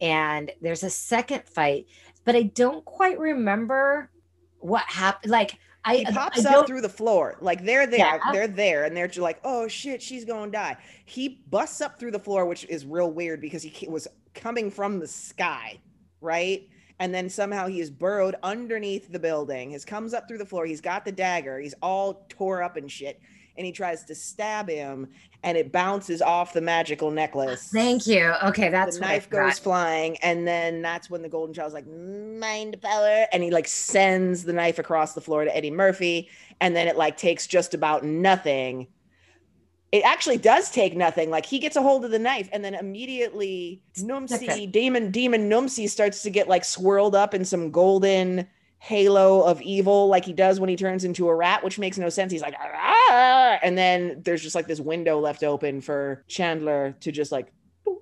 and 0.00 0.50
there's 0.60 0.82
a 0.82 0.90
second 0.90 1.42
fight 1.48 1.86
but 2.26 2.36
i 2.36 2.42
don't 2.42 2.84
quite 2.84 3.18
remember 3.18 4.10
what 4.58 4.82
happened 4.82 5.30
like 5.32 5.58
i 5.86 5.96
He 5.98 6.04
pops 6.06 6.44
I 6.44 6.54
up 6.56 6.66
through 6.66 6.80
the 6.80 6.88
floor. 6.88 7.36
Like 7.40 7.64
they're 7.64 7.86
there, 7.86 7.98
Yeah. 8.24 8.32
they're 8.32 8.48
there, 8.48 8.84
and 8.84 8.96
they're 8.96 9.06
just 9.06 9.20
like, 9.20 9.38
"Oh 9.44 9.68
shit, 9.68 10.02
she's 10.02 10.24
gonna 10.24 10.50
die." 10.50 10.76
He 11.04 11.44
busts 11.48 11.80
up 11.80 12.00
through 12.00 12.10
the 12.10 12.18
floor, 12.18 12.44
which 12.44 12.64
is 12.64 12.84
real 12.84 13.08
weird 13.12 13.40
because 13.40 13.62
he 13.62 13.86
was 13.88 14.08
coming 14.34 14.68
from 14.68 14.98
the 14.98 15.06
sky, 15.06 15.78
right? 16.20 16.68
And 16.98 17.14
then 17.14 17.30
somehow 17.30 17.68
he 17.68 17.78
is 17.80 17.90
burrowed 17.90 18.34
underneath 18.42 19.12
the 19.12 19.20
building. 19.20 19.70
His 19.70 19.84
comes 19.84 20.12
up 20.12 20.26
through 20.26 20.38
the 20.38 20.46
floor. 20.46 20.66
He's 20.66 20.80
got 20.80 21.04
the 21.04 21.12
dagger. 21.12 21.60
He's 21.60 21.74
all 21.80 22.26
tore 22.28 22.64
up 22.64 22.76
and 22.76 22.90
shit. 22.90 23.20
And 23.56 23.64
he 23.66 23.72
tries 23.72 24.04
to 24.04 24.14
stab 24.14 24.68
him, 24.68 25.08
and 25.42 25.56
it 25.56 25.72
bounces 25.72 26.20
off 26.20 26.52
the 26.52 26.60
magical 26.60 27.10
necklace. 27.10 27.70
thank 27.72 28.06
you 28.06 28.32
okay 28.44 28.68
that's 28.68 28.96
the 28.96 29.00
knife 29.00 29.30
goes 29.30 29.58
flying, 29.58 30.16
and 30.18 30.46
then 30.46 30.82
that's 30.82 31.08
when 31.08 31.22
the 31.22 31.28
golden 31.28 31.54
child's 31.54 31.74
like 31.74 31.86
mind 31.86 32.80
power, 32.82 33.26
and 33.32 33.42
he 33.42 33.50
like 33.50 33.68
sends 33.68 34.44
the 34.44 34.52
knife 34.52 34.78
across 34.78 35.14
the 35.14 35.20
floor 35.20 35.44
to 35.44 35.56
Eddie 35.56 35.70
Murphy, 35.70 36.28
and 36.60 36.74
then 36.76 36.88
it 36.88 36.96
like 36.96 37.16
takes 37.16 37.46
just 37.46 37.74
about 37.74 38.04
nothing. 38.04 38.88
It 39.92 40.04
actually 40.04 40.36
does 40.38 40.70
take 40.70 40.96
nothing. 40.96 41.30
Like 41.30 41.46
he 41.46 41.58
gets 41.58 41.76
a 41.76 41.82
hold 41.82 42.04
of 42.04 42.10
the 42.10 42.18
knife, 42.18 42.48
and 42.52 42.64
then 42.64 42.74
immediately 42.74 43.82
Numsy, 43.96 44.34
Okay. 44.48 44.66
demon, 44.66 45.10
demon 45.10 45.48
Numsi 45.48 45.88
starts 45.88 46.22
to 46.22 46.30
get 46.30 46.48
like 46.48 46.64
swirled 46.64 47.14
up 47.14 47.32
in 47.34 47.44
some 47.44 47.70
golden 47.70 48.46
halo 48.78 49.42
of 49.42 49.60
evil, 49.62 50.08
like 50.08 50.24
he 50.24 50.32
does 50.32 50.60
when 50.60 50.68
he 50.68 50.76
turns 50.76 51.04
into 51.04 51.28
a 51.28 51.34
rat, 51.34 51.64
which 51.64 51.78
makes 51.78 51.98
no 51.98 52.08
sense. 52.08 52.30
He's 52.32 52.42
like, 52.42 52.54
"Ah!" 52.60 53.58
and 53.62 53.76
then 53.76 54.22
there's 54.24 54.42
just 54.42 54.54
like 54.54 54.66
this 54.66 54.80
window 54.80 55.18
left 55.18 55.42
open 55.42 55.80
for 55.80 56.24
Chandler 56.28 56.94
to 57.00 57.10
just 57.10 57.32
like, 57.32 57.52
boop. 57.86 57.96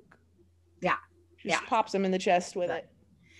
Yeah. 0.83 0.97
just 1.43 1.62
Yeah. 1.62 1.68
pops 1.68 1.95
him 1.95 2.05
in 2.05 2.11
the 2.11 2.18
chest 2.18 2.57
with 2.57 2.70
it. 2.70 2.89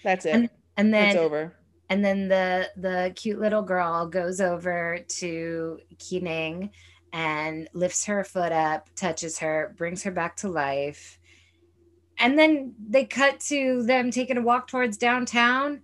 That's 0.03 0.27
it. 0.27 0.35
And- 0.35 0.51
and 0.77 0.95
it's 0.95 1.17
over. 1.17 1.55
and 1.89 2.05
then 2.05 2.27
the 2.29 2.69
the 2.77 3.13
cute 3.15 3.39
little 3.41 3.63
girl 3.63 4.07
goes 4.09 4.41
over 4.41 4.99
to 5.07 5.79
Kee 5.99 6.19
Nang 6.21 6.71
and 7.13 7.69
lifts 7.75 8.05
her 8.07 8.25
foot 8.25 8.51
up, 8.51 8.89
touches 8.97 9.39
her, 9.39 9.73
brings 9.79 10.03
her 10.03 10.11
back 10.11 10.35
to 10.39 10.49
life. 10.49 11.19
And 12.19 12.37
then 12.39 12.75
they 12.89 13.05
cut 13.05 13.39
to 13.49 13.83
them 13.85 14.11
taking 14.11 14.37
a 14.37 14.43
walk 14.43 14.67
towards 14.69 14.97
downtown. 14.97 15.83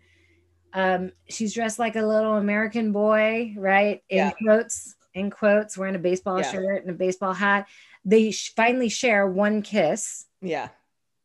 Um, 0.73 1.12
she's 1.29 1.55
dressed 1.55 1.79
like 1.79 1.97
a 1.97 2.03
little 2.03 2.35
American 2.35 2.93
boy, 2.93 3.55
right? 3.57 4.03
In 4.09 4.16
Yeah. 4.18 4.31
quotes, 4.43 4.95
in 5.14 5.31
quotes, 5.31 5.77
wearing 5.77 5.97
a 5.97 5.99
baseball 6.01 6.39
Yeah. 6.39 6.51
shirt 6.53 6.83
and 6.83 6.91
a 6.91 6.95
baseball 6.95 7.33
hat. 7.33 7.66
They 8.05 8.31
sh- 8.31 8.53
finally 8.55 8.89
share 8.89 9.27
one 9.27 9.62
kiss, 9.62 10.27
Yeah. 10.41 10.68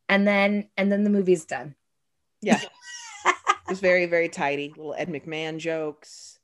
and 0.09 0.27
then 0.27 0.69
and 0.77 0.91
then 0.91 1.03
the 1.03 1.09
movie's 1.09 1.45
done. 1.45 1.75
Yeah. 2.41 2.59
it 3.25 3.35
was 3.69 3.79
very, 3.79 4.05
very 4.07 4.29
tidy. 4.29 4.69
Little 4.69 4.93
Ed 4.97 5.09
McMahon 5.09 5.57
jokes. 5.57 6.39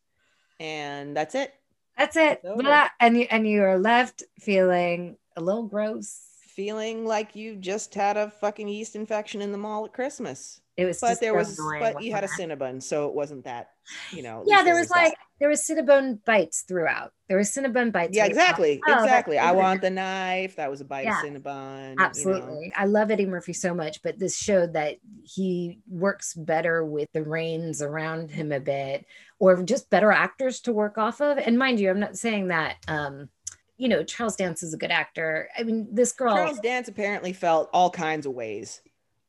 And 0.59 1.17
that's 1.17 1.35
it. 1.35 1.53
That's 1.97 2.15
it. 2.15 2.41
Blah. 2.43 2.89
And 2.99 3.17
you 3.17 3.27
and 3.29 3.47
you 3.47 3.63
are 3.63 3.77
left 3.79 4.23
feeling 4.39 5.17
a 5.35 5.41
little 5.41 5.63
gross. 5.63 6.21
Feeling 6.55 7.05
like 7.05 7.35
you 7.35 7.55
just 7.55 7.93
had 7.95 8.17
a 8.17 8.29
fucking 8.29 8.67
yeast 8.67 8.95
infection 8.95 9.41
in 9.41 9.51
the 9.51 9.57
mall 9.57 9.85
at 9.85 9.93
Christmas. 9.93 10.60
It 10.77 10.85
was 10.85 10.99
But 11.01 11.19
there 11.19 11.33
was 11.33 11.59
but 11.79 12.01
you 12.01 12.13
had 12.13 12.23
a. 12.23 12.27
Cinnabon, 12.27 12.81
so 12.81 13.07
it 13.07 13.13
wasn't 13.13 13.43
that, 13.43 13.71
you 14.11 14.23
know. 14.23 14.43
Yeah, 14.47 14.63
there 14.63 14.75
was 14.75 14.87
that. 14.87 14.95
like 14.95 15.13
there 15.39 15.49
was 15.49 15.61
Cinnabon 15.61 16.23
bites 16.23 16.61
throughout. 16.61 17.11
There 17.27 17.37
was 17.37 17.51
Cinnabon 17.51 17.91
bites. 17.91 18.15
Yeah, 18.15 18.23
where 18.23 18.29
you 18.29 18.35
thought, 18.35 18.41
exactly. 18.43 18.81
"Oh, 18.87 19.03
exactly. 19.03 19.37
I 19.37 19.51
want 19.51 19.81
the 19.81 19.89
knife. 19.89 20.55
That 20.55 20.71
was 20.71 20.79
a 20.79 20.85
bite 20.85 21.05
Yeah. 21.05 21.19
of 21.19 21.25
Cinnabon. 21.25 21.89
you 21.89 21.95
know. 21.95 22.03
Absolutely. 22.03 22.71
I 22.75 22.85
love 22.85 23.11
Eddie 23.11 23.25
Murphy 23.25 23.53
so 23.53 23.73
much, 23.73 24.01
but 24.01 24.17
this 24.17 24.37
showed 24.37 24.73
that 24.73 24.97
he 25.23 25.79
works 25.89 26.33
better 26.35 26.85
with 26.85 27.09
the 27.13 27.23
reins 27.23 27.81
around 27.81 28.31
him 28.31 28.51
a 28.51 28.59
bit 28.59 29.05
or 29.39 29.61
just 29.63 29.89
better 29.89 30.11
actors 30.11 30.61
to 30.61 30.73
work 30.73 30.97
off 30.97 31.19
of. 31.21 31.37
And 31.37 31.59
mind 31.59 31.79
you, 31.81 31.89
I'm 31.89 31.99
not 31.99 32.17
saying 32.17 32.47
that 32.47 32.77
um, 32.87 33.29
you 33.77 33.89
know, 33.89 34.03
Charles 34.03 34.35
Dance 34.35 34.61
is 34.63 34.73
a 34.73 34.77
good 34.77 34.91
actor. 34.91 35.49
I 35.57 35.63
mean, 35.63 35.87
this 35.91 36.11
girl 36.11 36.35
Charles 36.35 36.59
Dance 36.59 36.87
apparently 36.87 37.33
felt 37.33 37.69
all 37.73 37.89
kinds 37.89 38.25
of 38.25 38.33
ways 38.33 38.79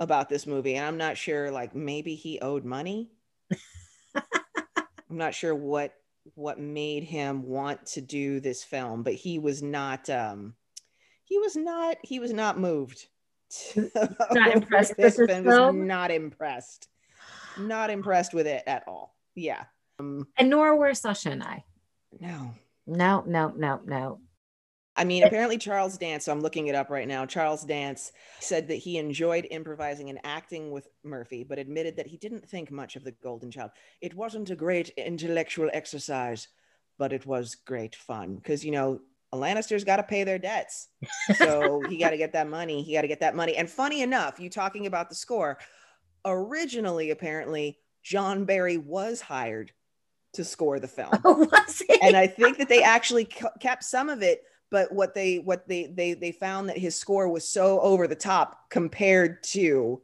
about 0.03 0.29
this 0.29 0.47
movie, 0.47 0.75
and 0.77 0.87
I'm 0.87 0.97
not 0.99 1.17
sure. 1.17 1.51
Like 1.51 1.75
maybe 1.75 2.15
he 2.15 2.39
owed 2.41 2.65
money. 2.65 3.11
I'm 4.15 5.17
not 5.17 5.35
sure 5.35 5.55
what 5.55 5.95
what 6.35 6.59
made 6.61 7.03
him 7.05 7.43
want 7.45 7.85
to 7.87 8.01
do 8.01 8.41
this 8.41 8.63
film, 8.63 9.03
but 9.03 9.15
he 9.15 9.39
was 9.39 9.63
not. 9.63 10.09
um 10.11 10.55
He 11.25 11.39
was 11.39 11.57
not. 11.57 11.97
He 12.03 12.19
was 12.21 12.33
not 12.33 12.59
moved. 12.59 13.07
Not 13.77 14.53
impressed 14.55 14.97
this 14.97 15.17
this 15.17 15.27
film. 15.31 15.45
Was 15.45 15.55
film? 15.55 15.87
not 15.87 16.11
impressed. 16.11 16.89
Not 17.59 17.91
impressed 17.91 18.33
with 18.35 18.47
it 18.47 18.63
at 18.67 18.85
all. 18.87 19.15
Yeah. 19.35 19.65
Um, 19.99 20.27
and 20.39 20.49
nor 20.51 20.77
were 20.77 20.95
Sasha 20.95 21.31
and 21.31 21.43
I. 21.43 21.65
no. 22.21 22.55
No, 22.85 23.23
no, 23.27 23.53
no, 23.57 23.81
no. 23.87 24.19
I 24.97 25.05
mean, 25.05 25.23
eh 25.23 25.27
apparently 25.27 25.59
Charles 25.59 25.97
Dance, 25.97 26.27
so 26.27 26.33
I'm 26.33 26.41
looking 26.41 26.67
it 26.67 26.75
up 26.75 26.91
right 26.91 27.09
now. 27.09 27.25
Charles 27.25 27.65
Dance 27.65 28.13
said 28.41 28.69
that 28.69 28.77
he 28.77 28.99
enjoyed 28.99 29.47
improvising 29.51 30.11
and 30.11 30.19
acting 30.25 30.71
with 30.71 30.89
Murphy, 31.03 31.45
but 31.45 31.59
admitted 31.59 31.97
that 31.97 32.07
he 32.07 32.17
didn't 32.17 32.49
think 32.49 32.71
much 32.71 32.97
of 32.97 33.05
the 33.05 33.13
Golden 33.13 33.51
Child. 33.51 33.71
It 34.01 34.15
wasn't 34.15 34.51
a 34.51 34.57
great 34.57 34.91
intellectual 34.97 35.71
exercise, 35.73 36.49
but 36.99 37.13
it 37.13 37.27
was 37.27 37.55
great 37.55 37.97
fun 37.97 38.37
because, 38.37 38.65
you 38.65 38.71
know, 38.71 39.01
a 39.33 39.37
Lannister's 39.37 39.85
got 39.85 39.97
to 39.97 40.03
pay 40.03 40.25
their 40.25 40.39
debts. 40.39 40.89
So 41.37 41.81
he 41.89 41.97
got 41.97 42.11
to 42.11 42.19
get 42.19 42.35
that 42.35 42.49
money. 42.49 42.83
He 42.83 42.93
got 42.93 43.03
to 43.03 43.09
get 43.09 43.21
that 43.21 43.35
money. 43.35 43.57
And 43.57 43.69
funny 43.69 44.03
enough, 44.03 44.39
you 44.39 44.51
talking 44.51 44.87
about 44.87 45.09
the 45.09 45.15
score, 45.15 45.59
originally, 46.25 47.11
apparently, 47.11 47.79
John 48.03 48.45
Barry 48.45 48.77
was 48.77 49.21
hired 49.21 49.73
to 50.35 50.45
score 50.45 50.79
the 50.79 50.89
film 50.89 51.13
was 51.25 51.83
it? 51.89 51.99
and 52.03 52.17
I 52.17 52.27
think 52.27 52.59
that 52.59 52.69
they 52.69 52.83
actually 52.83 53.25
kept 53.25 53.85
some 53.85 54.09
of 54.09 54.23
it. 54.23 54.43
But 54.73 54.91
what 54.91 55.15
they 55.15 55.39
what 55.39 55.69
they 55.69 55.87
they 55.87 56.15
they 56.15 56.33
found 56.33 56.71
that 56.71 56.79
his 56.79 56.97
score 56.97 57.29
was 57.29 57.47
so 57.47 57.79
over 57.81 58.09
the 58.09 58.17
top 58.17 58.71
compared 58.71 59.43
to 59.45 60.01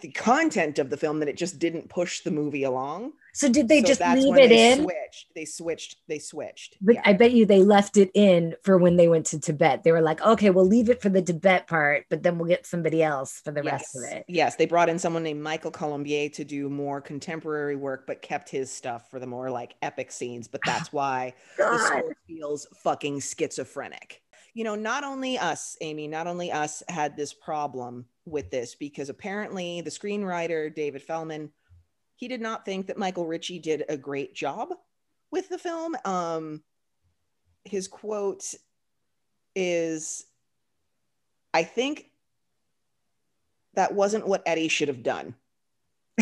the 0.00 0.10
content 0.12 0.78
of 0.78 0.88
the 0.88 0.96
film 0.96 1.18
that 1.20 1.28
it 1.28 1.36
just 1.36 1.58
didn't 1.58 1.90
push 1.90 2.20
the 2.22 2.30
movie 2.30 2.62
along. 2.62 3.12
so 3.34 3.46
did 3.48 3.68
they 3.68 3.80
So 3.82 3.88
just 3.88 4.00
leave 4.00 4.36
it 4.38 4.48
they 4.48 4.72
in? 4.72 4.82
Switched. 4.84 5.26
They 5.34 5.44
switched. 5.44 5.96
They 6.08 6.18
switched. 6.18 6.76
But 6.80 6.94
Yeah. 6.94 7.02
I 7.04 7.12
bet 7.12 7.32
you 7.32 7.44
they 7.44 7.62
left 7.62 7.98
it 7.98 8.10
in 8.14 8.54
for 8.62 8.78
when 8.78 8.96
they 8.96 9.06
went 9.08 9.26
to 9.26 9.38
Tibet. 9.38 9.82
They 9.84 9.92
were 9.92 10.00
like, 10.00 10.22
okay, 10.24 10.48
we'll 10.48 10.66
leave 10.66 10.88
it 10.88 11.02
for 11.02 11.10
the 11.10 11.20
Tibet 11.20 11.66
part, 11.66 12.06
but 12.08 12.22
then 12.22 12.38
we'll 12.38 12.48
get 12.48 12.64
somebody 12.66 13.02
else 13.02 13.40
for 13.44 13.52
the 13.52 13.62
rest 13.62 13.94
of 13.94 14.02
Yes. 14.04 14.12
it. 14.12 14.24
Yes, 14.28 14.56
they 14.56 14.64
brought 14.66 14.88
in 14.88 14.98
someone 14.98 15.22
named 15.24 15.42
Michael 15.42 15.70
Colombier 15.70 16.30
to 16.30 16.44
do 16.44 16.70
more 16.70 17.02
contemporary 17.02 17.76
work, 17.76 18.06
but 18.06 18.22
kept 18.22 18.48
his 18.48 18.70
stuff 18.72 19.10
for 19.10 19.18
the 19.20 19.26
more 19.26 19.50
like 19.50 19.74
epic 19.82 20.10
scenes. 20.10 20.48
But 20.48 20.62
that's 20.64 20.90
why 20.92 21.34
the 21.58 21.78
score 21.78 22.16
feels 22.26 22.66
fucking 22.82 23.20
schizophrenic. 23.20 24.22
You 24.54 24.64
know, 24.64 24.74
not 24.74 25.04
only 25.04 25.38
us, 25.38 25.76
Amy, 25.82 26.08
not 26.08 26.26
only 26.26 26.50
us 26.50 26.82
had 26.88 27.16
this 27.16 27.32
problem 27.34 28.06
with 28.24 28.50
this 28.50 28.74
because 28.74 29.08
apparently 29.08 29.80
the 29.80 29.90
screenwriter 29.90 30.74
David 30.74 31.02
Feldman, 31.02 31.50
he 32.16 32.28
did 32.28 32.40
not 32.40 32.64
think 32.64 32.86
that 32.86 32.98
Michael 32.98 33.26
Ritchie 33.26 33.58
did 33.58 33.84
a 33.88 33.96
great 33.96 34.34
job 34.34 34.68
with 35.30 35.48
the 35.48 35.58
film. 35.58 35.96
Um, 36.04 36.62
his 37.64 37.88
quote 37.88 38.54
is, 39.56 40.26
"I 41.52 41.64
think 41.64 42.10
that 43.74 43.94
wasn't 43.94 44.26
what 44.26 44.42
Eddie 44.46 44.68
should 44.68 44.88
have 44.88 45.02
done, 45.02 45.34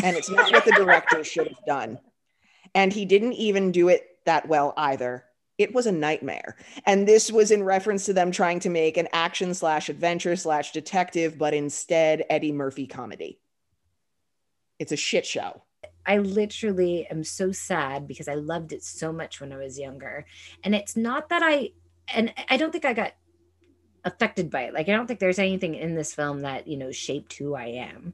and 0.01 0.15
it's 0.17 0.29
not 0.29 0.51
what 0.51 0.65
the 0.65 0.71
director 0.71 1.23
should 1.23 1.47
have 1.47 1.65
done, 1.65 1.99
and 2.73 2.91
he 2.91 3.05
didn't 3.05 3.33
even 3.33 3.71
do 3.71 3.89
it 3.89 4.23
that 4.25 4.47
well 4.47 4.73
either." 4.77 5.25
It 5.61 5.73
was 5.73 5.85
a 5.87 5.91
nightmare. 5.91 6.55
And 6.85 7.07
this 7.07 7.31
was 7.31 7.51
in 7.51 7.63
reference 7.63 8.05
to 8.05 8.13
them 8.13 8.31
trying 8.31 8.59
to 8.61 8.69
make 8.69 8.97
an 8.97 9.07
action 9.13 9.53
slash 9.53 9.89
adventure 9.89 10.35
slash 10.35 10.71
detective, 10.71 11.37
but 11.37 11.53
instead 11.53 12.25
Eddie 12.29 12.51
Murphy 12.51 12.87
comedy. 12.87 13.39
It's 14.79 14.91
a 14.91 14.97
shit 14.97 15.25
show. 15.25 15.63
I 16.05 16.17
literally 16.17 17.07
am 17.07 17.23
so 17.23 17.51
sad 17.51 18.07
because 18.07 18.27
I 18.27 18.33
loved 18.33 18.73
it 18.73 18.83
so 18.83 19.13
much 19.13 19.39
when 19.39 19.53
I 19.53 19.57
was 19.57 19.79
younger. 19.79 20.25
And 20.63 20.73
it's 20.73 20.97
not 20.97 21.29
that 21.29 21.43
I, 21.43 21.71
and 22.13 22.33
I 22.49 22.57
don't 22.57 22.71
think 22.71 22.85
I 22.85 22.93
got 22.93 23.13
affected 24.03 24.49
by 24.49 24.63
it. 24.63 24.73
Like, 24.73 24.89
I 24.89 24.93
don't 24.93 25.05
think 25.05 25.19
there's 25.19 25.37
anything 25.39 25.75
in 25.75 25.93
this 25.95 26.15
film 26.15 26.41
that, 26.41 26.67
you 26.67 26.77
know, 26.77 26.91
shaped 26.91 27.33
who 27.33 27.53
I 27.53 27.65
am. 27.65 28.13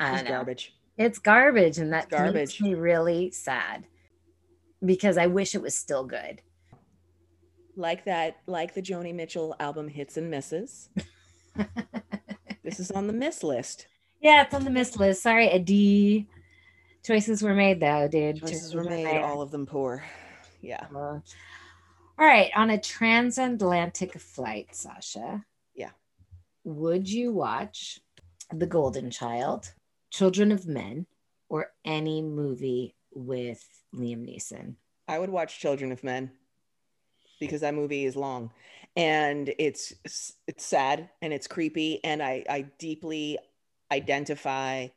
I 0.00 0.14
It's 0.14 0.24
know. 0.24 0.30
garbage. 0.30 0.74
It's 0.98 1.18
garbage, 1.18 1.78
and 1.78 1.92
that 1.92 2.04
It's 2.04 2.10
garbage. 2.12 2.34
makes 2.34 2.60
me 2.60 2.74
really 2.74 3.30
sad 3.30 3.86
because 4.84 5.18
I 5.18 5.26
wish 5.26 5.54
it 5.54 5.62
was 5.62 5.76
still 5.76 6.04
good. 6.04 6.42
Like 7.76 8.04
that, 8.04 8.38
like 8.46 8.74
the 8.74 8.82
Joni 8.82 9.14
Mitchell 9.14 9.54
album 9.60 9.88
Hits 9.88 10.16
and 10.16 10.30
Misses. 10.30 10.90
this 12.64 12.80
is 12.80 12.90
on 12.90 13.06
the 13.06 13.12
miss 13.12 13.42
list. 13.42 13.86
Yeah, 14.20 14.42
it's 14.42 14.54
on 14.54 14.64
the 14.64 14.70
miss 14.70 14.96
list. 14.96 15.22
Sorry, 15.22 15.48
Eddie. 15.48 16.28
Choices 17.02 17.42
were 17.42 17.54
made 17.54 17.80
though, 17.80 18.08
dude. 18.08 18.40
Choices 18.40 18.74
were 18.74 18.84
made, 18.84 19.22
all 19.22 19.40
of 19.40 19.50
them 19.50 19.66
poor. 19.66 20.04
Yeah. 20.60 20.86
Uh, 20.94 21.20
all 22.18 22.26
right, 22.26 22.50
on 22.54 22.68
a 22.68 22.78
transatlantic 22.78 24.18
flight, 24.20 24.74
Sasha. 24.74 25.42
Yeah. 25.74 25.90
Would 26.64 27.08
you 27.08 27.32
watch 27.32 28.00
The 28.52 28.66
Golden 28.66 29.10
Child, 29.10 29.72
Children 30.10 30.52
of 30.52 30.66
Men, 30.66 31.06
or 31.48 31.72
any 31.82 32.20
movie 32.20 32.94
with 33.14 33.64
Liam 33.94 34.26
Neeson? 34.26 34.76
I 35.08 35.18
would 35.18 35.30
watch 35.30 35.58
Children 35.58 35.92
of 35.92 36.04
Men 36.04 36.30
because 37.40 37.62
that 37.62 37.74
movie 37.74 38.04
is 38.04 38.16
long 38.16 38.52
and 38.96 39.52
it's 39.58 39.94
it's 40.46 40.64
sad 40.64 41.08
and 41.22 41.32
it's 41.32 41.46
creepy 41.46 42.02
and 42.04 42.22
I 42.22 42.44
I 42.48 42.62
deeply 42.78 43.38
identify 43.90 44.88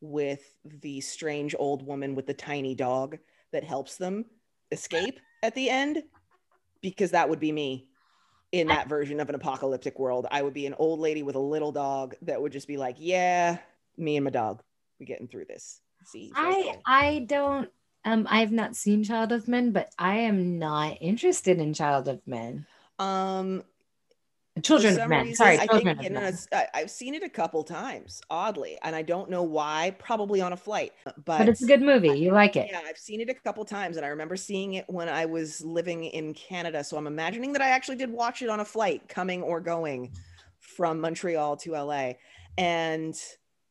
with 0.00 0.54
the 0.64 1.00
strange 1.00 1.54
old 1.58 1.84
woman 1.84 2.14
with 2.14 2.26
the 2.26 2.34
tiny 2.34 2.74
dog 2.74 3.18
that 3.52 3.64
helps 3.64 3.96
them 3.96 4.24
escape 4.70 5.20
at 5.42 5.54
the 5.54 5.68
end 5.68 6.02
because 6.80 7.10
that 7.10 7.28
would 7.28 7.40
be 7.40 7.52
me 7.52 7.88
in 8.52 8.68
that 8.68 8.88
version 8.88 9.20
of 9.20 9.28
an 9.28 9.34
apocalyptic 9.34 9.98
world. 9.98 10.26
I 10.30 10.42
would 10.42 10.54
be 10.54 10.66
an 10.66 10.74
old 10.78 11.00
lady 11.00 11.22
with 11.22 11.36
a 11.36 11.40
little 11.40 11.72
dog 11.72 12.14
that 12.22 12.40
would 12.40 12.52
just 12.52 12.66
be 12.66 12.76
like, 12.76 12.96
"Yeah, 12.98 13.58
me 13.96 14.16
and 14.16 14.24
my 14.24 14.30
dog, 14.30 14.62
we 14.98 15.06
getting 15.06 15.28
through 15.28 15.46
this." 15.46 15.80
See, 16.06 16.32
I 16.34 16.78
I 16.86 17.18
don't 17.20 17.70
um 18.04 18.26
I 18.30 18.40
have 18.40 18.52
not 18.52 18.76
seen 18.76 19.04
Child 19.04 19.32
of 19.32 19.48
Men, 19.48 19.72
but 19.72 19.90
I 19.98 20.18
am 20.18 20.58
not 20.58 20.98
interested 21.00 21.58
in 21.58 21.74
Child 21.74 22.08
of 22.08 22.20
Men. 22.26 22.66
Um, 22.98 23.62
Children 24.62 25.00
of 25.00 25.08
Men. 25.08 25.26
reason, 25.26 25.36
Sorry, 25.36 25.58
I 25.58 25.66
Children 25.66 25.96
think, 25.98 26.08
of 26.08 26.12
know, 26.12 26.20
Men. 26.20 26.38
I- 26.52 26.68
I've 26.74 26.90
seen 26.90 27.14
it 27.14 27.22
a 27.22 27.28
couple 27.28 27.62
times, 27.64 28.20
oddly, 28.28 28.78
and 28.82 28.94
I 28.96 29.02
don't 29.02 29.30
know 29.30 29.42
why. 29.42 29.94
Probably 29.98 30.40
on 30.40 30.52
a 30.52 30.56
flight, 30.56 30.92
but, 31.04 31.24
But 31.24 31.48
it's 31.48 31.62
a 31.62 31.66
good 31.66 31.80
movie. 31.82 32.18
You 32.18 32.32
like 32.32 32.56
it. 32.56 32.68
Yeah, 32.70 32.80
I've 32.84 32.98
seen 32.98 33.20
it 33.20 33.30
a 33.30 33.34
couple 33.34 33.64
times, 33.64 33.96
and 33.96 34.04
I 34.04 34.10
remember 34.10 34.36
seeing 34.36 34.74
it 34.74 34.84
when 34.88 35.08
I 35.08 35.24
was 35.26 35.64
living 35.64 36.04
in 36.04 36.34
Canada. 36.34 36.84
So 36.84 36.96
I'm 36.96 37.06
imagining 37.06 37.52
that 37.52 37.62
I 37.62 37.70
actually 37.70 37.96
did 37.96 38.10
watch 38.10 38.42
it 38.42 38.48
on 38.50 38.60
a 38.60 38.64
flight 38.64 39.08
coming 39.08 39.42
or 39.42 39.60
going 39.60 40.12
from 40.58 41.00
Montreal 41.00 41.56
to 41.58 41.76
LA, 41.76 42.14
and 42.58 43.14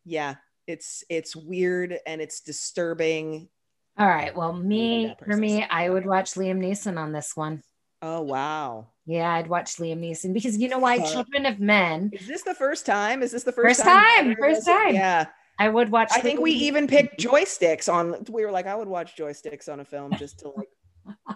yeah, 0.06 0.36
it's 0.66 1.04
it's 1.10 1.36
weird 1.36 2.00
and 2.08 2.22
it's 2.22 2.40
disturbing. 2.40 3.50
All 4.00 4.08
right. 4.08 4.34
Well, 4.34 4.54
me 4.54 5.14
for 5.26 5.36
me, 5.36 5.64
I 5.64 5.90
would 5.90 6.06
watch 6.06 6.32
Liam 6.36 6.60
Neeson 6.60 6.98
on 6.98 7.12
this 7.12 7.36
one. 7.36 7.62
Oh 8.02 8.22
wow, 8.22 8.88
Yeah, 9.06 9.30
I'd 9.30 9.48
watch 9.48 9.76
Liam 9.76 10.00
Neeson 10.00 10.34
because 10.34 10.58
you 10.58 10.70
know 10.70 10.80
why? 10.80 11.00
Uh, 11.00 11.12
Children 11.12 11.46
of 11.46 11.60
Men. 11.60 12.12
is 12.14 12.28
this 12.28 12.44
the 12.44 12.54
first 12.56 12.86
time? 12.86 13.22
Is 13.22 13.32
this 13.34 13.44
the 13.44 13.52
first, 13.52 13.82
First 13.82 13.84
time, 13.84 14.32
of 14.32 14.38
first 14.38 14.66
time. 14.66 14.96
Yeah. 14.96 15.26
I 15.60 15.68
would 15.68 15.92
watch. 15.92 16.08
I 16.14 16.22
think 16.22 16.40
we 16.40 16.54
even 16.54 16.88
picked 16.88 17.20
joysticks 17.20 17.92
on. 17.92 18.24
We 18.30 18.46
were 18.46 18.52
like, 18.52 18.68
I 18.68 18.76
would 18.76 18.88
watch 18.88 19.18
joysticks 19.18 19.68
on 19.68 19.82
a 19.82 19.86
film 19.86 20.14
just 20.18 20.40
to 20.40 20.54
like. 20.56 20.70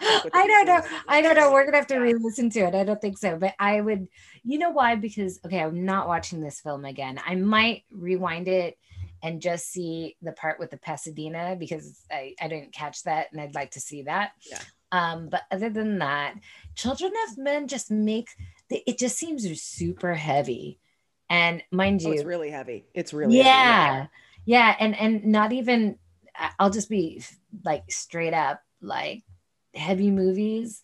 I 0.00 0.46
don't 0.46 0.66
know. 0.66 0.80
I 1.08 1.20
don't 1.20 1.34
know. 1.34 1.52
We're 1.52 1.64
gonna 1.64 1.78
have 1.78 1.88
to 1.88 1.98
re-listen 1.98 2.50
to 2.50 2.60
it. 2.60 2.74
I 2.76 2.84
don't 2.84 3.00
think 3.00 3.18
so, 3.18 3.36
but 3.36 3.54
I 3.58 3.80
would. 3.80 4.06
You 4.44 4.58
know 4.58 4.70
why? 4.70 4.94
Because 4.94 5.40
okay, 5.44 5.58
I'm 5.58 5.84
not 5.84 6.06
watching 6.06 6.40
this 6.40 6.60
film 6.60 6.84
again. 6.84 7.20
I 7.26 7.34
might 7.34 7.82
rewind 7.90 8.46
it 8.46 8.78
and 9.22 9.40
just 9.40 9.70
see 9.70 10.16
the 10.22 10.32
part 10.32 10.58
with 10.58 10.70
the 10.70 10.76
Pasadena 10.76 11.56
because 11.58 12.00
I 12.10 12.34
I 12.40 12.48
didn't 12.48 12.72
catch 12.72 13.02
that 13.04 13.32
and 13.32 13.40
I'd 13.40 13.54
like 13.54 13.72
to 13.72 13.80
see 13.80 14.02
that. 14.02 14.32
Yeah. 14.50 14.60
Um, 14.92 15.28
but 15.28 15.42
other 15.50 15.70
than 15.70 15.98
that, 15.98 16.34
Children 16.74 17.12
of 17.28 17.38
Men 17.38 17.68
just 17.68 17.90
make 17.90 18.28
the, 18.68 18.82
it 18.86 18.98
just 18.98 19.16
seems 19.16 19.44
super 19.62 20.14
heavy, 20.14 20.80
and 21.28 21.62
mind 21.70 22.02
Oh, 22.04 22.08
you, 22.08 22.14
it's 22.14 22.24
really 22.24 22.50
heavy. 22.50 22.86
It's 22.94 23.12
really 23.12 23.36
heavy, 23.36 23.48
yeah 23.48 24.06
yeah 24.44 24.74
and 24.78 24.98
and 24.98 25.24
not 25.26 25.52
even 25.52 25.96
i'll 26.58 26.70
just 26.70 26.88
be 26.88 27.22
like 27.64 27.84
straight 27.90 28.34
up 28.34 28.62
like 28.80 29.22
heavy 29.74 30.10
movies 30.10 30.80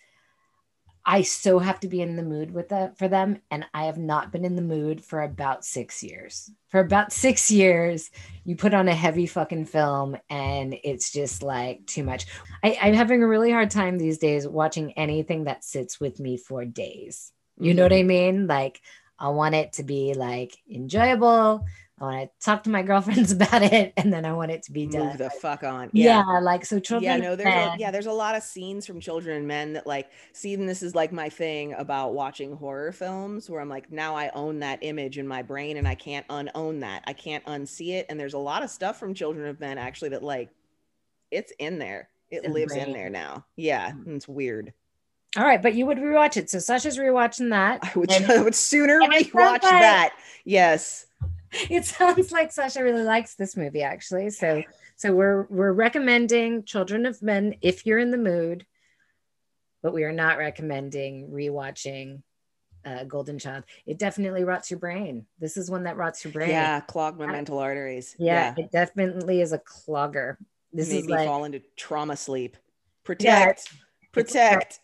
i 1.06 1.22
so 1.22 1.58
have 1.58 1.80
to 1.80 1.88
be 1.88 2.00
in 2.02 2.16
the 2.16 2.22
mood 2.22 2.50
with 2.52 2.68
that 2.70 2.98
for 2.98 3.08
them 3.08 3.38
and 3.50 3.64
i 3.72 3.84
have 3.84 3.96
not 3.98 4.32
been 4.32 4.44
in 4.44 4.56
the 4.56 4.62
mood 4.62 5.02
for 5.04 5.22
about 5.22 5.64
six 5.64 6.02
years. 6.02 6.50
For 6.68 6.80
about 6.80 7.12
six 7.12 7.50
years 7.50 8.10
you 8.44 8.56
put 8.56 8.74
on 8.74 8.88
a 8.88 8.94
heavy 8.94 9.26
fucking 9.26 9.66
film 9.66 10.16
and 10.28 10.74
it's 10.84 11.10
just 11.12 11.42
like 11.42 11.86
too 11.86 12.04
much. 12.04 12.26
I, 12.62 12.76
i'm 12.82 12.94
having 12.94 13.22
a 13.22 13.26
really 13.28 13.50
hard 13.52 13.70
time 13.70 13.96
these 13.98 14.18
days 14.18 14.46
watching 14.46 14.92
anything 14.92 15.44
that 15.44 15.64
sits 15.64 16.00
with 16.00 16.20
me 16.20 16.36
for 16.36 16.64
days. 16.64 17.32
You 17.58 17.72
know 17.72 17.84
what 17.84 17.92
Mhm. 17.92 18.00
i 18.00 18.02
mean? 18.02 18.46
Like 18.46 18.80
i 19.18 19.28
want 19.28 19.54
it 19.54 19.72
to 19.74 19.82
be 19.82 20.12
like 20.14 20.56
enjoyable 20.70 21.64
I 21.98 22.04
want 22.04 22.30
to 22.30 22.44
talk 22.44 22.62
to 22.64 22.70
my 22.70 22.82
girlfriends 22.82 23.32
about 23.32 23.62
it, 23.62 23.94
and 23.96 24.12
then 24.12 24.26
I 24.26 24.32
want 24.34 24.50
it 24.50 24.62
to 24.64 24.72
be 24.72 24.86
done. 24.86 25.06
Move 25.06 25.18
the 25.18 25.30
fuck 25.30 25.64
on. 25.64 25.88
yeah. 25.94 26.22
like 26.42 26.66
so. 26.66 26.78
Children. 26.78 27.04
yeah, 27.10 27.16
no, 27.16 27.36
there's 27.36 27.54
a, 27.54 27.74
yeah, 27.78 27.90
there's 27.90 28.06
a 28.06 28.12
lot 28.12 28.36
of 28.36 28.42
scenes 28.42 28.86
from 28.86 29.00
Children 29.00 29.38
and 29.38 29.48
Men 29.48 29.72
that 29.72 29.86
like 29.86 30.10
see, 30.32 30.52
and 30.52 30.68
this 30.68 30.82
is 30.82 30.94
like 30.94 31.10
my 31.10 31.30
thing 31.30 31.72
about 31.74 32.12
watching 32.12 32.54
horror 32.54 32.92
films, 32.92 33.48
where 33.48 33.60
I'm 33.62 33.70
like, 33.70 33.90
now 33.90 34.14
I 34.14 34.30
own 34.34 34.58
that 34.60 34.80
image 34.82 35.16
in 35.16 35.26
my 35.26 35.40
brain, 35.42 35.78
and 35.78 35.88
I 35.88 35.94
can't 35.94 36.26
unown 36.28 36.80
that. 36.80 37.02
I 37.06 37.14
can't 37.14 37.44
unsee 37.46 37.94
it. 37.94 38.06
And 38.10 38.20
there's 38.20 38.34
a 38.34 38.38
lot 38.38 38.62
of 38.62 38.68
stuff 38.68 38.98
from 38.98 39.14
Children 39.14 39.48
of 39.48 39.58
Men 39.58 39.78
actually 39.78 40.10
that 40.10 40.22
like, 40.22 40.50
it's 41.30 41.52
in 41.58 41.78
there. 41.78 42.10
It 42.30 42.44
in 42.44 42.52
lives 42.52 42.74
in 42.74 42.92
there 42.92 43.08
now. 43.08 43.46
Yeah, 43.56 43.92
Mhm. 43.92 44.06
and 44.06 44.16
it's 44.16 44.28
weird. 44.28 44.74
All 45.36 45.44
right, 45.44 45.62
but 45.62 45.74
you 45.74 45.86
would 45.86 45.98
rewatch 45.98 46.36
it. 46.36 46.50
So 46.50 46.58
Sasha's 46.58 46.98
rewatching 46.98 47.50
that. 47.50 47.80
I 47.82 47.92
would, 47.98 48.10
I 48.30 48.42
would 48.42 48.54
sooner 48.54 49.00
and 49.00 49.12
it 49.14 49.30
sounds 49.30 49.60
rewatch 49.60 49.60
that. 49.62 50.14
Yes. 50.44 51.05
it 51.70 51.84
sounds 51.84 52.32
like 52.32 52.52
Sasha 52.52 52.82
really 52.82 53.02
likes 53.02 53.34
this 53.34 53.56
movie, 53.56 53.82
actually. 53.82 54.30
So, 54.30 54.62
so 54.96 55.12
we're 55.12 55.46
we're 55.48 55.72
recommending 55.72 56.64
Children 56.64 57.06
of 57.06 57.22
Men 57.22 57.56
if 57.62 57.86
you're 57.86 57.98
in 57.98 58.10
the 58.10 58.18
mood, 58.18 58.66
but 59.82 59.92
we 59.92 60.04
are 60.04 60.12
not 60.12 60.38
recommending 60.38 61.30
rewatching 61.30 62.22
uh, 62.84 63.04
Golden 63.04 63.38
Child. 63.38 63.64
It 63.84 63.98
definitely 63.98 64.44
rots 64.44 64.70
your 64.70 64.80
brain. 64.80 65.26
This 65.38 65.56
is 65.56 65.70
one 65.70 65.84
that 65.84 65.96
rots 65.96 66.24
your 66.24 66.32
brain. 66.32 66.50
Yeah, 66.50 66.80
clog 66.80 67.18
my 67.18 67.26
mental 67.26 67.58
arteries. 67.58 68.14
yeah, 68.18 68.54
it 68.56 68.70
definitely 68.70 69.40
is 69.40 69.52
a 69.52 69.58
clogger. 69.58 70.36
This 70.72 70.90
made 70.90 70.98
is 70.98 71.06
me 71.06 71.12
like 71.14 71.26
fall 71.26 71.44
into 71.44 71.62
trauma 71.76 72.16
sleep. 72.16 72.56
Yeah, 73.20 73.52
Protect, 73.52 73.72
protect. 74.12 74.80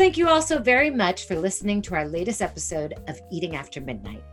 Thank 0.00 0.16
you 0.16 0.30
all 0.30 0.40
so 0.40 0.58
very 0.58 0.88
much 0.88 1.26
for 1.26 1.36
listening 1.36 1.82
to 1.82 1.94
our 1.94 2.08
latest 2.08 2.40
episode 2.40 2.94
of 3.06 3.20
Eating 3.30 3.54
After 3.54 3.82
Midnight. 3.82 4.24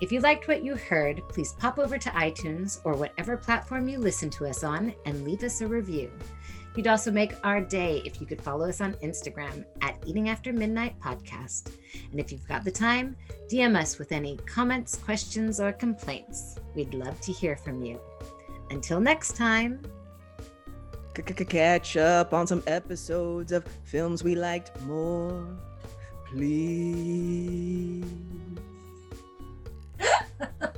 If 0.00 0.10
you 0.10 0.18
liked 0.18 0.48
what 0.48 0.64
you 0.64 0.74
heard, 0.74 1.22
please 1.28 1.52
pop 1.60 1.78
over 1.78 1.96
to 1.96 2.10
iTunes 2.10 2.80
or 2.82 2.94
whatever 2.94 3.36
platform 3.36 3.86
you 3.86 3.98
listen 4.00 4.30
to 4.30 4.46
us 4.46 4.64
on 4.64 4.92
and 5.04 5.22
leave 5.22 5.44
us 5.44 5.60
a 5.60 5.66
review. 5.68 6.10
You'd 6.74 6.88
also 6.88 7.12
make 7.12 7.34
our 7.44 7.60
day 7.60 8.02
if 8.04 8.20
you 8.20 8.26
could 8.26 8.42
follow 8.42 8.68
us 8.68 8.80
on 8.80 8.94
Instagram 8.94 9.64
at 9.80 9.96
Eating 10.04 10.28
After 10.28 10.52
Midnight 10.52 10.98
Podcast. 10.98 11.70
And 12.10 12.18
if 12.18 12.32
you've 12.32 12.48
got 12.48 12.64
the 12.64 12.72
time, 12.72 13.16
DM 13.48 13.78
us 13.78 14.00
with 14.00 14.10
any 14.10 14.38
comments, 14.38 14.96
questions, 14.96 15.60
or 15.60 15.70
complaints. 15.70 16.56
We'd 16.74 16.94
love 16.94 17.20
to 17.20 17.32
hear 17.32 17.54
from 17.54 17.84
you. 17.84 18.00
Until 18.70 18.98
next 18.98 19.36
time 19.36 19.82
catch 21.22 21.96
up 21.96 22.32
on 22.32 22.46
some 22.46 22.62
episodes 22.66 23.52
of 23.52 23.64
films 23.84 24.22
we 24.22 24.34
liked 24.34 24.80
more, 24.82 25.46
please. 26.30 28.04